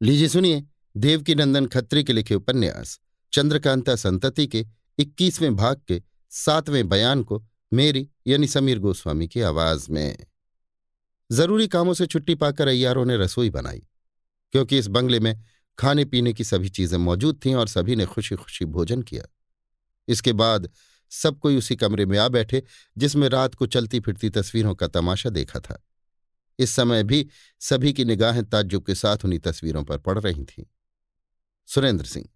[0.01, 0.63] लीजिए सुनिए।
[0.95, 2.99] देवकीनंदन खत्री के लिखे उपन्यास,
[3.33, 4.65] चंद्रकांता संतति के
[4.99, 6.01] इक्कीसवें भाग के
[6.31, 10.17] सातवें बयान को मेरी यानी समीर गोस्वामी की आवाज़ में।
[11.29, 13.81] ज़रूरी कामों से छुट्टी पाकर अय्यारों ने रसोई बनाई,
[14.53, 15.43] क्योंकि इस बंगले में
[15.77, 19.23] खाने पीने की सभी चीज़ें मौजूद थीं और सभी ने खुशी खुशी भोजन किया।
[20.07, 20.69] इसके बाद
[21.11, 22.63] सब कोई उसी कमरे में आ बैठे,
[22.97, 25.81] जिसमें रात को चलती फिरती तस्वीरों का तमाशा देखा था।
[26.59, 27.25] इस समय भी
[27.61, 30.63] सभी की निगाहें ताज्जुब के साथ उन्हीं तस्वीरों पर पड़ रही थीं।
[31.69, 32.27] सुरेंद्र सिंह।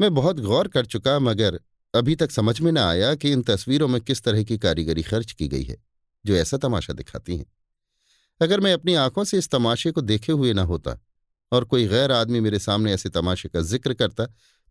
[0.00, 1.60] मैं बहुत गौर कर चुका मगर
[1.94, 5.32] अभी तक समझ में न आया कि इन तस्वीरों में किस तरह की कारीगरी खर्च
[5.32, 5.76] की गई है,
[6.24, 7.46] जो ऐसा तमाशा दिखाती हैं।
[8.40, 10.98] अगर मैं अपनी आँखों से इस तमाशे को देखे हुए न होता
[11.52, 14.26] और कोई गैर आदमी मेरे सामने ऐसे तमाशे का ज़िक्र करता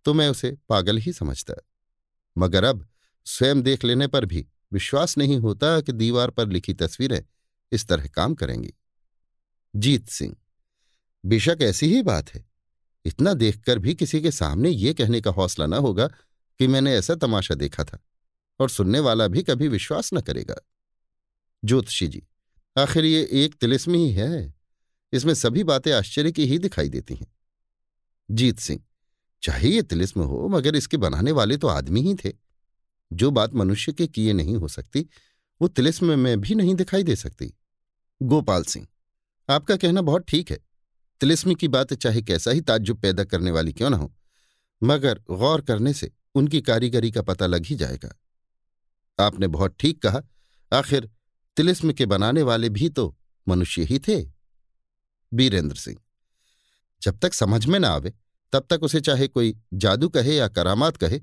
[0.06, 1.53] तो मैं उसे पागल ही समझता।
[2.35, 2.85] मगर अब
[3.26, 7.22] स्वयं देख लेने पर भी विश्वास नहीं होता कि दीवार पर लिखी तस्वीरें
[7.72, 8.73] इस तरह काम करेंगी।
[9.73, 10.35] जीत सिंह,
[11.23, 12.43] बेशक ऐसी ही बात है।
[13.06, 16.07] इतना देखकर भी किसी के सामने ये कहने का हौसला न होगा
[16.60, 17.99] कि मैंने ऐसा तमाशा देखा था,
[18.60, 20.56] और सुनने वाला भी कभी विश्वास न करेगा।
[21.64, 22.23] ज्योतिषी जी,
[22.77, 24.53] आखिर ये एक तिलिस्म ही है।
[25.14, 27.27] इसमें सभी बातें आश्चर्य की ही दिखाई देती हैं।
[28.30, 28.82] जीत सिंह,
[29.44, 32.34] चाहे ये तिलिस्म हो, मगर इसके बनाने वाले तो आदमी ही थे।
[33.11, 35.02] जो बात मनुष्य के किए नहीं हो सकती,
[35.61, 37.53] वो तिलिस्म में भी नहीं दिखाई दे सकती।
[38.22, 38.88] गोपाल सिंह,
[39.49, 40.57] आपका कहना बहुत ठीक है।
[41.21, 44.11] तिलिस्म की बात चाहे कैसा ही ताज्जुब पैदा करने वाली क्यों ना हो,
[44.81, 48.15] मगर गौर करने से उनकी कारीगरी का पता लग ही जाएगा।
[49.19, 50.21] आपने बहुत ठीक कहा,
[50.71, 51.09] आखिर
[51.57, 53.15] तिलिस्म के बनाने वाले भी तो
[53.47, 54.21] मनुष्य ही थे।
[55.31, 55.97] बीरेंद्र सिंह,
[57.01, 58.13] जब तक समझ में ना आवे,
[58.53, 61.21] तब तक उसे चाहे कोई जादू कहे या करामात कहे,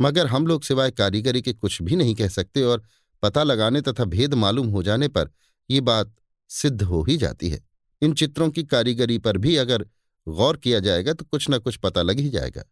[0.00, 2.82] मगर हम लोग सिवाय कारीगरी के कुछ भी नहीं कह सकते और
[3.22, 5.30] पता लगाने तथा भेद मालूम हो जाने पर
[5.70, 6.14] ये बात
[6.50, 7.60] सिद्ध हो ही जाती है।
[8.04, 9.86] इन चित्रों की कारीगरी पर भी अगर
[10.26, 12.62] गौर किया जाएगा तो कुछ ना कुछ पता लग ही जाएगा।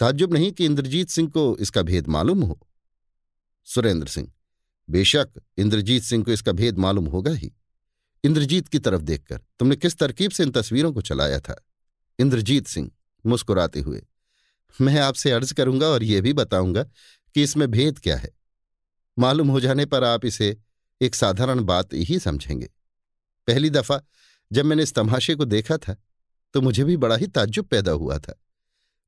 [0.00, 2.58] ताज्जुब नहीं कि इंद्रजीत सिंह को इसका भेद मालूम हो?
[3.68, 4.32] सुरेंद्र सिंह,
[4.88, 7.52] बेशक इंद्रजीत सिंह को इसका भेद मालूम होगा ही।
[8.24, 11.62] इंद्रजीत की तरफ़ देखकर, तुमने किस तरकीब से इन तस्वीरों को चलाया था?
[12.18, 12.90] इंद्रजीत सिंह,
[13.24, 14.02] मुस्कुराते हुए,
[14.80, 16.82] मैं आपसे अर्ज़ करूँगा और यह भी बताऊँगा
[17.34, 18.30] कि इसमें भेद क्या है।
[19.16, 20.56] मालूम हो जाने पर आप इसे
[21.00, 22.68] एक साधारण बात ही समझेंगे।
[23.48, 24.00] पहली दफ़ा
[24.52, 25.96] जब मैंने इस तमाशे को देखा था
[26.54, 28.38] तो मुझे भी बड़ा ही ताज्जुब पैदा हुआ था।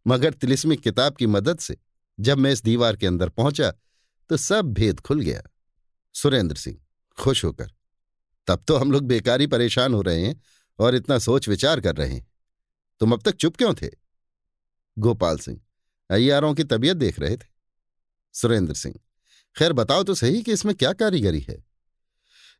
[0.07, 1.77] मगर तिलिस्मी किताब की मदद से
[2.19, 3.71] जब मैं इस दीवार के अंदर पहुँचा
[4.31, 5.43] तो सब भेद खुल गया।
[6.15, 6.79] सुरेंद्र सिंह,
[7.19, 7.71] खुश होकर,
[8.49, 10.41] तब तो हम लोग बेकारी परेशान हो रहे हैं
[10.79, 12.27] और इतना सोच विचार कर रहे हैं।
[13.01, 13.91] तुम अब तक चुप क्यों थे?
[14.97, 15.61] गोपाल सिंह,
[16.11, 17.47] अय्यारों की तबीयत देख रहे थे।
[18.35, 18.95] सुरेंद्र सिंह,
[19.57, 21.63] खैर बताओ तो सही कि इसमें क्या कारीगरी है?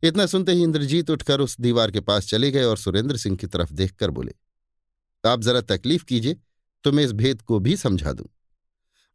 [0.03, 3.47] इतना सुनते ही इंद्रजीत उठकर उस दीवार के पास चले गए और सुरेंद्र सिंह की
[3.47, 4.35] तरफ़ देखकर बोले,
[5.25, 6.37] आप जरा तकलीफ़ कीजिए
[6.85, 8.27] तो मैं इस भेद को भी समझा दूँ।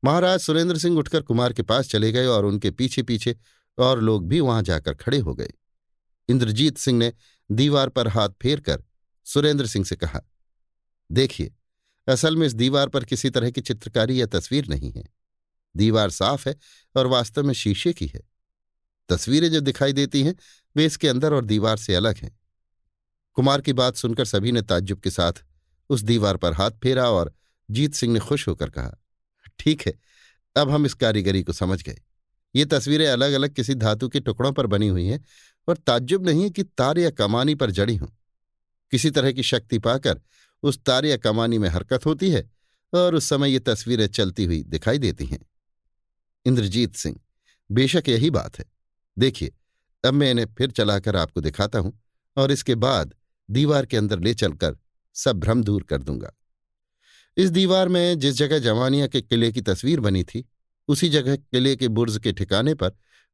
[0.04, 3.36] महाराज सुरेंद्र सिंह उठकर कुमार के पास चले गए और उनके पीछे पीछे
[3.78, 5.54] और लोग भी वहाँ जाकर खड़े हो गए।
[6.30, 7.12] इंद्रजीत सिंह ने
[7.50, 8.84] दीवार पर हाथ फेर कर
[9.28, 10.22] सुरेंद्र सिंह से कहा,
[11.10, 11.52] देखिए,
[12.08, 15.04] असल में इस दीवार पर किसी तरह की चित्रकारी या तस्वीर नहीं है।
[15.76, 16.56] दीवार साफ़ है
[16.96, 18.22] और वास्तव में शीशे की है।
[19.10, 20.36] तस्वीरें जो दिखाई देती हैं
[20.76, 22.38] वे इसके अंदर और दीवार से अलग हैं।
[23.38, 25.44] कुमार की बात सुनकर सभी ने ताज्जुब के साथ
[25.90, 27.34] उस दीवार पर हाथ फेरा और
[27.70, 28.92] जीत सिंह ने खुश होकर कहा,
[29.60, 29.94] ठीक है,
[30.56, 31.98] अब हम इस कारीगरी को समझ गए।
[32.56, 35.24] ये तस्वीरें अलग अलग किसी धातु के टुकड़ों पर बनी हुई हैं
[35.68, 38.08] और ताज्जुब नहीं है कि तार या कमानी पर जड़ी हों।
[38.92, 40.22] किसी तरह की शक्ति पाकर
[40.64, 42.50] उस तार या कमानी में हरकत होती है
[42.94, 45.40] और उस समय ये तस्वीरें चलती हुई दिखाई देती हैं।
[46.46, 47.20] इंद्रजीत सिंह,
[47.70, 48.66] बेशक यही बात है।
[49.18, 49.52] देखिए
[50.04, 52.00] अब मैं इन्हें फिर चलाकर आपको दिखाता हूँ
[52.38, 53.14] और इसके बाद
[53.50, 54.78] दीवार के अंदर ले चलकर
[55.16, 56.32] सब भ्रम दूर कर दूँगा।
[57.38, 60.50] इस दीवार में जिस जगह जवानिया के किले की तस्वीर बनी थी,
[60.88, 62.90] उसी जगह किले के बुर्ज के ठिकाने पर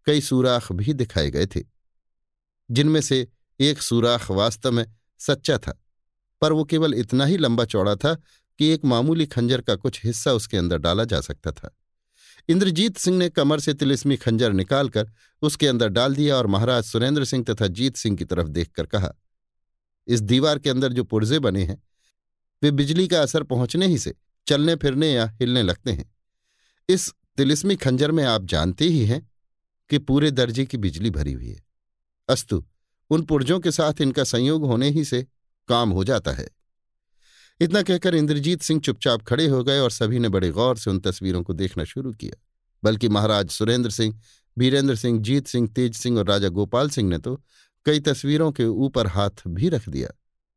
[0.07, 1.61] कई सुराख भी दिखाए गए थे,
[2.71, 3.27] जिनमें से
[3.59, 4.85] एक सुराख वास्तव में
[5.19, 5.81] सच्चा था,
[6.41, 8.13] पर वो केवल इतना ही लंबा चौड़ा था
[8.59, 11.75] कि एक मामूली खंजर का कुछ हिस्सा उसके अंदर डाला जा सकता था।
[12.49, 15.11] इंद्रजीत सिंह ने कमर से तिलिस्मी खंजर निकालकर
[15.41, 19.13] उसके अंदर डाल दिया और महाराज सुरेंद्र सिंह तथा जीत सिंह की तरफ़ देखकर कहा,
[20.07, 21.83] इस दीवार के अंदर जो पुर्जे बने हैं,
[22.63, 24.13] वे बिजली का असर पहुँचने ही से
[24.47, 26.13] चलने, फिरने या हिलने लगते हैं।
[26.89, 29.31] इस तिलिस्मी खंजर में आप जानते ही हैं
[29.89, 31.63] कि पूरे दर्जे की बिजली भरी हुई है।
[32.29, 32.65] अस्तु,
[33.09, 35.25] उन पुर्जों के साथ इनका संयोग होने ही से
[35.67, 36.49] काम हो जाता है।
[37.61, 40.99] इतना कहकर इंद्रजीत सिंह चुपचाप खड़े हो गए और सभी ने बड़े गौर से उन
[40.99, 42.41] तस्वीरों को देखना शुरू किया।
[42.83, 44.19] बल्कि महाराज सुरेंद्र सिंह,
[44.57, 47.41] बीरेंद्र सिंह, जीत सिंह, तेज सिंह और राजा गोपाल सिंह ने तो
[47.85, 50.09] कई तस्वीरों के ऊपर हाथ भी रख दिया।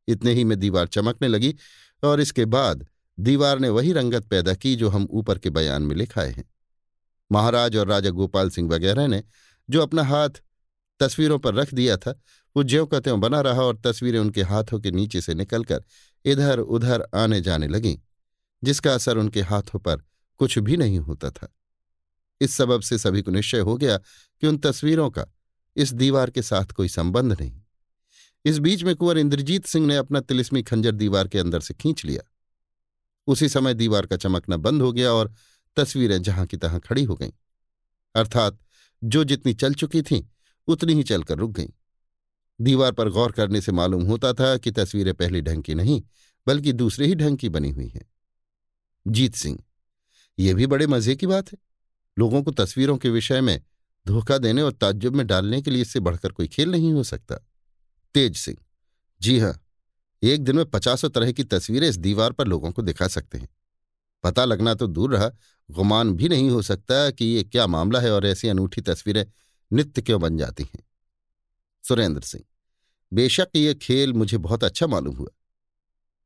[0.08, 1.54] इतने ही में दीवार चमकने लगी
[2.02, 2.86] और इसके बाद
[3.18, 6.44] दीवार ने वही रंगत पैदा की जो हम ऊपर के बयान में लिखाए हैं।
[7.32, 9.22] महाराज और राजा गोपाल सिंह वगैरह ने
[9.70, 10.42] जो अपना हाथ
[11.00, 12.20] तस्वीरों पर रख दिया था,
[12.56, 15.84] वो ज्यों का त्यों बना रहा और तस्वीरें उनके हाथों के नीचे से निकलकर
[16.24, 17.98] इधर उधर आने जाने लगीं,
[18.64, 19.96] जिसका असर उनके हाथों पर
[20.38, 21.54] कुछ भी नहीं होता था।
[22.40, 23.98] इस सबब से सभी को निश्चय हो गया
[24.40, 25.26] कि उन तस्वीरों का
[25.76, 27.60] इस दीवार के साथ कोई संबंध नहीं।
[28.44, 32.04] इस बीच में कुंवर इंद्रजीत सिंह ने अपना तिलिस्मी खंजर दीवार के अंदर से खींच
[32.04, 32.32] लिया।
[33.26, 35.32] उसी समय दीवार का चमकना बंद हो गया और
[35.76, 37.30] तस्वीरें जहाँ की तहां खड़ी हो गईं।
[38.14, 38.58] अर्थात
[39.04, 40.24] जो जितनी चल चुकी थीं,
[40.66, 41.68] उतनी ही चलकर रुक गईं।
[42.60, 46.02] दीवार पर गौर करने से मालूम होता था कि तस्वीरें पहली ढंग की नहीं,
[46.46, 48.06] बल्कि दूसरे ही ढंग की बनी हुई हैं।
[49.06, 49.58] जीत सिंह,
[50.38, 51.58] ये भी बड़े मज़े की बात है।
[52.16, 53.60] लोगों को तस्वीरों के विषय में
[54.06, 57.36] धोखा देने और ताज्जुब में डालने के लिए इससे बढ़कर कोई खेल नहीं हो सकता।
[58.14, 58.56] तेज सिंह,
[59.20, 59.60] जी हाँ
[60.22, 63.48] एक दिन में पचासों तरह की तस्वीरें इस दीवार पर लोगों को दिखा सकते हैं।
[64.24, 65.30] पता लगना तो दूर रहा,
[65.68, 69.24] गुमान भी नहीं हो सकता कि ये क्या मामला है और ऐसी अनूठी तस्वीरें
[69.70, 70.82] नित्य क्यों बन जाती हैं।
[71.88, 72.44] सुरेंद्र सिंह।
[73.12, 75.30] बेशक ये खेल मुझे बहुत अच्छा मालूम हुआ,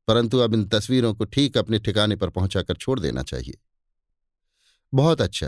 [0.08, 3.58] परंतु अब इन तस्वीरों को ठीक अपने ठिकाने पर पहुंचाकर छोड़ देना चाहिए।
[4.92, 5.46] बहुत अच्छा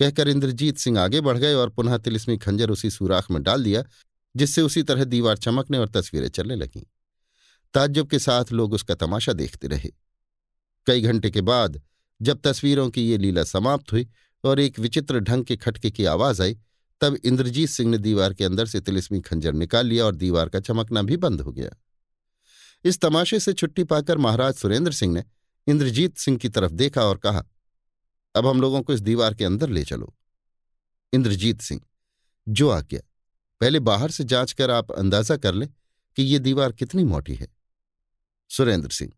[0.00, 3.84] कहकर इंद्रजीत सिंह आगे बढ़ गए और पुनः तिलिस्मी खंजर उसी सुराख में डाल दिया,
[4.34, 6.82] जिससे उसी तरह दीवार चमकने और तस्वीरें चलने लगीं।
[7.74, 9.90] ताज्जुब के साथ लोग उसका तमाशा देखते रहे।
[10.86, 11.80] कई घंटे के बाद,
[12.20, 14.08] जब तस्वीरों की ये लीला समाप्त हुई
[14.44, 16.56] और एक विचित्र ढंग के खटके की आवाज़ आई
[17.00, 20.60] तब इंद्रजीत सिंह ने दीवार के अंदर से तिलिस्मी खंजर निकाल लिया और दीवार का
[20.60, 21.70] चमकना भी बंद हो गया।
[22.84, 25.24] इस तमाशे से छुट्टी पाकर महाराज सुरेंद्र सिंह ने
[25.66, 27.44] इंद्रजीत सिंह की तरफ़ देखा और कहा,
[28.34, 30.14] अब हम लोगों को इस दीवार के अंदर ले चलो।
[31.12, 31.80] इंद्रजीत सिंह,
[32.46, 33.00] जो आज्ञा।
[33.60, 35.68] पहले बाहर से जाँच कर आप अंदाज़ा कर लें
[36.16, 37.48] कि ये दीवार कितनी मोटी है।
[38.50, 39.12] सुरेंद्र सिंह,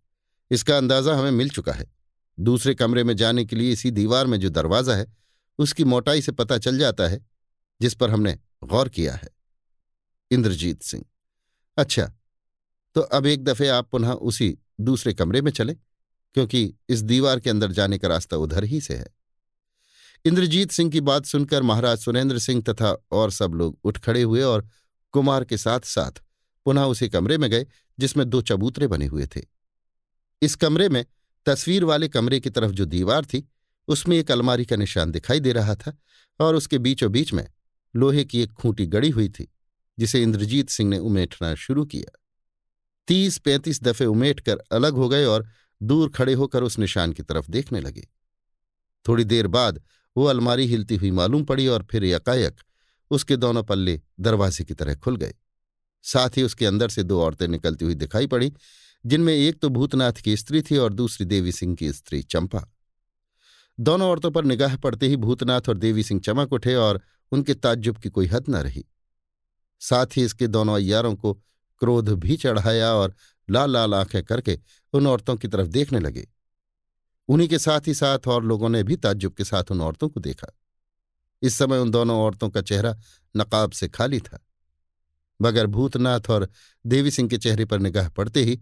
[0.51, 1.90] इसका अंदाज़ा हमें मिल चुका है।
[2.39, 5.07] दूसरे कमरे में जाने के लिए इसी दीवार में जो दरवाज़ा है,
[5.59, 7.24] उसकी मोटाई से पता चल जाता है
[7.81, 9.28] जिस पर हमने गौर किया है।
[10.31, 11.05] इंद्रजीत सिंह।
[11.77, 12.12] अच्छा
[12.97, 17.51] तो अब एक दफे आप पुनः उसी दूसरे कमरे में चले, क्योंकि इस दीवार के
[17.51, 19.07] अंदर जाने का रास्ता उधर ही से है।
[20.24, 24.43] इंद्रजीत सिंह की बात सुनकर महाराज सुरेंद्र सिंह तथा और सब लोग उठ खड़े हुए
[24.43, 24.69] और
[25.15, 26.23] कुमार के साथ साथ
[26.66, 27.66] पुनः उसी कमरे में गए,
[27.98, 29.43] जिसमें दो चबूतरे बने हुए थे।
[30.43, 31.05] इस कमरे में
[31.47, 33.48] तस्वीर वाले कमरे की तरफ़ जो दीवार थी,
[33.89, 35.97] उसमें एक अलमारी का निशान दिखाई दे रहा था
[36.40, 37.47] और उसके बीचों बीच में
[37.97, 39.52] लोहे की एक खूंटी गड़ी हुई थी,
[39.98, 42.18] जिसे इंद्रजीत सिंह ने उमेटना शुरू किया।
[43.09, 45.48] तीस पैंतीस दफे उमेट कर अलग हो गए और
[45.82, 48.09] दूर खड़े होकर उस निशान की तरफ़ देखने लगे।
[49.09, 49.82] थोड़ी देर बाद
[50.16, 52.60] वो अलमारी हिलती हुई मालूम पड़ी और फिर यकायक
[53.10, 55.35] उसके दोनों पल्ले दरवाजे की तरह खुल गए।
[56.02, 58.52] साथ ही उसके अंदर से दो औरतें निकलती हुई दिखाई पड़ी,
[59.06, 62.73] जिनमें एक तो भूतनाथ की स्त्री थी और दूसरी देवी सिंह की स्त्री चंपा।
[63.81, 67.02] दोनों औरतों पर निगाह पड़ते ही भूतनाथ और देवी सिंह चमक उठे और
[67.32, 68.85] उनके ताज्जुब की कोई हद न रही।
[69.81, 71.35] साथ ही इसके दोनों अयारों को
[71.78, 73.15] क्रोध भी चढ़ाया और
[73.51, 74.59] लाल लाल आँखें करके
[74.93, 76.28] उन औरतों की तरफ़ देखने लगे।
[77.28, 80.20] उन्हीं के साथ ही साथ और लोगों ने भी ताज्जुब के साथ उन औरतों को
[80.20, 80.59] देखा।
[81.43, 82.98] इस समय उन दोनों औरतों का चेहरा
[83.36, 84.47] नकाब से खाली था।
[85.43, 86.48] मगर भूतनाथ और
[86.86, 88.61] देवी सिंह के चेहरे पर निगाह पड़ते ही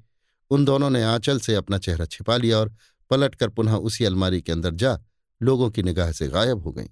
[0.51, 2.75] उन दोनों ने आंचल से अपना चेहरा छिपा लिया और
[3.11, 5.01] पलटकर पुनः उसी अलमारी के अंदर जा
[5.43, 6.89] लोगों की निगाह से गायब हो गईं।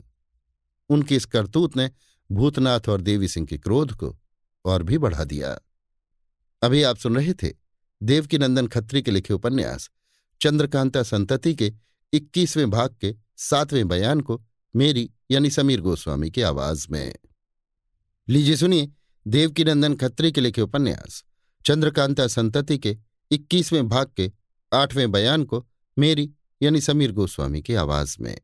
[0.93, 1.90] उनकी इस करतूत ने
[2.32, 4.19] भूतनाथ और देवी सिंह के क्रोध को
[4.64, 5.59] और भी बढ़ा दिया।
[6.62, 7.52] अभी आप सुन रहे थे
[8.02, 9.90] देवकीनंदन खत्री के लिखे उपन्यास,
[10.40, 11.73] चंद्रकांता संतति के
[12.12, 14.43] इक्कीसवें भाग के सातवें बयान को
[14.77, 17.16] मेरी यानी समीर गोस्वामी की आवाज़ में।
[18.28, 18.93] लीजिए सुनिए
[19.27, 21.24] देवकीनंदन खत्री के लिखे उपन्यास,
[21.66, 22.98] चंद्रकांता संतति के
[23.31, 24.32] इक्कीसवें भाग के
[24.73, 26.32] आठवें बयान को मेरी
[26.62, 28.40] यानी समीर गोस्वामी की आवाज़ में।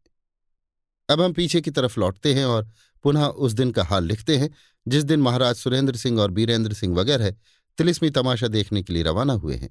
[1.09, 2.69] अब हम पीछे की तरफ़ लौटते हैं और
[3.05, 4.51] पुनः उस दिन का हाल लिखते हैं,
[4.87, 7.31] जिस दिन महाराज सुरेंद्र सिंह और बीरेंद्र सिंह वगैरह
[7.79, 9.71] तिलिस्मी तमाशा देखने के लिए रवाना हुए हैं।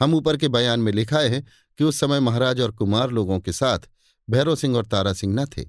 [0.00, 1.44] हम ऊपर के बयान में लिखाए हैं
[1.78, 3.88] कि उस समय महाराज और कुमार लोगों के साथ
[4.28, 5.62] भैरव सिंह और तारा सिंह न थे,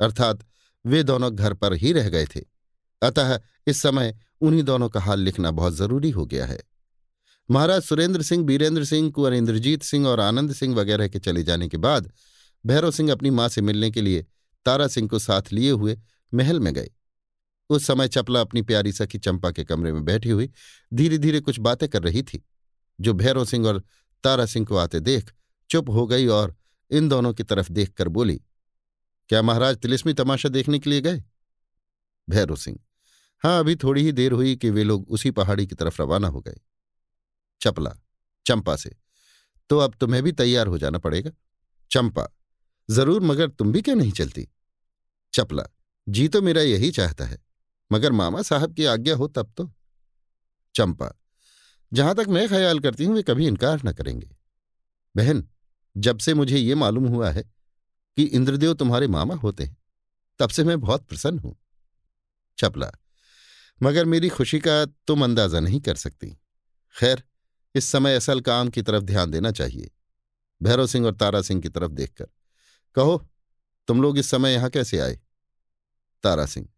[0.00, 0.44] अर्थात
[0.84, 2.40] वे दोनों घर पर ही रह गए थे।
[3.02, 6.60] अतः इस समय उन्हीं दोनों का हाल लिखना बहुत ज़रूरी हो गया है।
[7.48, 11.68] महाराज सुरेंद्र सिंह, बीरेंद्र सिंह कुंवर इंद्रजीत सिंह और आनंद सिंह वगैरह के चले जाने
[11.68, 12.10] के बाद
[12.64, 14.26] भैरव सिंह अपनी माँ से मिलने के लिए
[14.66, 15.98] तारा सिंह को साथ लिए हुए
[16.32, 16.90] महल में गए।
[17.70, 20.50] उस समय चपला अपनी प्यारी सखी चंपा के कमरे में बैठी हुई
[20.92, 22.42] धीरे धीरे कुछ बातें कर रही थी,
[22.98, 23.82] जो भैरव सिंह और
[24.24, 25.32] तारा सिंह को आते देख
[25.70, 26.54] चुप हो गई और
[26.90, 28.40] इन दोनों की तरफ़ देखकर बोली,
[29.30, 31.22] क्या महाराज तिलिस्मी तमाशा देखने के लिए गए?
[32.28, 32.78] भैरव सिंह
[33.44, 36.40] हाँ अभी थोड़ी ही देर हुई कि वे लोग उसी पहाड़ी की तरफ़ रवाना हो
[36.40, 36.60] गए।
[37.60, 37.94] चपला,
[38.46, 38.94] चंपा से
[39.70, 41.30] तो अब तुम्हें भी तैयार हो जाना पड़ेगा।
[41.90, 42.28] चंपा
[42.88, 44.46] ज़रूर, मगर तुम भी क्या नहीं चलती?
[45.34, 45.62] चपला,
[46.06, 47.38] जी तो मेरा यही चाहता है,
[47.90, 49.70] मगर मामा साहब की आज्ञा हो तब तो।
[50.74, 51.10] चंपा,
[51.92, 54.28] जहाँ तक मैं ख्याल करती हूँ, वे कभी इनकार न करेंगे।
[55.14, 55.48] बहन,
[55.96, 57.42] जब से मुझे ये मालूम हुआ है
[58.16, 59.76] कि इंद्रदेव तुम्हारे मामा होते हैं,
[60.40, 61.56] तब से मैं बहुत प्रसन्न हूँ।
[62.58, 62.90] चपला,
[63.80, 66.28] मगर मेरी खुशी का तुम अंदाज़ा नहीं कर सकती।
[66.94, 67.22] खैर,
[67.74, 69.90] इस समय असल काम की तरफ़ ध्यान देना चाहिए,
[70.60, 72.26] भैरव सिंह और तारा सिंह की तरफ़ देखकर।
[72.94, 73.28] कहो,
[73.88, 75.18] तुम लोग इस समय यहाँ कैसे आए?
[76.22, 76.68] तारा सिंह,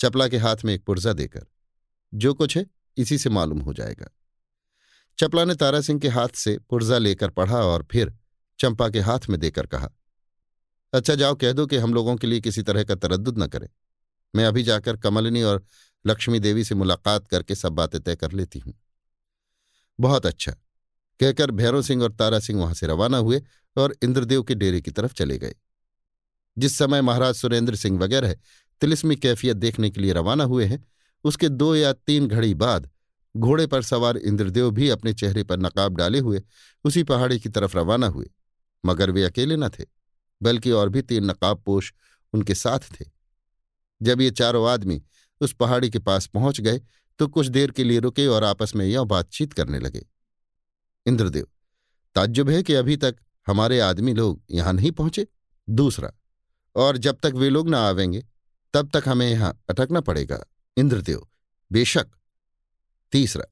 [0.00, 1.46] चपला के हाथ में एक पुर्जा देकर,
[2.14, 2.66] जो कुछ है,
[2.96, 4.10] इसी से मालूम हो जाएगा।
[5.18, 8.14] चपला ने तारा सिंह के हाथ से पुर्जा लेकर पढ़ा और फिर
[8.58, 9.90] चंपा के हाथ में देकर कहा
[10.92, 13.68] अच्छा जाओ, कह दो कि हम लोगों के लिए किसी तरह का तरद न करें।
[14.36, 15.64] मैं अभी जाकर कमलिनी और
[16.06, 18.74] लक्ष्मी देवी से मुलाकात करके सब बातें तय कर लेती हूँ।
[20.00, 20.52] बहुत अच्छा।
[21.20, 23.42] कहकर भैरव सिंह और तारा सिंह वहाँ से रवाना हुए
[23.76, 25.54] और इंद्रदेव के डेरे की तरफ़ चले गए।
[26.58, 28.36] जिस समय महाराज सुरेंद्र सिंह वगैरह
[28.80, 30.84] तिलिस्मी कैफियत देखने के लिए रवाना हुए हैं,
[31.24, 32.90] उसके दो या तीन घड़ी बाद
[33.36, 36.42] घोड़े पर सवार इंद्रदेव भी अपने चेहरे पर नकाब डाले हुए
[36.84, 38.30] उसी पहाड़ी की तरफ़ रवाना हुए,
[38.86, 39.84] मगर वे अकेले न थे,
[40.42, 41.92] बल्कि और भी तीन नकाब नकाबपोश
[42.32, 43.04] उनके साथ थे।
[44.02, 45.02] जब ये चारों आदमी
[45.40, 46.80] उस पहाड़ी के पास पहुँच गए
[47.18, 50.06] तो कुछ देर के लिए रुके और आपस में यह बातचीत करने लगे।
[51.06, 51.46] इंद्रदेव,
[52.16, 53.16] ताज्जुब है कि अभी तक
[53.46, 55.26] हमारे आदमी लोग यहाँ नहीं पहुँचे?
[55.68, 56.12] दूसरा,
[56.76, 58.22] और जब तक वे लोग ना आवेंगे,
[58.74, 60.44] तब तक हमें यहाँ अटकना पड़ेगा।
[60.76, 61.26] इंद्रदेव,
[61.70, 62.06] बेशक।
[63.12, 63.44] तीसरा,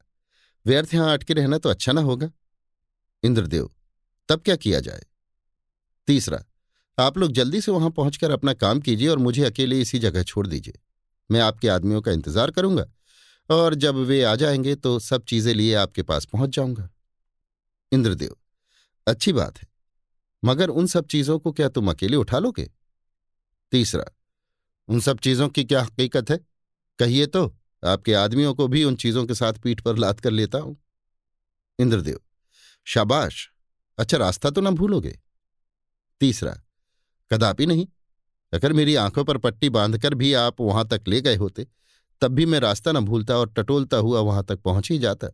[0.66, 2.30] व्यर्थ यहाँ अटके रहना तो अच्छा ना होगा।
[3.22, 3.70] इंद्रदेव,
[4.28, 5.02] तब क्या किया जाए?
[6.08, 6.44] तीसरा,
[6.98, 10.46] आप लोग जल्दी से वहाँ पहुंचकर अपना काम कीजिए और मुझे अकेले इसी जगह छोड़
[10.46, 10.78] दीजिए।
[11.30, 12.84] मैं आपके आदमियों का इंतज़ार करूँगा
[13.50, 16.88] और जब वे आ जाएँगे तो सब चीज़ें लिए आपके पास पहुँच जाऊँगा।
[17.94, 18.36] इंद्रदेव।
[19.06, 19.68] अच्छी बात है।
[20.44, 22.70] मगर उन सब चीज़ों को क्या तुम अकेले उठा लोगे?
[23.72, 24.04] तीसरा,
[24.88, 26.38] उन सब चीज़ों की क्या हकीकत है?
[26.98, 27.46] कहिए तो
[27.82, 30.76] आपके आदमियों को भी उन चीज़ों के साथ पीठ पर लाद कर लेता हूँ।
[31.78, 32.20] इंद्रदेव,
[32.84, 33.50] शाबाश!
[33.98, 35.18] अच्छा रास्ता तो ना भूलोगे।
[36.20, 36.56] तीसरा,
[37.30, 37.86] कदापि नहीं।
[38.52, 41.66] अगर मेरी आँखों पर पट्टी बांधकर भी आप वहाँ तक ले गए होते,
[42.20, 45.28] तब भी मैं रास्ता न भूलता और टटोलता हुआ वहाँ तक पहुँच ही जाता।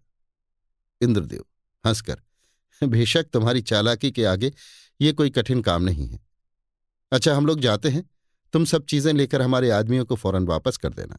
[1.01, 1.45] इंद्रदेव,
[1.85, 2.21] हंसकर
[2.85, 4.53] बेशक तुम्हारी चालाकी के आगे
[5.01, 6.21] ये कोई कठिन काम नहीं है।
[7.13, 8.11] अच्छा हम लोग जाते हैं।
[8.53, 11.19] तुम सब चीज़ें लेकर हमारे आदमियों को फ़ौरन वापस कर देना।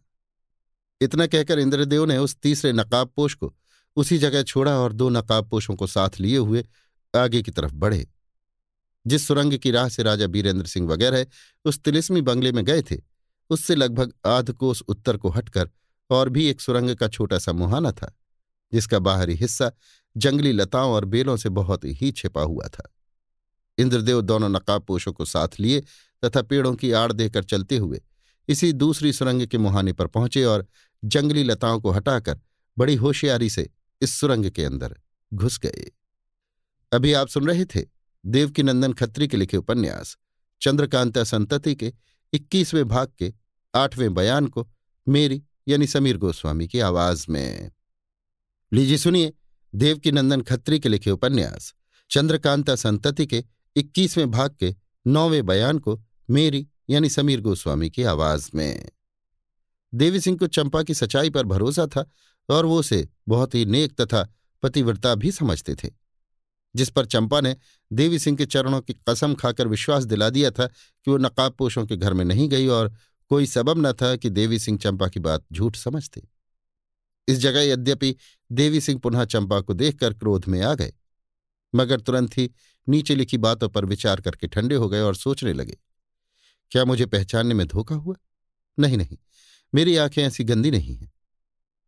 [1.02, 3.54] इतना कहकर इंद्रदेव ने उस तीसरे नकाबपोश को
[3.96, 6.66] उसी जगह छोड़ा और दो नकाबपोशों को साथ लिए हुए
[7.16, 8.08] आगे की तरफ़ बढ़े।
[9.08, 11.26] जिस सुरंग की राह से राजा बीरेंद्र सिंह वगैरह
[11.66, 12.98] उस तिलिस्मी बंगले में गए थे,
[13.50, 15.70] उससे लगभग आध कोस उत्तर को हटकर
[16.10, 18.14] और भी एक सुरंग का छोटा सा मुहाना था।
[18.73, 19.72] जिसका बाहरी हिस्सा
[20.18, 22.93] जंगली लताओं और बेलों से बहुत ही छिपा हुआ था।
[23.77, 25.84] इंद्रदेव दोनों नकाबपोशों को साथ लिए
[26.26, 28.02] तथा पेड़ों की आड़ देकर चलते हुए
[28.48, 30.68] इसी दूसरी सुरंग के मुहाने पर पहुँचे और
[31.06, 32.39] जंगली लताओं को हटाकर
[32.77, 33.69] बड़ी होशियारी से
[34.02, 34.95] इस सुरंग के अंदर
[35.34, 35.91] घुस गए।
[36.93, 37.85] अभी आप सुन रहे थे
[38.26, 40.18] देवकीनंदन खत्री के लिखे उपन्यास,
[40.61, 41.93] चंद्रकांता संतति के
[42.34, 43.34] इक्कीसवें भाग के
[43.76, 44.68] आठवें बयान को
[45.07, 47.72] मेरी यानी समीर गोस्वामी की आवाज़ में।
[48.73, 49.31] लीजिए सुनिए,
[49.73, 51.73] देवकीनंदन खत्री के लिखे उपन्यास,
[52.11, 53.43] चंद्रकांता संतति के
[53.76, 54.73] इक्कीसवें भाग के
[55.06, 55.99] नौवें बयान को
[56.30, 58.89] मेरी यानी समीर गोस्वामी की आवाज़ में।
[59.93, 62.06] देवी सिंह को चंपा की सच्चाई पर भरोसा था
[62.49, 64.27] और वो उसे बहुत ही नेक तथा
[64.64, 65.89] पतिव्रता भी समझते थे,
[66.76, 67.56] जिस पर चंपा ने
[67.91, 71.85] देवी सिंह के चरणों की कसम खाकर विश्वास दिला दिया था कि वो नकाब पोषों
[71.85, 72.93] के घर में नहीं गई और
[73.31, 76.27] कोई सबब न था कि देवी सिंह चंपा की बात झूठ समझते।
[77.27, 78.15] इस जगह यद्यपि
[78.52, 80.93] देवी सिंह पुनः चंपा को देखकर क्रोध में आ गए।
[81.73, 82.49] मगर तुरंत ही
[82.88, 85.77] नीचे लिखी बातों पर विचार करके ठंडे हो गए और सोचने लगे,
[86.72, 88.15] क्या मुझे पहचानने में धोखा हुआ?
[88.77, 89.18] नहीं नहीं,
[89.73, 91.11] मेरी आँखें ऐसी गंदी नहीं हैं।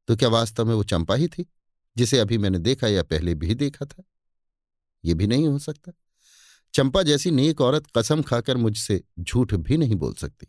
[0.08, 1.46] तो क्या वास्तव में वो चंपा ही थी,
[1.98, 4.04] जिसे अभी मैंने देखा या पहले भी देखा था?
[5.04, 5.92] ये भी नहीं हो सकता।
[6.74, 10.48] चंपा जैसी नेक औरत कसम खाकर मुझसे झूठ भी नहीं बोल सकती।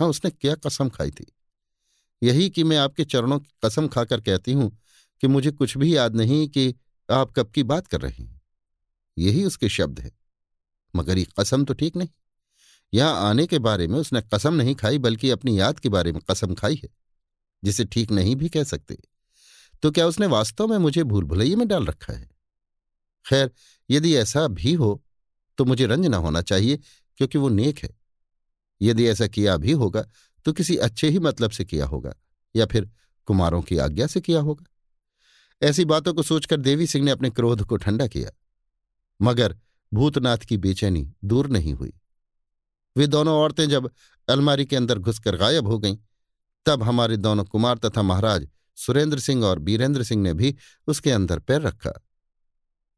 [0.00, 1.26] हाँ उसने क्या कसम खाई थी?
[2.22, 4.70] यही कि मैं आपके चरणों की कसम खाकर कहती हूँ
[5.22, 6.74] कि मुझे कुछ भी याद नहीं कि
[7.08, 8.40] आप कब की बात कर रहे हैं।
[9.18, 10.10] यही उसके शब्द है।
[10.94, 12.08] मगर ये कसम तो ठीक नहीं।
[12.92, 16.20] यहाँ आने के बारे में उसने कसम नहीं खाई, बल्कि अपनी याद के बारे में
[16.30, 16.88] कसम खाई है,
[17.64, 18.98] जिसे ठीक नहीं भी कह सकते।
[19.82, 22.28] तो क्या उसने वास्तव में मुझे भूल भुलैये में डाल रखा है?
[23.26, 23.50] खैर,
[23.90, 25.02] यदि ऐसा भी हो
[25.58, 26.78] तो मुझे रंज न होना चाहिए,
[27.16, 27.90] क्योंकि वो नेक है।
[28.80, 30.04] यदि ऐसा किया भी होगा
[30.44, 32.14] तो किसी अच्छे ही मतलब से किया होगा,
[32.54, 32.90] या फिर
[33.28, 34.64] कुमारों की आज्ञा से किया होगा।
[35.62, 38.30] ऐसी बातों को सोचकर देवी सिंह ने अपने क्रोध को ठंडा किया,
[39.20, 39.56] मगर
[39.92, 41.92] भूतनाथ की बेचैनी दूर नहीं हुई।
[42.96, 43.90] वे दोनों औरतें जब
[44.28, 45.96] अलमारी के अंदर घुसकर गायब हो गईं,
[46.66, 48.48] तब हमारे दोनों कुमार तथा महाराज
[48.78, 50.54] सुरेंद्र सिंह और बीरेंद्र सिंह ने भी
[50.88, 51.92] उसके अंदर पैर रखा।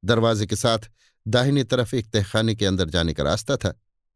[0.02, 0.90] दरवाजे के साथ
[1.26, 3.74] दाहिनी तरफ़ एक तहखाने के अंदर जाने का रास्ता था।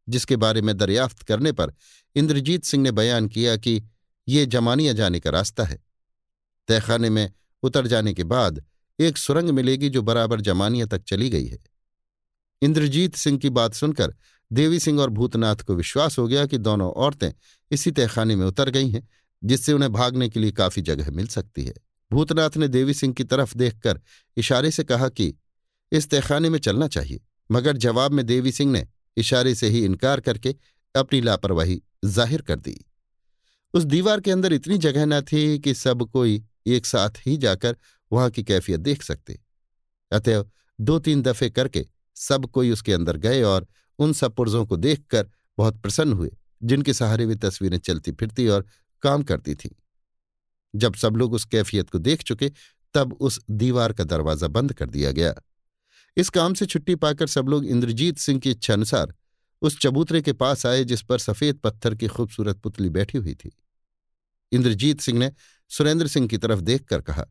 [0.09, 1.73] जिसके बारे में दरियाफ्त करने पर
[2.15, 3.83] इंद्रजीत सिंह ने बयान किया कि
[4.29, 5.85] ये जमानिया जाने का रास्ता है।
[6.69, 8.65] तहखाने में उतर जाने के बाद
[9.01, 11.59] एक सुरंग मिलेगी जो बराबर जमानिया तक चली गई है।
[12.63, 14.15] इंद्रजीत सिंह की बात सुनकर
[14.53, 17.33] देवी सिंह और भूतनाथ को विश्वास हो गया कि दोनों औरतें
[17.71, 19.09] इसी तहखाने में उतर गई हैं,
[19.45, 21.75] जिससे उन्हें भागने के लिए काफ़ी जगह मिल सकती है।
[22.13, 24.01] भूतनाथ ने देवी सिंह की तरफ़ देखकर
[24.37, 25.35] इशारे से कहा कि,
[25.93, 27.21] इस तहखाने में चलना चाहिए,
[27.51, 30.55] मगर जवाब में देवी सिंह ने इशारे से ही इनकार करके
[30.95, 32.77] अपनी लापरवाही ज़ाहिर कर दी।
[33.75, 37.77] उस दीवार के अंदर इतनी जगह न थी कि सब कोई एक साथ ही जाकर
[38.11, 39.39] वहाँ की कैफियत देख सकते।
[40.13, 41.87] अतएव दो तीन दफे करके
[42.17, 43.67] सब कोई उसके अंदर गए और
[43.99, 45.29] उन सब पुर्जों को देखकर
[45.59, 46.31] बहुत प्रसन्न हुए,
[46.63, 48.67] जिनके सहारे वे तस्वीरें चलती फिरती और
[49.03, 49.71] काम करती थीं।
[50.75, 52.51] जब सब लोग उस कैफियत को देख चुके,
[52.95, 55.35] तब उस दीवार का दरवाज़ा बंद कर दिया गया।
[56.17, 59.15] इस काम से छुट्टी पाकर सब लोग इंद्रजीत सिंह की इच्छा अनुसार
[59.63, 63.51] उस चबूतरे के पास आए जिस पर सफ़ेद पत्थर की खूबसूरत पुतली बैठी हुई थी।
[64.53, 65.31] इंद्रजीत सिंह ने
[65.71, 67.27] सुरेंद्र सिंह की तरफ़ देखकर कहा,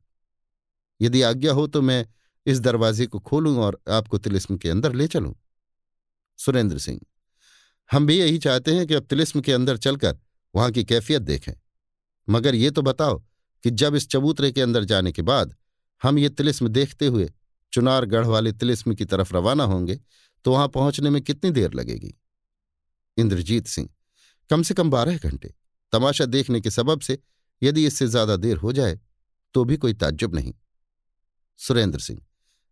[1.00, 2.06] यदि आज्ञा हो तो मैं
[2.46, 5.34] इस दरवाजे को खोलूं और आपको तिलिस्म के अंदर ले चलूँ।
[6.40, 7.00] सुरेंद्र सिंह,
[7.90, 10.18] हम भी यही चाहते हैं कि अब तिलिस्म के अंदर चलकर
[10.54, 11.54] वहाँ की कैफियत देखें।
[12.28, 13.20] मगर ये तो बताओ
[13.64, 15.56] कि जब इस चबूतरे के अंदर जाने के बाद
[16.02, 17.32] हम ये तिलिस्म देखते हुए
[17.74, 20.00] चुनारगढ़ वाले तिलिस्म की तरफ़ रवाना होंगे
[20.46, 22.14] तो वहाँ पहुँचने में कितनी देर लगेगी?
[23.18, 23.90] इंद्रजीत सिंह,
[24.50, 25.54] कम से कम बारह घंटे।
[25.94, 27.18] तमाशा देखने के सबब से
[27.62, 29.00] यदि इससे ज़्यादा देर हो जाए
[29.56, 30.54] तो भी कोई ताज्जुब नहीं।
[31.60, 32.22] सुरेंद्र सिंह,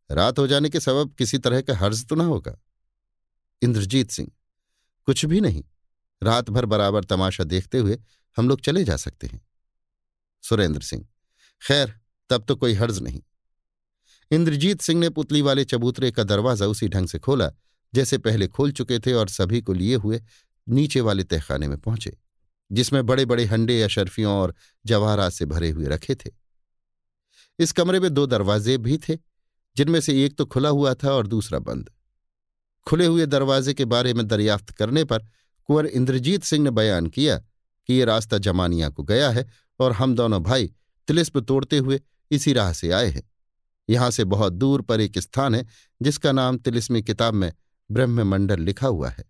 [0.10, 2.58] रात हो जाने के सबब किसी तरह का हर्ज तो ना होगा?
[3.62, 4.32] इंद्रजीत सिंह,
[5.08, 5.64] कुछ भी नहीं।
[6.22, 7.98] रात भर बराबर तमाशा देखते हुए
[8.38, 9.42] हम लोग चले जा सकते हैं।
[10.44, 11.06] सुरेंद्र सिंह,
[11.62, 11.94] खैर,
[12.30, 13.22] तब तो कोई हर्ज नहीं।
[14.34, 17.50] इंद्रजीत सिंह ने पुतली वाले चबूतरे का दरवाज़ा उसी ढंग से खोला,
[17.94, 20.22] जैसे पहले खोल चुके थे और सभी को लिए हुए
[20.68, 22.18] नीचे वाले तहखाने में पहुँचे,
[22.72, 24.54] जिसमें बड़े बड़े हंडे या शर्फियों और
[24.86, 26.30] जवाहरात से भरे हुए रखे थे।
[27.60, 29.18] इस कमरे में दो दरवाजे भी थे,
[29.76, 31.90] जिनमें से एक तो खुला हुआ था और दूसरा बंद।
[32.88, 35.20] खुले हुए दरवाजे के बारे में दरियाफ्त करने पर
[35.70, 37.38] कुंवर इंद्रजीत सिंह ने बयान किया
[37.90, 39.46] कि ये रास्ता जमानिया को गया है
[39.80, 40.68] और हम दोनों भाई
[41.08, 42.00] तिलिस्प तोड़ते हुए
[42.32, 43.24] इसी राह से आए हैं।
[43.90, 45.66] यहाँ से बहुत दूर पर एक स्थान है,
[46.02, 47.52] जिसका नाम तिलिस्मी किताब में
[47.90, 49.26] ब्रह्म मंडल लिखा हुआ है।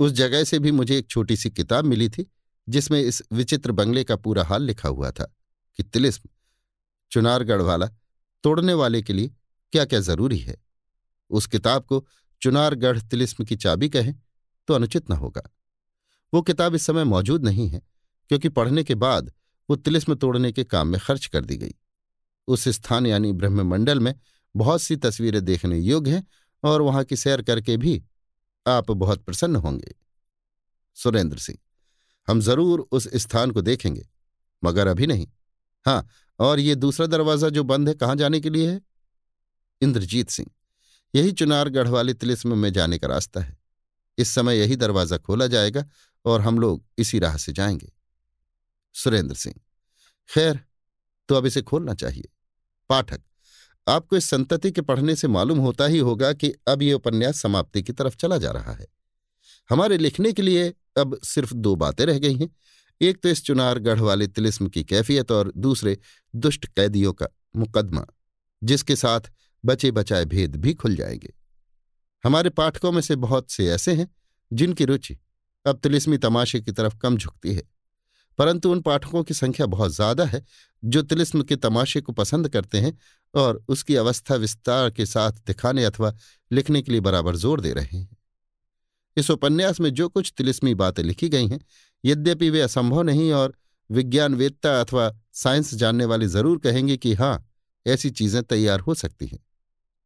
[0.00, 2.26] उस जगह से भी मुझे एक छोटी सी किताब मिली थी,
[2.68, 5.24] जिसमें इस विचित्र बंगले का पूरा हाल लिखा हुआ था
[5.78, 6.28] कि तिलिस्म,
[7.12, 7.86] चुनारगढ़ वाला,
[8.44, 9.30] तोड़ने वाले के लिए
[9.72, 10.56] क्या क्या ज़रूरी है?
[11.30, 12.06] उस किताब को
[12.42, 14.14] चुनारगढ़ तिलिस्म की चाबी कहें
[14.68, 15.42] तो अनुचित न होगा।
[16.32, 17.82] वो किताब इस समय मौजूद नहीं है,
[18.30, 19.32] क्योंकि पढ़ने के बाद
[19.68, 21.74] वो तिलिस्म तोड़ने के काम में खर्च कर दी गई।
[22.48, 24.14] उस स्थान यानी ब्रह्ममंडल में
[24.54, 26.26] बहुत सी तस्वीरें देखने योग्य हैं
[26.62, 28.02] और वहाँ की सैर करके भी
[28.66, 29.94] आप बहुत प्रसन्न होंगे।
[30.96, 31.58] सुरेंद्र सिंह,
[32.28, 34.06] हम ज़रूर उस स्थान को देखेंगे,
[34.62, 35.26] मगर अभी नहीं।
[35.86, 36.08] हाँ
[36.38, 38.80] और ये दूसरा दरवाज़ा जो बंद है, कहाँ जाने के लिए है?
[39.80, 40.50] इंद्रजीत सिंह,
[41.14, 43.56] यही चुनारगढ़ वाले तिलिस्म में जाने का रास्ता है।
[44.18, 45.84] इस समय यही दरवाज़ा खोला जाएगा
[46.24, 47.92] और हम लोग इसी राह से जाएँगे।
[48.94, 49.54] सुरेंद्र सिंह,
[50.28, 50.60] खैर
[51.28, 52.28] तो अब इसे खोलना चाहिए।
[52.88, 53.20] पाठक।
[53.88, 57.82] आपको इस संतति के पढ़ने से मालूम होता ही होगा कि अब ये उपन्यास समाप्ति
[57.82, 58.86] की तरफ़ चला जा रहा है।
[59.70, 62.56] हमारे लिखने के लिए अब सिर्फ़ दो बातें रह गई हैं।
[63.00, 65.98] एक तो इस चुनार गढ़ वाले तिलिस्म की कैफियत और दूसरे
[66.36, 67.26] दुष्ट कैदियों का
[67.56, 68.06] मुकदमा,
[68.64, 69.20] जिसके साथ
[69.64, 71.34] बचे बचाए भेद भी खुल जाएँगे।
[72.24, 74.14] हमारे पाठकों में से बहुत से ऐसे हैं
[74.52, 75.18] जिनकी रुचि
[75.66, 77.62] अब तिलिस्मी तमाशे की तरफ़ कम झुकती है।
[78.38, 80.42] परंतु उन पाठकों की संख्या बहुत ज़्यादा है,
[80.82, 82.96] जो तिलिस्म के तमाशे को पसंद करते हैं
[83.34, 86.12] और उसकी अवस्था विस्तार के साथ दिखाने अथवा
[86.50, 88.16] लिखने के लिए बराबर ज़ोर दे रहे हैं।
[89.16, 91.60] इस उपन्यास में जो कुछ तिलिस्मी बातें लिखी गई हैं,
[92.04, 93.54] यद्यपि वे असंभव नहीं और
[93.90, 97.46] विज्ञानवेत्ता अथवा साइंस जानने वाले ज़रूर कहेंगे कि हाँ
[97.86, 99.38] ऐसी चीज़ें तैयार हो सकती हैं।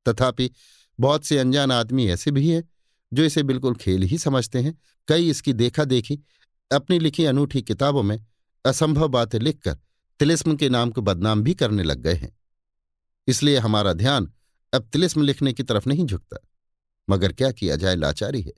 [0.07, 0.51] तथापि
[0.99, 2.63] बहुत से अनजान आदमी ऐसे भी हैं,
[3.13, 4.79] जो इसे बिल्कुल खेल ही समझते हैं।
[5.09, 6.19] कई इसकी देखा देखी
[6.71, 8.19] अपनी लिखी अनूठी किताबों में
[8.65, 9.79] असंभव बातें लिखकर
[10.21, 12.37] तिलिस्म के नाम को बदनाम भी करने लग गए हैं।
[13.29, 14.33] इसलिए हमारा ध्यान
[14.73, 16.37] अब तिलिस्म लिखने की तरफ़ नहीं झुकता,
[17.09, 18.53] मगर क्या किया जाए लाचारी है।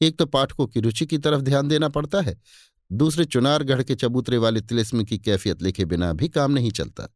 [0.00, 2.40] एक तो पाठकों की रुचि की तरफ़ ध्यान देना पड़ता है,
[2.90, 7.08] दूसरे चुनारगढ़ के चबूतरे वाले तिलिस्म की कैफियत लिखे बिना भी काम नहीं चलता,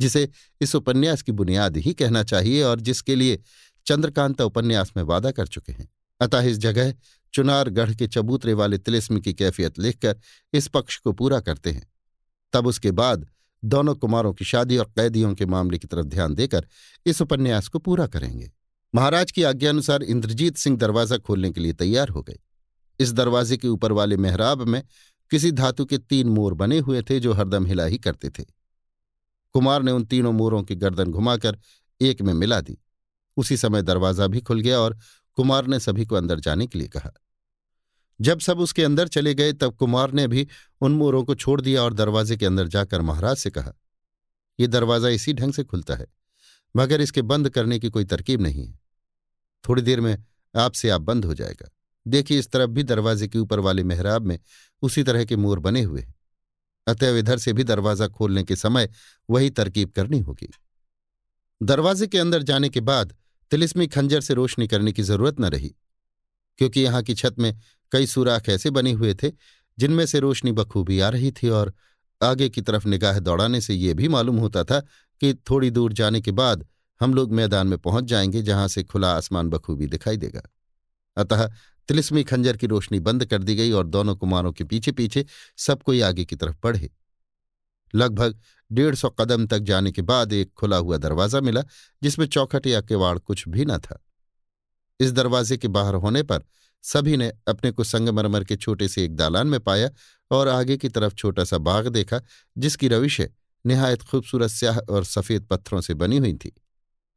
[0.00, 0.28] जिसे
[0.60, 3.42] इस उपन्यास की बुनियाद ही कहना चाहिए और जिसके लिए
[3.86, 5.88] चंद्रकांता उपन्यास में वादा कर चुके हैं।
[6.20, 6.94] अतः इस जगह
[7.34, 10.18] चुनारगढ़ के चबूतरे वाले तिलिस्म की कैफियत लिखकर
[10.52, 11.86] इस पक्ष को पूरा करते हैं।
[12.52, 13.26] तब उसके बाद
[13.62, 16.66] दोनों कुमारों की शादी और कैदियों के मामले की तरफ़ ध्यान देकर
[17.06, 18.50] इस उपन्यास को पूरा करेंगे।
[18.94, 22.38] महाराज की आज्ञानुसार इंद्रजीत सिंह दरवाज़ा खोलने के लिए तैयार हो गए।
[23.00, 24.82] इस दरवाजे के ऊपर वाले मेहराब में
[25.30, 28.44] किसी धातु के तीन मोर बने हुए थे जो हरदम हिला ही करते थे।
[29.54, 31.58] कुमार ने उन तीनों मोरों की गर्दन घुमाकर
[32.00, 32.78] एक में मिला दी।
[33.36, 34.98] उसी समय दरवाज़ा भी खुल गया और
[35.38, 37.12] कुमार ने सभी को अंदर जाने के लिए कहा।
[38.20, 40.46] जब सब उसके अंदर चले गए तब कुमार ने भी
[40.80, 43.72] उन मोरों को छोड़ दिया और दरवाजे के अंदर जाकर महाराज से कहा
[44.58, 46.06] यह दरवाज़ा इसी ढंग से खुलता है,
[46.74, 48.78] मगर इसके बंद करने की कोई तरकीब नहीं है।
[49.64, 50.16] थोड़ी देर में
[50.54, 51.70] आपसे आप बंद हो जाएगा।
[52.06, 54.38] देखिए, इस तरफ़ भी दरवाजे के ऊपर वाले मेहराब में
[54.82, 56.14] उसी तरह के मोर बने हुए हैं।
[56.86, 58.88] अतएव इधर से भी दरवाज़ा खोलने के समय
[59.28, 60.48] वही तरकीब करनी होगी।
[61.60, 63.14] दरवाजे के अंदर जाने के बाद
[63.52, 65.74] तिलिस्मी खंजर से रोशनी करने की ज़रूरत न रही,
[66.58, 67.52] क्योंकि यहाँ की छत में
[67.92, 69.32] कई सुराख ऐसे बने हुए थे,
[69.78, 71.74] जिनमें से रोशनी बखूबी आ रही थी और
[72.22, 74.80] आगे की तरफ़ निगाह दौड़ाने से यह भी मालूम होता था
[75.20, 76.66] कि थोड़ी दूर जाने के बाद
[77.00, 80.42] हम लोग मैदान में पहुँच जाएँगे, जहाँ से खुला आसमान बखूबी दिखाई देगा।
[81.16, 81.50] अतः
[81.88, 85.82] तिलिस्मी खंजर की रोशनी बंद कर दी गई और दोनों कुमारों के पीछे पीछे सब
[85.82, 86.90] कोई आगे की तरफ़ बढ़े।
[87.94, 88.40] लगभग
[88.72, 91.62] डेढ़ सौ कदम तक जाने के बाद एक खुला हुआ दरवाज़ा मिला,
[92.02, 94.04] जिसमें चौखट या किवाड़ कुछ भी न था।
[95.00, 96.44] इस दरवाजे के बाहर होने पर
[96.84, 99.90] सभी ने अपने को संगमरमर के छोटे से एक दालान में पाया
[100.30, 102.20] और आगे की तरफ़ छोटा सा बाग देखा,
[102.58, 103.26] जिसकी रविशें
[103.66, 106.52] निहायत खूबसूरत स्याह और सफ़ेद पत्थरों से बनी हुई थी।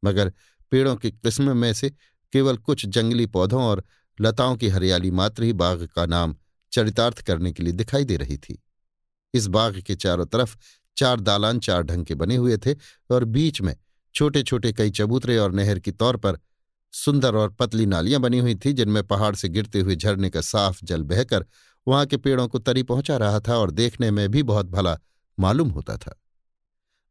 [0.04, 0.32] मगर
[0.70, 1.90] पेड़ों की किस्म में से
[2.32, 3.84] केवल कुछ जंगली पौधों और
[4.20, 6.36] लताओं की हरियाली मात्र ही बाग का नाम
[6.72, 8.62] चरितार्थ करने के लिए दिखाई दे रही थी।
[9.34, 10.56] इस बाग के चारों तरफ़
[10.96, 12.74] चार दालान चार ढंग के बने हुए थे
[13.10, 13.76] और बीच में
[14.14, 16.38] छोटे छोटे कई चबूतरे और नहर की तौर पर
[16.92, 20.84] सुंदर और पतली नालियाँ बनी हुई थी, जिनमें पहाड़ से गिरते हुए झरने का साफ़
[20.84, 21.46] जल बहकर
[21.88, 24.98] वहाँ के पेड़ों को तरी पहुँचा रहा था और देखने में भी बहुत भला
[25.40, 26.20] मालूम होता था।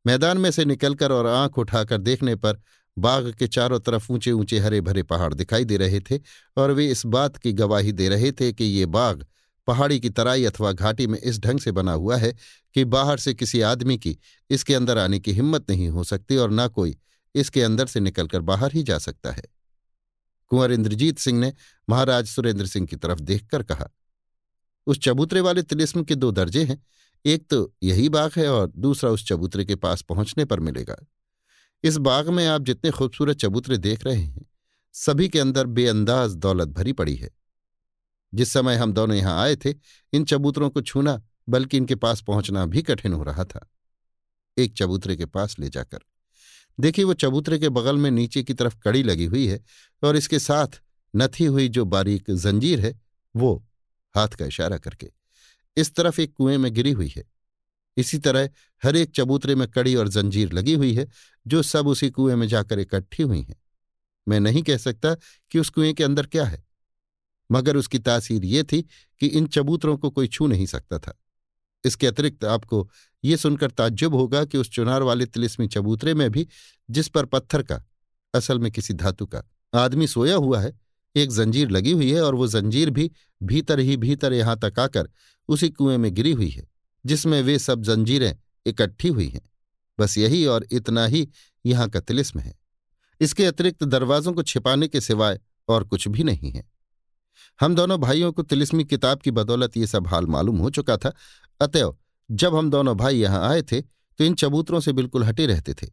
[0.07, 2.61] मैदान में से निकलकर और आँख उठाकर देखने पर
[2.97, 6.19] बाग के चारों तरफ़ ऊँचे ऊँचे हरे भरे पहाड़ दिखाई दे रहे थे
[6.57, 9.25] और वे इस बात की गवाही दे रहे थे कि ये बाग
[9.67, 12.35] पहाड़ी की तराई अथवा घाटी में इस ढंग से बना हुआ है
[12.73, 14.17] कि बाहर से किसी आदमी की
[14.49, 16.97] इसके अंदर आने की हिम्मत नहीं हो सकती और न कोई
[17.35, 19.43] इसके अंदर से निकलकर बाहर ही जा सकता है।
[20.49, 21.53] कुंवर इंद्रजीत सिंह ने
[21.89, 23.89] महाराज सुरेंद्र सिंह की तरफ़ देखकर कहा,
[24.87, 26.83] उस चबूतरे वाले तिलिस्म के दो दर्जे हैं।
[27.25, 30.95] एक तो यही बाग है और दूसरा उस चबूतरे के पास पहुँचने पर मिलेगा।
[31.83, 34.45] इस बाग में आप जितने खूबसूरत चबूतरे देख रहे हैं,
[34.93, 37.29] सभी के अंदर बेअंदाज दौलत भरी पड़ी है।
[38.33, 39.73] जिस समय हम दोनों यहाँ आए थे,
[40.13, 43.67] इन चबूतरों को छूना, बल्कि इनके पास पहुँचना भी कठिन हो रहा था।
[44.57, 45.99] एक चबूतरे के पास ले जाकर
[46.79, 49.59] देखिए, वो चबूतरे के बगल में नीचे की तरफ़ कड़ी लगी हुई है
[50.03, 50.81] और इसके साथ
[51.13, 52.99] नथी हुई जो बारीक जंजीर है,
[53.35, 53.55] वो
[54.15, 55.11] हाथ का इशारा करके।
[55.77, 57.23] इस तरफ़ एक कुएँ में गिरी हुई है।
[57.97, 58.49] इसी तरह
[58.83, 61.07] हर एक चबूतरे में कड़ी और जंजीर लगी हुई है,
[61.47, 63.55] जो सब उसी कुएँ में जाकर इकट्ठी हुई हैं।
[64.27, 65.13] मैं नहीं कह सकता
[65.51, 66.63] कि उस कुएँ के अंदर क्या है,
[67.51, 68.81] मगर उसकी तासीर ये थी
[69.21, 71.17] कि इन चबूतरों को कोई छू नहीं सकता था।
[71.87, 72.87] इसके अतिरिक्त आपको
[73.23, 76.47] ये सुनकर ताज्जुब होगा कि उस चुनार वाले तिलिस्मी चबूतरे में भी
[76.89, 77.83] जिस पर पत्थर का,
[78.33, 79.43] असल में किसी धातु का
[79.73, 80.73] आदमी सोया हुआ है,
[81.15, 83.11] एक जंजीर लगी हुई है और वो जंजीर भी
[83.43, 85.09] भीतर ही भीतर यहाँ तक आकर
[85.49, 86.67] उसी कुएँ में गिरी हुई है,
[87.05, 88.35] जिसमें वे सब जंजीरें
[88.65, 89.41] इकट्ठी हुई हैं।
[89.99, 91.27] बस यही और इतना ही
[91.65, 92.53] यहाँ का तिलिस्म है।
[93.21, 96.63] इसके अतिरिक्त दरवाजों को छिपाने के सिवाय और कुछ भी नहीं है।
[97.59, 101.13] हम दोनों भाइयों को तिलिस्मी किताब की बदौलत ये सब हाल मालूम हो चुका था।
[101.61, 101.97] अतएव,
[102.29, 105.87] जब हम दोनों भाई यहाँ आए थे तो इन चबूतरों से बिल्कुल हटे रहते थे।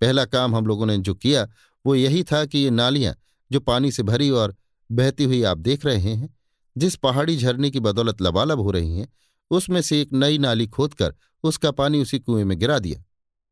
[0.00, 1.46] पहला काम हम लोगों ने जो किया,
[1.84, 3.14] वो यही था कि ये नालियाँ,
[3.50, 4.54] जो पानी से भरी और
[4.90, 6.34] बहती हुई आप देख रहे हैं,
[6.76, 9.08] जिस पहाड़ी झरने की बदौलत लबालब हो रही हैं,
[9.50, 13.02] उसमें से एक नई नाली खोदकर उसका पानी उसी कुएँ में गिरा दिया,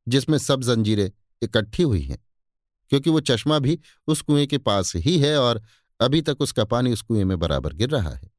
[0.06, 1.10] जिसमें सब जंजीरें
[1.42, 2.18] इकट्ठी हुई हैं,
[2.90, 5.62] क्योंकि वो चश्मा भी उस कुएँ के पास ही है और
[6.00, 8.30] अभी तक उसका पानी उस कुएँ में बराबर गिर रहा है।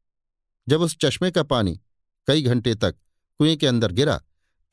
[0.69, 1.79] जब उस चश्मे का पानी
[2.27, 2.95] कई घंटे तक
[3.37, 4.21] कुएँ के अंदर गिरा,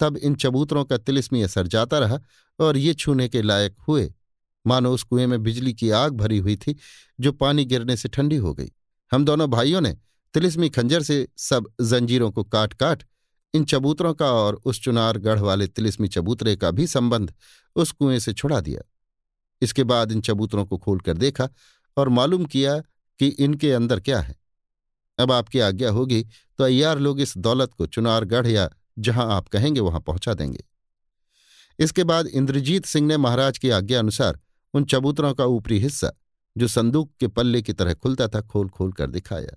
[0.01, 2.19] तब इन चबूतरों का तिलिस्मी असर जाता रहा
[2.61, 4.15] और ये छूने के लायक हुए।
[4.67, 6.77] मानो उस कुएँ में बिजली की आग भरी हुई थी,
[7.21, 8.73] जो पानी गिरने से ठंडी हो गई।
[9.13, 9.97] हम दोनों भाइयों ने
[10.35, 13.03] तिलिस्मी खंजर से सब जंजीरों को काट काट
[13.55, 17.35] इन चबूतरों का और उस चुनार गढ़ वाले तिलिस्मी चबूतरे का भी संबंध
[17.77, 18.81] उस कुएँ से छुड़ा दिया।
[19.63, 21.49] इसके बाद इन चबूतरों को खोलकर देखा
[21.97, 22.79] और मालूम किया
[23.21, 24.35] कि इनके अंदर क्या है।
[25.19, 26.23] अब आपकी आज्ञा होगी
[26.59, 28.69] तो अय्यार लोग इस दौलत को चुनारगढ़ या
[28.99, 30.65] जहाँ आप कहेंगे वहाँ पहुँचा देंगे।
[31.79, 34.39] इसके बाद इंद्रजीत सिंह ने महाराज की आज्ञा अनुसार
[34.75, 36.11] उन चबूतरों का ऊपरी हिस्सा,
[36.57, 39.57] जो संदूक के पल्ले की तरह खुलता था, खोल खोल कर दिखाया।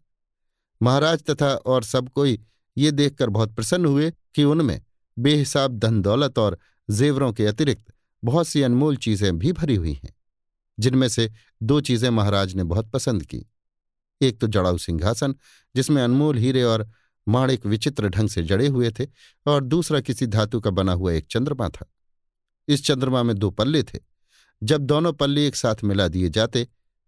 [0.81, 2.39] महाराज तथा और सब कोई
[2.77, 4.81] ये देखकर बहुत प्रसन्न हुए कि उनमें
[5.17, 6.57] बेहिसाब धन दौलत और
[6.89, 7.93] जेवरों के अतिरिक्त
[8.23, 10.13] बहुत सी अनमोल चीज़ें भी भरी हुई हैं।
[10.79, 11.29] जिनमें से
[11.63, 13.45] दो चीज़ें महाराज ने बहुत पसंद की।
[14.21, 15.35] एक तो जड़ाऊ सिंहासन,
[15.75, 16.89] जिसमें अनमोल हीरे और
[17.27, 19.05] माणिक विचित्र ढंग से जड़े हुए थे,
[19.45, 21.85] और दूसरा किसी धातु का बना हुआ एक चंद्रमा था।
[22.67, 23.99] इस चंद्रमा में दो पल्ले थे।
[24.61, 26.67] जब दोनों पल्ले एक साथ मिला दिए जाते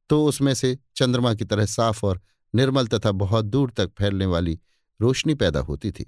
[0.10, 2.20] तो उसमें से चंद्रमा की तरह साफ़ और
[2.54, 4.60] निर्मल तथा बहुत दूर तक फैलने वाली
[5.00, 6.06] रोशनी पैदा होती थी।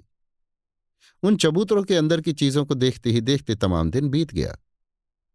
[1.22, 4.56] उन चबूतरों के अंदर की चीज़ों को देखते ही देखते तमाम दिन बीत गया।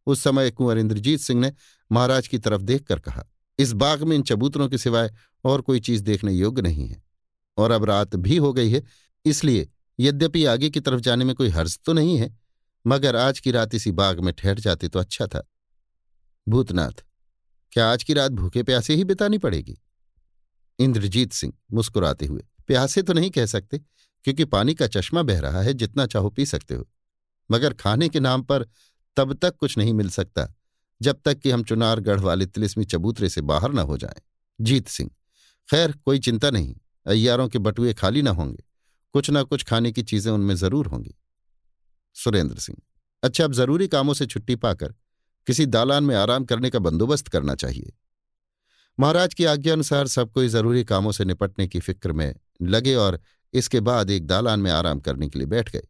[0.08, 1.52] उस समय कुंवर इंद्रजीत सिंह ने
[1.92, 3.26] महाराज की तरफ़ देखकर कहा,
[3.60, 5.12] इस बाग में इन चबूतरों के सिवाय
[5.44, 7.04] और कोई चीज़ देखने योग्य नहीं है।
[7.58, 8.84] और अब रात भी हो गई है,
[9.26, 9.68] इसलिए
[10.00, 12.38] यद्यपि आगे की तरफ़ जाने में कोई हर्ज तो नहीं है,
[12.86, 15.48] मगर आज की रात इसी बाग में ठहर जाते तो अच्छा था।
[16.48, 17.04] भूतनाथ,
[17.72, 19.78] क्या आज की रात भूखे प्यासे ही बितानी पड़ेगी?
[20.80, 23.78] इंद्रजीत सिंह मुस्कुराते हुए, प्यासे तो नहीं कह सकते,
[24.26, 26.88] क्योंकि पानी का चश्मा बह रहा है, जितना चाहो पी सकते हो।
[27.50, 28.66] मगर खाने के नाम पर
[29.18, 30.48] तब तक कुछ नहीं मिल सकता।
[31.02, 34.22] जब तक कि हम चुनारगढ़ वाले तिलिस्मी चबूतरे से बाहर न हो जाएँ।
[34.60, 35.10] जीत सिंह,
[35.70, 38.64] खैर, कोई चिंता नहीं, अय्यारों के बटुए खाली न होंगे।
[39.14, 41.16] कुछ न कुछ खाने की चीज़ें उनमें ज़रूर होंगी।
[42.16, 42.78] सुरेंद्र सिंह
[43.24, 44.94] अच्छा अब ज़रूरी कामों से छुट्टी पाकर
[45.48, 47.94] किसी दालान में आराम करने का बंदोबस्त करना चाहिए।
[49.00, 53.20] महाराज की आज्ञा अनुसार सब कोई ज़रूरी कामों से निपटने की फ़िक्र में लगे और
[53.54, 55.88] इसके बाद एक दालान में आराम करने के लिए बैठ गए।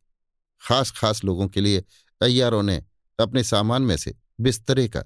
[0.61, 1.83] खास खास लोगों के लिए
[2.21, 2.83] अय्यारों ने
[3.19, 5.03] अपने सामान में से बिस्तरे का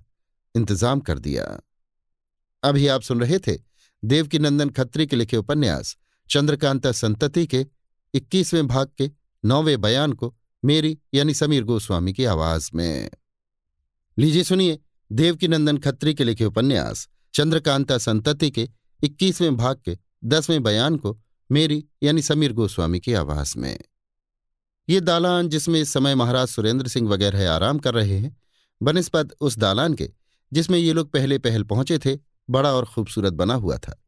[0.55, 1.43] इंतज़ाम कर दिया।
[2.63, 3.57] अभी आप सुन रहे थे
[4.03, 5.95] देवकीनंदन खत्री के लिखे उपन्यास,
[6.29, 7.65] चंद्रकांता संतति के
[8.13, 9.09] इक्कीसवें भाग के
[9.43, 13.09] नौवें बयान को मेरी यानी समीर गोस्वामी की आवाज़ में।
[14.17, 14.79] लीजिए सुनिए
[15.11, 18.69] देवकीनंदन खत्री के लिखे उपन्यास, चंद्रकांता संतति के
[19.03, 21.17] इक्कीसवें भाग के दसवें बयान को
[21.49, 23.77] मेरी यानी समीर गोस्वामी की आवाज़ में।
[24.89, 28.35] ये दालान जिसमें इस समय महाराज सुरेंद्र सिंह वगैरह आराम कर रहे हैं
[28.83, 30.09] बनस्पत उस दालान के,
[30.51, 32.17] जिसमें ये लोग पहले पहल पहुँचे थे,
[32.49, 33.99] बड़ा और खूबसूरत बना हुआ था।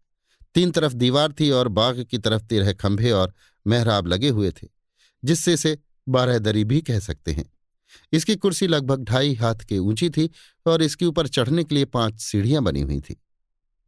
[0.56, 3.34] तीन तरफ़ दीवार थी और बाग की तरफ़ तेरह खंभे और
[3.66, 4.68] मेहराब लगे हुए थे,
[5.24, 5.78] जिससे से
[6.10, 7.46] बारह दरी भी कह सकते हैं।
[8.14, 10.30] इसकी कुर्सी लगभग ढाई हाथ के ऊँची थी
[10.66, 13.16] और इसके ऊपर चढ़ने के लिए पाँच सीढ़ियाँ बनी हुई थी।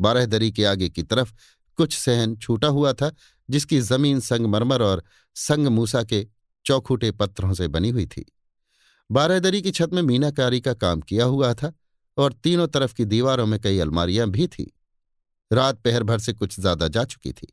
[0.02, 1.34] बारह दरी के आगे की तरफ़
[1.78, 3.12] कुछ सहन छूटा हुआ था,
[3.50, 5.04] जिसकी ज़मीन संगमरमर और
[5.36, 6.28] संगमूसा के
[6.66, 8.26] चौखूटे पत्थरों से बनी हुई थी।
[9.12, 11.74] बारहदरी की छत में मीनाकारी का काम किया हुआ था
[12.18, 14.66] और तीनों तरफ़ की दीवारों में कई अलमारियाँ भी थीं।
[15.52, 17.48] रात पहर भर से कुछ ज़्यादा जा चुकी थी।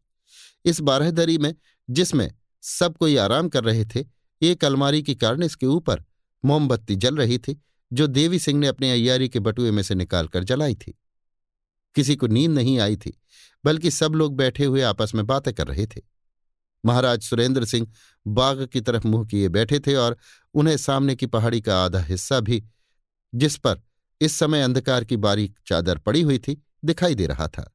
[0.65, 1.55] इस बारहदरी में,
[1.91, 2.31] जिसमें
[2.63, 4.05] सब कोई आराम कर रहे थे,
[4.43, 6.05] एक अलमारी की कारण इसके ऊपर
[6.45, 10.45] मोमबत्ती जल रही थी, जो देवी सिंह ने अपने अयारी के बटुए में से निकालकर
[10.45, 10.99] जलाई थी।
[11.95, 13.21] किसी को नींद नहीं आई थी,
[13.65, 16.01] बल्कि सब लोग बैठे हुए आपस में बातें कर रहे थे।
[16.87, 17.93] महाराज सुरेंद्र सिंह
[18.27, 20.17] बाग की तरफ़ मुँह किए बैठे थे और
[20.55, 22.65] उन्हें सामने की पहाड़ी का आधा हिस्सा भी,
[23.35, 23.83] जिस पर
[24.21, 27.71] इस समय अंधकार की बारीक चादर पड़ी हुई थी, दिखाई दे रहा था।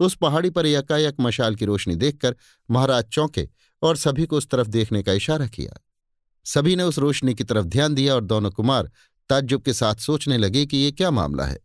[0.00, 2.36] उस पहाड़ी पर यकायक मशाल की रोशनी देखकर
[2.70, 3.48] महाराज चौंके
[3.82, 5.84] और सभी को उस तरफ़ देखने का इशारा किया।
[6.44, 8.90] सभी ने उस रोशनी की तरफ़ ध्यान दिया और दोनों कुमार
[9.28, 11.58] ताज्जुब के साथ सोचने लगे कि ये क्या मामला है।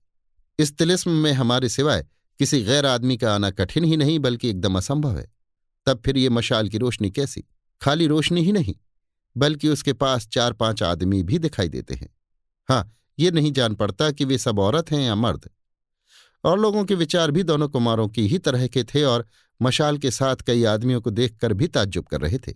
[0.60, 2.06] इस तिलिस्म में हमारे सिवाय
[2.40, 5.33] किसी गैर आदमी का आना कठिन ही नहीं, बल्कि एकदम असंभव है।
[5.86, 7.44] तब फिर ये मशाल की रोशनी कैसी?
[7.82, 8.76] खाली रोशनी ही नहीं,
[9.38, 12.10] बल्कि उसके पास चार पाँच आदमी भी दिखाई देते हैं।
[12.70, 15.50] हाँ ये नहीं जान पड़ता कि वे सब औरत हैं या मर्द।
[16.44, 19.26] और लोगों के विचार भी दोनों कुमारों की ही तरह के थे और
[19.62, 22.54] मशाल के साथ कई आदमियों को देखकर भी ताज्जुब कर रहे थे।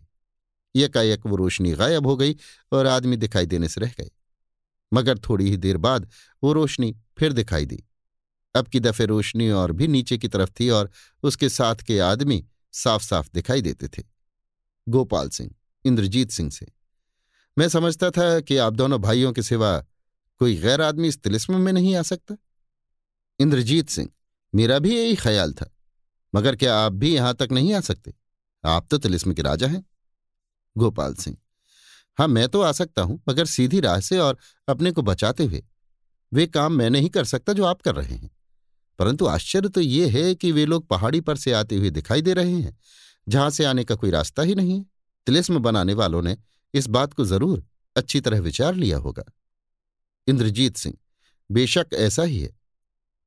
[0.75, 2.35] एकाएक वो रोशनी गायब हो गई
[2.71, 4.09] और आदमी दिखाई देने से रह गए।
[4.93, 6.09] मगर थोड़ी ही देर बाद
[6.43, 7.83] वो रोशनी फिर दिखाई दी।
[8.55, 10.89] अब की दफे रोशनी और भी नीचे की तरफ़ थी और
[11.23, 12.45] उसके साथ के आदमी
[12.77, 14.03] साफ़ साफ़ दिखाई देते थे।
[14.87, 15.53] गोपाल सिंह,
[15.85, 16.67] इंद्रजीत सिंह से।
[17.57, 19.77] मैं समझता था कि आप दोनों भाइयों के सिवा
[20.41, 22.35] कोई गैर आदमी इस तिलिस्म में नहीं आ सकता।
[23.39, 24.09] इंद्रजीत सिंह,
[24.53, 25.69] मेरा भी यही ख्याल था,
[26.33, 28.13] मगर क्या आप भी यहाँ तक नहीं आ सकते?
[28.63, 29.83] आप तो तिलिस्म के राजा हैं।
[30.75, 31.37] गोपाल सिंह
[32.17, 35.63] हाँ मैं तो आ सकता हूँ, मगर सीधी राह से और अपने को बचाते हुए।
[36.31, 38.29] वे काम मैं नहीं कर सकता जो आप कर रहे हैं।
[38.99, 42.33] परंतु आश्चर्य तो ये है कि वे लोग पहाड़ी पर से आते हुए दिखाई दे
[42.33, 42.77] रहे हैं,
[43.27, 44.85] जहाँ से आने का कोई रास्ता ही नहीं है।
[45.27, 46.37] तिलिस्म बनाने वालों ने
[46.73, 49.23] इस बात को ज़रूर अच्छी तरह विचार लिया होगा।
[50.27, 50.95] इंद्रजीत सिंह,
[51.49, 52.55] बेशक ऐसा ही है,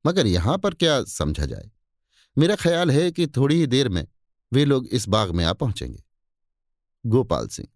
[0.05, 1.69] मगर यहाँ पर क्या समझा जाए?
[2.37, 4.05] मेरा ख्याल है कि थोड़ी ही देर में
[4.51, 6.03] वे लोग इस बाग में आ पहुँचेंगे।
[7.05, 7.67] गोपाल सिंह,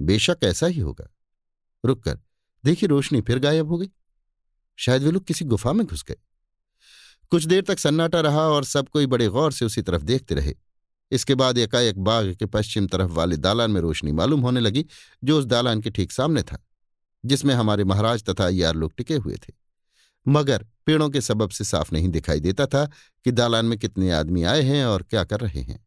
[0.00, 1.08] बेशक ऐसा ही होगा।
[1.84, 2.18] रुककर
[2.64, 3.90] देखिए रोशनी फिर गायब हो गई।
[4.78, 6.16] शायद वे लोग किसी गुफा में घुस गए।
[7.30, 10.54] कुछ देर तक सन्नाटा रहा और सब कोई बड़े गौर से उसी तरफ़ देखते रहे।
[11.10, 14.86] इसके बाद एकाएक बाग के पश्चिम तरफ़ वाले दालान में रोशनी मालूम होने लगी,
[15.24, 16.66] जो उस दालान के ठीक सामने था,
[17.24, 19.52] जिसमें हमारे महाराज तथा अयार लोग टिके हुए थे।
[20.28, 22.90] मगर पेड़ों के सबब से साफ़ नहीं दिखाई देता था
[23.24, 25.86] कि दालान में कितने आदमी आए हैं और क्या कर रहे हैं।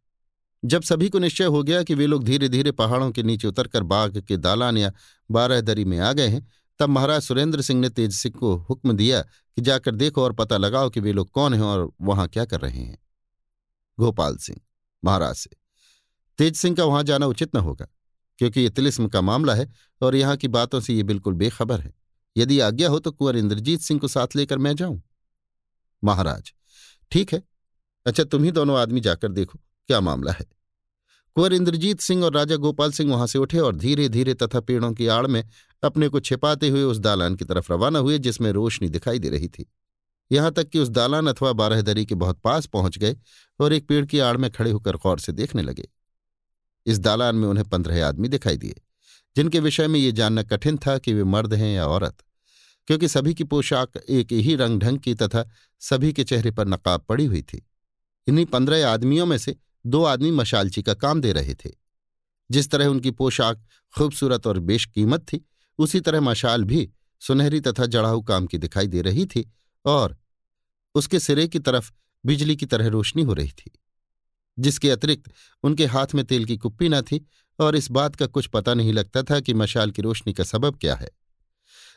[0.65, 3.83] जब सभी को निश्चय हो गया कि वे लोग धीरे धीरे पहाड़ों के नीचे उतरकर
[3.83, 4.91] बाग के दालान या
[5.31, 6.47] बारहदरी में आ गए हैं
[6.81, 10.57] तब महाराज सुरेंद्र सिंह ने तेज सिंह को हुक्म दिया कि जाकर देखो और पता
[10.57, 12.97] लगाओ कि वे लोग कौन हैं और वहाँ क्या कर रहे हैं।
[13.97, 14.59] गोपाल सिंह,
[15.03, 15.49] महाराज से,
[16.39, 17.87] तेज सिंह का वहाँ जाना उचित न होगा,
[18.39, 19.69] क्योंकि ये तिलिस्म का मामला है
[20.01, 21.93] और यहाँ की बातों से ये बिल्कुल बेखबर है।
[22.35, 25.01] यदि आज्ञा हो तो कुंवर इंद्रजीत सिंह को साथ लेकर मैं जाऊँ।
[26.03, 26.53] महाराज,
[27.11, 27.43] ठीक है।
[28.05, 30.45] अच्छा तुम ही दोनों आदमी जाकर देखो, क्या मामला है।
[31.35, 34.93] कुंवर इंद्रजीत सिंह और राजा गोपाल सिंह वहाँ से उठे और धीरे धीरे तथा पेड़ों
[34.93, 35.43] की आड़ में
[35.83, 39.47] अपने को छिपाते हुए उस दालान की तरफ़ रवाना हुए, जिसमें रोशनी दिखाई दे रही
[39.47, 39.71] थी।
[40.31, 43.17] यहाँ तक कि उस दालान अथवा बारहदरी के बहुत पास पहुँच गए
[43.59, 45.87] और एक पेड़ की आड़ में खड़े होकर गौर से देखने लगे।
[46.85, 48.81] इस दालान में उन्हें पंद्रह आदमी दिखाई दिए,
[49.35, 52.17] जिनके विषय में ये जानना कठिन था कि वे मर्द हैं या औरत,
[52.87, 55.45] क्योंकि सभी की पोशाक एक ही रंग ढंग की तथा
[55.79, 57.67] सभी के चेहरे पर नकाब पड़ी हुई थी।
[58.27, 61.69] इन्हीं पंद्रह आदमियों में से दो आदमी मशालची का काम दे रहे थे।
[62.51, 63.63] जिस तरह उनकी पोशाक
[63.97, 65.45] खूबसूरत और बेशकीमत थी
[65.79, 66.89] उसी तरह मशाल भी
[67.21, 69.49] सुनहरी तथा जड़ाऊ काम की दिखाई दे रही थी
[69.85, 70.17] और
[70.95, 71.91] उसके सिरे की तरफ़
[72.23, 73.71] बिजली की तरह रोशनी हो रही थी,
[74.57, 75.31] जिसके अतिरिक्त
[75.63, 77.25] उनके हाथ में तेल की कुप्पी न थी
[77.59, 80.77] और इस बात का कुछ पता नहीं लगता था कि मशाल की रोशनी का सबब
[80.77, 81.09] क्या है।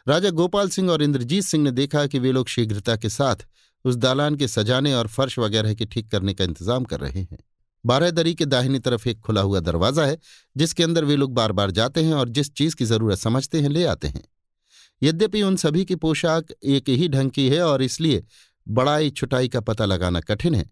[0.06, 3.46] राजा गोपाल सिंह और इंद्रजीत सिंह ने देखा कि वे लोग शीघ्रता के साथ
[3.84, 7.38] उस दालान के सजाने और फर्श वगैरह के ठीक करने का इंतज़ाम कर रहे हैं।
[7.86, 10.18] बारहदरी के दाहिनी तरफ़ एक खुला हुआ दरवाज़ा है,
[10.56, 13.68] जिसके अंदर वे लोग बार बार जाते हैं और जिस चीज़ की ज़रूरत समझते हैं,
[13.68, 14.24] ले आते हैं।
[15.02, 18.24] यद्यपि उन सभी की पोशाक एक ही ढंग की है और इसलिए
[18.68, 20.70] बड़ाई छुटाई का पता लगाना कठिन है।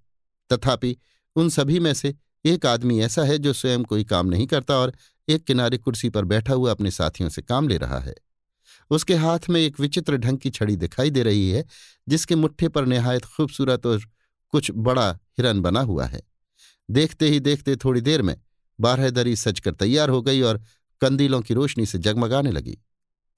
[0.50, 0.96] तथापि
[1.36, 4.92] उन सभी में से एक आदमी ऐसा है जो स्वयं कोई काम नहीं करता और
[5.28, 8.14] एक किनारे कुर्सी पर बैठा हुआ अपने साथियों से काम ले रहा है।
[8.90, 11.64] उसके हाथ में एक विचित्र ढंग की छड़ी दिखाई दे रही है,
[12.08, 14.00] जिसके मुट्ठे पर निहायत खूबसूरत और
[14.50, 16.31] कुछ बड़ा हिरन बना हुआ है।
[16.90, 18.36] देखते ही देखते थोड़ी देर में
[18.80, 20.62] बारहदरी सजकर तैयार हो गई और
[21.00, 22.78] कंदीलों की रोशनी से जगमगाने लगी।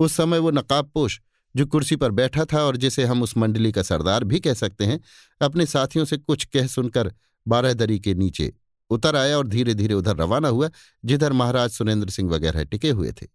[0.01, 1.21] उस समय वो नकाबपोश
[1.57, 4.85] जो कुर्सी पर बैठा था और जिसे हम उस मंडली का सरदार भी कह सकते
[4.85, 5.01] हैं,
[5.41, 7.13] अपने साथियों से कुछ कह सुनकर
[7.49, 8.53] बारहदरी के नीचे
[8.91, 10.71] उतर आया और धीरे धीरे उधर रवाना हुआ,
[11.05, 13.27] जिधर महाराज सुरेंद्र सिंह वगैरह टिके हुए थे।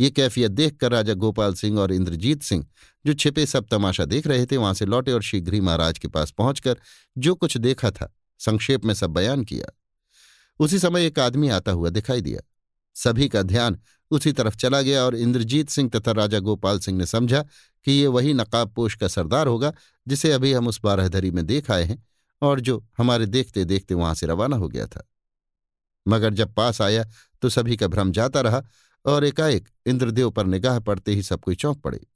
[0.00, 2.66] ये कैफियत देखकर राजा गोपाल सिंह और इंद्रजीत सिंह,
[3.06, 6.08] जो छिपे सब तमाशा देख रहे थे, वहाँ से लौटे और शीघ्र ही महाराज के
[6.08, 6.76] पास पहुंचकर
[7.18, 9.72] जो कुछ देखा था संक्षेप में सब बयान किया।
[10.60, 12.40] उसी समय एक आदमी आता हुआ दिखाई दिया।
[12.94, 13.78] सभी का ध्यान
[14.10, 17.42] उसी तरफ़ चला गया और इंद्रजीत सिंह तथा राजा गोपाल सिंह ने समझा
[17.84, 19.72] कि ये वही नकाबपोश का सरदार होगा
[20.08, 22.06] जिसे अभी हम उस बारहधरी में देख आए हैं
[22.42, 25.08] और जो हमारे देखते देखते वहाँ से रवाना हो गया था।
[26.08, 27.04] मगर जब पास आया
[27.42, 28.62] तो सभी का भ्रम जाता रहा
[29.04, 32.06] और एकाएक इंद्रदेव पर निगाह पड़ते ही सब कोई चौंक पड़े।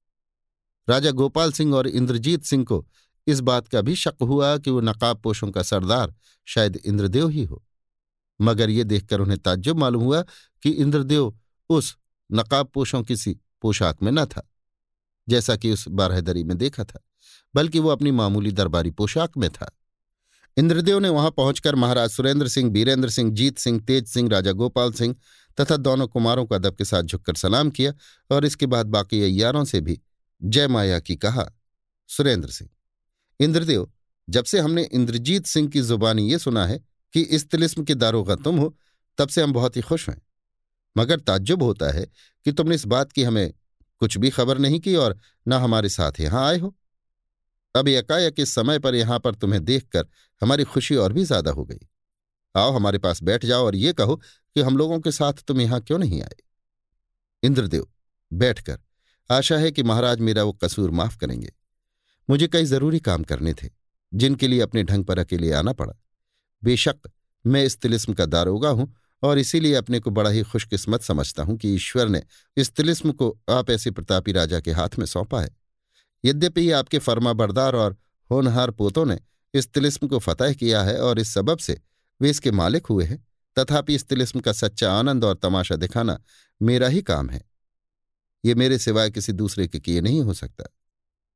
[0.88, 2.86] राजा गोपाल सिंह और इंद्रजीत सिंह को
[3.26, 6.14] इस बात का भी शक हुआ कि वो नकाबपोशों का सरदार
[6.46, 7.62] शायद इंद्रदेव ही हो।
[8.40, 10.22] मगर ये देखकर उन्हें ताज्जुब मालूम हुआ
[10.62, 11.34] कि इंद्रदेव
[11.70, 11.96] उस
[12.30, 14.48] नकाबपोशों किसी पोशाक में न था,
[15.28, 17.00] जैसा कि उस बारहदरी में देखा था,
[17.54, 19.70] बल्कि वो अपनी मामूली दरबारी पोशाक में था।
[20.56, 24.92] इंद्रदेव ने वहाँ पहुंचकर महाराज सुरेंद्र सिंह, बीरेंद्र सिंह, जीत सिंह, तेज सिंह, राजा गोपाल
[24.92, 25.14] सिंह
[25.60, 27.92] तथा दोनों कुमारों को अदब के साथ झुककर सलाम किया
[28.30, 30.00] और इसके बाद बाकी अयारों से भी
[30.42, 31.50] जय माया की कहा,
[32.08, 32.70] सुरेंद्र सिंह।
[33.42, 33.90] इंद्रदेव
[34.28, 36.78] जब से हमने इंद्रजीत सिंह की जुबानी ये सुना है
[37.14, 38.76] कि इस तिलिस्म के दारोगा तुम हो,
[39.18, 40.20] तब से हम बहुत ही खुश हैं।
[40.96, 42.06] मगर ताज्जुब होता है
[42.46, 43.52] कि तुमने इस बात की हमें
[44.00, 46.74] कुछ भी खबर नहीं की और न हमारे साथ यहाँ आए हो।
[47.74, 50.06] अब एकाएक इस समय पर यहाँ पर तुम्हें देखकर
[50.42, 51.86] हमारी खुशी और भी ज़्यादा हो गई।
[52.54, 55.80] आओ हमारे पास बैठ जाओ और ये कहो कि हम लोगों के साथ तुम यहाँ
[55.80, 56.36] क्यों नहीं आए?
[57.42, 57.86] इंद्रदेव
[58.32, 58.78] बैठकर,
[59.30, 61.52] आशा है कि महाराज मेरा वो कसूर माफ़ करेंगे।
[62.32, 63.68] मुझे कई ज़रूरी काम करने थे,
[64.12, 65.92] जिनके लिए अपने ढंग पर अकेले आना पड़ा।
[66.62, 67.10] बेशक,
[67.44, 71.56] मैं इस तिलिस्म का दारोगा हूँ और इसीलिए अपने को बड़ा ही खुशकिस्मत समझता हूँ
[71.56, 72.22] कि ईश्वर ने
[72.56, 75.56] इस तिलिस्म को आप ऐसे प्रतापी राजा के हाथ में सौंपा है।
[76.24, 77.96] यद्यपि आपके फर्माबरदार और
[78.30, 79.18] होनहार पोतों ने
[79.54, 81.80] इस तिलिस्म को फतेह किया है और इस सबब से
[82.20, 83.24] वे इसके मालिक हुए हैं,
[83.56, 86.18] तथापि इस तिलिस्म का सच्चा आनंद और तमाशा दिखाना
[86.60, 87.42] मेरा ही काम है।
[88.44, 90.64] ये मेरे सिवाय किसी दूसरे के किए नहीं हो सकता।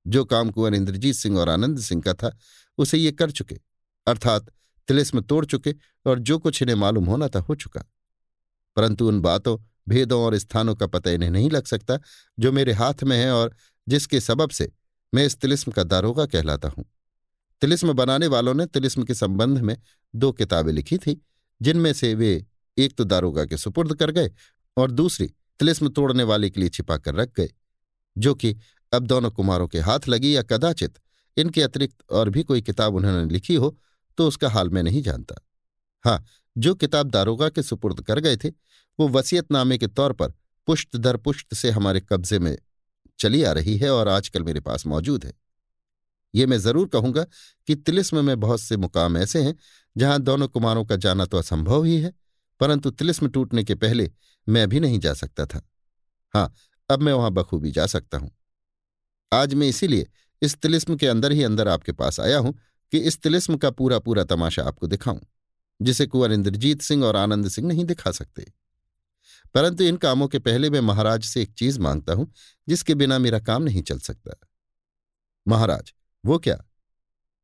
[0.07, 2.36] जो काम कुंवर इंद्रजीत सिंह और आनंद सिंह का था,
[2.78, 3.59] उसे ये कर चुके,
[4.07, 4.51] अर्थात
[4.89, 5.75] तिलिस्म तोड़ चुके
[6.07, 7.85] और जो कुछ इन्हें मालूम होना था हो चुका।
[8.76, 9.57] परंतु उन बातों,
[9.89, 11.99] भेदों और स्थानों का पता इन्हें नहीं लग सकता,
[12.39, 13.55] जो मेरे हाथ में है और
[13.86, 14.70] जिसके सबब से
[15.12, 16.85] मैं इस तिलिस्म का दारोगा कहलाता हूँ।
[17.62, 19.76] तिलिस्म बनाने वालों ने तिलिस्म के संबंध में
[20.15, 21.20] दो किताबें लिखी थी,
[21.60, 22.44] जिनमें से वे
[22.76, 24.31] एक तो दारोगा के सुपुर्द कर गए
[24.76, 25.26] और दूसरी
[25.60, 27.49] तिलिस्म तोड़ने वाले के लिए छिपा कर रख गए,
[28.17, 28.55] जो कि
[28.93, 30.99] अब दोनों कुमारों के हाथ लगी या कदाचित
[31.37, 33.77] इनके अतिरिक्त और भी कोई किताब उन्होंने लिखी हो
[34.19, 35.35] तो उसका हाल मैं नहीं जानता।
[36.05, 36.25] हाँ
[36.57, 38.49] जो किताब दारोगा के सुपुर्द कर गए थे,
[38.99, 40.33] वो वसीयतनामे के तौर पर
[40.69, 42.57] पुष्ट दर पुष्ट से हमारे कब्जे में
[43.19, 45.33] चली आ रही है और आजकल मेरे पास मौजूद है।
[46.35, 47.25] ये मैं ज़रूर कहूँगा
[47.69, 49.55] कि तिलिस्म में बहुत से मुकाम ऐसे हैं,
[49.97, 52.13] जहाँ दोनों कुमारों का जाना तो असंभव ही है,
[52.61, 54.11] परंतु तिलिस्म टूटने के पहले
[54.47, 55.61] मैं भी नहीं जा सकता था।
[56.35, 56.53] हाँ
[56.91, 58.31] अब मैं वहाँ बखूबी जा सकता हूँ।
[59.33, 60.07] आज मैं इसीलिए
[60.43, 62.59] इस तिलिस्म के अंदर ही अंदर आपके पास आया हूँ
[62.93, 65.21] कि इस तिलिस्म का पूरा पूरा तमाशा आपको दिखाऊँ,
[65.83, 68.53] जिसे कुंवर इंद्रजीत सिंह और आनंद सिंह नहीं दिखा सकते।
[69.55, 72.33] परंतु इन कामों के पहले मैं महाराज से एक चीज़ माँगता हूँ,
[72.69, 74.49] जिसके बिना मेरा काम नहीं चल सकता।
[75.49, 75.93] महाराज,
[76.27, 76.65] वो क्या?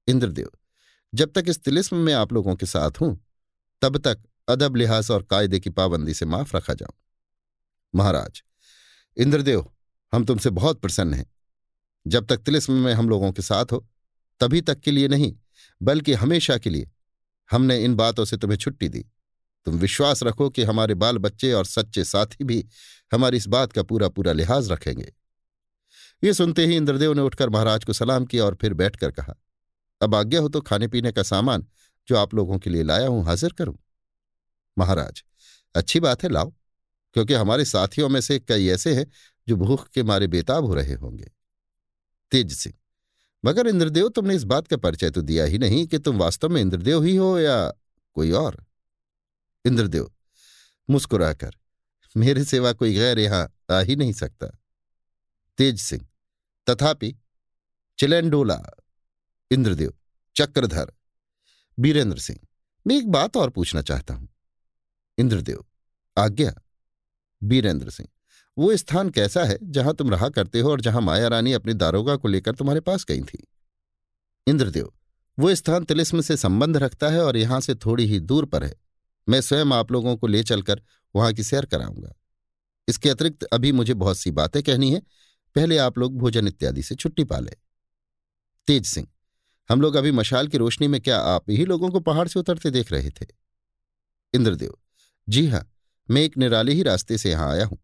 [0.09, 0.51] इंद्रदेव,
[1.15, 3.27] जब तक इस तिलिस्म में आप लोगों के साथ हूँ,
[3.83, 6.95] तब तक अदब लिहाज और कायदे की पाबंदी से माफ़ रखा जाऊँ।
[7.95, 8.43] महाराज,
[9.17, 9.73] इंद्रदेव,
[10.13, 11.32] हम तुमसे बहुत प्रसन्न हैं।
[12.07, 13.87] जब तक तिलिस्म में हम लोगों के साथ हो,
[14.41, 15.33] तभी तक के लिए नहीं,
[15.81, 16.91] बल्कि हमेशा के लिए।
[17.51, 19.05] हमने इन बातों से तुम्हें छुट्टी दी।
[19.67, 22.65] तुम विश्वास रखो कि हमारे बाल बच्चे और सच्चे साथी भी
[23.13, 25.13] हमारी इस बात का पूरा पूरा लिहाज रखेंगे।
[26.23, 29.35] ये सुनते ही इंद्रदेव ने उठकर महाराज को सलाम किया और फिर बैठकर कहा,
[30.01, 31.67] अब आज्ञा हो तो खाने पीने का सामान,
[32.09, 33.77] जो आप लोगों के लिए लाया हूँ, हाजिर करूँ।
[34.77, 35.23] महाराज,
[35.75, 36.53] अच्छी बात है, लाओ,
[37.15, 39.07] क्योंकि हमारे साथियों में से कई ऐसे हैं,
[39.49, 41.31] जो भूख के मारे बेताब हो रहे होंगे।
[42.33, 42.75] तेज सिंह
[43.45, 46.61] मगर इंद्रदेव तुमने इस बात का परिचय तो दिया ही नहीं कि तुम वास्तव में
[46.61, 47.73] इंद्रदेव ही हो या
[48.15, 48.65] कोई और?
[49.65, 50.13] इंद्रदेव,
[50.91, 51.51] मुस्कुराकर,
[52.17, 54.47] मेरे सेवा कोई गैर यहाँ आ ही नहीं सकता।
[55.59, 56.07] तेज सिंह,
[56.71, 57.17] तथापि
[57.99, 58.61] चिलेंडोला
[59.51, 59.95] इंद्रदेव,
[60.37, 60.93] चक्रधर,
[61.79, 62.39] बीरेंद्र सिंह,
[62.87, 64.29] मैं एक बात और पूछना चाहता हूँ।
[65.19, 65.65] इंद्रदेव,
[66.19, 66.55] आज्ञा,
[67.43, 68.09] बीरेंद्र सिंह
[68.57, 72.17] वो स्थान कैसा है, जहाँ तुम रहा करते हो और जहाँ माया रानी अपने दारोगा
[72.17, 73.47] को लेकर तुम्हारे पास गई थी?
[74.47, 74.93] इंद्रदेव,
[75.39, 78.75] वो स्थान तिलिस्म से संबंध रखता है और यहाँ से थोड़ी ही दूर पर है।
[79.27, 80.83] मैं स्वयं आप लोगों को ले चलकर
[81.15, 82.13] वहाँ की सैर कराऊँगा।
[82.89, 85.01] इसके अतिरिक्त अभी मुझे बहुत सी बातें कहनी है।
[85.57, 87.57] पहले आप लोग भोजन इत्यादि से छुट्टी पा ले।
[88.69, 89.07] तेज सिंह,
[89.71, 92.71] हम लोग अभी मशाल की रोशनी में क्या आप ही लोगों को पहाड़ से उतरते
[92.71, 93.27] देख रहे थे?
[94.35, 94.75] इंद्रदेव,
[95.29, 95.67] जी हाँ
[96.09, 97.79] मैं एक निराले ही रास्ते से यहाँ आया हूँ।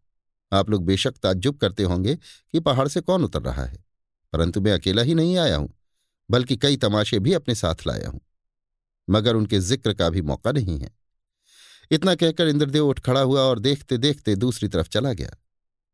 [0.51, 3.83] आप लोग बेशक ताज्जुब करते होंगे कि पहाड़ से कौन उतर रहा है,
[4.33, 5.73] परंतु मैं अकेला ही नहीं आया हूँ,
[6.29, 8.21] बल्कि कई तमाशे भी अपने साथ लाया हूँ,
[9.07, 10.91] मगर उनके ज़िक्र का भी मौका नहीं है।
[11.91, 15.35] इतना कहकर इंद्रदेव उठ खड़ा हुआ और देखते देखते दूसरी तरफ़ चला गया,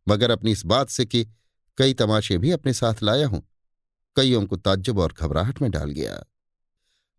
[0.08, 1.26] मगर अपनी इस बात से कि
[1.78, 3.42] कई तमाशे भी अपने साथ लाया हूँ,
[4.16, 6.24] कईयों को ताज्जुब और घबराहट में डाल गया।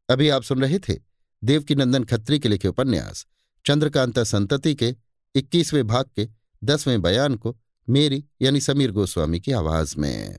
[0.09, 0.95] अभी आप सुन रहे थे
[1.43, 3.27] देवकीनंदन खत्री के लिखे उपन्यास,
[3.65, 4.95] चंद्रकांता संतति के
[5.35, 6.29] इक्कीसवें भाग के
[6.65, 7.57] दसवें बयान को
[7.89, 10.37] मेरी यानी समीर गोस्वामी की आवाज़ में।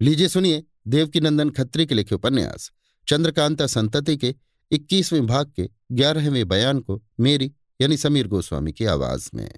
[0.00, 2.70] लीजिए सुनिए देवकीनंदन खत्री के लिखे उपन्यास,
[3.08, 4.34] चंद्रकांता संतति के
[4.70, 9.54] इक्कीसवें भाग के ग्यारहवें बयान को मेरी यानी समीर गोस्वामी की आवाज़ में।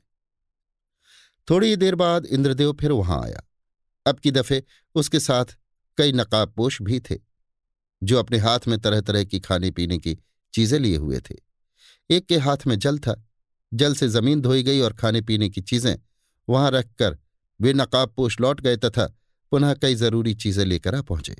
[1.50, 3.42] थोड़ी ही देर बाद इंद्रदेव फिर वहाँ आया।
[4.06, 4.62] अब की दफे
[4.94, 5.44] उसके साथ
[5.96, 7.18] कई नकाबपोश भी थे,
[8.02, 10.18] जो अपने हाथ में तरह तरह की खाने पीने की
[10.54, 11.34] चीज़ें लिए हुए थे।
[12.10, 13.24] एक के हाथ में जल था
[13.74, 15.96] जल से ज़मीन धोई गई और खाने पीने की चीज़ें
[16.48, 17.18] वहाँ रखकर
[17.60, 19.06] वे नकाबपोश लौट गए तथा
[19.52, 21.36] पुनः कई ज़रूरी चीज़ें लेकर आ पहुँचे।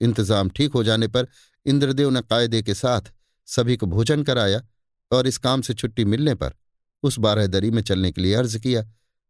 [0.00, 1.26] इंतज़ाम ठीक हो जाने पर
[1.66, 3.12] इंद्रदेव ने कायदे के साथ
[3.48, 4.62] सभी को भोजन कराया
[5.10, 6.54] और इस काम से छुट्टी मिलने पर
[7.02, 8.84] उस बारहदरी में चलने के लिए अर्ज़ किया,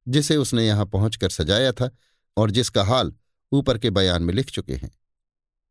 [0.06, 1.90] जिसे उसने यहाँ पहुंचकर सजाया था
[2.36, 3.12] और जिसका हाल
[3.52, 4.90] ऊपर के बयान में लिख चुके हैं।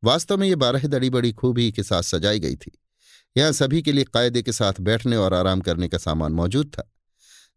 [0.03, 2.71] वास्तव में ये बारहदड़ी बड़ी खूबी के साथ सजाई गई थी।
[3.35, 6.89] यहाँ सभी के लिए कायदे के साथ बैठने और आराम करने का सामान मौजूद था,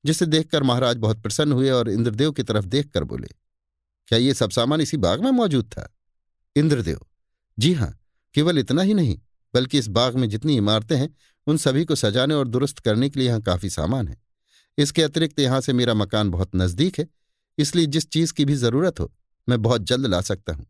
[0.05, 3.29] जिसे देखकर महाराज बहुत प्रसन्न हुए और इंद्रदेव की तरफ़ देखकर बोले,
[4.09, 5.89] क्या ये सब सामान इसी बाग में मौजूद था?
[6.57, 6.99] इंद्रदेव,
[7.59, 7.99] जी हाँ,
[8.35, 9.19] केवल इतना ही नहीं,
[9.55, 11.09] बल्कि इस बाग में जितनी इमारतें हैं,
[11.47, 14.21] उन सभी को सजाने और दुरुस्त करने के लिए यहाँ काफ़ी सामान है।
[14.79, 17.07] इसके अतिरिक्त यहाँ से मेरा मकान बहुत नज़दीक है,
[17.59, 19.13] इसलिए जिस चीज़ की भी ज़रूरत हो,
[19.49, 20.67] मैं बहुत जल्द ला सकता हूँ।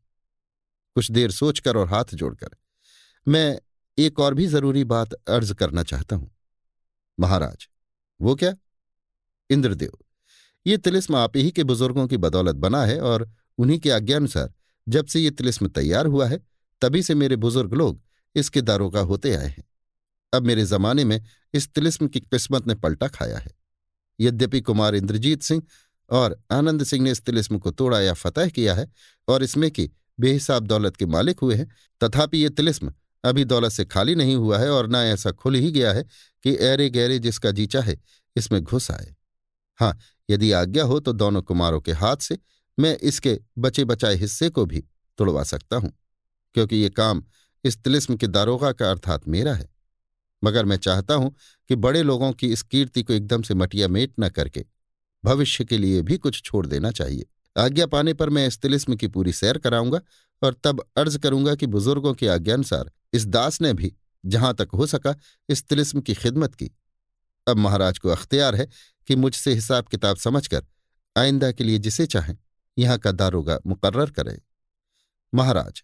[0.96, 2.48] कुछ देर सोचकर और हाथ जोड़कर,
[3.26, 3.58] मैं
[3.98, 6.30] एक और भी ज़रूरी बात अर्ज़ करना चाहता हूँ।
[7.18, 7.68] महाराज,
[8.20, 8.54] वो क्या?
[9.50, 9.98] इंद्रदेव,
[10.66, 14.52] ये तिलिस्म आप ही के बुज़ुर्गों की बदौलत बना है और उन्हीं के आज्ञानुसार
[14.86, 16.40] जब से ये तिलिस्म तैयार हुआ है,
[16.82, 18.00] तभी से मेरे बुज़ुर्ग लोग
[18.34, 19.64] इसके दारोगा होते आए हैं।
[20.32, 21.20] अब मेरे जमाने में
[21.54, 23.50] इस तिलिस्म की किस्मत ने पलटा खाया है।
[24.20, 25.62] यद्यपि कुमार इंद्रजीत सिंह
[26.10, 28.90] और आनंद सिंह ने इस तिलिस्म को तोड़ा या फतह किया है
[29.28, 29.90] और इसमें की
[30.20, 31.68] बेहिसाब दौलत के मालिक हुए हैं,
[32.00, 32.92] तथापि ये तिलिस्म
[33.24, 36.04] अभी दौलत से खाली नहीं हुआ है और न ऐसा खुल ही गया है
[36.44, 37.96] कि ऐरे गहरे जिसका जी चाहे
[38.36, 39.14] इसमें घुस आए।
[39.78, 42.38] हाँ यदि आज्ञा हो तो दोनों कुमारों के हाथ से
[42.78, 44.84] मैं इसके बचे बचाए हिस्से को भी
[45.18, 45.92] तोड़वा सकता हूँ,
[46.54, 47.22] क्योंकि ये काम
[47.64, 49.68] इस तिलिस्म के दारोगा का अर्थात मेरा है।
[50.42, 51.34] मगर मैं चाहता हूँ
[51.70, 54.64] कि बड़े लोगों की इस कीर्ति को एकदम से मटिया मेट न करके
[55.24, 57.26] भविष्य के लिए भी कुछ छोड़ देना चाहिए।
[57.56, 60.00] आज्ञा पाने पर मैं इस तिलिस्म की पूरी सैर कराऊँगा
[60.42, 63.94] और तब अर्ज़ करूँगा कि बुज़ुर्गों की आज्ञानुसार इस दास ने भी
[64.26, 65.14] जहाँ तक हो सका
[65.48, 66.70] इस तिलिस्म की खिदमत की।
[67.48, 68.68] अब महाराज को अख्तियार है
[69.06, 70.66] कि मुझसे हिसाब किताब समझकर
[71.18, 72.36] आइंदा के लिए जिसे चाहें
[72.78, 74.38] यहाँ का दारोगा मुकर्र करें।
[75.34, 75.82] महाराज,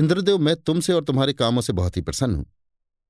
[0.00, 2.46] इंद्रदेव, मैं तुमसे और तुम्हारे कामों से बहुत ही प्रसन्न हूँ।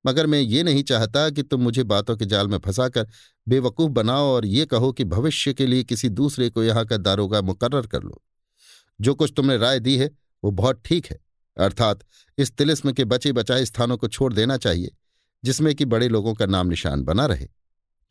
[0.05, 3.07] मगर मैं ये नहीं चाहता कि तुम मुझे बातों के जाल में फंसाकर
[3.47, 7.41] बेवकूफ़ बनाओ और ये कहो कि भविष्य के लिए किसी दूसरे को यहाँ का दारोगा
[7.41, 8.21] मुकर्र कर लो।
[9.01, 10.11] जो कुछ तुमने राय दी है,
[10.43, 11.20] वो बहुत ठीक है।
[11.57, 11.99] अर्थात
[12.37, 14.91] इस तिलिस्म के बचे बचाए स्थानों को छोड़ देना चाहिए,
[15.43, 17.47] जिसमें कि बड़े लोगों का नाम निशान बना रहे।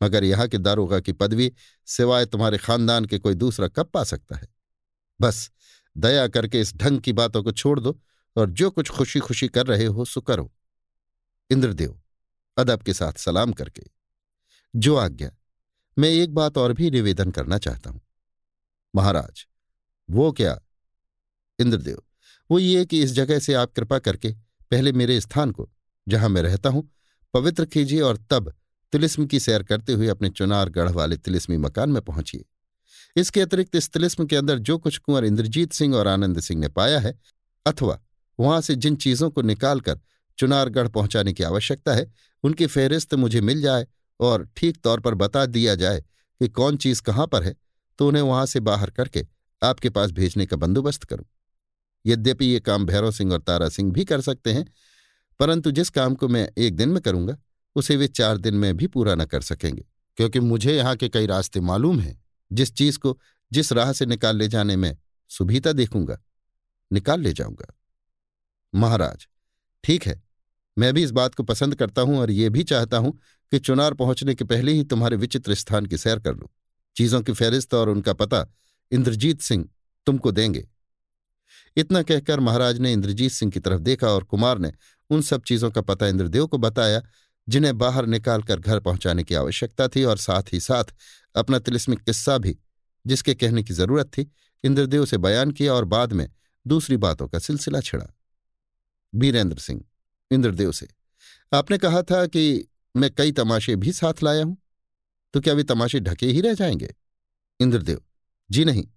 [0.03, 1.53] मगर यहाँ के दारोगा की पदवी
[1.85, 4.47] सिवाय तुम्हारे खानदान के कोई दूसरा कब पा सकता है?
[5.21, 5.51] बस,
[5.97, 8.01] दया करके इस ढंग की बातों को छोड़ दो
[8.37, 10.53] और जो कुछ खुशी खुशी कर रहे हो, सो करो।
[11.49, 12.01] इंद्रदेव,
[12.57, 13.83] अदब के साथ सलाम करके।
[14.75, 15.31] जो आज्ञा,
[15.99, 18.01] मैं एक बात और भी निवेदन करना चाहता हूँ।
[18.95, 19.47] महाराज,
[20.09, 20.61] वो क्या?
[21.59, 22.03] इंद्रदेव
[22.51, 24.31] वो ये कि इस जगह से आप कृपा करके
[24.71, 25.69] पहले मेरे स्थान को,
[26.07, 26.89] जहाँ मैं रहता हूँ,
[27.33, 28.53] पवित्र कीजिए और तब
[28.93, 32.45] तिलिस्म की सैर करते हुए अपने चुनार गढ़ वाले तिलिस्मी मकान में पहुंचिए।
[33.15, 36.69] इसके अतिरिक्त इस तिलिस्म के अंदर जो कुछ कुंवर इंद्रजीत सिंह और आनंद सिंह ने
[36.69, 37.17] पाया है,
[37.65, 37.99] अथवा
[38.39, 39.99] वहाँ से जिन चीज़ों को निकालकर
[40.37, 42.11] चुनारगढ़ पहुँचाने की आवश्यकता है,
[42.43, 43.87] उनकी फेहरिस्त मुझे मिल जाए
[44.19, 45.99] और ठीक तौर पर बता दिया जाए
[46.41, 47.55] कि कौन चीज़ कहाँ पर है
[47.99, 49.25] तो उन्हें वहाँ से बाहर करके
[49.61, 51.25] आपके पास भेजने का बंदोबस्त करूँ।
[52.05, 54.65] यद्यपि ये काम भैरव सिंह और तारा सिंह भी कर सकते हैं,
[55.39, 57.37] परंतु जिस काम को मैं एक दिन में करूँगा,
[57.75, 59.83] उसे वे चार दिन में भी पूरा न कर सकेंगे,
[60.17, 62.19] क्योंकि मुझे यहाँ के कई रास्ते मालूम हैं।
[62.51, 63.17] जिस चीज़ को,
[63.51, 64.95] जिस राह से निकाल ले जाने में
[65.31, 66.17] सुभीता देखूँगा,
[66.91, 67.73] निकाल ले जाऊँगा।
[68.73, 69.27] महाराज,
[69.83, 70.21] ठीक है,
[70.77, 73.11] मैं भी इस बात को पसंद करता हूँ और ये भी चाहता हूँ
[73.51, 76.51] कि चुनार पहुँचने के पहले ही तुम्हारे विचित्र स्थान की सैर कर लो।
[76.95, 78.45] चीज़ों की फहरिस्त और उनका पता
[78.91, 79.67] इंद्रजीत सिंह
[80.07, 80.67] तुमको देंगे।
[81.77, 84.71] इतना कहकर महाराज ने इंद्रजीत सिंह की तरफ़ देखा और कुमार ने
[85.09, 87.01] उन सब चीज़ों का पता इंद्रदेव को बताया,
[87.47, 90.93] जिन्हें बाहर निकालकर घर पहुँचाने की आवश्यकता थी और साथ ही साथ
[91.35, 92.57] अपना तिलिस्मिक किस्सा भी,
[93.05, 94.31] जिसके कहने की ज़रूरत थी,
[94.63, 96.27] इंद्रदेव से बयान किया और बाद में
[96.65, 98.05] दूसरी बातों का सिलसिला छिड़ा।
[99.13, 99.83] बीरेंद्र सिंह,
[100.31, 100.87] इंद्रदेव से,
[101.51, 104.57] आपने कहा था कि मैं कई तमाशे भी साथ लाया हूँ
[105.33, 106.93] तो क्या वे तमाशे ढके ही रह जाएँगे?
[107.59, 108.01] इंद्रदेव,
[108.49, 108.87] जी नहीं,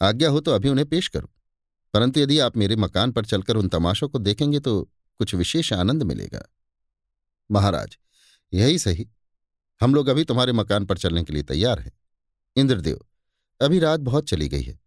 [0.00, 1.30] आज्ञा हो तो अभी उन्हें पेश करो।
[1.96, 4.80] परंतु यदि आप मेरे मकान पर चलकर उन तमाशों को देखेंगे तो
[5.20, 6.42] कुछ विशेष आनंद मिलेगा।
[7.50, 7.96] महाराज,
[8.52, 9.08] यही सही।
[9.80, 11.92] हम लोग अभी तुम्हारे मकान पर चलने के लिए तैयार हैं।
[12.56, 12.98] इंद्रदेव,
[13.60, 14.78] अभी रात बहुत चली गई है।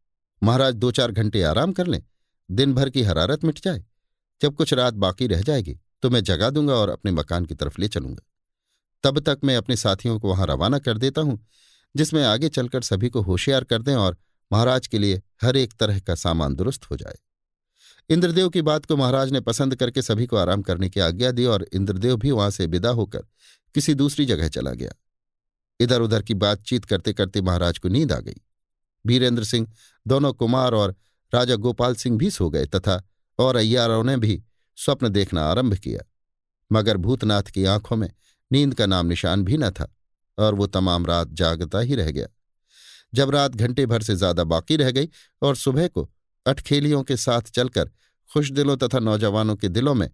[0.42, 2.02] महाराज दो चार घंटे आराम कर लें।
[2.50, 3.84] दिन भर की हरारत मिट जाए।
[4.42, 7.82] जब कुछ रात बाकी रह जाएगी तो मैं जगा दूँगा और अपने मकान की तरफ़
[7.82, 8.24] ले चलूँगा।
[9.04, 11.40] तब तक मैं अपने साथियों को वहाँ रवाना कर देता हूँ,
[11.96, 14.18] जिसमें आगे चलकर सभी को होशियार कर दें और
[14.52, 17.18] महाराज के लिए हर एक तरह का सामान दुरुस्त हो जाए।
[18.10, 21.46] इंद्रदेव की बात को महाराज ने पसंद करके सभी को आराम करने की आज्ञा दी
[21.46, 23.20] और इंद्रदेव भी वहाँ से विदा होकर
[23.74, 24.92] किसी दूसरी जगह चला गया।
[25.80, 28.42] इधर उधर की बातचीत करते करते महाराज को नींद आ गई।
[29.06, 29.68] वीरेंद्र सिंह,
[30.08, 30.96] दोनों कुमार और
[31.34, 33.04] राजा गोपाल सिंह भी सो गए तथा
[33.40, 34.44] और अय्यारों ने भी
[34.76, 36.02] स्वप्न देखना आरंभ किया।
[36.72, 38.12] मगर भूतनाथ की आँखों में
[38.52, 39.96] नींद का नाम निशान भी न था
[40.38, 42.28] और वो तमाम रात जागता ही रह गया।
[43.14, 45.10] जब रात घंटे भर से ज़्यादा बाकी रह गई
[45.42, 46.10] और सुबह को
[46.46, 47.92] अटखेलियों के साथ चलकर
[48.34, 50.10] खुश दिलों तथा नौजवानों के दिलों में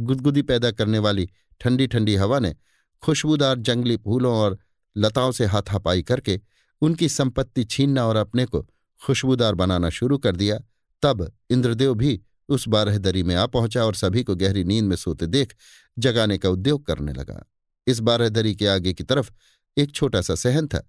[0.00, 1.28] गुदगुदी पैदा करने वाली
[1.60, 2.54] ठंडी ठंडी हवा ने
[3.02, 4.58] खुशबूदार जंगली फूलों और
[4.96, 6.40] लताओं से हाथापाई करके
[6.82, 8.66] उनकी संपत्ति छीनना और अपने को
[9.00, 10.58] खुशबूदार बनाना शुरू कर दिया,
[11.02, 15.26] तब इंद्रदेव भी उस बारहदरी में आ पहुँचा और सभी को गहरी नींद में सोते
[15.26, 15.54] देख
[15.98, 17.44] जगाने का उद्योग करने लगा।
[17.86, 19.30] इस बारहदरी के आगे की तरफ़
[19.76, 20.82] एक छोटा सा सहन था।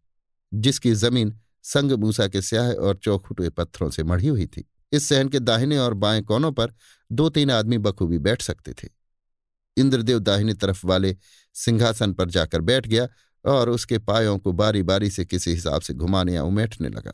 [0.53, 5.29] जिसकी ज़मीन संग मूसा के स्याह और चौखुटे पत्थरों से मढ़ी हुई थी। इस सहन
[5.29, 6.73] के दाहिने और बाएँ कोनों पर
[7.11, 8.87] दो तीन आदमी बखूबी बैठ सकते थे।
[9.77, 11.17] इंद्रदेव दाहिनी तरफ़ वाले
[11.53, 13.07] सिंहासन पर जाकर बैठ गया
[13.45, 17.11] और उसके पायों को बारी बारी से किसी हिसाब से घुमाने या उमेटने लगा।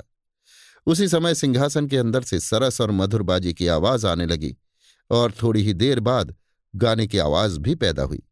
[0.86, 4.58] उसी समय सिंहासन के अंदर से सरस और मधुरबाजी की आवाज़ आने लगी
[5.10, 6.36] और थोड़ी ही देर बाद
[6.76, 8.27] गाने की आवाज़ भी पैदा हुई।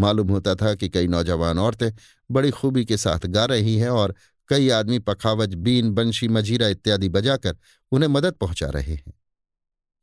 [0.00, 1.90] मालूम होता था कि कई नौजवान औरतें
[2.30, 4.14] बड़ी खूबी के साथ गा रही हैं और
[4.48, 7.56] कई आदमी पखावज, बीन, बंशी, मजीरा इत्यादि बजाकर
[7.92, 9.12] उन्हें मदद पहुँचा रहे हैं।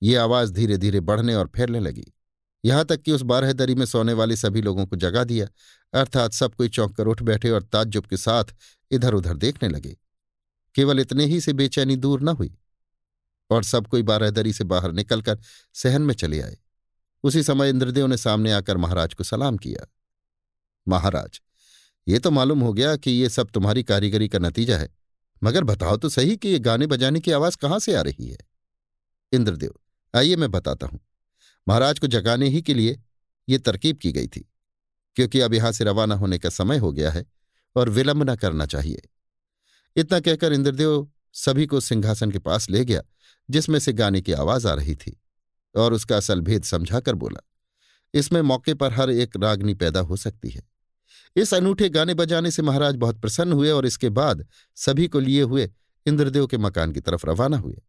[0.03, 2.13] ये आवाज़ धीरे धीरे बढ़ने और फैलने लगी।
[2.65, 5.47] यहाँ तक कि उस बारहदरी में सोने वाले सभी लोगों को जगा दिया,
[5.93, 8.43] अर्थात सब कोई चौंक कर उठ बैठे और ताज्जुब के साथ
[8.91, 9.97] इधर उधर देखने लगे।
[10.75, 12.57] केवल इतने ही से बेचैनी दूर न हुई
[13.49, 15.39] और सब कोई बारहदरी से बाहर निकलकर
[15.73, 16.57] सहन में चले आए।
[17.23, 19.85] उसी समय इंद्रदेव ने सामने आकर महाराज को सलाम किया।
[20.87, 21.39] महाराज,
[22.07, 24.89] ये तो मालूम हो गया कि ये सब तुम्हारी कारीगरी का नतीजा है,
[25.41, 28.37] मगर बताओ तो सही कि ये गाने बजाने की आवाज़ कहाँ से आ रही है?
[29.31, 29.73] इंद्रदेव,
[30.13, 30.99] आइए मैं बताता हूँ।
[31.67, 32.99] महाराज को जगाने ही के लिए
[33.47, 34.49] ये तरकीब की गई थी,
[35.17, 37.25] क्योंकि अब यहाँ से रवाना होने का समय हो गया है
[37.75, 39.01] और विलंब न करना चाहिए।
[39.95, 43.01] इतना कहकर इंद्रदेव सभी को सिंहासन के पास ले गया,
[43.49, 45.19] जिसमें से गाने की आवाज़ आ रही थी।
[45.75, 47.39] और उसका असल भेद समझाकर बोला,
[48.13, 50.61] इसमें मौके पर हर एक रागनी पैदा हो सकती है।
[51.35, 54.45] इस अनूठे गाने बजाने से महाराज बहुत प्रसन्न हुए और इसके बाद
[54.77, 55.69] सभी को लिए हुए
[56.05, 57.81] इंद्रदेव के मकान की तरफ़ रवाना हुए।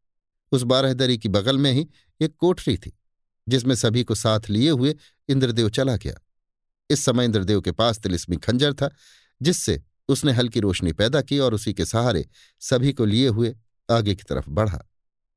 [0.52, 1.86] उस बारहदरी की बगल में ही
[2.20, 2.92] एक कोठरी थी,
[3.46, 4.94] जिसमें सभी को साथ लिए हुए
[5.28, 6.14] इंद्रदेव चला गया।
[6.90, 8.90] इस समय इंद्रदेव के पास तिलिस्मी खंजर था,
[9.40, 12.26] जिससे उसने हल्की रोशनी पैदा की और उसी के सहारे
[12.62, 13.54] सभी को लिए हुए
[13.88, 14.84] आगे की तरफ़ बढ़ा।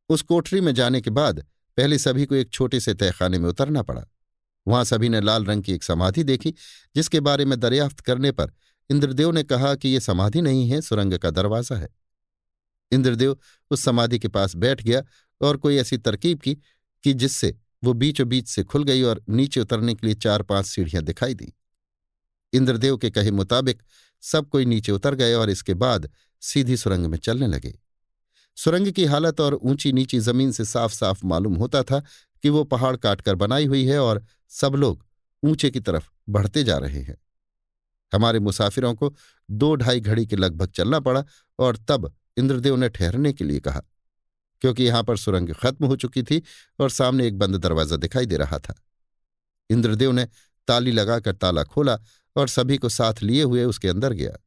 [0.10, 1.46] उस कोठरी में जाने के बाद
[1.78, 4.06] पहले सभी को एक छोटे से तहखाने में उतरना पड़ा।
[4.68, 6.54] वहाँ सभी ने लाल रंग की एक समाधि देखी,
[6.96, 8.52] जिसके बारे में दरियाफ्त करने पर
[8.90, 11.90] इंद्रदेव ने कहा कि यह समाधि नहीं है, सुरंग का दरवाज़ा है।
[12.92, 13.38] इंद्रदेव
[13.72, 15.04] उस समाधि के पास बैठ गया
[15.42, 16.58] और कोई ऐसी तरकीब की,
[17.04, 20.66] कि जिससे वो बीचों बीच से खुल गई और नीचे उतरने के लिए चार पाँच
[20.66, 21.54] सीढ़ियाँ दिखाई दी।
[22.54, 23.84] इंद्रदेव के कहे मुताबिक
[24.22, 26.10] सब कोई नीचे उतर गए और इसके बाद
[26.42, 27.80] सीधी सुरंग में चलने लगे।
[28.58, 32.00] सुरंग की हालत और ऊँची नीची ज़मीन से साफ़ साफ़ मालूम होता था
[32.44, 35.06] कि वो पहाड़ काटकर बनाई हुई है और सब लोग
[35.44, 37.18] ऊँचे की तरफ़ बढ़ते जा रहे हैं।
[38.12, 39.14] हमारे मुसाफिरों को
[39.50, 41.24] दो ढाई घड़ी के लगभग चलना पड़ा
[41.60, 43.82] और तब इंद्रदेव ने ठहरने के लिए कहा,
[44.62, 46.42] क्योंकि यहाँ पर सुरंग खत्म हो चुकी थी
[46.80, 48.76] और सामने एक बंद दरवाज़ा दिखाई दे रहा था।
[49.70, 50.28] इंद्रदेव ने
[50.68, 51.98] ताली लगाकर ताला खोला
[52.36, 54.38] और सभी को साथ लिए हुए उसके अंदर गया।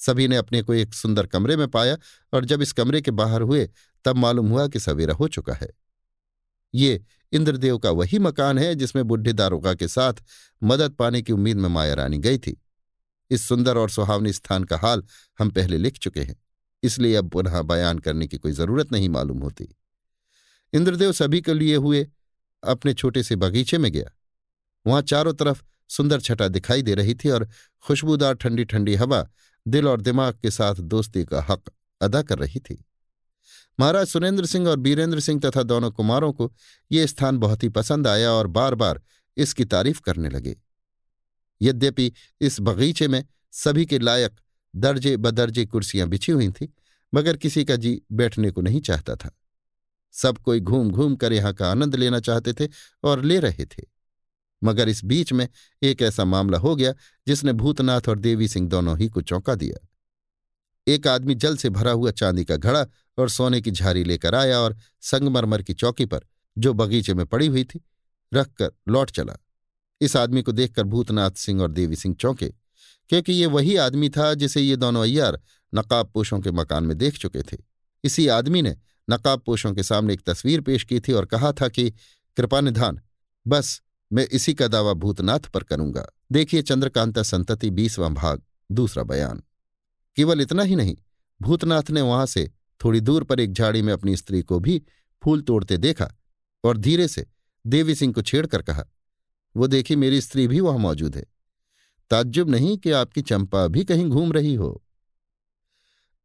[0.00, 1.96] सभी ने अपने को एक सुंदर कमरे में पाया
[2.32, 3.68] और जब इस कमरे के बाहर हुए,
[4.04, 5.68] तब मालूम हुआ कि सवेरा हो चुका है।
[6.74, 10.22] ये इंद्रदेव का वही मकान है जिसमें बुढ़े दारोगा के साथ
[10.62, 12.60] मदद पाने की उम्मीद में माया रानी गई थी।
[13.30, 15.02] इस सुंदर और सुहावनी स्थान का हाल
[15.38, 16.36] हम पहले लिख चुके हैं,
[16.82, 19.68] इसलिए अब पुनः बयान करने की कोई ज़रूरत नहीं मालूम होती।
[20.72, 22.06] इंद्रदेव सभी के लिए हुए
[22.62, 24.10] अपने छोटे से बगीचे में गया।
[24.86, 27.48] वहाँ चारों तरफ़ सुंदर छटा दिखाई दे रही थी और
[27.84, 29.26] खुशबूदार ठंडी ठंडी हवा
[29.68, 32.84] दिल और दिमाग के साथ दोस्ती का हक अदा कर रही थी।
[33.80, 36.52] महाराज सुरेंद्र सिंह और बीरेंद्र सिंह तथा दोनों कुमारों को
[36.92, 39.00] ये स्थान बहुत ही पसंद आया और बार बार
[39.36, 40.56] इसकी तारीफ़ करने लगे।
[41.62, 44.40] यद्यपि इस बगीचे में सभी के लायक
[44.76, 46.68] दर्जे बदर्जे कुर्सियाँ बिछी हुई थीं,
[47.14, 49.30] मगर किसी का जी बैठने को नहीं चाहता था।
[50.12, 52.68] सब कोई घूम घूम कर यहाँ का आनंद लेना चाहते थे
[53.04, 53.99] और ले रहे थे।
[54.64, 55.48] मगर इस बीच में
[55.82, 56.94] एक ऐसा मामला हो गया
[57.26, 59.86] जिसने भूतनाथ और देवी सिंह दोनों ही को चौंका दिया।
[60.86, 62.86] एक आदमी जल से भरा हुआ चांदी का घड़ा
[63.18, 66.20] और सोने की झारी लेकर आया और संगमरमर की चौकी पर,
[66.56, 67.80] जो बगीचे में पड़ी हुई थी,
[68.32, 69.36] रखकर लौट चला।
[70.00, 72.48] इस आदमी को देखकर भूतनाथ सिंह और देवी सिंह चौंके,
[73.10, 75.40] क्योंकि ये वही आदमी था जिसे ये दोनों अय्यार
[75.74, 77.56] नकाब पोशों के मकान में देख चुके थे।
[78.04, 78.76] इसी आदमी ने
[79.10, 81.90] नकाब पोशों के सामने एक तस्वीर पेश की थी और कहा था कि
[82.36, 83.00] कृपा निधान
[83.46, 83.80] बस
[84.12, 89.42] मैं इसी का दावा भूतनाथ पर करूँगा। देखिए चंद्रकांता संतति, बीसवां भाग, दूसरा बयान।
[90.16, 90.96] केवल इतना ही नहीं,
[91.40, 92.50] भूतनाथ ने वहाँ से
[92.84, 94.82] थोड़ी दूर पर एक झाड़ी में अपनी स्त्री को भी
[95.22, 96.10] फूल तोड़ते देखा
[96.64, 97.26] और धीरे से
[97.64, 98.84] देवी सिंह को छेड़कर कहा,
[99.56, 101.24] वो देखी मेरी स्त्री भी वहाँ मौजूद है।
[102.10, 104.82] ताज्जुब नहीं कि आपकी चंपा भी कहीं घूम रही हो?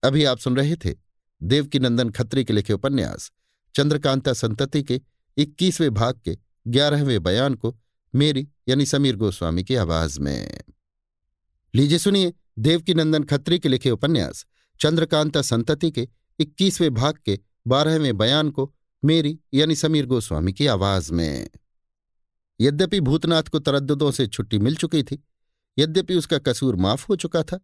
[0.03, 0.95] अभी आप सुन रहे थे
[1.41, 3.31] देवकी नंदन खत्री के लिखे उपन्यास,
[3.75, 5.01] चंद्रकांता संतति के
[5.37, 6.37] इक्कीसवें भाग के
[6.67, 7.75] ग्यारहवें बयान को
[8.13, 10.61] मेरी यानी समीर गोस्वामी की आवाज़ में।
[11.73, 14.45] लीजिए सुनिए देवकी नंदन खत्री के लिखे उपन्यास,
[14.79, 16.07] चंद्रकांता संतति के
[16.39, 21.49] इक्कीसवें भाग के बारहवें बयान को मेरी यानी समीर गोस्वामी की आवाज़ में।
[22.59, 25.23] यद्यपि भूतनाथ को तरद्दुदों से छुट्टी मिल चुकी थी,
[25.77, 27.59] यद्यपि उसका कसूर माफ़ हो चुका था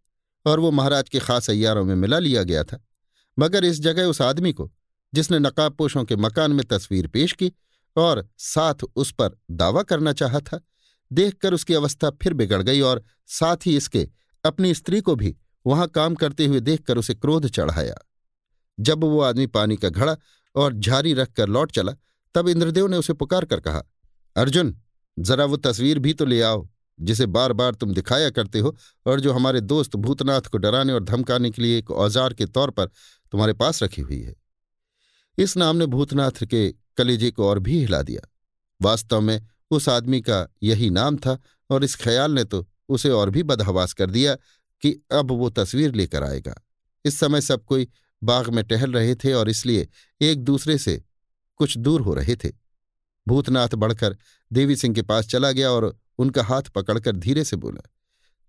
[0.46, 2.84] और वो महाराज के खास अयारों में मिला लिया गया था,
[3.40, 4.72] मगर इस जगह उस आदमी को,
[5.14, 7.52] जिसने नकाबपोशों के मकान में तस्वीर पेश की
[7.96, 10.60] और साथ उस पर दावा करना चाहा था।
[11.12, 14.08] देखकर उसकी अवस्था फिर बिगड़ गई और साथ ही इसके
[14.44, 17.96] अपनी स्त्री को भी वहाँ काम करते हुए देखकर उसे क्रोध चढ़ाया।
[18.78, 20.16] जब वो आदमी पानी का घड़ा
[20.56, 21.94] और झारी रखकर लौट चला,
[22.36, 23.84] तब इंद्रदेव ने उसे पुकार कर कहा,
[24.36, 24.76] अर्जुन,
[25.18, 26.68] जरा वो तस्वीर भी तो ले आओ,
[27.00, 31.04] जिसे बार बार तुम दिखाया करते हो और जो हमारे दोस्त भूतनाथ को डराने और
[31.04, 32.86] धमकाने के लिए एक औज़ार के तौर पर
[33.34, 34.36] तुम्हारे पास रखी हुई है।
[35.42, 38.22] इस नाम ने भूतनाथ के कलेजे को और भी हिला दिया।
[38.82, 41.38] वास्तव में उस आदमी का यही नाम था
[41.70, 44.36] और इस ख्याल ने तो उसे और भी बदहवास कर दिया
[44.84, 46.54] कि अब वो तस्वीर लेकर आएगा।
[47.06, 47.88] इस समय सब कोई
[48.22, 49.88] बाग में टहल रहे थे और इसलिए
[50.22, 51.02] एक दूसरे से
[51.60, 52.52] कुछ दूर हो रहे थे।
[53.28, 54.18] भूतनाथ बढ़कर
[54.52, 57.82] देवी सिंह के पास चला गया और उनका हाथ पकड़कर धीरे से बोला,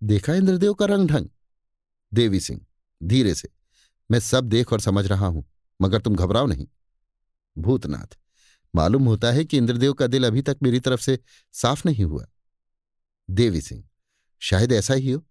[0.03, 1.29] देखा इंद्रदेव का रंग ढंग
[2.13, 2.61] देवी सिंह,
[3.01, 3.49] धीरे से,
[4.11, 5.45] मैं सब देख और समझ रहा हूँ,
[5.81, 6.67] मगर तुम घबराओ नहीं।
[7.59, 8.19] भूतनाथ।
[8.75, 11.19] मालूम होता है कि इंद्रदेव का दिल अभी तक मेरी तरफ़ से
[11.53, 12.27] साफ़ नहीं हुआ।
[13.31, 13.85] देवी सिंह,
[14.39, 15.27] शायद ऐसा ही हो,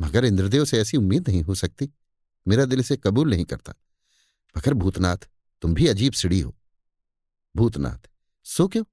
[0.00, 1.90] मगर इंद्रदेव से ऐसी उम्मीद नहीं हो सकती।
[2.48, 3.74] मेरा दिल इसे कबूल नहीं करता।
[4.58, 5.16] मगर भूतनाथ,
[5.62, 6.56] तुम भी अजीब सीढ़ी हो।
[7.56, 8.08] भूतनाथ,
[8.44, 8.84] सो क्यों?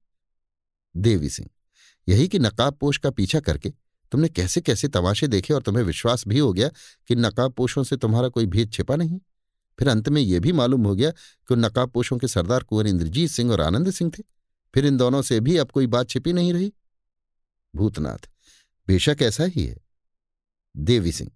[0.96, 1.50] देवी सिंह,
[2.08, 3.70] यही कि नकाब पोश का पीछा करके
[4.12, 6.68] तुमने कैसे कैसे तमाशे देखे और तुम्हें विश्वास भी हो गया
[7.08, 9.20] कि नकाब पोशों से तुम्हारा कोई भेद छिपा नहीं?
[9.78, 13.30] फिर अंत में यह भी मालूम हो गया कि नकाब पोशों के सरदार कुंवर इंद्रजीत
[13.30, 14.22] सिंह और आनंद सिंह थे।
[14.74, 16.72] फिर इन दोनों से भी अब कोई बात छिपी नहीं रही।
[17.74, 18.28] भूतनाथ,
[18.88, 19.76] बेशक ऐसा ही है।
[20.74, 21.30] देवी सिंह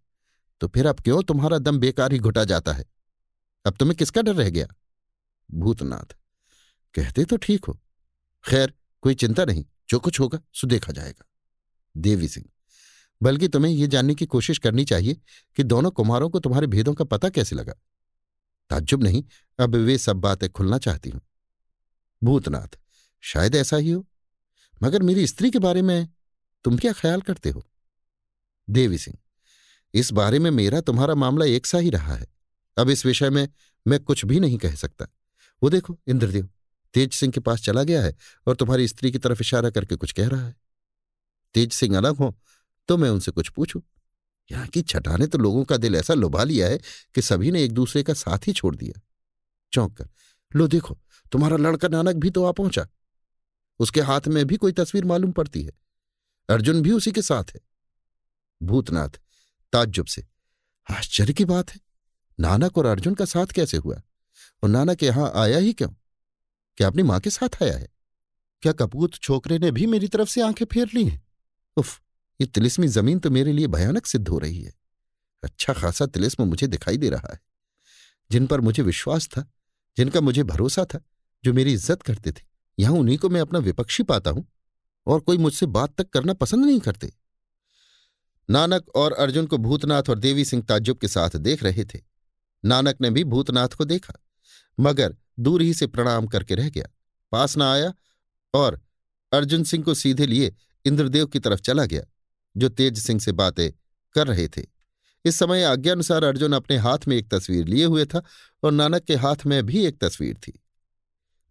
[0.60, 2.84] तो फिर अब क्यों तुम्हारा दम बेकार ही घुटा जाता है?
[3.64, 4.66] अब तुम्हें किसका डर रह गया?
[5.50, 6.14] भूतनाथ,
[6.94, 7.78] कहते तो ठीक हो।
[8.44, 11.26] खैर, कोई चिंता नहीं, जो कुछ होगा, सो देखा जाएगा।
[11.96, 12.46] देवी सिंह,
[13.22, 15.20] बल्कि तुम्हें यह जानने की कोशिश करनी चाहिए
[15.56, 17.74] कि दोनों कुमारों को तुम्हारे भेदों का पता कैसे लगा?
[18.70, 19.22] ताज्जुब नहीं,
[19.58, 21.20] अब वे सब बातें खुलना चाहती हूँ।
[22.22, 22.78] भूतनाथ,
[23.22, 24.06] शायद ऐसा ही हो।
[24.82, 26.08] मगर मेरी स्त्री के बारे में
[26.64, 27.64] तुम क्या ख्याल करते हो?
[28.68, 29.16] देवी सिंह,
[29.94, 32.26] इस बारे में मेरा तुम्हारा मामला एक सा ही रहा है।
[32.76, 33.48] अब इस विषय में
[33.86, 35.06] मैं कुछ भी नहीं कह सकता।
[35.62, 36.48] वो देखो, इंद्रदेव,
[36.94, 38.14] तेज सिंह के पास चला गया है
[38.46, 40.56] और तुम्हारी स्त्री की तरफ़ इशारा करके कुछ कह रहा है।
[41.54, 42.34] तेज सिंह अलग हो
[42.88, 43.82] तो मैं उनसे कुछ पूछूँ।
[44.52, 46.78] यहाँ की छटा ने तो लोगों का दिल ऐसा लुभा लिया है
[47.14, 49.00] कि सभी ने एक दूसरे का साथ ही छोड़ दिया।
[49.72, 50.08] चौंक कर,
[50.56, 50.98] लो देखो,
[51.32, 52.86] तुम्हारा लड़का नानक भी तो आ पहुँचा।
[53.78, 55.72] उसके हाथ में भी कोई तस्वीर मालूम पड़ती है।
[56.50, 57.60] अर्जुन भी उसी के साथ है।
[58.62, 59.08] भूतनाथ,
[59.72, 60.26] ताज्जुब से,
[60.90, 61.80] आश्चर्य की बात है।
[62.40, 64.02] नानक और अर्जुन का साथ कैसे हुआ?
[64.62, 65.88] और नानक यहाँ आया ही क्यों?
[66.76, 67.88] क्या अपनी माँ के साथ आया है?
[68.62, 71.26] क्या कपूत छोकरे ने भी मेरी तरफ़ से आँखें फेर ली हैं?
[71.76, 72.02] उफ
[72.40, 74.72] ये तिलिस्मी ज़मीन तो मेरे लिए भयानक सिद्ध हो रही है।
[75.42, 77.40] अच्छा खासा तिलिस्म मुझे दिखाई दे रहा है,
[78.30, 79.44] जिन पर मुझे विश्वास था,
[79.96, 81.00] जिनका मुझे भरोसा था,
[81.44, 82.42] जो मेरी इज़्ज़त करते थे।
[82.78, 84.46] यहाँ उन्हीं को मैं अपना विपक्षी पाता हूँ,
[85.06, 87.12] और कोई मुझसे बात तक करना पसंद नहीं करते।
[88.48, 92.00] नानक और अर्जुन को भूतनाथ और देवी सिंह ताज्जुब के साथ देख रहे थे।
[92.64, 94.12] नानक ने भी भूतनाथ को देखा,
[94.78, 96.88] मगर दूर ही से प्रणाम करके रह गया।
[97.32, 97.92] पास न आया
[98.54, 98.80] और
[99.32, 102.02] अर्जुन सिंह को सीधे लिए इंद्रदेव की तरफ़ चला गया।
[102.58, 103.70] जो तेज सिंह से बातें
[104.14, 104.64] कर रहे थे।
[105.24, 108.22] इस समय आज्ञानुसार अर्जुन अपने हाथ में एक तस्वीर लिए हुए था
[108.62, 110.58] और नानक के हाथ में भी एक तस्वीर थी।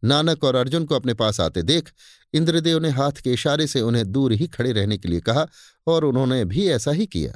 [0.03, 1.92] नानक और अर्जुन को अपने पास आते देख
[2.34, 5.45] इंद्रदेव ने हाथ के इशारे से उन्हें दूर ही खड़े रहने के लिए कहा
[5.88, 7.34] और उन्होंने भी ऐसा ही किया।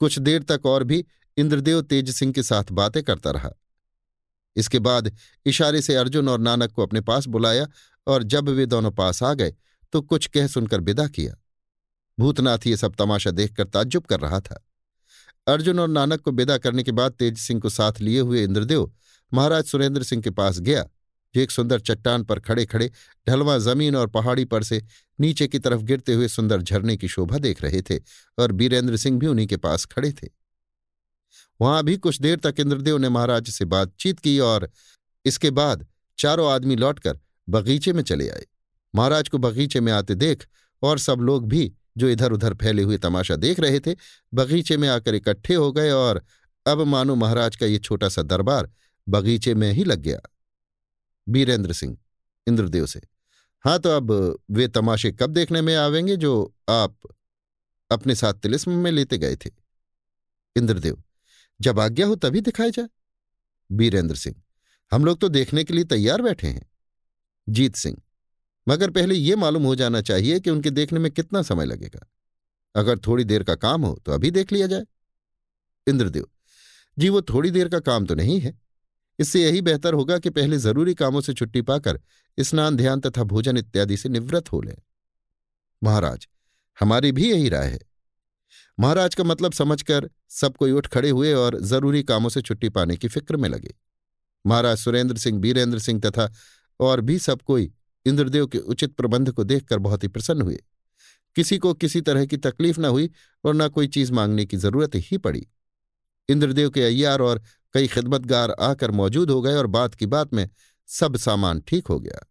[0.00, 1.04] कुछ देर तक और भी
[1.36, 3.50] इंद्रदेव तेज सिंह के साथ बातें करता रहा।
[4.56, 5.12] इसके बाद
[5.46, 7.66] इशारे से अर्जुन और नानक को अपने पास बुलाया
[8.06, 9.54] और जब वे दोनों पास आ गए
[9.92, 11.34] तो कुछ कह सुनकर विदा किया।
[12.20, 14.64] भूतनाथ ये सब तमाशा देखकर ताज्जुब कर रहा था।
[15.48, 18.90] अर्जुन और नानक को विदा करने के बाद तेज सिंह को साथ लिए हुए इंद्रदेव
[19.32, 20.82] महाराज सुरेंद्र सिंह के पास गया।
[21.34, 22.90] जो एक सुंदर चट्टान पर खड़े खड़े
[23.28, 24.82] ढलवा ज़मीन और पहाड़ी पर से
[25.20, 27.98] नीचे की तरफ़ गिरते हुए सुंदर झरने की शोभा देख रहे थे
[28.38, 30.28] और बीरेंद्र सिंह भी उन्हीं के पास खड़े थे।
[31.60, 34.70] वहाँ भी कुछ देर तक इंद्रदेव ने महाराज से बातचीत की और
[35.24, 35.86] इसके बाद
[36.18, 37.18] चारों आदमी लौटकर
[37.48, 38.46] बगीचे में चले आए।
[38.94, 40.46] महाराज को बगीचे में आते देख
[40.82, 43.94] और सब लोग भी जो इधर उधर फैले हुए तमाशा देख रहे थे,
[44.34, 46.24] बगीचे में आकर इकट्ठे हो गए और
[46.66, 48.70] अब मानो महाराज का ये छोटा सा दरबार
[49.08, 50.20] बगीचे में ही लग गया।
[51.28, 51.96] बीरेंद्र सिंह,
[52.46, 53.00] इंद्रदेव से
[53.64, 54.10] हाँ तो अब
[54.50, 56.96] वे तमाशे कब देखने में आवेंगे जो आप
[57.90, 59.50] अपने साथ तिलिस्म में लेते गए थे?
[60.56, 61.02] इंद्रदेव,
[61.60, 62.88] जब आज्ञा हो तभी दिखाए जाए
[63.72, 64.36] बीरेंद्र सिंह,
[64.92, 66.70] हम लोग तो देखने के लिए तैयार बैठे हैं।
[67.48, 67.96] जीत सिंह
[68.66, 72.06] मगर पहले यह मालूम हो जाना चाहिए कि उनके देखने में कितना समय लगेगा।
[72.74, 74.84] अगर थोड़ी देर का काम हो तो अभी देख लिया जाए।
[75.86, 76.26] इंद्रदेव,
[76.96, 78.58] जी वो थोड़ी देर का काम तो नहीं है।
[79.18, 82.00] इससे यही बेहतर होगा कि पहले ज़रूरी कामों से छुट्टी पाकर
[82.38, 84.76] स्नान, ध्यान तथा भोजन इत्यादि से निवृत्त हो लें।
[85.82, 86.26] महाराज,
[86.78, 87.80] हमारी भी यही राय है।
[88.78, 92.96] महाराज का मतलब समझकर सब कोई उठ खड़े हुए और ज़रूरी कामों से छुट्टी पाने
[92.96, 93.74] की फ़िक्र में लगे।
[94.44, 96.30] महाराज सुरेंद्र सिंह, बीरेंद्र सिंह तथा
[96.80, 97.70] और भी सब कोई
[98.06, 100.58] इंद्रदेव के उचित प्रबंध को देखकर बहुत ही प्रसन्न हुए।
[101.36, 103.10] किसी को किसी तरह की तकलीफ़ न हुई
[103.44, 105.46] और न कोई चीज़ मांगने की ज़रूरत ही पड़ी।
[106.28, 107.42] इंद्रदेव के अय्यार और
[107.74, 110.48] कई खिदमतगार आकर मौजूद हो गए और बात की बात में
[110.88, 112.26] सब सामान ठीक हो गया।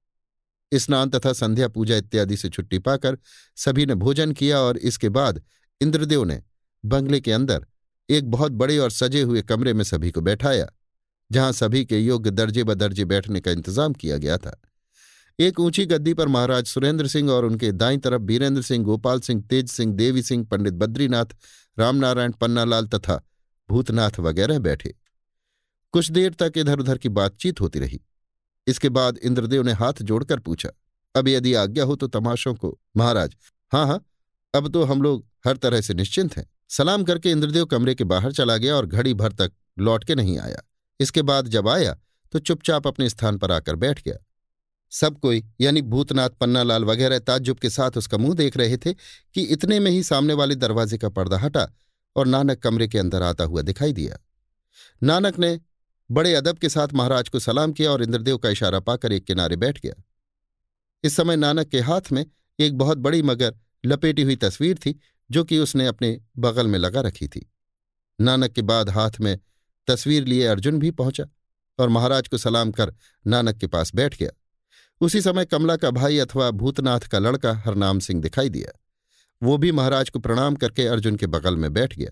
[0.72, 3.17] स्नान तथा संध्या पूजा इत्यादि से छुट्टी पाकर
[3.57, 5.41] सभी ने भोजन किया और इसके बाद
[5.81, 6.41] इंद्रदेव ने
[6.83, 7.65] बंगले के अंदर
[8.09, 10.67] एक बहुत बड़े और सजे हुए कमरे में सभी को बैठाया,
[11.31, 14.59] जहाँ सभी के योग्य दर्जे ब दर्जे बैठने का इंतज़ाम किया गया था।
[15.40, 19.42] एक ऊँची गद्दी पर महाराज सुरेंद्र सिंह और उनके दाई तरफ़ बीरेंद्र सिंह, गोपाल सिंह,
[19.42, 21.26] तेज सिंह, देवी सिंह, पंडित बद्रीनाथ,
[21.77, 23.16] रामनारायण, पन्नालाल तथा
[23.69, 24.93] भूतनाथ वगैरह बैठे।
[25.93, 28.01] कुछ देर तक इधर उधर की बातचीत होती रही।
[28.68, 30.69] इसके बाद इंद्रदेव ने हाथ जोड़कर पूछा,
[31.16, 33.35] अब यदि आज्ञा हो तो तमाशों को, महाराज?
[33.72, 34.03] हाँ हाँ
[34.53, 38.32] अब तो हम लोग हर तरह से निश्चिंत हैं। सलाम करके इंद्रदेव कमरे के बाहर
[38.32, 40.64] चला गया और घड़ी भर तक लौट के नहीं आया।
[41.00, 41.98] इसके बाद जब आया
[42.34, 44.18] तो चुपचाप अपने स्थान पर आकर बैठ गया।
[44.92, 49.42] सब कोई, यानी भूतनाथ, पन्नालाल वगैरह ताज्जुब के साथ उसका मुँह देख रहे थे कि
[49.42, 51.68] इतने में ही सामने वाले दरवाजे का पर्दा हटा
[52.16, 54.18] और नानक कमरे के अंदर आता हुआ दिखाई दिया।
[55.03, 55.59] नानक ने
[56.11, 59.56] बड़े अदब के साथ महाराज को सलाम किया और इंद्रदेव का इशारा पाकर एक किनारे
[59.56, 60.03] बैठ गया।
[61.03, 62.26] इस समय नानक के हाथ में
[62.59, 65.00] एक बहुत बड़ी मगर लपेटी हुई तस्वीर थी
[65.32, 67.51] जो कि उसने अपने बगल में लगा रखी थी।
[68.22, 69.40] नानक के बाद हाथ में
[69.88, 71.26] तस्वीर लिए अर्जुन भी पहुँचा
[71.80, 72.93] और महाराज को सलाम कर
[73.27, 74.30] नानक के पास बैठ गया।
[75.01, 78.79] उसी समय कमला का भाई अथवा भूतनाथ का लड़का हरनाम सिंह दिखाई दिया।
[79.43, 82.11] वो भी महाराज को प्रणाम करके अर्जुन के बगल में बैठ गया।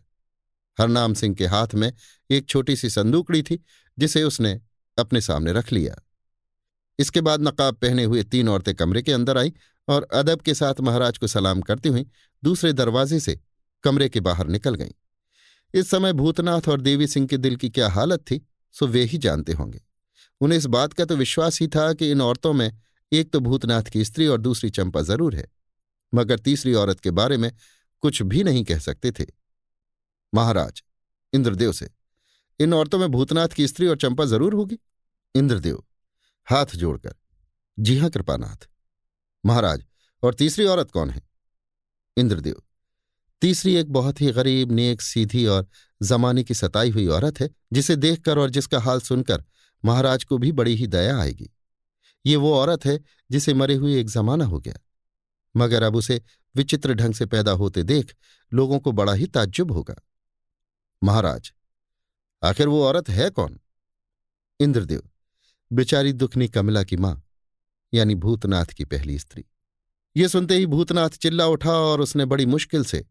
[0.80, 1.94] हरनाम सिंह के हाथ में
[2.30, 3.64] एक छोटी सी संदूकड़ी थी,
[4.00, 4.62] जिसे उसने
[4.98, 5.96] अपने सामने रख लिया।
[7.00, 9.54] इसके बाद नकाब पहने हुए तीन औरतें कमरे के अंदर आई
[9.88, 12.06] और अदब के साथ महाराज को सलाम करती हुई
[12.44, 13.40] दूसरे दरवाजे से
[13.84, 14.92] कमरे के बाहर निकल गईं।
[15.74, 19.18] इस समय भूतनाथ और देवी सिंह के दिल की क्या हालत थी, सो वे ही
[19.18, 19.87] जानते होंगे।
[20.42, 22.72] उन्हें इस बात का तो विश्वास ही था कि इन औरतों में
[23.12, 25.48] एक तो भूतनाथ की स्त्री और दूसरी चंपा ज़रूर है,
[26.14, 27.52] मगर तीसरी औरत के बारे में
[28.04, 29.26] कुछ भी नहीं कह सकते थे।
[30.34, 30.84] महाराज,
[31.34, 31.90] इंद्रदेव से,
[32.60, 34.78] इन औरतों में भूतनाथ की स्त्री और चंपा ज़रूर होगी?
[35.36, 35.84] इंद्रदेव,
[36.48, 37.16] हाथ जोड़कर,
[37.78, 38.68] जी हाँ कृपानाथ।
[39.44, 39.84] महाराज,
[40.24, 41.22] और तीसरी औरत कौन है?
[42.18, 42.62] इंद्रदेव,
[43.42, 45.68] तीसरी एक बहुत ही गरीब, नेक, सीधी और
[46.02, 49.44] जमाने की सताई हुई औरत है, जिसे देखकर और जिसका हाल सुनकर
[49.86, 51.50] महाराज को भी बड़ी ही दया आएगी।
[52.26, 53.00] ये वो औरत है
[53.32, 54.76] जिसे मरे हुए एक जमाना हो गया।
[55.58, 56.22] मगर अब उसे
[56.56, 58.16] विचित्र ढंग से पैदा होते देख
[58.54, 59.96] लोगों को बड़ा ही ताज्जुब होगा।
[61.04, 61.54] महाराज,
[62.44, 63.60] आखिर वो औरत है कौन?
[64.60, 65.10] इंद्रदेव,
[65.74, 67.24] बेचारी दुखनी कमला की माँ,
[67.94, 69.46] यानी भूतनाथ की पहली स्त्री।
[70.18, 73.06] ये सुनते ही भूतनाथ चिल्ला उठा और उसने बड़ी मुश्किल से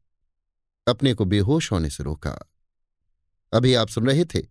[0.86, 2.38] अपने को बेहोश होने से रोका।
[3.52, 4.42] अभी आप सुन रहे थे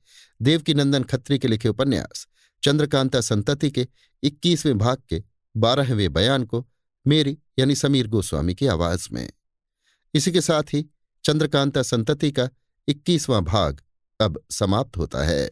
[0.41, 2.27] देवकी नंदन खत्री के लिखे उपन्यास,
[2.63, 3.87] चंद्रकांता संतति के
[4.23, 5.23] इक्कीसवें भाग के
[5.57, 6.67] बारहवें बयान को
[7.07, 9.29] मेरी यानी समीर गोस्वामी की आवाज़ में।
[10.13, 10.85] इसी के साथ ही
[11.23, 12.49] चंद्रकांता संतति का
[12.87, 13.81] इक्कीसवां भाग
[14.21, 15.49] अब समाप्त होता है।